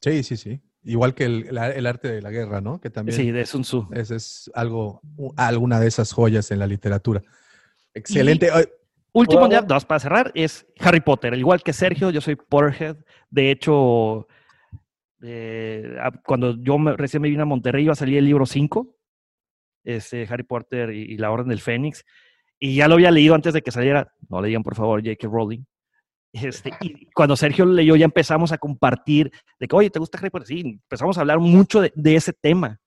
[0.00, 0.60] Sí, sí, sí.
[0.84, 2.80] Igual que el, la- el arte de la guerra, ¿no?
[2.80, 3.88] Que también Sí, de Sun Tzu.
[3.92, 5.00] ese es algo,
[5.36, 7.22] alguna de esas joyas en la literatura.
[7.94, 8.50] Excelente.
[9.12, 9.52] Último Bueno.
[9.54, 11.32] ya, dos para cerrar, es Harry Potter.
[11.32, 12.96] Al igual que Sergio, yo soy Potterhead.
[13.30, 14.26] De hecho,
[15.22, 15.96] eh,
[16.26, 18.94] cuando yo me- recién me vine a Monterrey iba a salir el libro 5,
[19.84, 22.04] este, Harry Potter y, y la Orden del Fénix.
[22.58, 24.12] Y ya lo había leído antes de que saliera.
[24.28, 25.28] No le digan, por favor, J.K.
[25.28, 25.64] Rowling.
[26.34, 29.30] Este, y cuando Sergio lo leyó, ya empezamos a compartir
[29.60, 30.48] de que, oye, ¿te gusta Harry Potter?
[30.48, 32.80] Sí, empezamos a hablar mucho de, de ese tema.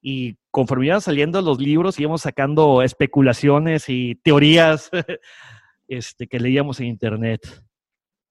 [0.00, 4.88] Y conforme iban saliendo los libros, íbamos sacando especulaciones y teorías
[5.88, 7.40] este, que leíamos en internet.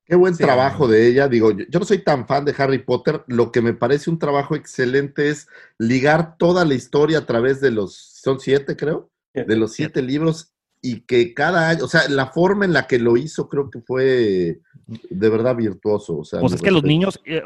[0.06, 0.42] Qué buen Sí.
[0.42, 1.28] trabajo de ella.
[1.28, 3.22] Digo, yo, yo no soy tan fan de Harry Potter.
[3.26, 7.70] Lo que me parece un trabajo excelente es ligar toda la historia a través de
[7.70, 10.51] los, son siete creo, de los siete libros
[10.84, 13.80] y que cada año, o sea, la forma en la que lo hizo creo que
[13.80, 14.60] fue
[15.10, 16.18] de verdad virtuoso.
[16.18, 16.88] O sea, Pues mi es que los respeto.
[16.92, 17.42] niños, eh,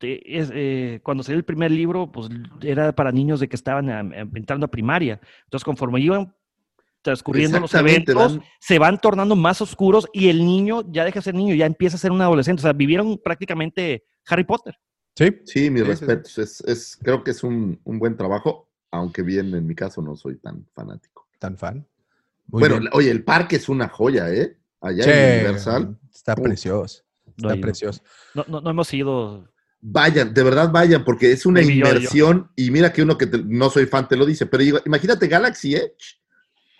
[0.00, 2.28] es, eh, cuando salió el primer libro, pues
[2.62, 3.88] era para niños de que estaban
[4.36, 5.18] entrando a primaria.
[5.44, 6.32] Entonces, conforme iban
[7.02, 11.24] transcurriendo los eventos, van- se van tornando más oscuros y el niño ya deja de
[11.24, 12.60] ser niño, ya empieza a ser un adolescente.
[12.60, 14.76] O sea, vivieron prácticamente Harry Potter.
[15.16, 16.38] sí, Sí, mis Sí, respetos.
[16.38, 20.16] Es, es- creo que es un, un buen trabajo, aunque bien en mi caso no
[20.16, 21.26] soy tan fanático.
[21.38, 21.86] tan fan.
[22.48, 22.90] Muy bueno, bien.
[22.94, 24.56] oye, el parque es una joya, ¿eh?
[24.80, 25.98] Allá Che, en Universal.
[26.12, 26.40] Está Uf.
[26.42, 27.02] precioso.
[27.36, 28.02] Está precioso.
[28.34, 29.48] No, no, no hemos ido.
[29.80, 31.74] Vayan, de verdad vayan, porque es una yo- yo.
[31.74, 32.50] inmersión.
[32.56, 35.28] Y mira que uno que te- no soy fan te lo dice, pero digo, imagínate
[35.28, 36.20] Galaxy Edge,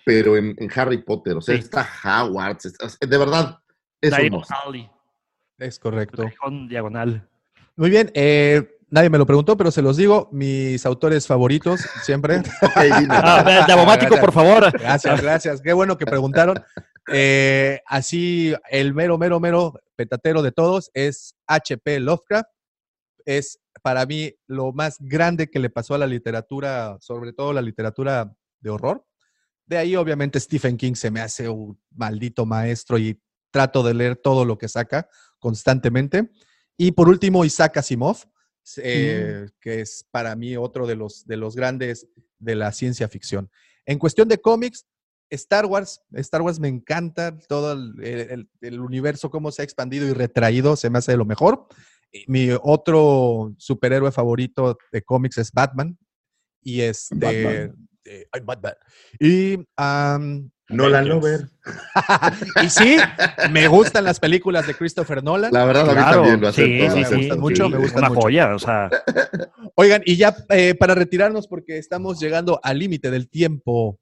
[0.05, 1.37] pero en, en Harry Potter.
[1.37, 1.61] O sea, Sí.
[1.61, 2.65] está Hogwarts.
[2.67, 3.59] está- de verdad,
[4.01, 4.43] es un
[5.59, 6.25] Es correcto.
[6.69, 7.29] diagonal.
[7.77, 8.11] Muy bien.
[8.15, 10.29] eh, nadie me lo preguntó, pero se los digo.
[10.33, 12.39] Mis autores favoritos siempre.
[12.63, 13.15] Ok, dime.
[13.15, 14.71] Ah, Abomático, por favor.
[14.73, 15.61] Gracias, gracias.
[15.61, 16.63] Qué bueno que preguntaron.
[17.11, 22.01] Eh, así, el mero, mero, mero petatero de todos es H.P.
[22.01, 22.49] Lovecraft.
[23.25, 27.63] Es para mí lo más grande que le pasó a la literatura, sobre todo la
[27.63, 29.05] literatura de horror.
[29.67, 34.17] De ahí, obviamente, Stephen King se me hace un maldito maestro y trato de leer
[34.17, 35.09] todo lo que saca
[35.39, 36.31] constantemente.
[36.77, 38.25] Y por último, Isaac Asimov,
[38.83, 42.07] eh, que es para mí otro de los, de los grandes
[42.39, 43.51] de la ciencia ficción.
[43.87, 44.87] En cuestión de cómics,
[45.31, 50.07] Star Wars, Star Wars me encanta, todo el, el- el universo, cómo se ha expandido
[50.09, 51.67] y retraído, se me hace de lo mejor.
[52.27, 55.99] Mi otro superhéroe favorito de cómics es Batman.
[56.63, 57.15] Y este.
[57.15, 57.89] Batman.
[58.05, 58.75] eh, Batman.
[59.21, 59.57] Y.
[60.69, 61.49] Nolan Lover.
[62.65, 62.97] y sí,
[63.51, 65.53] me gustan las películas de Christopher Nolan.
[65.53, 66.95] La verdad, a mí también lo acepto.
[66.95, 67.71] sí, acepto, gustan mucho, sí.
[67.73, 68.21] me gustan Una mucho.
[68.21, 68.91] joya, o sea.
[69.75, 73.99] Oigan, y ya eh, para retirarnos, porque estamos llegando al límite del tiempo.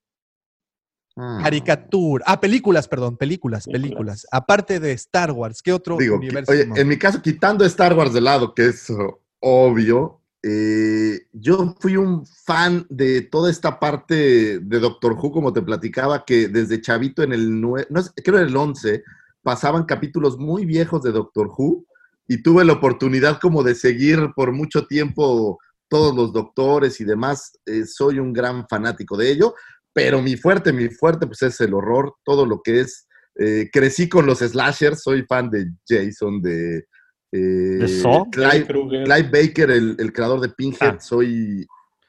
[1.19, 1.39] Ah.
[1.43, 2.25] Caricatura.
[2.27, 3.83] Ah, películas, perdón, películas, películas.
[3.89, 4.27] Películas.
[4.31, 6.53] Aparte de Star Wars, ¿qué otro Digo, que- universo?
[6.53, 6.77] oye, no?
[6.77, 8.93] en mi caso, quitando Star Wars de lado, que es
[9.41, 15.61] obvio, eh, yo fui un fan de toda esta parte de Doctor Who, como te
[15.61, 19.03] platicaba, que desde chavito en el 9, no creo en el 11,
[19.43, 21.85] pasaban capítulos muy viejos de Doctor Who
[22.29, 25.59] y tuve la oportunidad como de seguir por mucho tiempo
[25.89, 27.59] todos los doctores y demás.
[27.67, 29.57] Eh, soy un gran fanático de ello,
[29.93, 34.09] pero mi fuerte, mi fuerte, pues es el horror, todo lo que es eh, crecí
[34.09, 36.87] con los slashers, soy fan de Jason, de,
[37.33, 38.31] eh, ¿De Saw?
[38.31, 38.67] Clive.
[38.67, 41.01] Clive Baker, el, el creador de Pinhead, Ah.
[41.01, 41.67] soy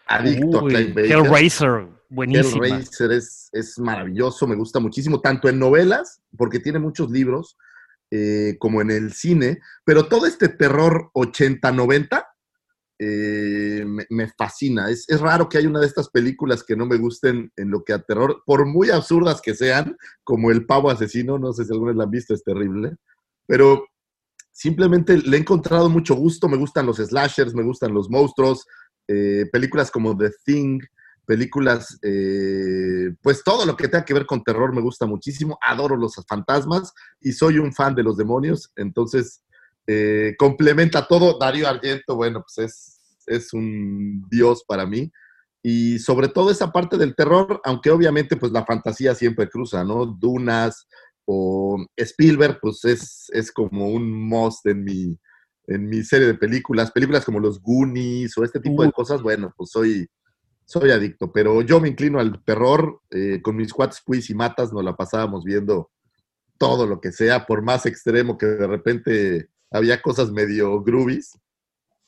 [0.07, 1.17] adicto Uy, a Clive Baker.
[1.17, 2.65] Hellraiser, buenísima.
[2.67, 7.57] Hellraiser es, es maravilloso, me gusta muchísimo, tanto en novelas, porque tiene muchos libros,
[8.11, 12.25] eh, como en el cine, pero todo este terror 80-90
[12.99, 14.89] eh, me, me fascina.
[14.89, 17.83] Es, es raro que haya una de estas películas que no me gusten en lo
[17.83, 21.73] que a terror, por muy absurdas que sean, como El Pavo Asesino, no sé si
[21.73, 22.95] alguna vez la han visto, es terrible,
[23.45, 23.85] pero
[24.57, 28.65] simplemente le he encontrado mucho gusto, me gustan los slashers, me gustan los monstruos,
[29.07, 30.79] eh, películas como The Thing,
[31.25, 35.95] películas, eh, pues todo lo que tenga que ver con terror me gusta muchísimo, adoro
[35.95, 39.43] los fantasmas y soy un fan de los demonios, entonces
[39.85, 41.37] eh, complementa todo.
[41.37, 45.11] Darío Argento, bueno, pues es, es un dios para mí.
[45.61, 50.05] Y sobre todo esa parte del terror, aunque obviamente pues la fantasía siempre cruza, ¿no?
[50.05, 50.87] Dunas
[51.29, 55.19] o Spielberg, pues es, es como un must en mi,
[55.67, 56.91] en mi serie de películas.
[56.91, 60.07] Películas como los Goonies o este tipo de cosas, bueno, pues soy,
[60.63, 61.31] soy adicto.
[61.33, 63.01] Pero yo me inclino al terror.
[63.11, 65.91] eh, con mis cuates quiz y matas nos la pasábamos viendo
[66.57, 71.37] todo lo que sea, por más extremo que de repente había cosas medio groovies.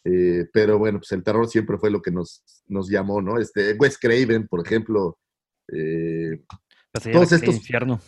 [0.05, 3.37] eh, pero bueno, pues el terror siempre fue lo que nos, nos llamó, ¿no?
[3.37, 5.19] Este, Wes Craven, por ejemplo,
[5.73, 6.41] eh,
[7.11, 7.99] todos estos- infierno.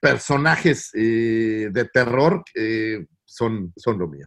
[0.00, 4.26] Personajes eh, de terror eh, son, son lo mío.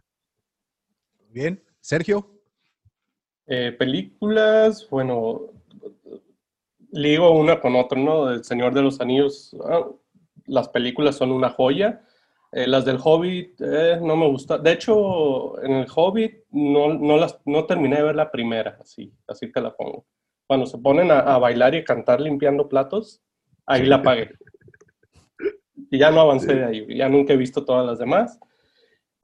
[1.30, 2.38] Bien, Sergio.
[3.46, 5.54] Eh, películas, bueno,
[6.92, 8.30] ligo una con otra, ¿no?
[8.30, 9.88] El Señor de los Anillos, ah,
[10.46, 12.02] las películas son una joya.
[12.52, 14.58] Eh, las del Hobbit eh, no me gusta.
[14.58, 19.14] De hecho, en el Hobbit no, no, las, no terminé de ver la primera, así,
[19.28, 20.06] así te la pongo.
[20.46, 23.22] Cuando se ponen a, a bailar y cantar limpiando platos,
[23.66, 24.32] ahí la apagué.
[25.90, 28.40] Y ya no avancé de ahí, ya nunca he visto todas las demás.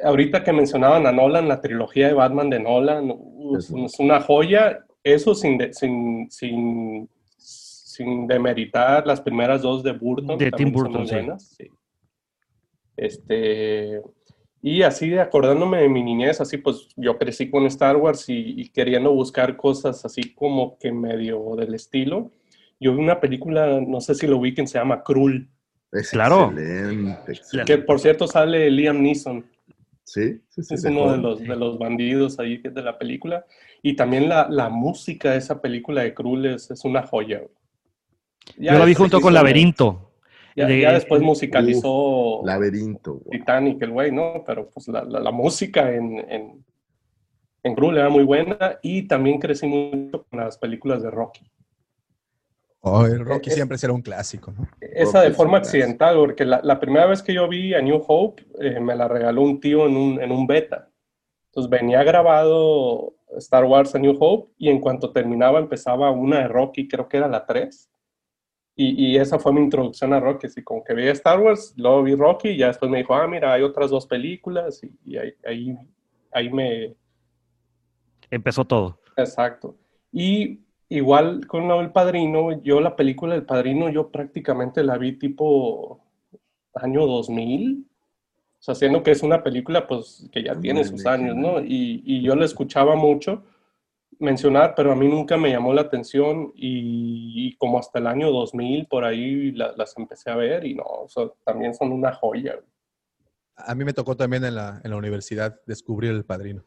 [0.01, 3.14] Ahorita que mencionaban a Nolan, la trilogía de Batman de Nolan,
[3.58, 3.69] es,
[4.00, 4.85] una joya.
[5.03, 10.38] Eso sin, de- sin, sin, sin demeritar las primeras dos de Burton.
[10.38, 11.16] De Tim Burton, sí.
[11.38, 11.67] sí.
[12.95, 14.01] Este,
[14.61, 18.69] y así acordándome de mi niñez, así pues yo crecí con Star Wars y, y
[18.69, 22.32] queriendo buscar cosas así como que medio del estilo.
[22.80, 25.50] Yo vi una película, no sé si lo ubiquen, se llama Krull,
[25.93, 26.49] Es Claro.
[26.49, 27.72] excelente, excelente.
[27.75, 29.45] que por cierto sale Liam Neeson.
[30.03, 30.73] Sí, sí, sí.
[30.73, 33.45] Es de uno de los, de los bandidos ahí de la película.
[33.81, 37.41] Y también la, la música de esa película de Krull es, es una joya.
[38.57, 40.11] Ya Yo la vi junto con Laberinto.
[40.55, 43.13] Ya, de- ya después musicalizó Laberinto.
[43.15, 43.31] wow.
[43.31, 44.43] Titanic, el güey, ¿no?
[44.45, 46.65] Pero pues la, la- la música en, en,
[47.63, 51.41] en Krull era muy buena y también crecí mucho con las películas de Rocky.
[52.85, 54.67] Oh, el Rocky Es- siempre será un clásico, ¿no?
[54.81, 57.73] Esa de Rocky forma es un accidental, porque la, la primera vez que yo vi
[57.73, 60.89] a New Hope, eh, me la regaló un tío en un, en un beta.
[61.45, 66.47] Entonces venía grabado Star Wars a New Hope y en cuanto terminaba empezaba una de
[66.49, 67.89] Rocky, creo que era la 3.
[68.75, 70.47] Y, y esa fue mi introducción a Rocky.
[70.47, 73.27] Así como que vi Star Wars, luego vi Rocky y ya después me dijo, ah,
[73.27, 75.77] mira, hay otras dos películas y, y ahí, ahí,
[76.31, 76.95] ahí me,
[78.29, 78.99] Empezó todo.
[79.15, 79.77] Exacto.
[80.11, 85.99] Y igual con del Padrino, yo la película del Padrino, yo prácticamente la vi tipo
[86.75, 87.85] año 2000.
[88.59, 91.59] O sea, siendo que es una película pues que ya tiene sus años, ¿no?
[91.59, 93.43] Y, y yo la escuchaba mucho
[94.19, 98.31] mencionar, pero a mí nunca me llamó la atención y, y como hasta el año
[98.31, 102.13] 2000 por ahí la- las empecé a ver y no, o sea, también son una
[102.13, 102.55] joya.
[103.57, 106.63] A mí me tocó también en la, en la universidad descubrir el padrino.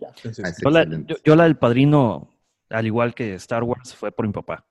[0.00, 0.08] Ya.
[0.18, 0.62] Entonces, Ah, sí.
[0.62, 1.14] Yo la, Excelente.
[1.14, 2.28] yo- yo la del padrino,
[2.70, 4.66] al igual que Star Wars, fue por mi papá.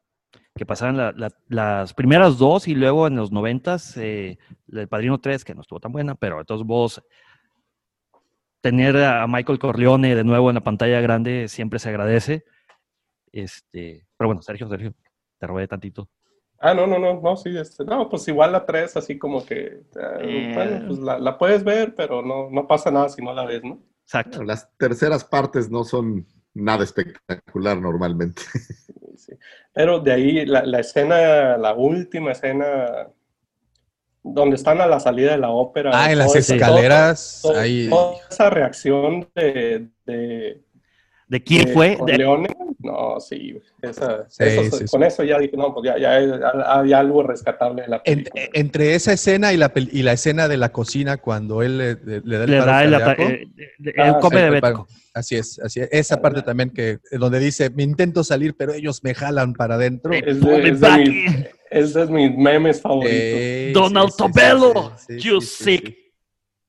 [0.56, 5.20] Que pasaban la- la- las primeras dos y luego en los noventas, eh, del padrino
[5.20, 7.02] 3, que no estuvo tan buena, pero todos modos,
[8.62, 12.44] tener a Michael Corleone de nuevo en la pantalla grande siempre se agradece.
[13.32, 14.94] Este, pero bueno, Sergio, Sergio,
[15.40, 16.10] te robé tantito.
[16.60, 19.64] Ah, no, no, no, no, sí, este, no, pues igual la 3, así como que,
[19.66, 19.84] eh,
[20.22, 20.52] Eh.
[20.56, 23.64] bueno, pues la, la puedes ver, pero no, no pasa nada si no la ves,
[23.64, 23.80] ¿no?
[24.04, 24.44] Exacto.
[24.44, 26.26] Las terceras partes no son
[26.58, 28.42] nada espectacular normalmente.
[29.18, 29.34] Sí.
[29.74, 33.08] Pero de ahí la, la escena, la última escena,
[34.22, 35.90] donde están a la salida de la ópera.
[35.92, 37.90] ah, en las todo escaleras, todo- ahí.
[37.90, 40.62] toda esa reacción de, de,
[41.30, 41.90] ¿De quién de fue?
[41.90, 42.48] De- Corleone,
[42.80, 46.30] no, sí, esa- Sí, eso- sí, con eso ya dije, no, pues ya, ya hay,
[46.66, 48.44] hay algo rescatable de la En- película.
[48.54, 52.22] entre esa escena y la, y la escena de la cocina cuando él le, le-
[52.22, 53.22] le da el le paro da el cardíaco.
[53.24, 54.88] ata- eh, eh, él Ah, come sí, de el paro.
[55.14, 55.90] Así es, así es.
[55.92, 59.76] Esa parte también que eh, donde dice, me intento salir, pero ellos me jalan para
[59.76, 60.14] adentro.
[60.14, 61.48] Eh, es, de, es, de mis, in.
[61.72, 63.12] es mis memes favoritos.
[63.14, 65.86] Eh, Donald sí, sí, sí, Tobello, sí, sí, you sí, sí, sick.
[65.88, 66.14] sí.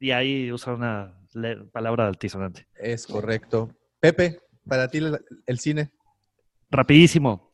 [0.00, 1.14] Y ahí usa una
[1.72, 2.66] palabra altisonante.
[2.80, 3.70] Es correcto.
[4.00, 4.38] Pepe,
[4.68, 5.90] para ti el, el cine.
[6.70, 7.50] Rapidísimo.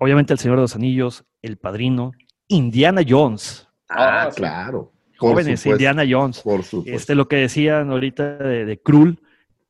[0.00, 2.12] Obviamente El Señor de los Anillos, El Padrino,
[2.48, 3.68] Indiana Jones.
[3.88, 4.92] Ah, Ah, claro.
[5.18, 6.40] Jóvenes, supuesto, Indiana Jones.
[6.40, 6.96] Por supuesto.
[6.96, 9.20] Este, lo que decían ahorita de, de Krull.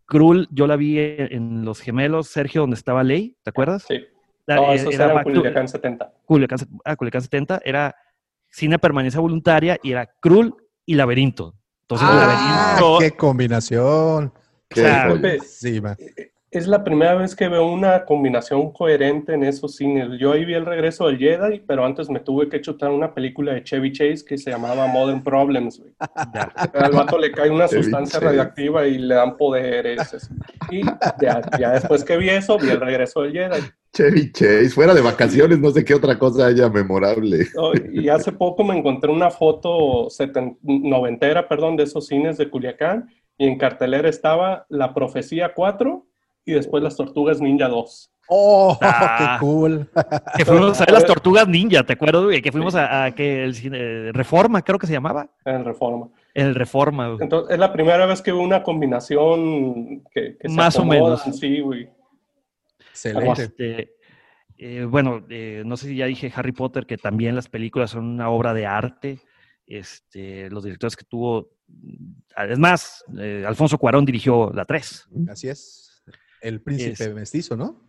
[0.07, 3.85] Krull, yo la vi en, Los Gemelos, Sergio, donde estaba Ley, ¿te acuerdas?
[3.87, 4.01] Sí.
[4.47, 6.13] La- No, eh, esos era to- Culiacán 70.
[6.25, 7.95] Culiacán, ah, Culiacán 70, era
[8.51, 10.55] cine permanencia voluntaria y era Krull
[10.87, 11.55] y Laberinto.
[11.83, 14.33] Entonces, Ah, Laberinto, qué combinación.
[14.69, 15.81] Qué o sea, Sí.
[16.55, 20.09] Es la primera vez que veo una combinación coherente en esos cines.
[20.21, 23.55] Yo ahí vi el regreso del Jedi, pero antes me tuve que chutar una película
[23.55, 25.81] de Chevy Chase que se llamaba Modern Problems.
[25.81, 25.93] güey.
[26.75, 28.25] Al vato le cae una sustancia Chase.
[28.27, 30.31] radioactiva y le dan poderes.
[30.71, 30.83] Y
[31.21, 33.61] ya, ya después que vi eso, vi el regreso del Jedi.
[33.93, 37.49] Chevy Chase, fuera de vacaciones, no sé qué otra cosa haya memorable.
[37.93, 40.07] Y hace poco me encontré una foto
[40.63, 46.07] noventera, perdón, de esos cines de Culiacán y en cartelera estaba La Profecía 4
[46.45, 48.11] y después Las Tortugas Ninja 2.
[48.29, 49.37] Oh, Ah.
[49.39, 49.89] qué cool.
[50.37, 52.23] Que fuimos a ver las tortugas ninja, ¿te acuerdas?
[52.25, 52.41] güey?
[52.41, 55.29] Que fuimos a, a que el cine, Reforma, creo que se llamaba.
[55.45, 56.09] En Reforma.
[56.33, 57.09] El Reforma.
[57.09, 57.19] güey.
[57.23, 61.23] Entonces, es la primera vez que veo una combinación que, que se Más o menos.
[61.39, 61.89] Sí, güey.
[62.91, 63.43] Excelente.
[63.43, 63.95] Este,
[64.57, 68.05] eh, bueno, eh, no sé si ya dije Harry Potter, que también las películas son
[68.07, 69.19] una obra de arte.
[69.67, 71.51] Este, los directores que tuvo,
[72.49, 75.09] es más, eh, Alfonso Cuarón dirigió la 3.
[75.29, 75.84] Así es.
[76.45, 77.81] El príncipe Es- mestizo, ¿no?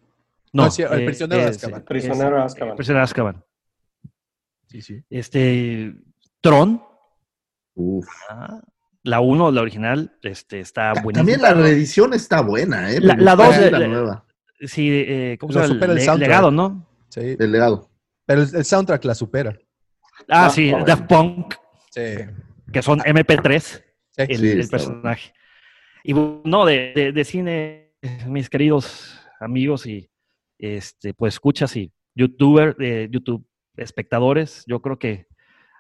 [0.54, 1.80] No, No, sí, El prisionero de Azkaban.
[1.82, 2.76] es- Prisionero de eh, Azkaban.
[2.76, 3.46] Prisionero de Azkaban.
[4.68, 5.04] Sí, sí.
[5.10, 5.94] Este,
[6.42, 6.82] Tron,
[7.76, 8.08] Uf.
[8.30, 8.62] ah,
[9.04, 11.14] la 1, la original, este, está buenísima.
[11.14, 13.00] También la reedición está buena, ¿eh?
[13.02, 14.26] La- Me la gusta dos, la nueva.
[14.62, 15.74] Sí, eh, ¿cómo se llama?
[15.74, 16.30] supera el soundtrack.
[16.30, 16.88] legado, ¿no?
[17.10, 17.36] Sí.
[17.38, 17.90] El legado.
[18.26, 19.58] Pero el, el soundtrack la supera.
[20.30, 20.86] Ah, Ah, sí, joven.
[20.86, 21.54] Daft Punk,
[21.92, 22.02] Sí.
[22.72, 24.22] que son MP3, Sí.
[24.30, 25.34] el, Sí, el personaje.
[26.04, 27.85] Y no, de, de- de cine,
[28.28, 30.10] mis queridos amigos y
[30.60, 33.46] este, pues escuchas y youtuber, de YouTube
[33.78, 35.28] espectadores, yo creo que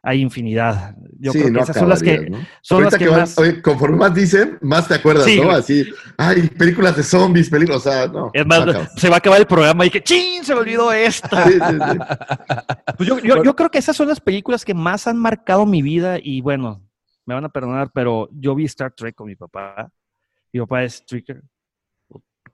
[0.07, 0.95] hay infinidad.
[1.17, 2.31] Yo sí, creo que esas son las que
[2.61, 5.49] son las que que van- más oye, conforme más dicen, más te acuerdas, Sí, ¿no?
[5.49, 5.83] Así,
[6.17, 8.29] ay, películas de zombies, películas, o sea, no.
[8.33, 10.43] es más, no se va a acabar el programa y que ¡chin!
[10.43, 11.47] Se me olvidó esta.
[11.49, 11.57] Sí.
[12.97, 15.81] Pues yo, yo- yo creo que esas son las películas que más han marcado mi
[15.81, 16.81] vida y bueno,
[17.25, 19.89] me van a perdonar, pero yo vi Star Trek con mi papá.
[20.53, 21.41] Mi papá es Tricker,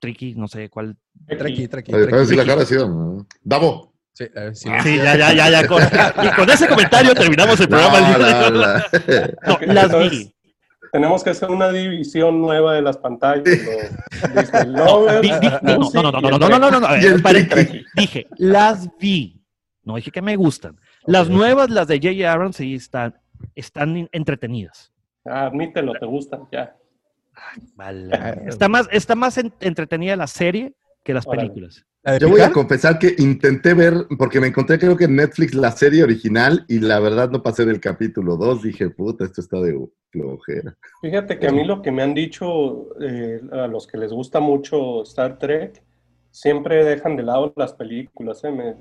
[0.01, 0.97] o Tricky, no sé cuál.
[1.29, 3.25] A ver si la cara ha sido.
[3.43, 3.93] Davo.
[4.13, 4.69] Sí, a ver, sí.
[4.83, 5.67] Sí, ya, ya, ya, ya.
[5.67, 8.01] Con, y con ese comentario terminamos el programa.
[8.01, 8.59] No, no, no.
[8.59, 10.35] No, las Entonces, vi.
[10.91, 13.45] Tenemos que hacer una división nueva de las pantallas.
[14.67, 16.87] No, no, no, no, no, no, no, no, no.
[17.95, 19.41] Dije, las vi.
[19.83, 20.77] No dije que me gustan.
[21.05, 21.33] Las Ok.
[21.33, 22.29] nuevas, las de J.J.
[22.31, 23.15] Abrams, sí están,
[23.55, 24.91] están entretenidas.
[25.25, 26.75] Ah, admítelo, te gustan, ya.
[27.75, 28.09] Vale.
[28.47, 31.49] Está más, está más en- entretenida la serie que las Órale.
[31.49, 31.85] películas.
[32.03, 35.53] ¿La Yo voy a confesar que intenté ver, porque me encontré creo que en Netflix
[35.53, 38.63] la serie original y la verdad no pasé del capítulo 2.
[38.63, 39.77] Dije, puta, esto está de
[40.11, 40.75] flojera.
[41.01, 44.39] Fíjate que a mí lo que me han dicho eh, a los que les gusta
[44.39, 45.83] mucho Star Trek,
[46.31, 48.43] siempre dejan de lado las películas.
[48.45, 48.51] ¿eh?
[48.51, 48.75] Me-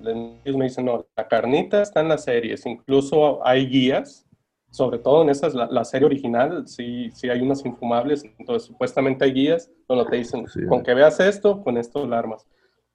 [0.45, 2.65] ellos me dicen, no, la carnita está en las series.
[2.65, 4.27] Incluso hay guías,
[4.71, 8.25] sobre todo en esas, la, la serie original, sí, sí hay unas infumables.
[8.39, 10.61] Entonces, supuestamente hay guías donde te dicen, Sí.
[10.69, 12.47] con que veas esto, con esto la armas.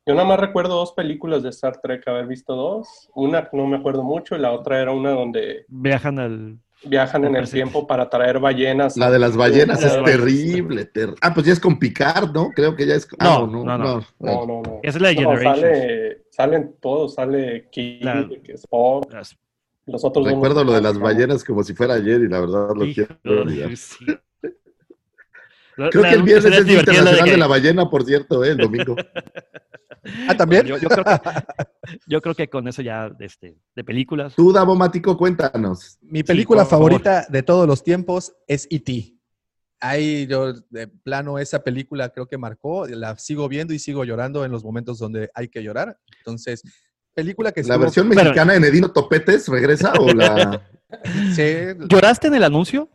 [0.08, 3.10] Yo nada más recuerdo dos películas de Star Trek, haber visto dos.
[3.16, 6.60] Una no me acuerdo mucho y la otra era una donde Viajan al.
[6.84, 8.96] viajan en el tiempo para traer ballenas.
[8.98, 10.86] La de las ballenas La es terrible.
[10.86, 12.52] ter- Ah, pues ya es con Picard, ¿no?
[12.52, 13.08] Creo que ya es.
[13.14, 13.78] No, ah, no, no.
[13.78, 14.80] No, no, no.
[14.84, 15.60] Es la de No, Generations.
[15.60, 19.36] sale, salen todos, sale Kirk, La- Spock, Las-
[19.86, 22.86] los otros Recuerdo lo de las ballenas como si fuera ayer y la verdad lo
[22.94, 23.76] quiero olvidar.
[23.78, 24.06] Sí.
[25.76, 28.50] Creo la- que el viernes es de Internacional de que- la Ballena, por cierto, ¿eh?
[28.52, 28.96] el domingo.
[30.28, 30.68] Ah, también.
[30.68, 31.12] Yo, yo creo que,
[32.06, 34.36] yo creo que con eso ya, este, de películas.
[34.36, 35.98] Tú, Davo Mático, cuéntanos.
[36.04, 36.92] Mi película favor.
[36.92, 39.16] favorita de todos los tiempos es E.T.
[39.80, 44.46] Ahí yo, de plano, esa película creo que marcó, la sigo viendo y sigo llorando
[44.46, 45.98] en los momentos donde hay que llorar.
[46.20, 46.62] Entonces,
[47.16, 50.62] película que ¿La estuvo- versión Pero- mexicana de Nedino Topetes regresa o la.?
[51.36, 51.44] sí,
[51.90, 52.90] ¿Lloraste en el anuncio?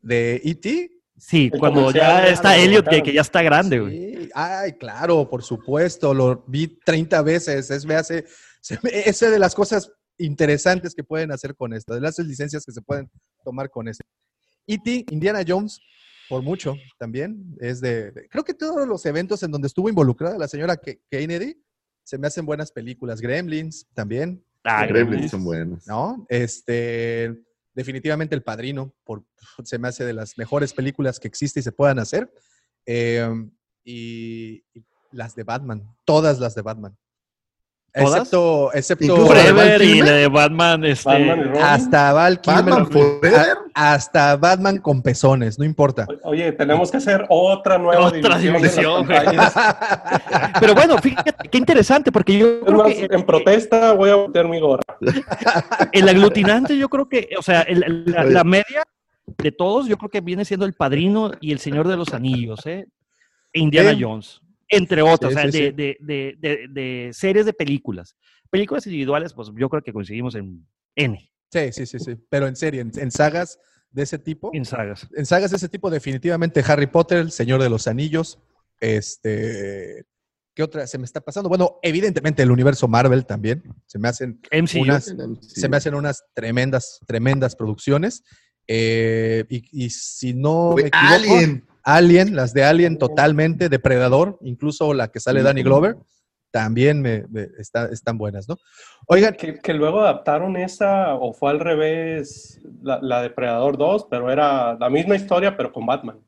[0.00, 0.90] de E.T.
[1.16, 3.04] Sí, El cuando ya está claro, Elliot, que, claro.
[3.04, 4.14] que ya está grande, güey.
[4.24, 7.68] Sí, Ay, claro, por supuesto, lo vi 30 veces.
[7.72, 8.24] Es, me hace,
[8.60, 12.70] se esa de las cosas interesantes que pueden hacer con esto, de las licencias que
[12.72, 13.10] se pueden
[13.44, 14.04] tomar con esto.
[14.68, 15.80] E.T., Indiana Jones,
[16.28, 20.38] por mucho también, es de, de- creo que todos los eventos en donde estuvo involucrada
[20.38, 21.56] la señora Ke- Kennedy
[22.08, 23.20] se me hacen buenas películas.
[23.20, 25.86] Gremlins también, Ah, Gremlins son buenos.
[25.86, 26.24] ¿no?
[26.30, 27.38] Este,
[27.74, 29.24] definitivamente El Padrino, por,
[29.62, 32.32] se me hace de las mejores películas que existe y se puedan hacer.
[32.86, 33.28] Eh,
[33.84, 36.96] y, y las de Batman, todas las de Batman.
[37.98, 38.20] ¿Todas?
[38.20, 43.28] Excepto, excepto Forever y la de Batman, este, Batman hasta Val Kilmer, Batman
[43.74, 46.06] a- hasta Batman con pezones, no importa.
[46.24, 49.06] Oye, tenemos que hacer otra nueva Otra división.
[50.60, 54.16] Pero bueno, fíjate, qué interesante, porque yo Es creo más, que en protesta voy a
[54.16, 54.82] meter mi gorra.
[55.92, 58.82] el aglutinante, yo creo que, o sea, el- la, la media
[59.38, 62.64] de todos, yo creo que viene siendo El Padrino y El Señor de los Anillos,
[62.66, 62.86] ¿eh?
[63.52, 63.96] E Indiana.
[63.98, 65.72] Jones, entre otras, Sí, o sea, sí, de, sí.
[65.74, 68.16] de- de- de- de series de películas.
[68.50, 70.66] Películas individuales, pues yo creo que coincidimos en
[70.96, 72.14] N, Sí, sí, sí, sí.
[72.28, 73.58] Pero en serie, en, en sagas
[73.90, 75.08] de ese tipo, en sagas.
[75.16, 78.38] en sagas de ese tipo, definitivamente Harry Potter, El Señor de los Anillos,
[78.80, 80.04] este,
[80.54, 81.48] ¿qué otra se me está pasando?
[81.48, 84.82] Bueno, evidentemente el universo Marvel también, se me hacen MCU.
[84.82, 88.24] unas, se me hacen unas tremendas, tremendas producciones.
[88.66, 91.64] eh, y, y si no me equivoco, Alien.
[91.96, 95.96] Alien, las de Alien totalmente, Depredador, incluso la que sale Danny Glover,
[96.50, 98.56] también me, me- está- están buenas, ¿no?
[99.06, 104.30] Oigan, Que, que luego adaptaron esa, o fue al revés, la, la Depredador 2, pero
[104.30, 106.18] era la misma historia, pero con Batman.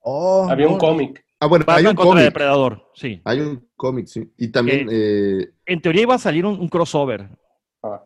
[0.00, 1.24] oh, Había un cómic.
[1.40, 2.24] Ah, bueno, hay Batman un contra cómic.
[2.24, 3.20] Depredador, sí.
[3.24, 4.32] Hay un cómic, sí.
[4.38, 7.28] Y también, eh, En teoría iba a salir un, un crossover.
[7.82, 8.02] Ah,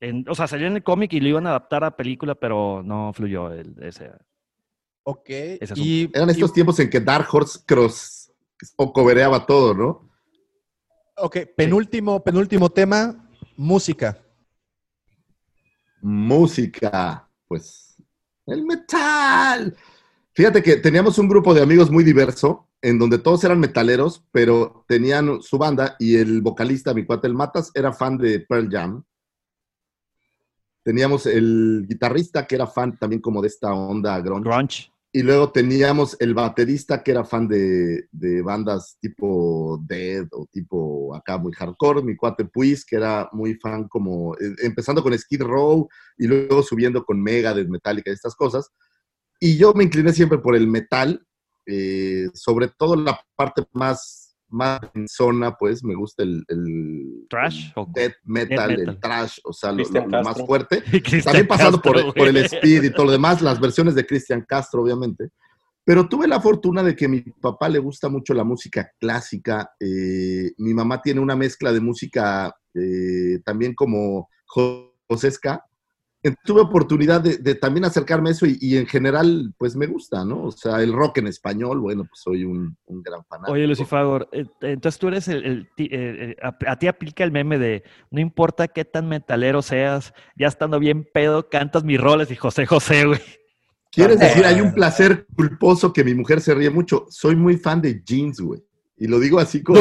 [0.00, 2.82] En- o sea, salió en el cómic y lo iban a adaptar a película, pero
[2.84, 4.10] no fluyó el, ese.
[5.08, 8.32] Ok, es un- y, eran y- estos tiempos en que Dark Horse Cross
[8.76, 10.10] o cobereaba todo, ¿no?
[11.18, 14.18] ok, penúltimo, penúltimo tema, música.
[16.02, 17.96] Música, pues
[18.46, 19.76] el metal.
[20.34, 24.84] Fíjate que teníamos un grupo de amigos muy diverso, en donde todos eran metaleros, pero
[24.88, 29.02] tenían su banda y el vocalista, mi cuate El Matas, era fan de Pearl Jam.
[30.84, 34.48] Teníamos el guitarrista que era fan también como de esta onda grunge.
[34.48, 34.92] Grunge.
[35.16, 41.16] Y luego teníamos el baterista que era fan de, de bandas tipo Dead o tipo
[41.16, 45.40] acá muy hardcore, mi cuate Puis, que era muy fan como, eh, empezando con Skid
[45.40, 45.88] Row
[46.18, 48.68] y luego subiendo con Megadeth, Metallica y estas cosas.
[49.40, 51.26] Y yo me incliné siempre por el metal,
[51.64, 57.66] eh, sobre todo la parte más, más zona, pues me gusta el, el Trash.
[57.66, 58.88] el o- death metal, metal.
[58.94, 60.82] el trash, o sea, lo, Cristian lo- lo más fuerte.
[61.24, 64.44] También pasando por, Castro, por el speed y todo lo demás, las versiones de Cristian
[64.46, 65.30] Castro, obviamente.
[65.84, 69.70] Pero tuve la fortuna de que a mi papá le gusta mucho la música clásica.
[69.78, 74.28] eh, mi mamá tiene una mezcla de música eh, también como
[75.08, 75.64] josesca.
[76.44, 80.24] Tuve oportunidad de, de también acercarme a eso y, y en general, pues me gusta,
[80.24, 80.44] ¿no?
[80.44, 83.52] O sea, el rock en español, bueno, pues soy un, un gran fanático.
[83.52, 87.24] Oye, Lucifagor, eh, entonces tú eres el, el ti- eh, eh, a, a ti aplica
[87.24, 92.00] el meme de no importa qué tan metalero seas, ya estando bien pedo, cantas mis
[92.00, 93.20] roles y José José, güey.
[93.92, 97.06] ¿Quieres decir, hay un placer culposo que mi mujer se ríe mucho?
[97.08, 98.62] Soy muy fan de jeans, güey.
[98.98, 99.76] Y lo digo así con,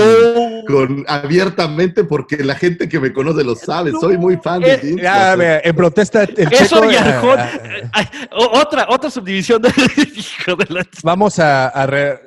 [0.68, 3.92] con abiertamente porque la gente que me conoce lo sabe.
[4.00, 5.00] Soy muy fan de jeans.
[5.02, 7.40] Sea, ve, en protesta, el Eso checo, y Arjón.
[7.40, 7.90] eh,
[8.36, 9.70] otra, otra subdivisión de.
[10.46, 10.86] De la.
[11.04, 12.20] Vamos a, a re-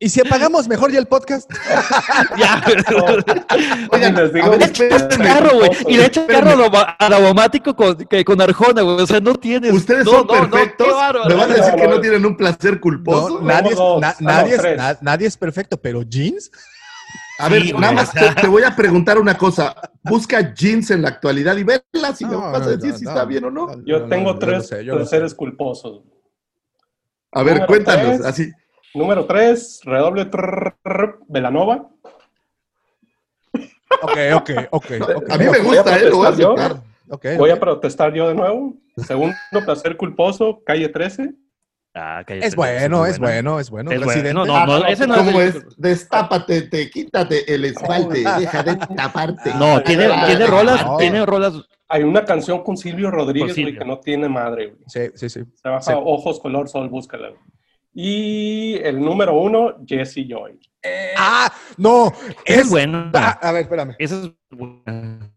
[0.00, 1.50] ¿Y si apagamos mejor ya el podcast?
[2.38, 2.62] Ya,
[3.90, 5.24] Oigan, les digo, a ver, Le echas espérenme.
[5.24, 5.70] carro, güey.
[5.88, 6.70] Y le echas Espérenme.
[6.70, 9.00] carro aromático con, que con Arjona, güey.
[9.00, 9.72] O sea, no tienes.
[9.72, 10.86] Ustedes no, son no, perfectos.
[11.28, 12.00] me van a decir que no.
[12.00, 13.40] tienen un placer culposo.
[13.40, 14.76] No, nadie, es, dos, na- no, nadie, es, tres.
[14.76, 16.50] na- nadie es perfecto, pero jeans.
[17.40, 19.74] A ver, Sí, nada más te, te voy a preguntar una cosa.
[20.02, 23.10] Busca jeans en la actualidad y vela si me vas a decir no, si no,
[23.10, 23.84] está bien o no.
[23.84, 26.02] Yo tengo tres placeres culposos.
[27.32, 28.16] A ver, cuéntanos.
[28.16, 28.24] tres.
[28.24, 28.52] Así.
[28.94, 31.88] Número tres, redoble trrr, trrr, Velanova.
[34.02, 34.86] Ok, ok, ok.
[35.30, 36.08] A mí me gusta, ¿eh?
[36.10, 36.54] Lo voy a protestar yo.
[36.56, 36.82] aceptar.
[37.10, 38.74] Ok, Voy a protestar yo de nuevo.
[38.98, 39.34] Segundo
[39.64, 41.30] placer culposo, calle 13.
[41.94, 43.90] Ah, cállate, Es bueno, es bueno, es bueno.
[43.90, 44.06] Es bueno.
[44.12, 44.34] Residente.
[44.34, 45.54] No, no, no, ese no ¿Cómo es.
[45.56, 45.64] es?
[45.78, 49.54] Destápate, te, quítate el esmalte, deja de taparte.
[49.54, 50.96] No, tiene, Ah, tiene rolas, no.
[50.98, 51.54] tiene rolas.
[51.88, 53.72] Hay una canción con Silvio Rodríguez, Con Silvio.
[53.72, 54.82] güey, que no tiene madre, güey.
[54.86, 55.40] Sí, sí, sí.
[55.54, 55.92] Se baja Sí.
[55.96, 57.30] Ojos Color Sol, búscala.
[57.30, 57.40] güey.
[58.00, 60.56] Y el número uno, Jesse Joy.
[61.16, 62.12] Ah, no.
[62.44, 63.10] Es Es bueno.
[63.12, 63.96] Ah, a ver, espérame.
[63.98, 65.32] Ese es bueno.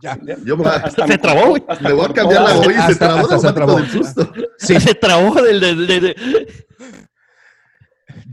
[0.00, 0.18] Ya.
[0.44, 1.62] Yo me, voy a- Hasta Se trabó, güey.
[1.82, 3.76] me voy a cambiar la voz y se trabó hasta se trabó.
[3.76, 4.32] del susto.
[4.58, 5.60] Sí, Se trabó del.
[5.60, 6.64] del- del- del-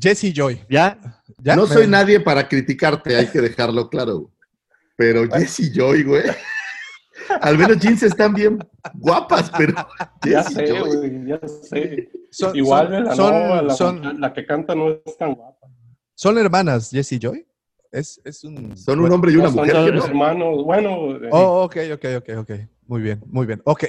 [0.02, 0.60] Jesse Joy.
[0.72, 0.98] ya.
[1.38, 1.56] ¿Ya?
[1.56, 4.32] No soy nadie para criticarte, hay que dejarlo claro.
[4.96, 6.24] Pero Jessie Joy, güey.
[7.42, 8.60] Al menos jeans están bien
[8.96, 9.74] guapas, pero
[10.26, 10.96] Ya sé, Joy.
[10.98, 12.10] güey, ya sé.
[12.32, 15.68] Son, Igual son- son- la, son- la que canta no es tan guapa.
[16.16, 17.46] son hermanas, Jesse Joy.
[17.92, 18.78] Es, es un.
[18.78, 19.94] Son un hombre y una No, son mujer.
[19.96, 20.10] los no.
[20.10, 20.64] hermanos.
[20.64, 22.52] Bueno, eh, Oh, ok, ok, ok, ok.
[22.86, 23.62] Muy bien, muy bien.
[23.66, 23.86] Ok.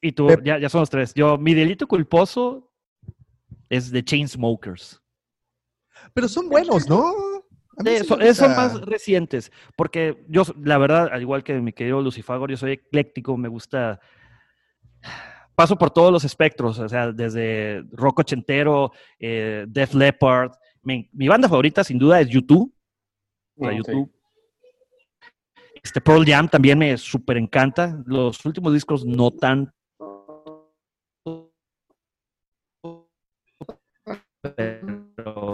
[0.00, 1.14] Y tú, ya, ya son los tres.
[1.14, 2.72] Yo, mi delito culposo
[3.68, 5.00] es de Chainsmokers.
[6.14, 7.14] Pero son buenos, ¿no?
[7.78, 12.56] Sí, son, más recientes, porque yo, la verdad, al igual que mi querido Lucifagor, yo
[12.56, 13.98] soy ecléctico, me gusta,
[15.54, 20.52] paso por todos los espectros, o sea, desde rock ochentero, eh, Def Leppard,
[20.82, 22.72] mi, mi banda favorita sin duda es YouTube,
[23.56, 23.72] ok.
[23.72, 24.12] YouTube.
[25.82, 29.72] Este Pearl Jam también me súper encanta, los últimos discos no tan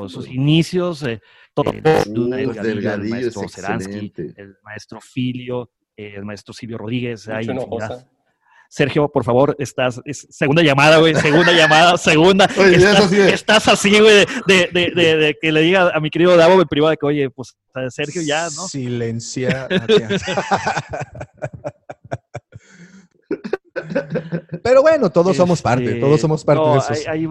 [0.08, 1.20] sus inicios, eh,
[1.54, 2.28] todo, el Delgadillo
[2.62, 7.46] Delgadillo, el es maestro Seransky, el maestro Filio, eh, el maestro Silvio Rodríguez, hay.
[8.70, 12.46] Sergio, por favor, estás, es segunda llamada, güey, segunda llamada, segunda.
[12.58, 16.00] Oye, estás, así de- estás así, güey, de, de, de- de que le diga a
[16.00, 17.56] mi querido Davo en privado de que, oye, pues
[17.88, 18.68] Sergio ya, ¿no?
[18.68, 19.68] Silencia.
[24.62, 27.06] Pero bueno, todos somos parte, Este, todos somos parte no, de esos.
[27.08, 27.28] hay- hay-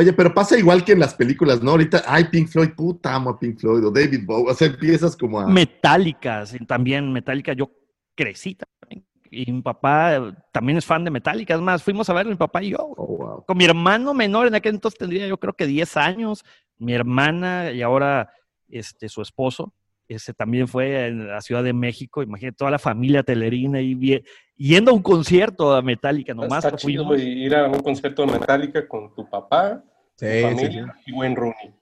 [0.00, 1.72] Oye, pero pasa igual que en las películas, ¿no?
[1.72, 5.14] Ahorita, ay, Pink Floyd, puta, amo a Pink Floyd, o David Bowie, o sea, empiezas
[5.14, 5.46] como a...
[5.46, 7.70] Metallica, también Metallica, yo
[8.14, 9.06] crecí también.
[9.30, 11.54] Y mi papá también es fan de Metallica.
[11.54, 12.78] Es más, fuimos a ver mi papá y yo.
[12.96, 13.44] Oh, wow.
[13.44, 16.44] Con mi hermano menor, en aquel entonces tendría yo creo que 10 años.
[16.78, 18.32] Mi hermana y ahora
[18.70, 19.74] este, su esposo.
[20.08, 22.22] Ese también fue en la Ciudad de México.
[22.22, 24.24] Imagínate toda la familia telerina y
[24.56, 26.64] yendo a un concierto a Metallica nomás.
[26.64, 29.84] Está chido ir a un concierto de Metallica con tu papá,
[30.20, 31.74] Sí, sí, y Wayne Rooney.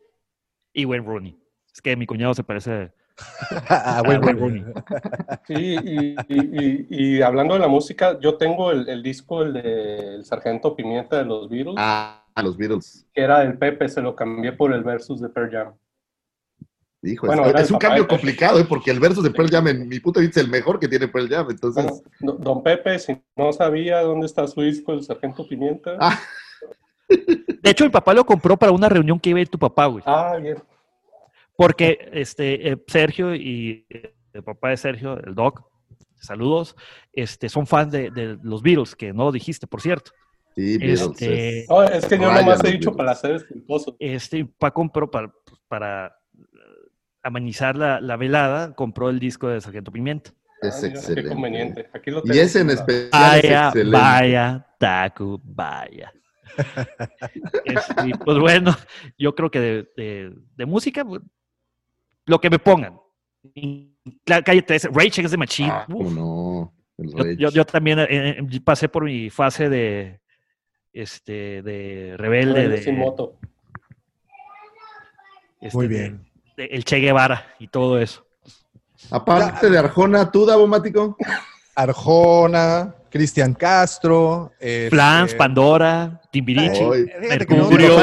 [0.73, 1.39] Y Wayne Rooney.
[1.75, 2.92] Es que mi cuñado se parece
[3.68, 4.33] a Wayne.
[4.33, 4.65] Rooney.
[5.47, 9.52] Sí, y, y- y- y hablando de la música, yo tengo el, el disco, el
[9.55, 13.07] de El Sargento Pimienta de los Beatles, Ah, a los Beatles.
[13.12, 15.75] que era del Pepe, se lo cambié por el Versus de Pearl Jam.
[17.02, 18.17] Hijo, Bueno, es, un cambio Pepe.
[18.17, 18.67] complicado, ¿eh?
[18.68, 20.89] porque el verso de Pearl Jam, en mi punto de vista, es el mejor que
[20.89, 21.47] tiene Pearl Jam.
[21.50, 21.84] Entonces,
[22.20, 25.97] Bueno, don Pepe, si no sabía dónde está su disco, El Sargento Pimienta.
[26.00, 26.18] Ah.
[27.08, 29.86] De hecho, mi papá lo compró para una reunión que iba a ir tu papá,
[29.86, 30.02] güey.
[30.06, 30.56] Ah, bien.
[31.56, 35.62] Porque este, eh, Sergio y eh, el papá de Sergio, el Doc,
[36.20, 36.76] saludos,
[37.12, 40.12] este, son fans de, de los Beatles, que no lo dijiste, por cierto.
[40.54, 41.00] sí, Beatles.
[41.02, 42.96] Este, es- No, es que yo Ryan nomás he dicho Beatles.
[42.96, 43.96] para hacer culposo.
[43.98, 45.32] este, mi papá compró para,
[45.66, 46.16] para
[47.22, 50.30] amenizar la, la velada, compró el disco de Sargento Pimienta.
[50.62, 51.22] Es Ah, mira, excelente.
[51.22, 51.90] Qué conveniente.
[51.92, 52.40] Aquí lo Y tengo.
[52.40, 53.98] ese en especial Vaya, es excelente.
[53.98, 56.12] vaya, Taku, vaya.
[57.65, 58.75] Este, pues bueno,
[59.18, 61.05] yo creo que de, de- de música,
[62.27, 62.99] lo que me pongan.
[64.27, 65.70] Cla- Calle 13, Rage Against the Machine.
[65.70, 66.73] Ah, no.
[66.99, 67.36] Yo, Rage.
[67.36, 70.20] yo- yo también eh, eh, pasé por mi fase de
[70.93, 73.39] este de rebelde, de, sin moto.
[75.60, 76.27] este, Muy de- bien.
[76.57, 78.25] de el Che Guevara y todo eso.
[79.10, 81.17] Aparte de Arjona, ¿tú, Davomático?
[81.77, 84.52] Arjona, Cristian Castro.
[84.58, 86.84] este, Flans, Pandora, Timbiriche.
[87.28, 87.96] Mercurio.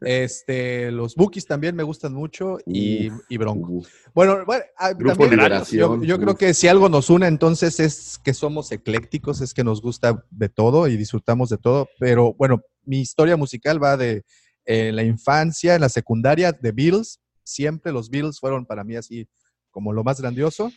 [0.00, 3.72] Este, los Bookies también me gustan mucho y, y Bronco.
[3.72, 7.28] Uf, Bueno, bueno, ah, Grupo también Liberación, yo, yo creo que si algo nos une
[7.28, 11.88] entonces es que somos eclécticos, es que nos gusta de todo y disfrutamos de todo,
[11.98, 14.24] pero bueno, mi historia musical va de
[14.64, 19.28] eh, la infancia, en la secundaria, de Beatles, siempre los Beatles fueron para mí así
[19.70, 20.70] como lo más grandioso,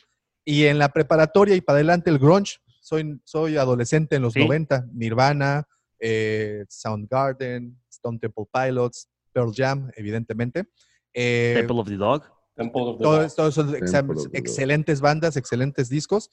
[0.46, 4.40] y en la preparatoria y para adelante el grunge, soy, soy adolescente en los Sí.
[4.46, 5.68] 90, Nirvana,
[6.00, 10.66] eh, Soundgarden, Stone Temple Pilots, Pearl Jam, evidentemente.
[11.14, 12.24] Eh, Temple of the Dog.
[12.56, 13.36] Temple of the todos Dog.
[13.36, 14.30] todos son Dog.
[14.34, 16.30] excelentes bandas, excelentes discos.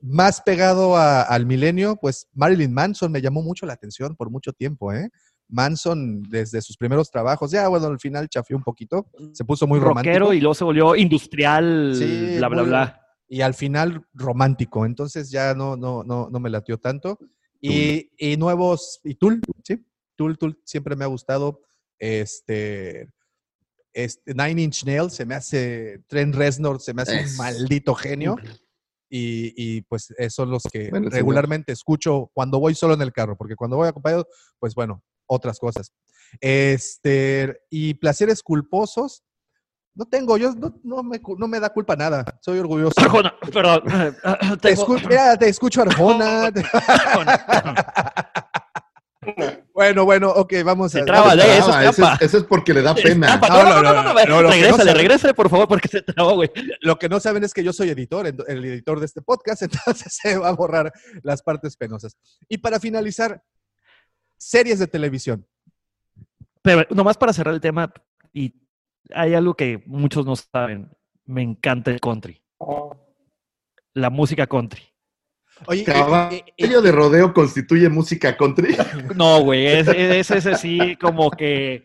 [0.00, 4.52] Más pegado a- al milenio, pues Marilyn Manson me llamó mucho la atención por mucho
[4.52, 5.08] tiempo, ¿eh?
[5.48, 9.78] Manson, desde sus primeros trabajos, ya bueno, al final chafió un poquito, se puso muy
[9.78, 10.18] romántico.
[10.18, 13.01] rockero y luego se volvió industrial, Sí, bla, bla, muy- bla.
[13.32, 17.18] Y al final romántico, entonces ya no, no, no, no me latió tanto.
[17.62, 19.82] Y, y nuevos, y Tool, sí,
[20.16, 21.62] Tool, Tool siempre me ha gustado.
[21.98, 23.08] Este,
[23.94, 27.94] este Nine Inch Nails se me hace, Trent Reznor se me hace Es- un maldito
[27.94, 28.36] genio.
[29.08, 31.12] Y, y, pues son los que Bueno, señor.
[31.14, 34.26] regularmente escucho cuando voy solo en el carro, porque cuando voy acompañado,
[34.58, 35.90] pues bueno, otras cosas.
[36.38, 39.22] Este, y placeres culposos,
[39.94, 42.98] no tengo, yo no, no me, cu- no me da culpa nada, soy orgulloso.
[43.00, 43.82] Arjona, perdón.
[44.60, 46.50] Te escu- mira, te escucho Arjona.
[49.72, 51.04] bueno, bueno, ok, vamos Se a.
[51.04, 51.58] traba, vamos a- ¿eh?
[51.88, 53.36] eso Ah, es, eso es porque le da pena.
[53.36, 56.50] No, No, no, no, no, no, regrésale, regrésale, por favor, porque se trabó, güey.
[56.80, 59.62] Lo que no saben es que yo soy editor, el editor de este podcast,
[59.96, 62.16] entonces se va a borrar las partes penosas.
[62.48, 63.42] Y para finalizar,
[64.36, 65.46] series de televisión.
[66.62, 67.92] Pero nomás para cerrar el tema,
[68.32, 68.54] y
[69.14, 70.90] hay algo que muchos no saben.
[71.24, 72.96] Me encanta el country, Oh,
[73.94, 74.82] la música country.
[75.66, 78.74] Oye, Caballo y- y- de rodeo constituye música country.
[79.16, 81.84] No, güey, es, es, es así como que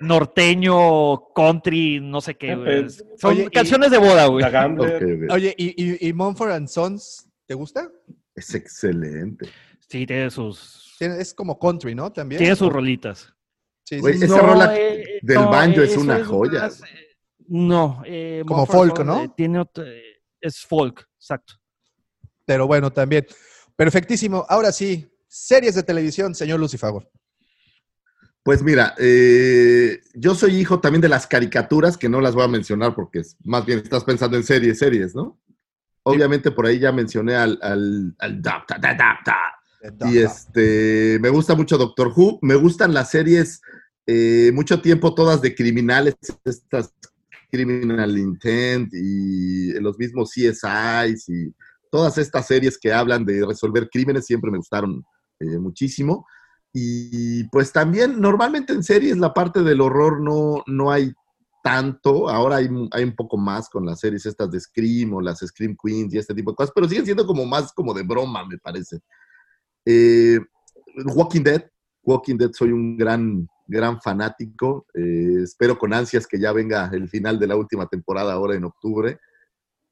[0.00, 2.54] norteño, country, no sé qué.
[2.54, 2.82] güey.
[2.82, 4.44] Pues, Son oye, y- canciones de boda, güey.
[4.44, 4.96] The Gambler.
[5.04, 5.32] Ok, ok.
[5.34, 7.90] oye, y, y, y Mumford and Sons, ¿te gusta?
[8.34, 9.48] Es excelente.
[9.88, 12.12] Sí, tiene sus, Tiene- Es como country, ¿no?
[12.12, 12.38] También.
[12.38, 13.32] tiene sus rolitas.
[13.88, 14.24] Sí, sí, Güey, sí.
[14.24, 16.86] esa rola eh, del banjo es una joya, más, eh,
[17.46, 19.32] no, eh, Como Mumford folk, ¿no?
[19.36, 19.84] Tiene otro-
[20.40, 21.54] es folk, exacto.
[22.44, 23.24] Pero bueno, también.
[23.76, 24.44] Perfectísimo.
[24.48, 27.08] Ahora sí, series de televisión, señor Lucifagor.
[28.42, 32.48] Pues mira, eh, yo soy hijo también de las caricaturas, que no las voy a
[32.48, 35.40] mencionar porque es- más bien estás pensando en series, series, ¿no?
[36.02, 40.10] Obviamente por ahí ya mencioné al, al, al Doctor, da.
[40.10, 43.60] Y este, me gusta mucho Doctor Who, me gustan las series,
[44.06, 46.92] eh, mucho tiempo todas de criminales, estas
[47.50, 51.54] Criminal Intent y los mismos CSIs y
[51.90, 55.04] todas estas series que hablan de resolver crímenes siempre me gustaron
[55.40, 56.26] eh, muchísimo.
[56.72, 61.12] Y pues también normalmente en series la parte del horror no, no hay
[61.62, 65.40] tanto, ahora hay, hay un poco más con las series estas de Scream o las
[65.40, 68.46] Scream Queens y este tipo de cosas, pero siguen siendo como más como de broma,
[68.46, 69.00] me parece.
[69.84, 70.38] Eh,
[71.06, 71.64] Walking Dead,
[72.04, 74.86] Walking Dead soy un gran, gran fanático.
[74.94, 78.64] eh, espero con ansias que ya venga el final de la última temporada ahora en
[78.64, 79.18] octubre.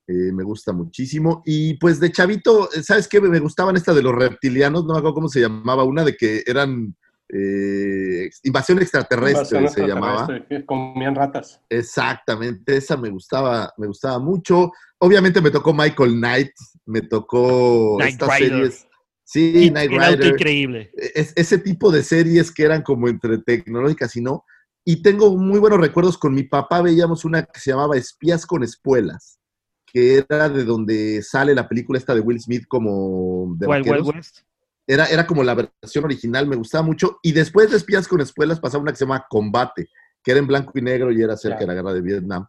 [0.06, 1.42] Eh, me gusta muchísimo.
[1.46, 3.20] Y pues de chavito, ¿sabes qué?
[3.20, 6.42] Me gustaban esta de los reptilianos, no me acuerdo cómo se llamaba, una de que
[6.46, 6.94] eran
[7.28, 10.28] eh, invasión extraterrestre, Invasión se llamaba.
[10.48, 11.58] que comían ratas.
[11.70, 14.72] Exactamente, esa me gustaba, me gustaba mucho.
[14.98, 16.52] Obviamente me tocó Michael Knight,
[16.86, 18.50] me tocó Knight estas Rider.
[18.52, 18.86] series.
[19.24, 20.26] Sí, auto Rider.
[20.26, 20.90] increíble.
[21.14, 24.44] Es- ese tipo de series que eran como entre tecnológicas y no.
[24.84, 28.62] Y tengo muy buenos recuerdos con mi papá, veíamos una que se llamaba Espías con
[28.62, 29.38] Espuelas,
[29.86, 34.06] que era de donde sale la película esta de Will Smith como de Wild.
[34.14, 34.40] West.
[34.86, 37.18] Era, era como la versión original, me gustaba mucho.
[37.22, 39.88] Y después de Espías con Espuelas pasaba una que se llama Combate,
[40.22, 42.46] que era en blanco y negro y era acerca de la guerra de Vietnam.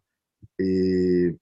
[0.58, 1.38] Eh,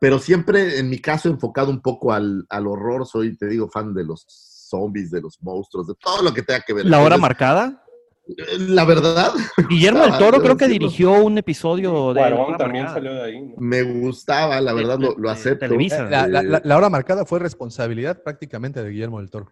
[0.00, 3.06] pero siempre, en mi caso, enfocado un poco al, al horror.
[3.06, 6.60] Soy, te digo, fan de los zombies, de los monstruos, de todo lo que tenga
[6.60, 6.84] que ver.
[6.86, 7.84] La hora Entonces, marcada.
[8.28, 9.32] eh, La verdad,
[9.70, 12.94] Guillermo del gustaba, Toro creo que dirigió un episodio de La Cuarón también Marcada.
[13.06, 13.40] salió de ahí.
[13.42, 13.54] ¿no?
[13.58, 15.66] me gustaba, la verdad, lo, lo de acepto.
[15.66, 16.04] Televisa.
[16.04, 19.48] La, la- Eh, la- la hora marcada fue responsabilidad prácticamente de Guillermo del Toro.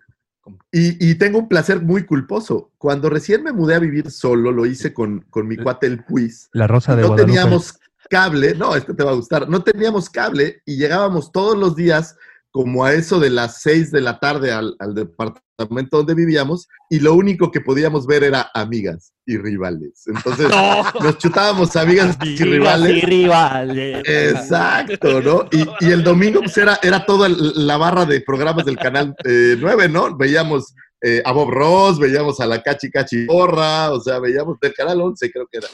[0.71, 2.71] Y, y tengo un placer muy culposo.
[2.77, 6.49] Cuando recién me mudé a vivir solo, lo hice con, con mi cuate el Puis.
[6.53, 10.77] La Rosa no teníamos cable, no, este te va a gustar, no teníamos cable y
[10.77, 12.17] llegábamos todos los días
[12.51, 17.01] como a eso de las 6 de la tarde al, al departamento donde vivíamos y
[17.01, 20.05] lo único que podíamos ver era amigas y rivales.
[20.07, 20.85] Entonces No.
[21.01, 22.97] nos chutábamos amigas y rivales.
[22.97, 24.03] Y rivales.
[24.07, 25.49] Exacto, ¿no?
[25.51, 29.57] Y, y el domingo pues era, era toda la barra de programas del canal eh,
[29.59, 30.17] 9, ¿no?
[30.17, 34.75] Veíamos eh, a Bob Ross, veíamos a la Cachi Cachi Borra, o sea, veíamos del
[34.75, 35.69] canal 11, creo que era.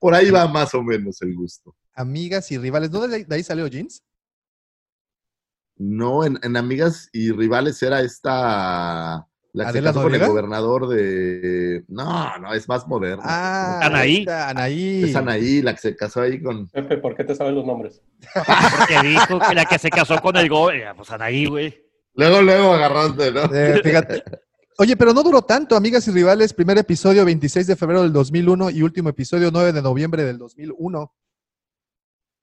[0.00, 1.76] Por ahí va más o menos el gusto.
[1.94, 2.90] Amigas y rivales.
[2.90, 4.02] ¿Dónde de ahí- salió Jeans?
[5.76, 9.26] No, en, en Amigas y Rivales era esta.
[9.52, 11.84] La que se ¿Adela casó con el gobernador de.
[11.88, 13.22] No, no, es más moderna.
[13.24, 14.24] Ah, Anaí.
[14.28, 15.04] Anaí.
[15.04, 16.68] Es Anaí, la que se casó ahí con.
[16.68, 18.02] Pepe, ¿por qué te sabes los nombres?
[18.34, 21.74] Porque dijo que la que se casó con el go, eh, pues Anaí, güey.
[22.14, 23.44] Luego, luego agarraste, ¿no?
[23.54, 24.22] Eh, fíjate.
[24.80, 26.54] Oye, pero no duró tanto, Amigas y Rivales.
[26.54, 31.12] Primer episodio 26 de febrero del 2001 y último episodio 9 de noviembre del 2001.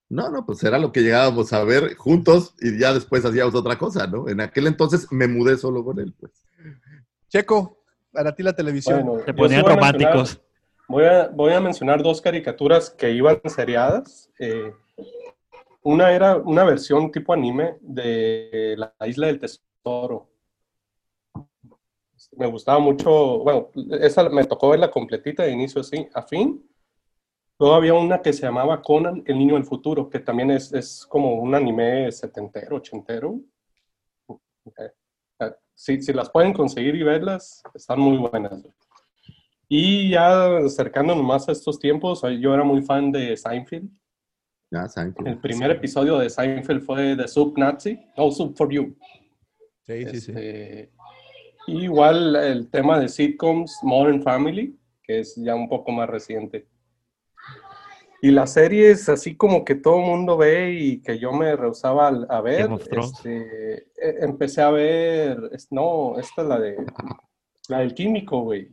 [0.09, 3.79] No, no, pues era lo que llegábamos a ver juntos y ya después hacíamos otra
[3.79, 4.29] cosa, ¿no?
[4.29, 6.31] En aquel entonces me mudé solo con él, pues.
[7.27, 9.03] Checo, para ti la televisión.
[9.03, 10.13] Bueno, Se yo ponían sí voy a románticos.
[10.29, 10.47] mencionar-
[10.89, 14.29] Voy a, voy a mencionar dos caricaturas que iban seriadas.
[14.39, 14.71] Eh,
[15.81, 20.29] una era una versión tipo anime de La Isla del Tesoro.
[22.31, 26.63] Me gustaba mucho, bueno, esa me tocó verla completita de inicio así, a fin.
[27.59, 31.05] Luego había una que se llamaba Conan, el niño del futuro, que también es, es
[31.07, 33.39] como un anime setentero, ochentero.
[35.73, 38.63] Si, si las pueden conseguir y verlas, están muy buenas.
[39.67, 43.89] Y ya acercándonos más a estos tiempos, yo era muy fan de Seinfeld.
[44.69, 45.27] Ya, Seinfeld.
[45.27, 48.95] El primer episodio de Seinfeld fue de Sub Nazi, no Sub for You.
[49.81, 50.33] Sí, sí, sí.
[51.67, 56.67] Y igual el tema de sitcoms Modern Family, que es ya un poco más reciente.
[58.21, 62.07] Y las series así como que todo el mundo ve y que yo me rehusaba
[62.07, 65.37] a ver, este, eh, empecé a ver,
[65.69, 66.77] no, esta es la de
[67.69, 68.69] la del químico, güey.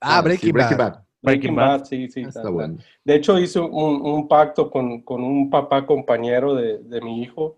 [0.00, 0.92] Ah, sí, Breaking, Breaking Bad.
[0.92, 1.02] Bad.
[1.22, 1.84] Breaking Breaking Bad.
[1.84, 2.20] Sí, sí.
[2.20, 2.50] Está ta- ta.
[2.50, 2.76] bueno.
[3.02, 7.56] De hecho, hice un, un pacto con, con un papá compañero de, de mi hijo.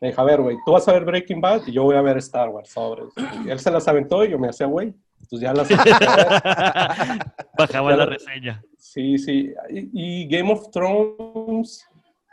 [0.00, 2.02] Me dijo, a ver, güey, tú vas a ver Breaking Bad y yo voy a
[2.02, 2.70] ver Star Wars.
[2.70, 3.08] Sobres.
[3.46, 4.94] Y él se las aventó y yo me hacía, güey.
[5.20, 5.68] Entonces ya las.
[7.58, 8.62] Bajaba Ya la reseña.
[8.76, 9.52] Sí, sí.
[9.70, 11.84] Y, y Game of Thrones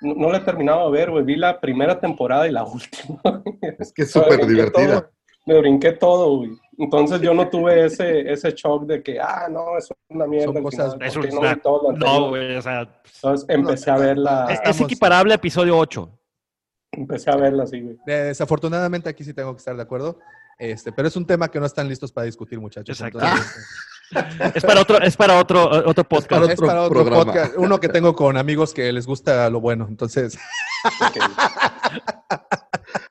[0.01, 1.23] no, no la he terminado de ver, güey.
[1.23, 3.43] Vi la primera temporada y la última.
[3.79, 5.01] Es que es súper divertida.
[5.01, 5.09] todo,
[5.45, 6.51] Me brinqué todo, güey.
[6.77, 10.53] Entonces yo no tuve ese, ese shock de que, ah, no, es una mierda.
[10.53, 12.87] Son cosas- final, Es ¿por un no vi todo lo No, anterior?" güey, o sea,
[13.15, 14.47] Entonces empecé a verla.
[14.49, 16.09] es, es equiparable a episodio 8.
[16.97, 17.97] Empecé a verla así, güey.
[18.05, 20.19] Desafortunadamente aquí sí tengo que estar de acuerdo.
[20.57, 22.99] Este, pero es un tema que no están listos para discutir, muchachos.
[22.99, 23.19] Exacto.
[23.19, 26.29] Entonces, Es para otro, es para otro, otro podcast.
[26.29, 27.53] para es para otro podcast.
[27.57, 29.85] Uno que tengo con amigos que les gusta lo bueno.
[29.89, 30.37] Entonces,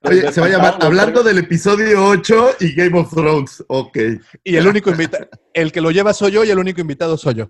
[0.02, 3.64] Oye, se va a llamar Hablando del episodio 8 y Game of Thrones.
[3.68, 3.98] Ok.
[4.44, 7.34] y el único invitado, el que lo lleva soy yo y el único invitado soy
[7.34, 7.48] yo.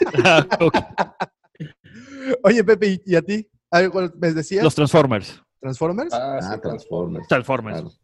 [0.60, 0.76] Ok.
[2.44, 3.48] Oye, Pepe, ¿y- ¿y a ti?
[3.70, 4.64] ¿Algo me decías?
[4.64, 5.42] Los Transformers.
[5.60, 6.12] ¿Transformers?
[6.14, 7.28] Ah, sí, Ah, Transformers.
[7.28, 7.80] Transformers.
[7.80, 7.94] Claro.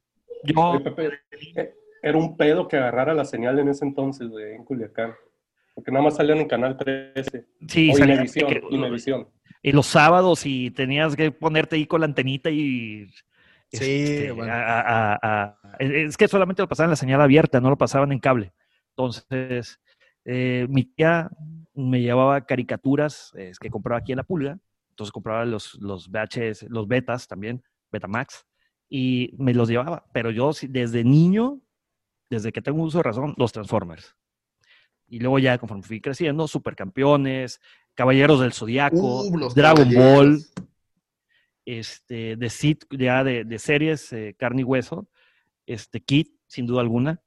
[0.45, 4.65] Yo, Oye, Pepe, era un pedo que agarrara la señal en ese entonces, güey, en
[4.65, 5.15] Culiacán.
[5.75, 7.47] Porque nada más salían en Canal 13.
[7.69, 9.29] sí, o salía- Imevisión, que- Imevisión.
[9.63, 13.07] y los sábados y tenías que ponerte ahí con la antenita y...
[13.73, 14.53] Sí, este, bueno.
[14.53, 18.13] a- a- a- es que solamente lo pasaban en la señal abierta, no lo pasaban
[18.13, 18.53] en cable.
[18.91, 19.81] Entonces,
[20.25, 21.29] eh, mi tía
[21.75, 24.59] me llevaba caricaturas eh, que compraba aquí en la pulga.
[24.95, 28.47] Entonces compraba los, los VHS, los betas también, Betamax,
[28.89, 30.07] y me los llevaba.
[30.13, 31.61] Pero yo desde niño,
[32.31, 34.15] desde que tengo uso de razón, los Transformers.
[35.09, 37.61] Y luego ya conforme fui creciendo, Supercampeones,
[37.95, 39.93] Caballeros del Zodiaco, Uh, Dragon.
[39.93, 40.39] Ball,
[41.65, 45.09] este, de, sit, ya de, de series, eh, carne y hueso,
[45.67, 47.21] este, Kid, sin duda alguna.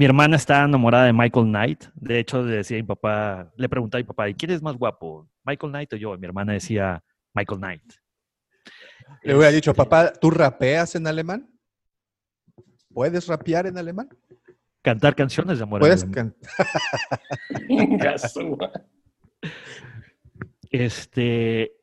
[0.00, 1.84] Mi hermana está enamorada de Michael Knight.
[1.94, 4.62] De hecho, le decía a mi papá, le preguntaba a mi papá, ¿y quién es
[4.62, 5.28] más guapo?
[5.44, 6.14] ¿Michael Knight o yo?
[6.14, 7.04] Y mi hermana decía,
[7.34, 7.82] Michael Knight.
[9.24, 11.50] Le hubiera Este, dicho, papá, ¿tú rapeas en alemán?
[12.94, 14.08] ¿Puedes rapear en alemán?
[14.80, 15.80] Cantar canciones de amor.
[15.80, 16.34] ¿Puedes alemán.
[17.68, 18.82] can- Ya su madre.
[20.70, 21.74] Este,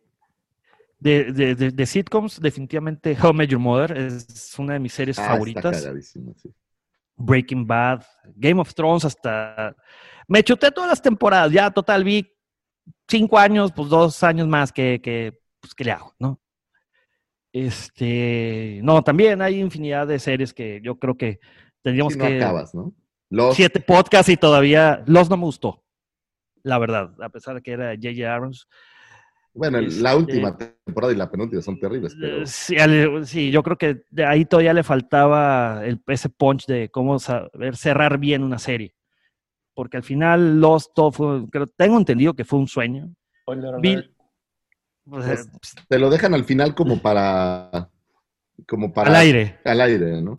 [0.97, 4.93] de, de, de- de sitcoms, definitivamente How I Met Your Mother es una de mis
[4.93, 5.83] series Ah, está favoritas.
[5.83, 6.51] cagadísimo, sí.
[7.17, 8.03] Breaking Bad,
[8.35, 9.75] Game of Thrones, hasta...
[10.27, 12.29] Me chuté todas las temporadas, ya total vi
[13.07, 16.39] cinco años, pues dos años más que, que pues, ¿qué le hago, no?
[17.51, 21.39] Este, no, también hay infinidad de series que yo creo que
[21.81, 22.37] tendríamos no que...
[22.37, 22.93] acabas, ¿no?
[23.29, 25.83] Los, Siete podcasts y todavía los no me gustó,
[26.63, 28.33] la verdad, a pesar de que era J.J.
[28.33, 28.67] Abrams.
[29.57, 33.49] Bueno, Este- la última temporada y la penúltima son terribles, pero Eh, Sí, ale- sí,
[33.51, 38.17] yo creo que de ahí todavía le faltaba el- ese punch de cómo saber cerrar
[38.19, 38.93] bien una serie.
[39.73, 43.09] Porque al final Lost todo fue, creo- tengo entendido que fue un sueño.
[43.81, 44.13] Bill-
[45.09, 45.47] Pues,
[45.87, 47.89] te lo dejan al final como para.
[48.67, 49.09] Como para.
[49.09, 49.57] al aire.
[49.63, 50.35] Al aire, ¿no?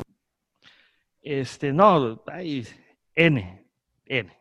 [1.23, 2.67] Este, no, hay
[3.15, 3.65] N,
[4.07, 4.33] N.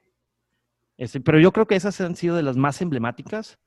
[0.98, 3.58] Este, pero yo creo que esas han sido de las más emblemáticas.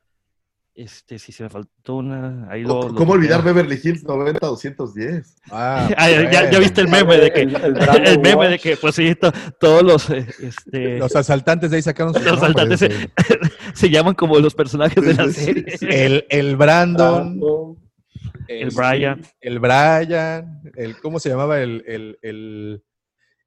[0.73, 2.89] Este, si se me faltó una, ahí lo.
[2.89, 3.42] lo ¿Cómo olvidar.
[3.42, 5.24] Beverly Hills 90-210?
[5.50, 6.58] Ah, Ah, ya, ya bueno.
[6.60, 9.32] viste el meme de que, El- el el, Brandon meme de que, pues sí, to-
[9.58, 13.10] todos los, eh, este, Los asaltantes de ahí sacaron sus Los nombres, asaltantes
[13.74, 15.65] se llaman como los personajes de la serie.
[15.82, 17.76] El, el Brandon, Brandon,
[18.49, 19.23] El el, Brian.
[19.40, 21.60] el Brian, el, ¿cómo se llamaba?
[21.60, 21.82] El,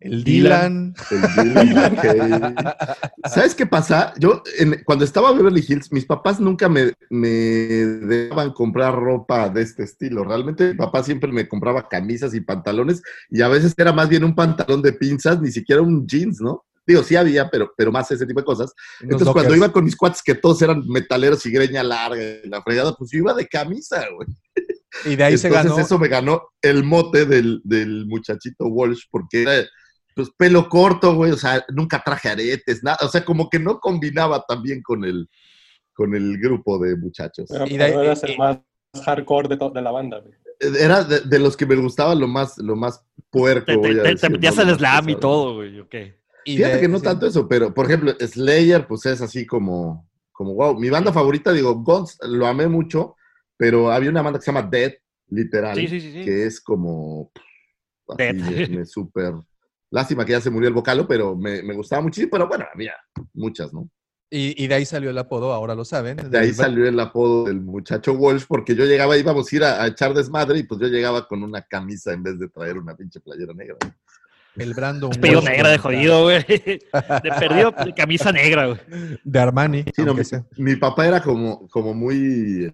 [0.04, 0.94] el, Dylan.
[1.12, 2.56] El McKay.
[3.34, 4.14] ¿Sabes qué pasa?
[4.20, 9.50] Yo, en- cuando estaba en Beverly Hills, mis papás nunca me, me dejaban comprar ropa
[9.50, 10.24] de este estilo.
[10.24, 14.24] Realmente mi papá siempre me compraba camisas y pantalones y a veces era más bien
[14.24, 16.64] un pantalón de pinzas, ni siquiera un jeans, ¿no?
[16.86, 18.74] Digo, sí había, pero, pero más ese tipo de cosas.
[19.00, 22.62] Entonces, cuando iba con mis cuates, que todos eran metaleros y greña larga, y la
[22.62, 24.28] fregada, pues yo iba de camisa, güey.
[25.06, 25.82] Y de ahí se Entonces ganó.
[25.86, 29.66] eso me ganó el mote del, del muchachito Walsh, porque era
[30.16, 33.80] pues pelo corto, güey, o sea, nunca traje aretes, nada, o sea, como que no
[33.80, 35.30] combinaba tan bien con el,
[35.94, 37.48] con el grupo de muchachos.
[37.50, 38.60] Pero Y de eras y- el más
[39.06, 40.34] hardcore de, de la banda, güey.
[40.80, 43.90] Era de, de los que me gustaba lo más, lo más puerco, Te, te- voy
[44.00, 45.80] a te- te decir, más slam y todo, güey.
[45.80, 45.96] ok.
[46.46, 47.04] y Fíjate de- que no sí.
[47.04, 50.80] tanto eso, pero por ejemplo, Slayer, pues es así como, como wow.
[50.80, 53.16] Mi banda favorita, digo, Guns, lo amé mucho,
[53.58, 54.94] pero había una banda que se llama Dead,
[55.30, 56.12] literal, Sí, sí, sí.
[56.14, 56.24] sí.
[56.24, 57.32] que es como
[58.10, 58.36] así, Dead.
[58.70, 59.34] me, me súper.
[59.94, 62.94] Lástima que ya se murió el vocalo, pero me, me gustaba muchísimo, pero bueno, había
[63.34, 63.88] muchas, ¿no?
[64.32, 66.18] Y, y de ahí salió el apodo, ahora lo saben.
[66.18, 69.64] De ahí del- salió el apodo del muchacho Walsh, porque yo llegaba, íbamos a ir
[69.64, 72.80] a, a echar desmadre y pues yo llegaba con una camisa en vez de traer
[72.80, 73.78] una pinche playera negra.
[74.56, 75.12] El Brandon.
[75.22, 76.44] Walsh negra de jodido, güey.
[76.48, 78.80] De perdido, camisa negra, güey.
[79.24, 79.86] De Armani.
[79.96, 80.22] Sí, no, mi,
[80.58, 82.74] mi papá era como, como muy,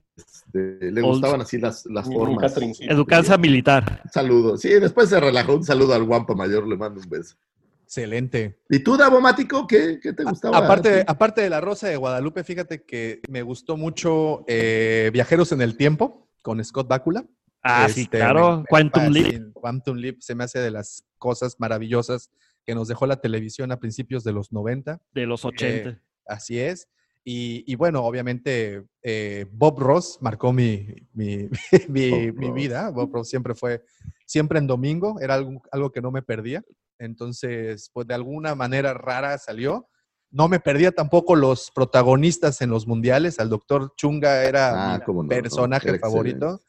[0.53, 2.56] este, le Old- gustaban así las, las formas.
[2.82, 4.02] Educanza militar.
[4.06, 4.58] Un saludo.
[4.58, 5.56] Sí, después se relajó.
[5.56, 7.36] Un saludo al guampa mayor, le mando un beso.
[7.84, 8.60] Excelente.
[8.69, 10.58] ¿Y tú, Davo Mático, qué, qué te gustaba?
[10.58, 11.03] Aparte, Sí.
[11.08, 15.76] aparte de La Rosa de Guadalupe, fíjate que me gustó mucho eh, Viajeros en el
[15.76, 17.26] Tiempo con Scott Bakula.
[17.64, 18.60] Ah, sí, Este, claro.
[18.60, 19.53] me- Quantum me Leap.
[19.53, 22.30] Quantum Leap se me hace de las cosas maravillosas
[22.64, 25.02] que nos dejó la televisión a principios de los 90.
[25.14, 26.00] De los 80.
[26.28, 26.88] Así es.
[27.32, 31.48] Y, y bueno, obviamente eh, Bob Ross marcó mi, mi,
[31.88, 32.56] mi- Bob mi Ross.
[32.56, 32.90] vida.
[32.90, 33.83] Bob Ross siempre fue,
[34.25, 36.64] siempre en domingo, era algo, algo que no me perdía.
[36.98, 39.88] Entonces, pues de alguna manera rara salió.
[40.32, 43.40] No me perdía tampoco los protagonistas en los mundiales.
[43.40, 46.59] Al doctor Chunga era Ah, mi no, personaje era favorito.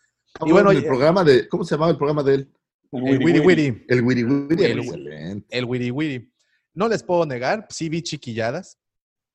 [0.45, 2.53] Y bueno, el eh, programa de, ¿cómo se llamaba el programa de él?
[2.93, 3.85] El Wiri Wiri.
[3.89, 5.43] El Wiri Wiri.
[5.49, 6.33] El Wiri Wiri.
[6.75, 8.77] No les puedo negar, sí vi chiquilladas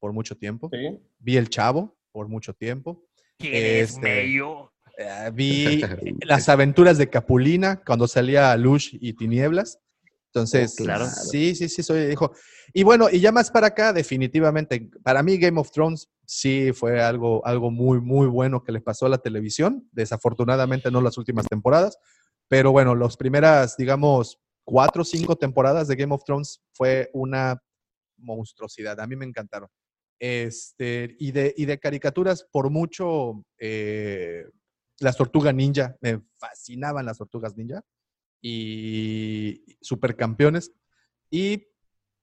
[0.05, 0.69] por mucho tiempo.
[0.71, 0.99] Sí.
[1.17, 3.07] Vi El Chavo por mucho tiempo.
[3.39, 4.71] ¿Quieres Este, mello?
[4.99, 5.81] Eh, vi
[6.21, 9.79] las aventuras de Capulina cuando salía Lush y Tinieblas.
[10.27, 11.07] Entonces, Oh, claro.
[11.07, 12.33] sí, sí, sí, soy hijo.
[12.71, 17.01] Y bueno, y ya más para acá, definitivamente, para mí Game of Thrones sí fue
[17.01, 19.89] algo, algo muy, muy bueno que le pasó a la televisión.
[19.91, 21.97] Desafortunadamente no las últimas temporadas,
[22.47, 27.59] pero bueno, las primeras, digamos, cuatro o cinco temporadas de Game of Thrones fue una
[28.17, 28.99] monstruosidad.
[28.99, 29.67] A mí me encantaron.
[30.19, 34.45] Este, y, de, y de caricaturas, por mucho, eh,
[34.99, 37.83] las tortugas ninja, me fascinaban las tortugas ninja
[38.41, 40.71] y supercampeones
[41.29, 41.67] y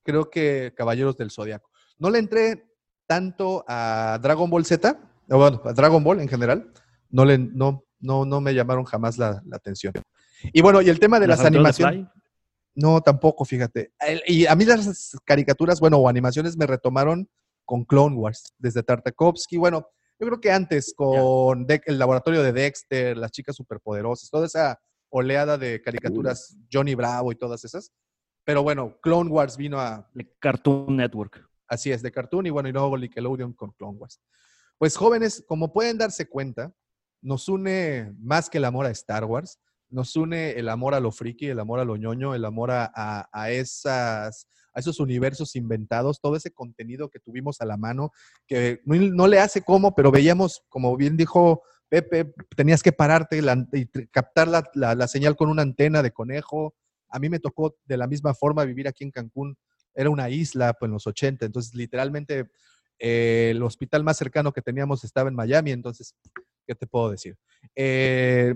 [0.05, 1.71] creo que Caballeros del Zodiaco.
[1.99, 2.65] No le entré
[3.07, 4.99] tanto a Dragon Ball Z,
[5.29, 6.73] bueno, a Dragon Ball en general,
[7.11, 9.93] no, le, no, no, no me llamaron jamás la, la atención.
[10.53, 12.07] Y bueno, y el tema de las, animaciones,
[12.75, 13.93] no, tampoco, fíjate.
[14.01, 17.29] El- y a mí las caricaturas, bueno, o animaciones me retomaron
[17.73, 19.87] con Clone Wars, desde Tartakovsky, bueno,
[20.21, 24.79] yo creo que antes con Dex- el laboratorio de Dexter, las chicas superpoderosas, toda esa
[25.09, 27.91] oleada de caricaturas, Johnny Bravo y todas esas.
[28.45, 31.49] Pero bueno, Clone Wars vino a, De Cartoon Network.
[31.67, 34.21] así es, de Cartoon y bueno, y luego Nickelodeon con Clone Wars.
[34.77, 36.75] Pues jóvenes, como pueden darse cuenta,
[37.23, 41.11] nos une más que el amor a Star Wars, nos une el amor a lo
[41.11, 45.57] friki, el amor a lo ñoño, el amor a, a- a esas, a esos universos
[45.57, 48.11] inventados, todo ese contenido que tuvimos a la mano,
[48.47, 53.39] que no, le hace como, pero veíamos, como bien dijo Pepe, tenías que pararte
[53.73, 56.75] y captar la, la- la señal con una antena de conejo.
[57.11, 59.57] A mí me tocó de la misma forma vivir aquí en Cancún.
[59.95, 62.47] Era una isla pues, en los 80, entonces literalmente
[62.99, 66.15] eh, el hospital más cercano que teníamos estaba en Miami, entonces
[66.67, 67.37] ¿qué te puedo decir?
[67.75, 68.55] Eh,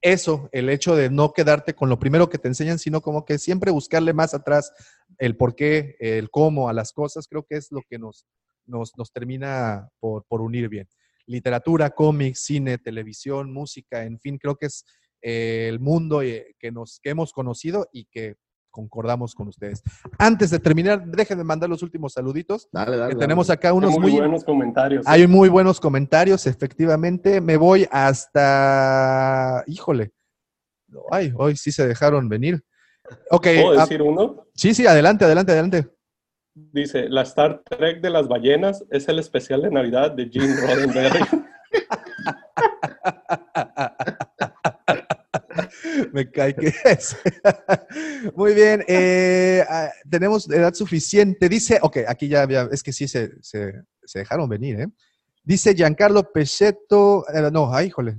[0.00, 3.38] eso, el hecho de no quedarte con lo primero que te enseñan, sino como que
[3.38, 4.72] siempre buscarle más atrás
[5.18, 8.26] el por qué, el cómo a las cosas, creo que es lo que nos,
[8.66, 10.88] nos, nos termina por, por unir bien.
[11.26, 14.84] Literatura, cómics, cine, televisión, música, en fin, creo que es
[15.20, 18.36] eh, el mundo eh, que, nos, que hemos conocido y que
[18.78, 19.82] concordamos con ustedes.
[20.18, 22.68] Antes de terminar, déjenme mandar los últimos saluditos.
[22.70, 23.26] Dale, dale, que dale.
[23.26, 25.04] tenemos acá unos muy, muy, buenos comentarios.
[25.04, 27.40] hay muy buenos comentarios, efectivamente.
[27.40, 29.64] Me voy hasta.
[29.66, 30.12] Híjole.
[31.10, 32.62] Ay, hoy sí se dejaron venir.
[33.32, 33.42] Ok.
[33.42, 34.46] ¿Puedo ah, decir uno?
[34.54, 35.88] sí, sí, adelante, adelante, adelante.
[36.54, 41.24] Dice, la Star Trek de las ballenas es el especial de Navidad de Gene Roddenberry.
[46.18, 47.16] Me cae que es.
[48.34, 48.84] Muy bien.
[48.88, 51.48] eh, ah, tenemos edad suficiente.
[51.48, 54.86] Dice, ok, aquí ya había, es que sí se, se- se dejaron venir, ¿eh?
[55.44, 58.18] Dice Giancarlo Pecheto, eh, no, ay, híjole.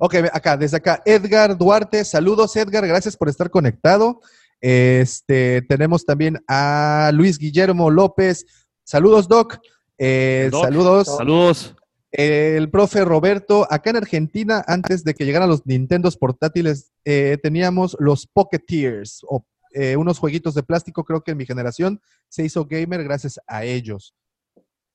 [0.00, 4.20] Ok, acá, desde acá, Edgar Duarte, saludos Edgar, gracias por estar conectado.
[4.60, 8.44] Este, tenemos también a Luis Guillermo López,
[8.84, 9.58] saludos Doc,
[9.98, 10.64] Eh, Doc.
[10.64, 11.16] saludos.
[11.16, 11.74] Saludos.
[12.10, 17.96] El profe Roberto, acá en Argentina, antes de que llegaran los Nintendos portátiles, eh, teníamos
[18.00, 22.64] los Pocketeers, o eh, unos jueguitos de plástico, creo que en mi generación se hizo
[22.64, 24.14] gamer gracias a ellos.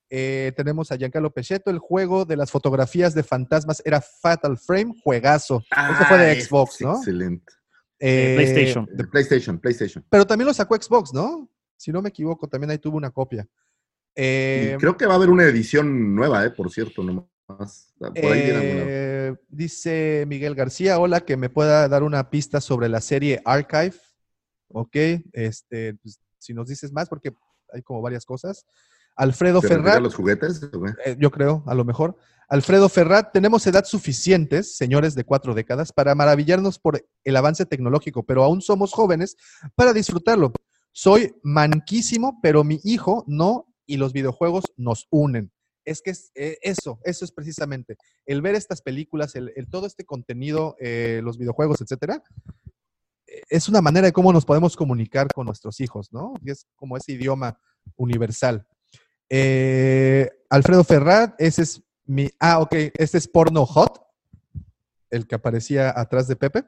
[0.09, 4.93] Eh, tenemos a Giancarlo Pecheto, el juego de las fotografías de fantasmas era Fatal Frame,
[5.03, 5.63] juegazo.
[5.71, 6.97] Ese fue de Ah, Xbox, es ¿no?
[6.97, 7.53] Excelente.
[7.99, 8.87] Eh, PlayStation.
[8.91, 10.05] De PlayStation, PlayStation.
[10.09, 11.49] Pero también lo sacó Xbox, ¿no?
[11.77, 13.47] Si no me equivoco, también ahí tuvo una copia.
[14.15, 17.93] Eh, Y creo que va a haber una edición nueva, eh, por cierto, nomás.
[17.97, 18.41] Por ahí.
[18.45, 23.95] Eh, dice Miguel García, hola, que me pueda dar una pista sobre la serie Archive.
[24.69, 24.95] Ok,
[25.33, 27.31] este, pues, si nos dices más, porque
[27.71, 28.65] hay como varias cosas.
[29.15, 30.61] Alfredo ¿Se refiere a Ferrat, los juguetes?
[31.05, 32.17] eh, yo creo, a lo mejor.
[32.49, 38.23] Alfredo Ferrat, tenemos edad suficientes, señores de cuatro décadas, para maravillarnos por el avance tecnológico,
[38.23, 39.37] pero aún somos jóvenes
[39.75, 40.51] para disfrutarlo.
[40.91, 45.51] Soy manquísimo, pero mi hijo no, y los videojuegos nos unen.
[45.85, 47.95] Es que es, eh, eso, eso es precisamente.
[48.25, 52.23] El ver estas películas, el, todo este contenido, eh, los videojuegos, etcétera,
[53.27, 56.33] eh, es una manera de cómo nos podemos comunicar con nuestros hijos, ¿no?
[56.43, 57.59] Y es como ese idioma
[57.95, 58.65] universal.
[60.49, 62.31] Alfredo Ferrat, ese es mi.
[62.39, 64.01] Ah, ok, este es Porno Hot,
[65.11, 66.63] el que aparecía atrás de Pepe.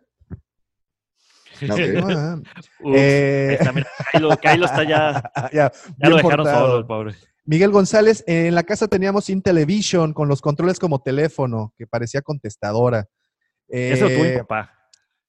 [1.62, 2.44] Ups,
[2.96, 6.66] Eh, está, mira, Kylo, Kylo está ya, ya, ya bien lo dejaron portado.
[6.68, 7.16] solo, el pobre.
[7.46, 13.08] Miguel González, en la casa teníamos Intellivision con los controles como teléfono, que parecía contestadora.
[13.68, 14.72] Eso tuvo mi Eh, papá.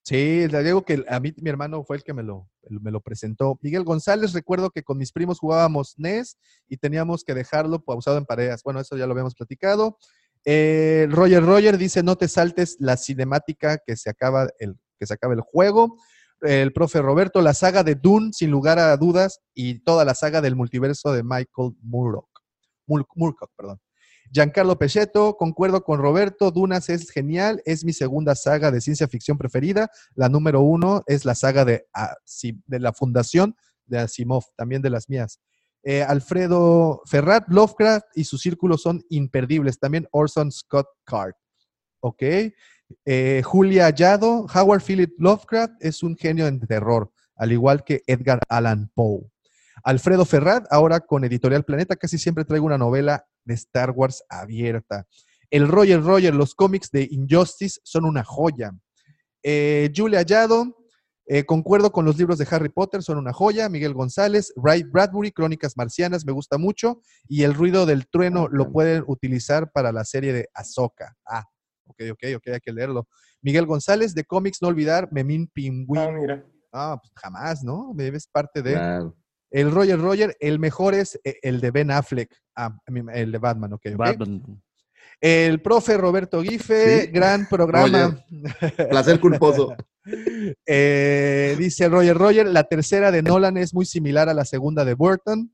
[0.03, 3.01] Sí, le digo que a mí mi hermano fue el que me lo, me lo
[3.01, 3.59] presentó.
[3.61, 6.37] Miguel González, recuerdo que con mis primos jugábamos NES
[6.69, 8.63] y teníamos que dejarlo pausado en parejas.
[8.63, 9.97] Bueno, eso ya lo habíamos platicado.
[10.45, 15.13] Eh, Roger Roger dice, no te saltes la cinemática que se acaba el, que se
[15.13, 15.97] acaba el juego.
[16.41, 20.41] El profe Roberto, la saga de Dune, sin lugar a dudas, y toda la saga
[20.41, 22.29] del multiverso de Michael Moorcock.
[22.85, 23.79] Mur- Moorcock, perdón.
[24.31, 29.37] Giancarlo Pecheto, concuerdo con Roberto, Dunas es genial, es mi segunda saga de ciencia ficción
[29.37, 29.89] preferida.
[30.15, 31.87] La número uno es la saga de
[32.67, 35.39] la fundación de Asimov, también de las mías.
[35.81, 39.79] Eh, Alfredo Ferrat, Lovecraft y su círculo son imperdibles.
[39.79, 41.33] También Orson Scott Card.
[42.01, 42.23] Ok.
[43.05, 48.39] Eh, Julia Hallado, Howard Philip Lovecraft es un genio en terror, al igual que Edgar
[48.49, 49.29] Allan Poe.
[49.83, 55.07] Alfredo Ferrat, ahora con Editorial Planeta, casi siempre traigo una novela de Star Wars abierta.
[55.49, 58.71] El Roger Roger, los cómics de Injustice son una joya.
[59.43, 60.75] Eh, Julia Hallado,
[61.25, 63.69] eh, concuerdo con los libros de Harry Potter, son una joya.
[63.69, 67.01] Miguel González, Ray Bradbury, Crónicas Marcianas, me gusta mucho.
[67.27, 71.15] Y el ruido del trueno lo pueden utilizar para la serie de Ahsoka.
[71.25, 71.45] Ah,
[71.87, 73.07] ok, ok, ok, hay que leerlo.
[73.41, 76.01] Miguel González, de cómics, no olvidar, Memín Pingüín.
[76.01, 76.45] Ah, mira.
[76.71, 77.95] Ah, pues jamás, ¿no?
[77.97, 78.73] Es parte de.
[78.73, 79.15] Claro.
[79.49, 82.29] El Roger Roger, el mejor es eh, el de Ben Affleck.
[82.55, 82.77] Ah,
[83.13, 83.81] el de Batman, ok.
[83.93, 83.97] ok.
[83.97, 84.61] Batman.
[85.19, 87.07] El profe Roberto Gife, Sí.
[87.07, 88.23] gran programa.
[88.89, 89.75] Placer culposo.
[90.65, 94.93] Eh, dice Roger Roger, la tercera de Nolan es muy similar a la segunda de
[94.93, 95.51] Burton.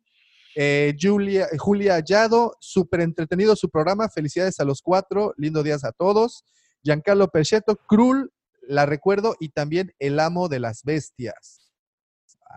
[0.56, 4.10] Eh, Julia, Julia Hallado, súper entretenido su programa.
[4.10, 5.34] Felicidades a los cuatro.
[5.38, 6.46] Lindo días a todos.
[6.84, 8.32] Giancarlo Perchetto, Krul,
[8.68, 11.72] la recuerdo, y también El Amo de las Bestias.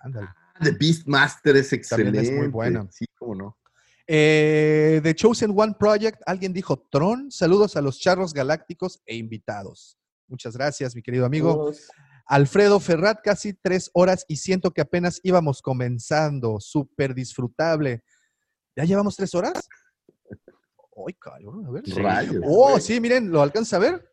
[0.03, 0.29] Ándale.
[0.61, 2.21] The Beastmaster es También excelente.
[2.21, 2.89] es muy buena.
[2.91, 3.59] Sí, cómo no.
[4.07, 7.31] Eh, The Chosen One Project, alguien dijo Tron.
[7.31, 9.99] Saludos a los charros galácticos e invitados.
[10.29, 11.55] Muchas gracias, mi querido amigo.
[11.55, 11.89] Todos.
[12.27, 16.59] Alfredo Ferrat, casi tres horas y siento que apenas íbamos comenzando.
[16.61, 18.03] Súper disfrutable.
[18.77, 19.69] ¿Ya llevamos tres horas?
[21.07, 21.67] ¡Ay, cabrón!
[21.67, 21.85] A ver.
[21.95, 22.43] Rayos.
[22.45, 24.13] Oh, sí, miren, ¿lo alcanza a ver?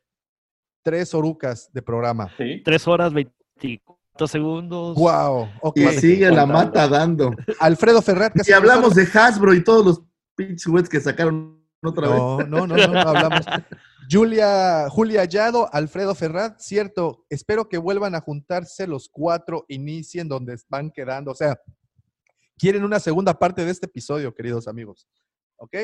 [0.84, 2.30] Tres orucas de programa.
[2.38, 2.62] Sí.
[2.64, 4.98] Tres horas, 24 segundos.
[4.98, 5.50] ¡Wow!
[5.62, 5.78] Ok.
[5.78, 7.32] Y sigue la mata dando.
[7.60, 8.34] Alfredo Ferrat.
[8.34, 10.02] casi Y hablamos de Hasbro y todos los
[10.36, 12.20] pinches que sacaron otra vez.
[12.50, 13.46] No, no, no, no, hablamos.
[14.12, 20.58] Julia, Julia Hallado, Alfredo Ferrat, cierto, espero que vuelvan a juntarse los cuatro, inicien donde
[20.70, 21.32] van quedando.
[21.32, 21.60] O sea,
[22.58, 25.08] quieren una segunda parte de este episodio, queridos amigos.
[25.58, 25.76] ¿Ok?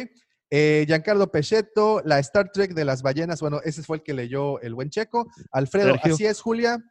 [0.52, 4.60] Eh, Giancarlo Pechetto, la Star Trek de las ballenas, bueno, ese fue el que leyó
[4.62, 5.28] el buen checo.
[5.52, 6.14] Alfredo, Sergio.
[6.14, 6.84] así es, Julia.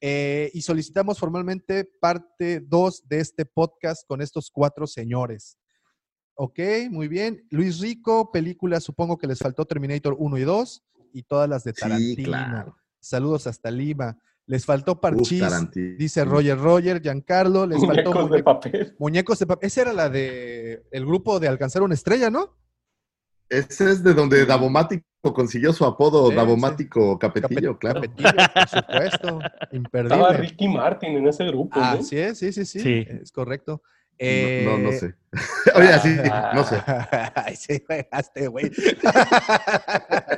[0.00, 5.56] Eh, y solicitamos formalmente parte 2 de este podcast con estos cuatro señores.
[6.38, 6.58] Ok,
[6.90, 7.46] muy bien.
[7.50, 10.82] Luis Rico, películas, supongo que les faltó Terminator 1 y 2
[11.14, 12.24] y todas las de Sí, Tarantino.
[12.24, 12.76] claro.
[13.00, 14.18] Saludos hasta Lima.
[14.44, 15.96] Les faltó Uf, Parchís, Tarantino.
[15.98, 18.94] dice Roger Roger, Giancarlo, les faltó Muñecos de muñe- papel.
[18.98, 19.66] muñecos de papel.
[19.66, 22.54] Esa era la de el grupo de Alcanzar una estrella, ¿no?
[23.48, 28.00] Ese es de donde Davomático consiguió su apodo, Sí, Davomático Capetillo, Capet- claro.
[28.02, 29.26] Capetillo, por supuesto.
[29.40, 30.32] Estaba Imperdible.
[30.36, 31.78] Ricky Martin en ese grupo.
[31.78, 31.84] ¿no?
[31.84, 33.06] Así es, sí, sí, sí, Sí.
[33.08, 33.82] Es correcto.
[34.18, 35.14] No, no, no Eh, sé.
[35.74, 36.82] Oye, sí, ah, no sé.
[37.34, 38.70] Ay, sí, juegaste, güey.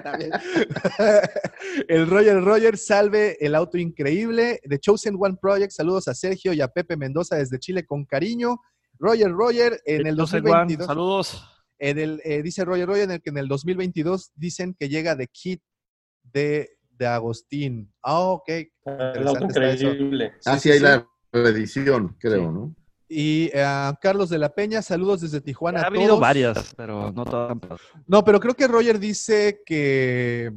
[0.02, 0.30] También.
[1.88, 4.60] el Roger Roger, salve el auto increíble.
[4.68, 8.60] The Chosen One Project, saludos a Sergio y a Pepe Mendoza desde Chile con cariño.
[8.98, 11.44] Roger Roger, en el Juan, 2022, saludos.
[11.78, 15.16] en el, eh, dice Roger Roger, en el que en el 2022 dicen que llega
[15.16, 15.60] The Kid
[16.24, 17.92] de, de Agostín.
[18.02, 18.48] Ah, ok.
[18.84, 20.32] El auto increíble.
[20.44, 20.84] Ah, sí, sí, hay sí.
[20.84, 22.54] la reedición, creo, Sí.
[22.54, 22.74] ¿no?
[23.08, 25.80] Y a Carlos de la Peña, saludos desde Tijuana.
[25.80, 26.20] Ha a habido todos.
[26.20, 27.56] varias, pero no todas.
[28.06, 30.52] No, pero creo que Roger dice que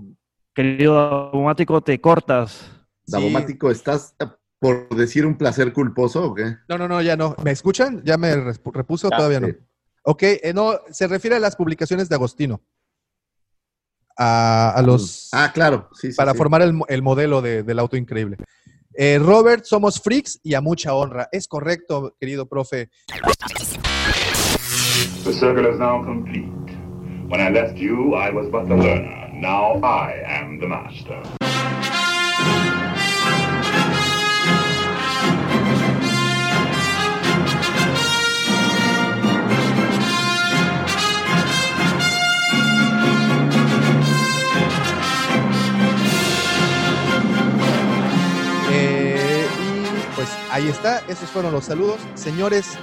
[0.54, 2.52] Querido automático, te cortas.
[3.06, 3.12] Sí.
[3.14, 4.16] Davomático, ¿estás
[4.60, 6.58] por decir un placer culposo o qué?
[6.68, 7.36] No, no, no, ya no.
[7.44, 8.02] ¿Me escuchan?
[8.04, 9.10] ¿Ya me repuso?
[9.10, 9.48] Ya, Todavía no.
[9.48, 9.56] sí.
[10.04, 12.62] Ok, eh, no, se refiere a las publicaciones de Agostino.
[14.18, 15.30] A, a los...
[15.32, 16.18] Ah, claro, sí, sí.
[16.18, 16.38] para sí.
[16.38, 18.38] formar el, mo- el modelo de- del auto increíble.
[18.94, 21.30] Eh, Robert, somos freaks y a mucha honra.
[21.32, 22.90] Es correcto, querido profe.
[25.24, 26.52] The circle is now complete.
[27.30, 29.30] When I left you, I was but the learner.
[29.34, 31.41] Now I am the master.
[50.52, 52.00] Ahí está, esos fueron los saludos.
[52.14, 52.74] Señores,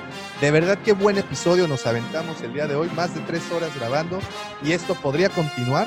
[0.41, 3.71] de verdad qué buen episodio nos aventamos el día de hoy, más de tres horas
[3.79, 4.21] grabando
[4.63, 5.87] y esto podría continuar.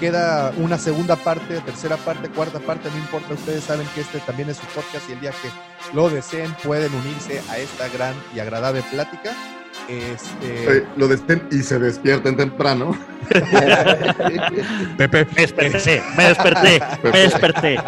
[0.00, 4.50] Queda una segunda parte, tercera parte, cuarta parte, no importa, ustedes saben que este también
[4.50, 5.48] es su podcast y el día que
[5.94, 9.32] lo deseen pueden unirse a esta gran y agradable plática.
[9.88, 12.96] Este, Eh, lo destén y se despierten temprano.
[14.96, 17.78] Pepe, Me desperté, me desperté, me desperté.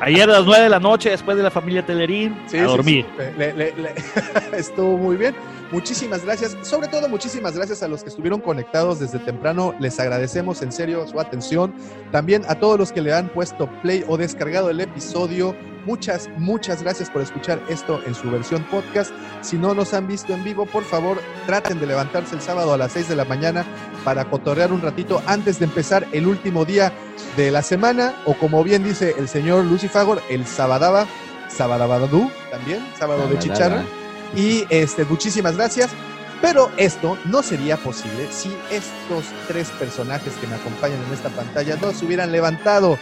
[0.00, 2.66] Ayer a las 9 de la noche, después de la familia Telerín, Sí, a sí,
[2.66, 3.06] dormir.
[3.16, 3.24] sí.
[3.38, 3.94] Le- le- le-
[4.58, 5.34] Estuvo muy bien.
[5.70, 6.56] Muchísimas gracias.
[6.62, 9.74] Sobre todo, muchísimas gracias a los que estuvieron conectados desde temprano.
[9.80, 11.74] Les agradecemos en serio su atención.
[12.10, 15.54] También a todos los que le han puesto play o descargado el episodio.
[15.88, 19.10] Muchas, muchas gracias por escuchar esto en su versión podcast.
[19.40, 22.76] Si no nos han visto en vivo, por favor, traten de levantarse el sábado a
[22.76, 23.64] las 6 de la mañana
[24.04, 26.92] para cotorrear un ratito antes de empezar el último día
[27.38, 28.12] de la semana.
[28.26, 31.06] O como bien dice el señor Lucifagor, el Sabadaba,
[31.48, 33.82] Sabadabadú también, sábado de chicharra.
[34.36, 35.88] Y este, muchísimas gracias.
[36.42, 41.76] Pero esto no sería posible si estos tres personajes que me acompañan en esta pantalla
[41.80, 42.98] no se hubieran levantado.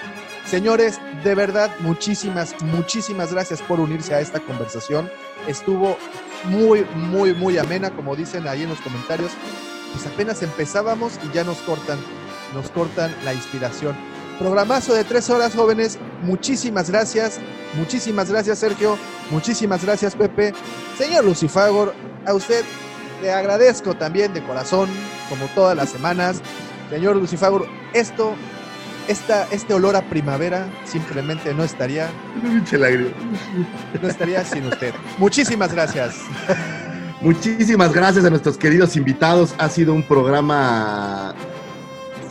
[0.47, 5.11] Señores, de verdad, muchísimas, muchísimas gracias por unirse a esta conversación.
[5.49, 5.99] Estuvo
[6.45, 9.33] muy, muy, muy amena, como dicen ahí en los comentarios.
[9.93, 11.99] Pues apenas empezábamos y ya nos cortan,
[12.55, 13.97] nos cortan la inspiración.
[14.39, 15.99] Programazo de tres horas, jóvenes.
[16.23, 17.41] Muchísimas gracias.
[17.75, 18.97] Muchísimas gracias, Sergio.
[19.31, 20.53] Muchísimas gracias, Pepe.
[20.97, 21.93] Señor Lucifagor,
[22.25, 22.65] a usted
[23.21, 24.89] le agradezco también de corazón,
[25.29, 26.41] como todas las semanas.
[26.91, 28.35] Señor Lucifagor, esto,
[29.09, 32.09] esta, este olor a primavera simplemente no estaría,
[34.03, 34.95] no estaría sin usted.
[35.19, 36.17] Muchísimas gracias.
[37.21, 39.55] Muchísimas gracias a nuestros queridos invitados.
[39.59, 41.35] Ha sido un programa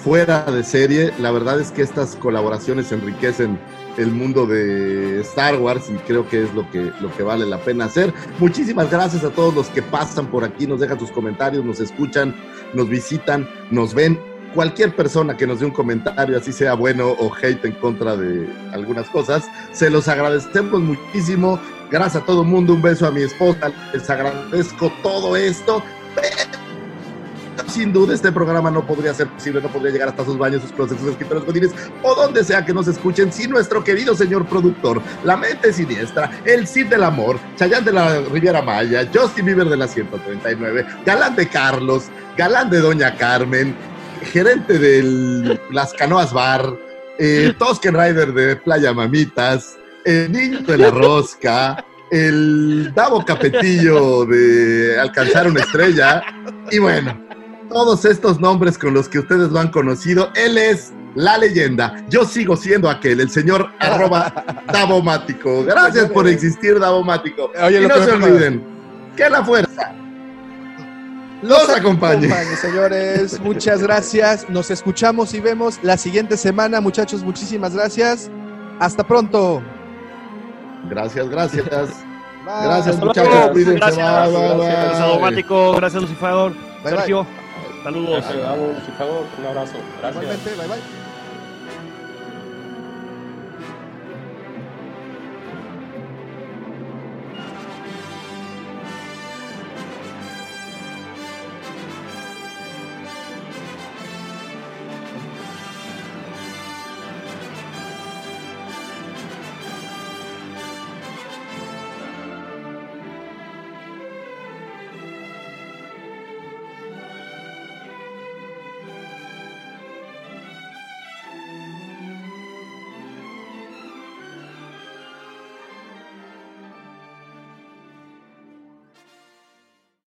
[0.03, 1.11] fuera de serie.
[1.19, 3.59] La verdad es que estas colaboraciones enriquecen
[3.97, 7.57] el mundo de Star Wars y creo que es lo que, lo que vale la
[7.59, 8.13] pena hacer.
[8.39, 12.35] Muchísimas gracias a todos los que pasan por aquí, nos dejan sus comentarios, nos escuchan,
[12.73, 14.19] nos visitan, nos ven.
[14.55, 18.49] Cualquier persona que nos dé un comentario, así sea bueno o hate en contra de
[18.71, 19.43] algunas cosas,
[19.73, 21.59] se los agradecemos muchísimo.
[21.91, 25.83] Gracias a todo el mundo, un beso a mi esposa, les agradezco todo esto.
[27.67, 30.71] Sin duda este programa no podría ser posible, no podría llegar hasta sus baños, sus
[30.71, 35.01] closets, sus escritorios godines o donde sea que nos escuchen, si nuestro querido señor productor,
[35.25, 39.75] la mente siniestra, el Cid del Amor, Chayán de la Riviera Maya, Justin Bieber de
[39.75, 42.05] la 139, Galán de Carlos,
[42.37, 43.75] Galán de Doña Carmen,
[44.23, 46.75] gerente de las Canoas Bar,
[47.17, 54.99] eh, Tosken Rider de Playa Mamitas, el niño de la rosca, el Davo Capetillo de
[54.99, 56.23] Alcanzar una estrella,
[56.71, 57.19] y bueno,
[57.69, 62.05] todos estos nombres con los que ustedes lo han conocido, él es la leyenda.
[62.09, 65.63] Yo sigo siendo aquel, el señor arroba Davomático.
[65.63, 67.51] Gracias por existir, Davomático.
[67.55, 68.63] Y no se olviden
[69.15, 69.95] que la fuerza
[71.45, 72.29] los acompañe.
[72.57, 73.39] señores.
[73.39, 74.49] Muchas gracias.
[74.49, 77.23] Nos escuchamos y vemos la siguiente semana, muchachos.
[77.23, 78.29] Muchísimas gracias.
[78.79, 79.61] Hasta pronto.
[80.89, 81.65] Gracias, gracias.
[82.45, 82.63] Bye.
[82.63, 83.33] Gracias, Hasta muchachos.
[83.33, 83.51] luego.
[83.53, 83.79] Cuídense.
[83.79, 84.29] Gracias.
[84.29, 84.67] Bye, bye, bye.
[84.67, 85.73] Gracias, Adomático.
[85.73, 86.33] Gracias, Lucifer.
[86.83, 86.91] bye.
[86.91, 87.27] Sergio.
[87.83, 88.09] Saludos.
[88.11, 88.35] Gracias,
[89.39, 89.73] un abrazo.
[90.01, 90.23] Gracias.
[90.23, 91.04] Igualmente, bye bye.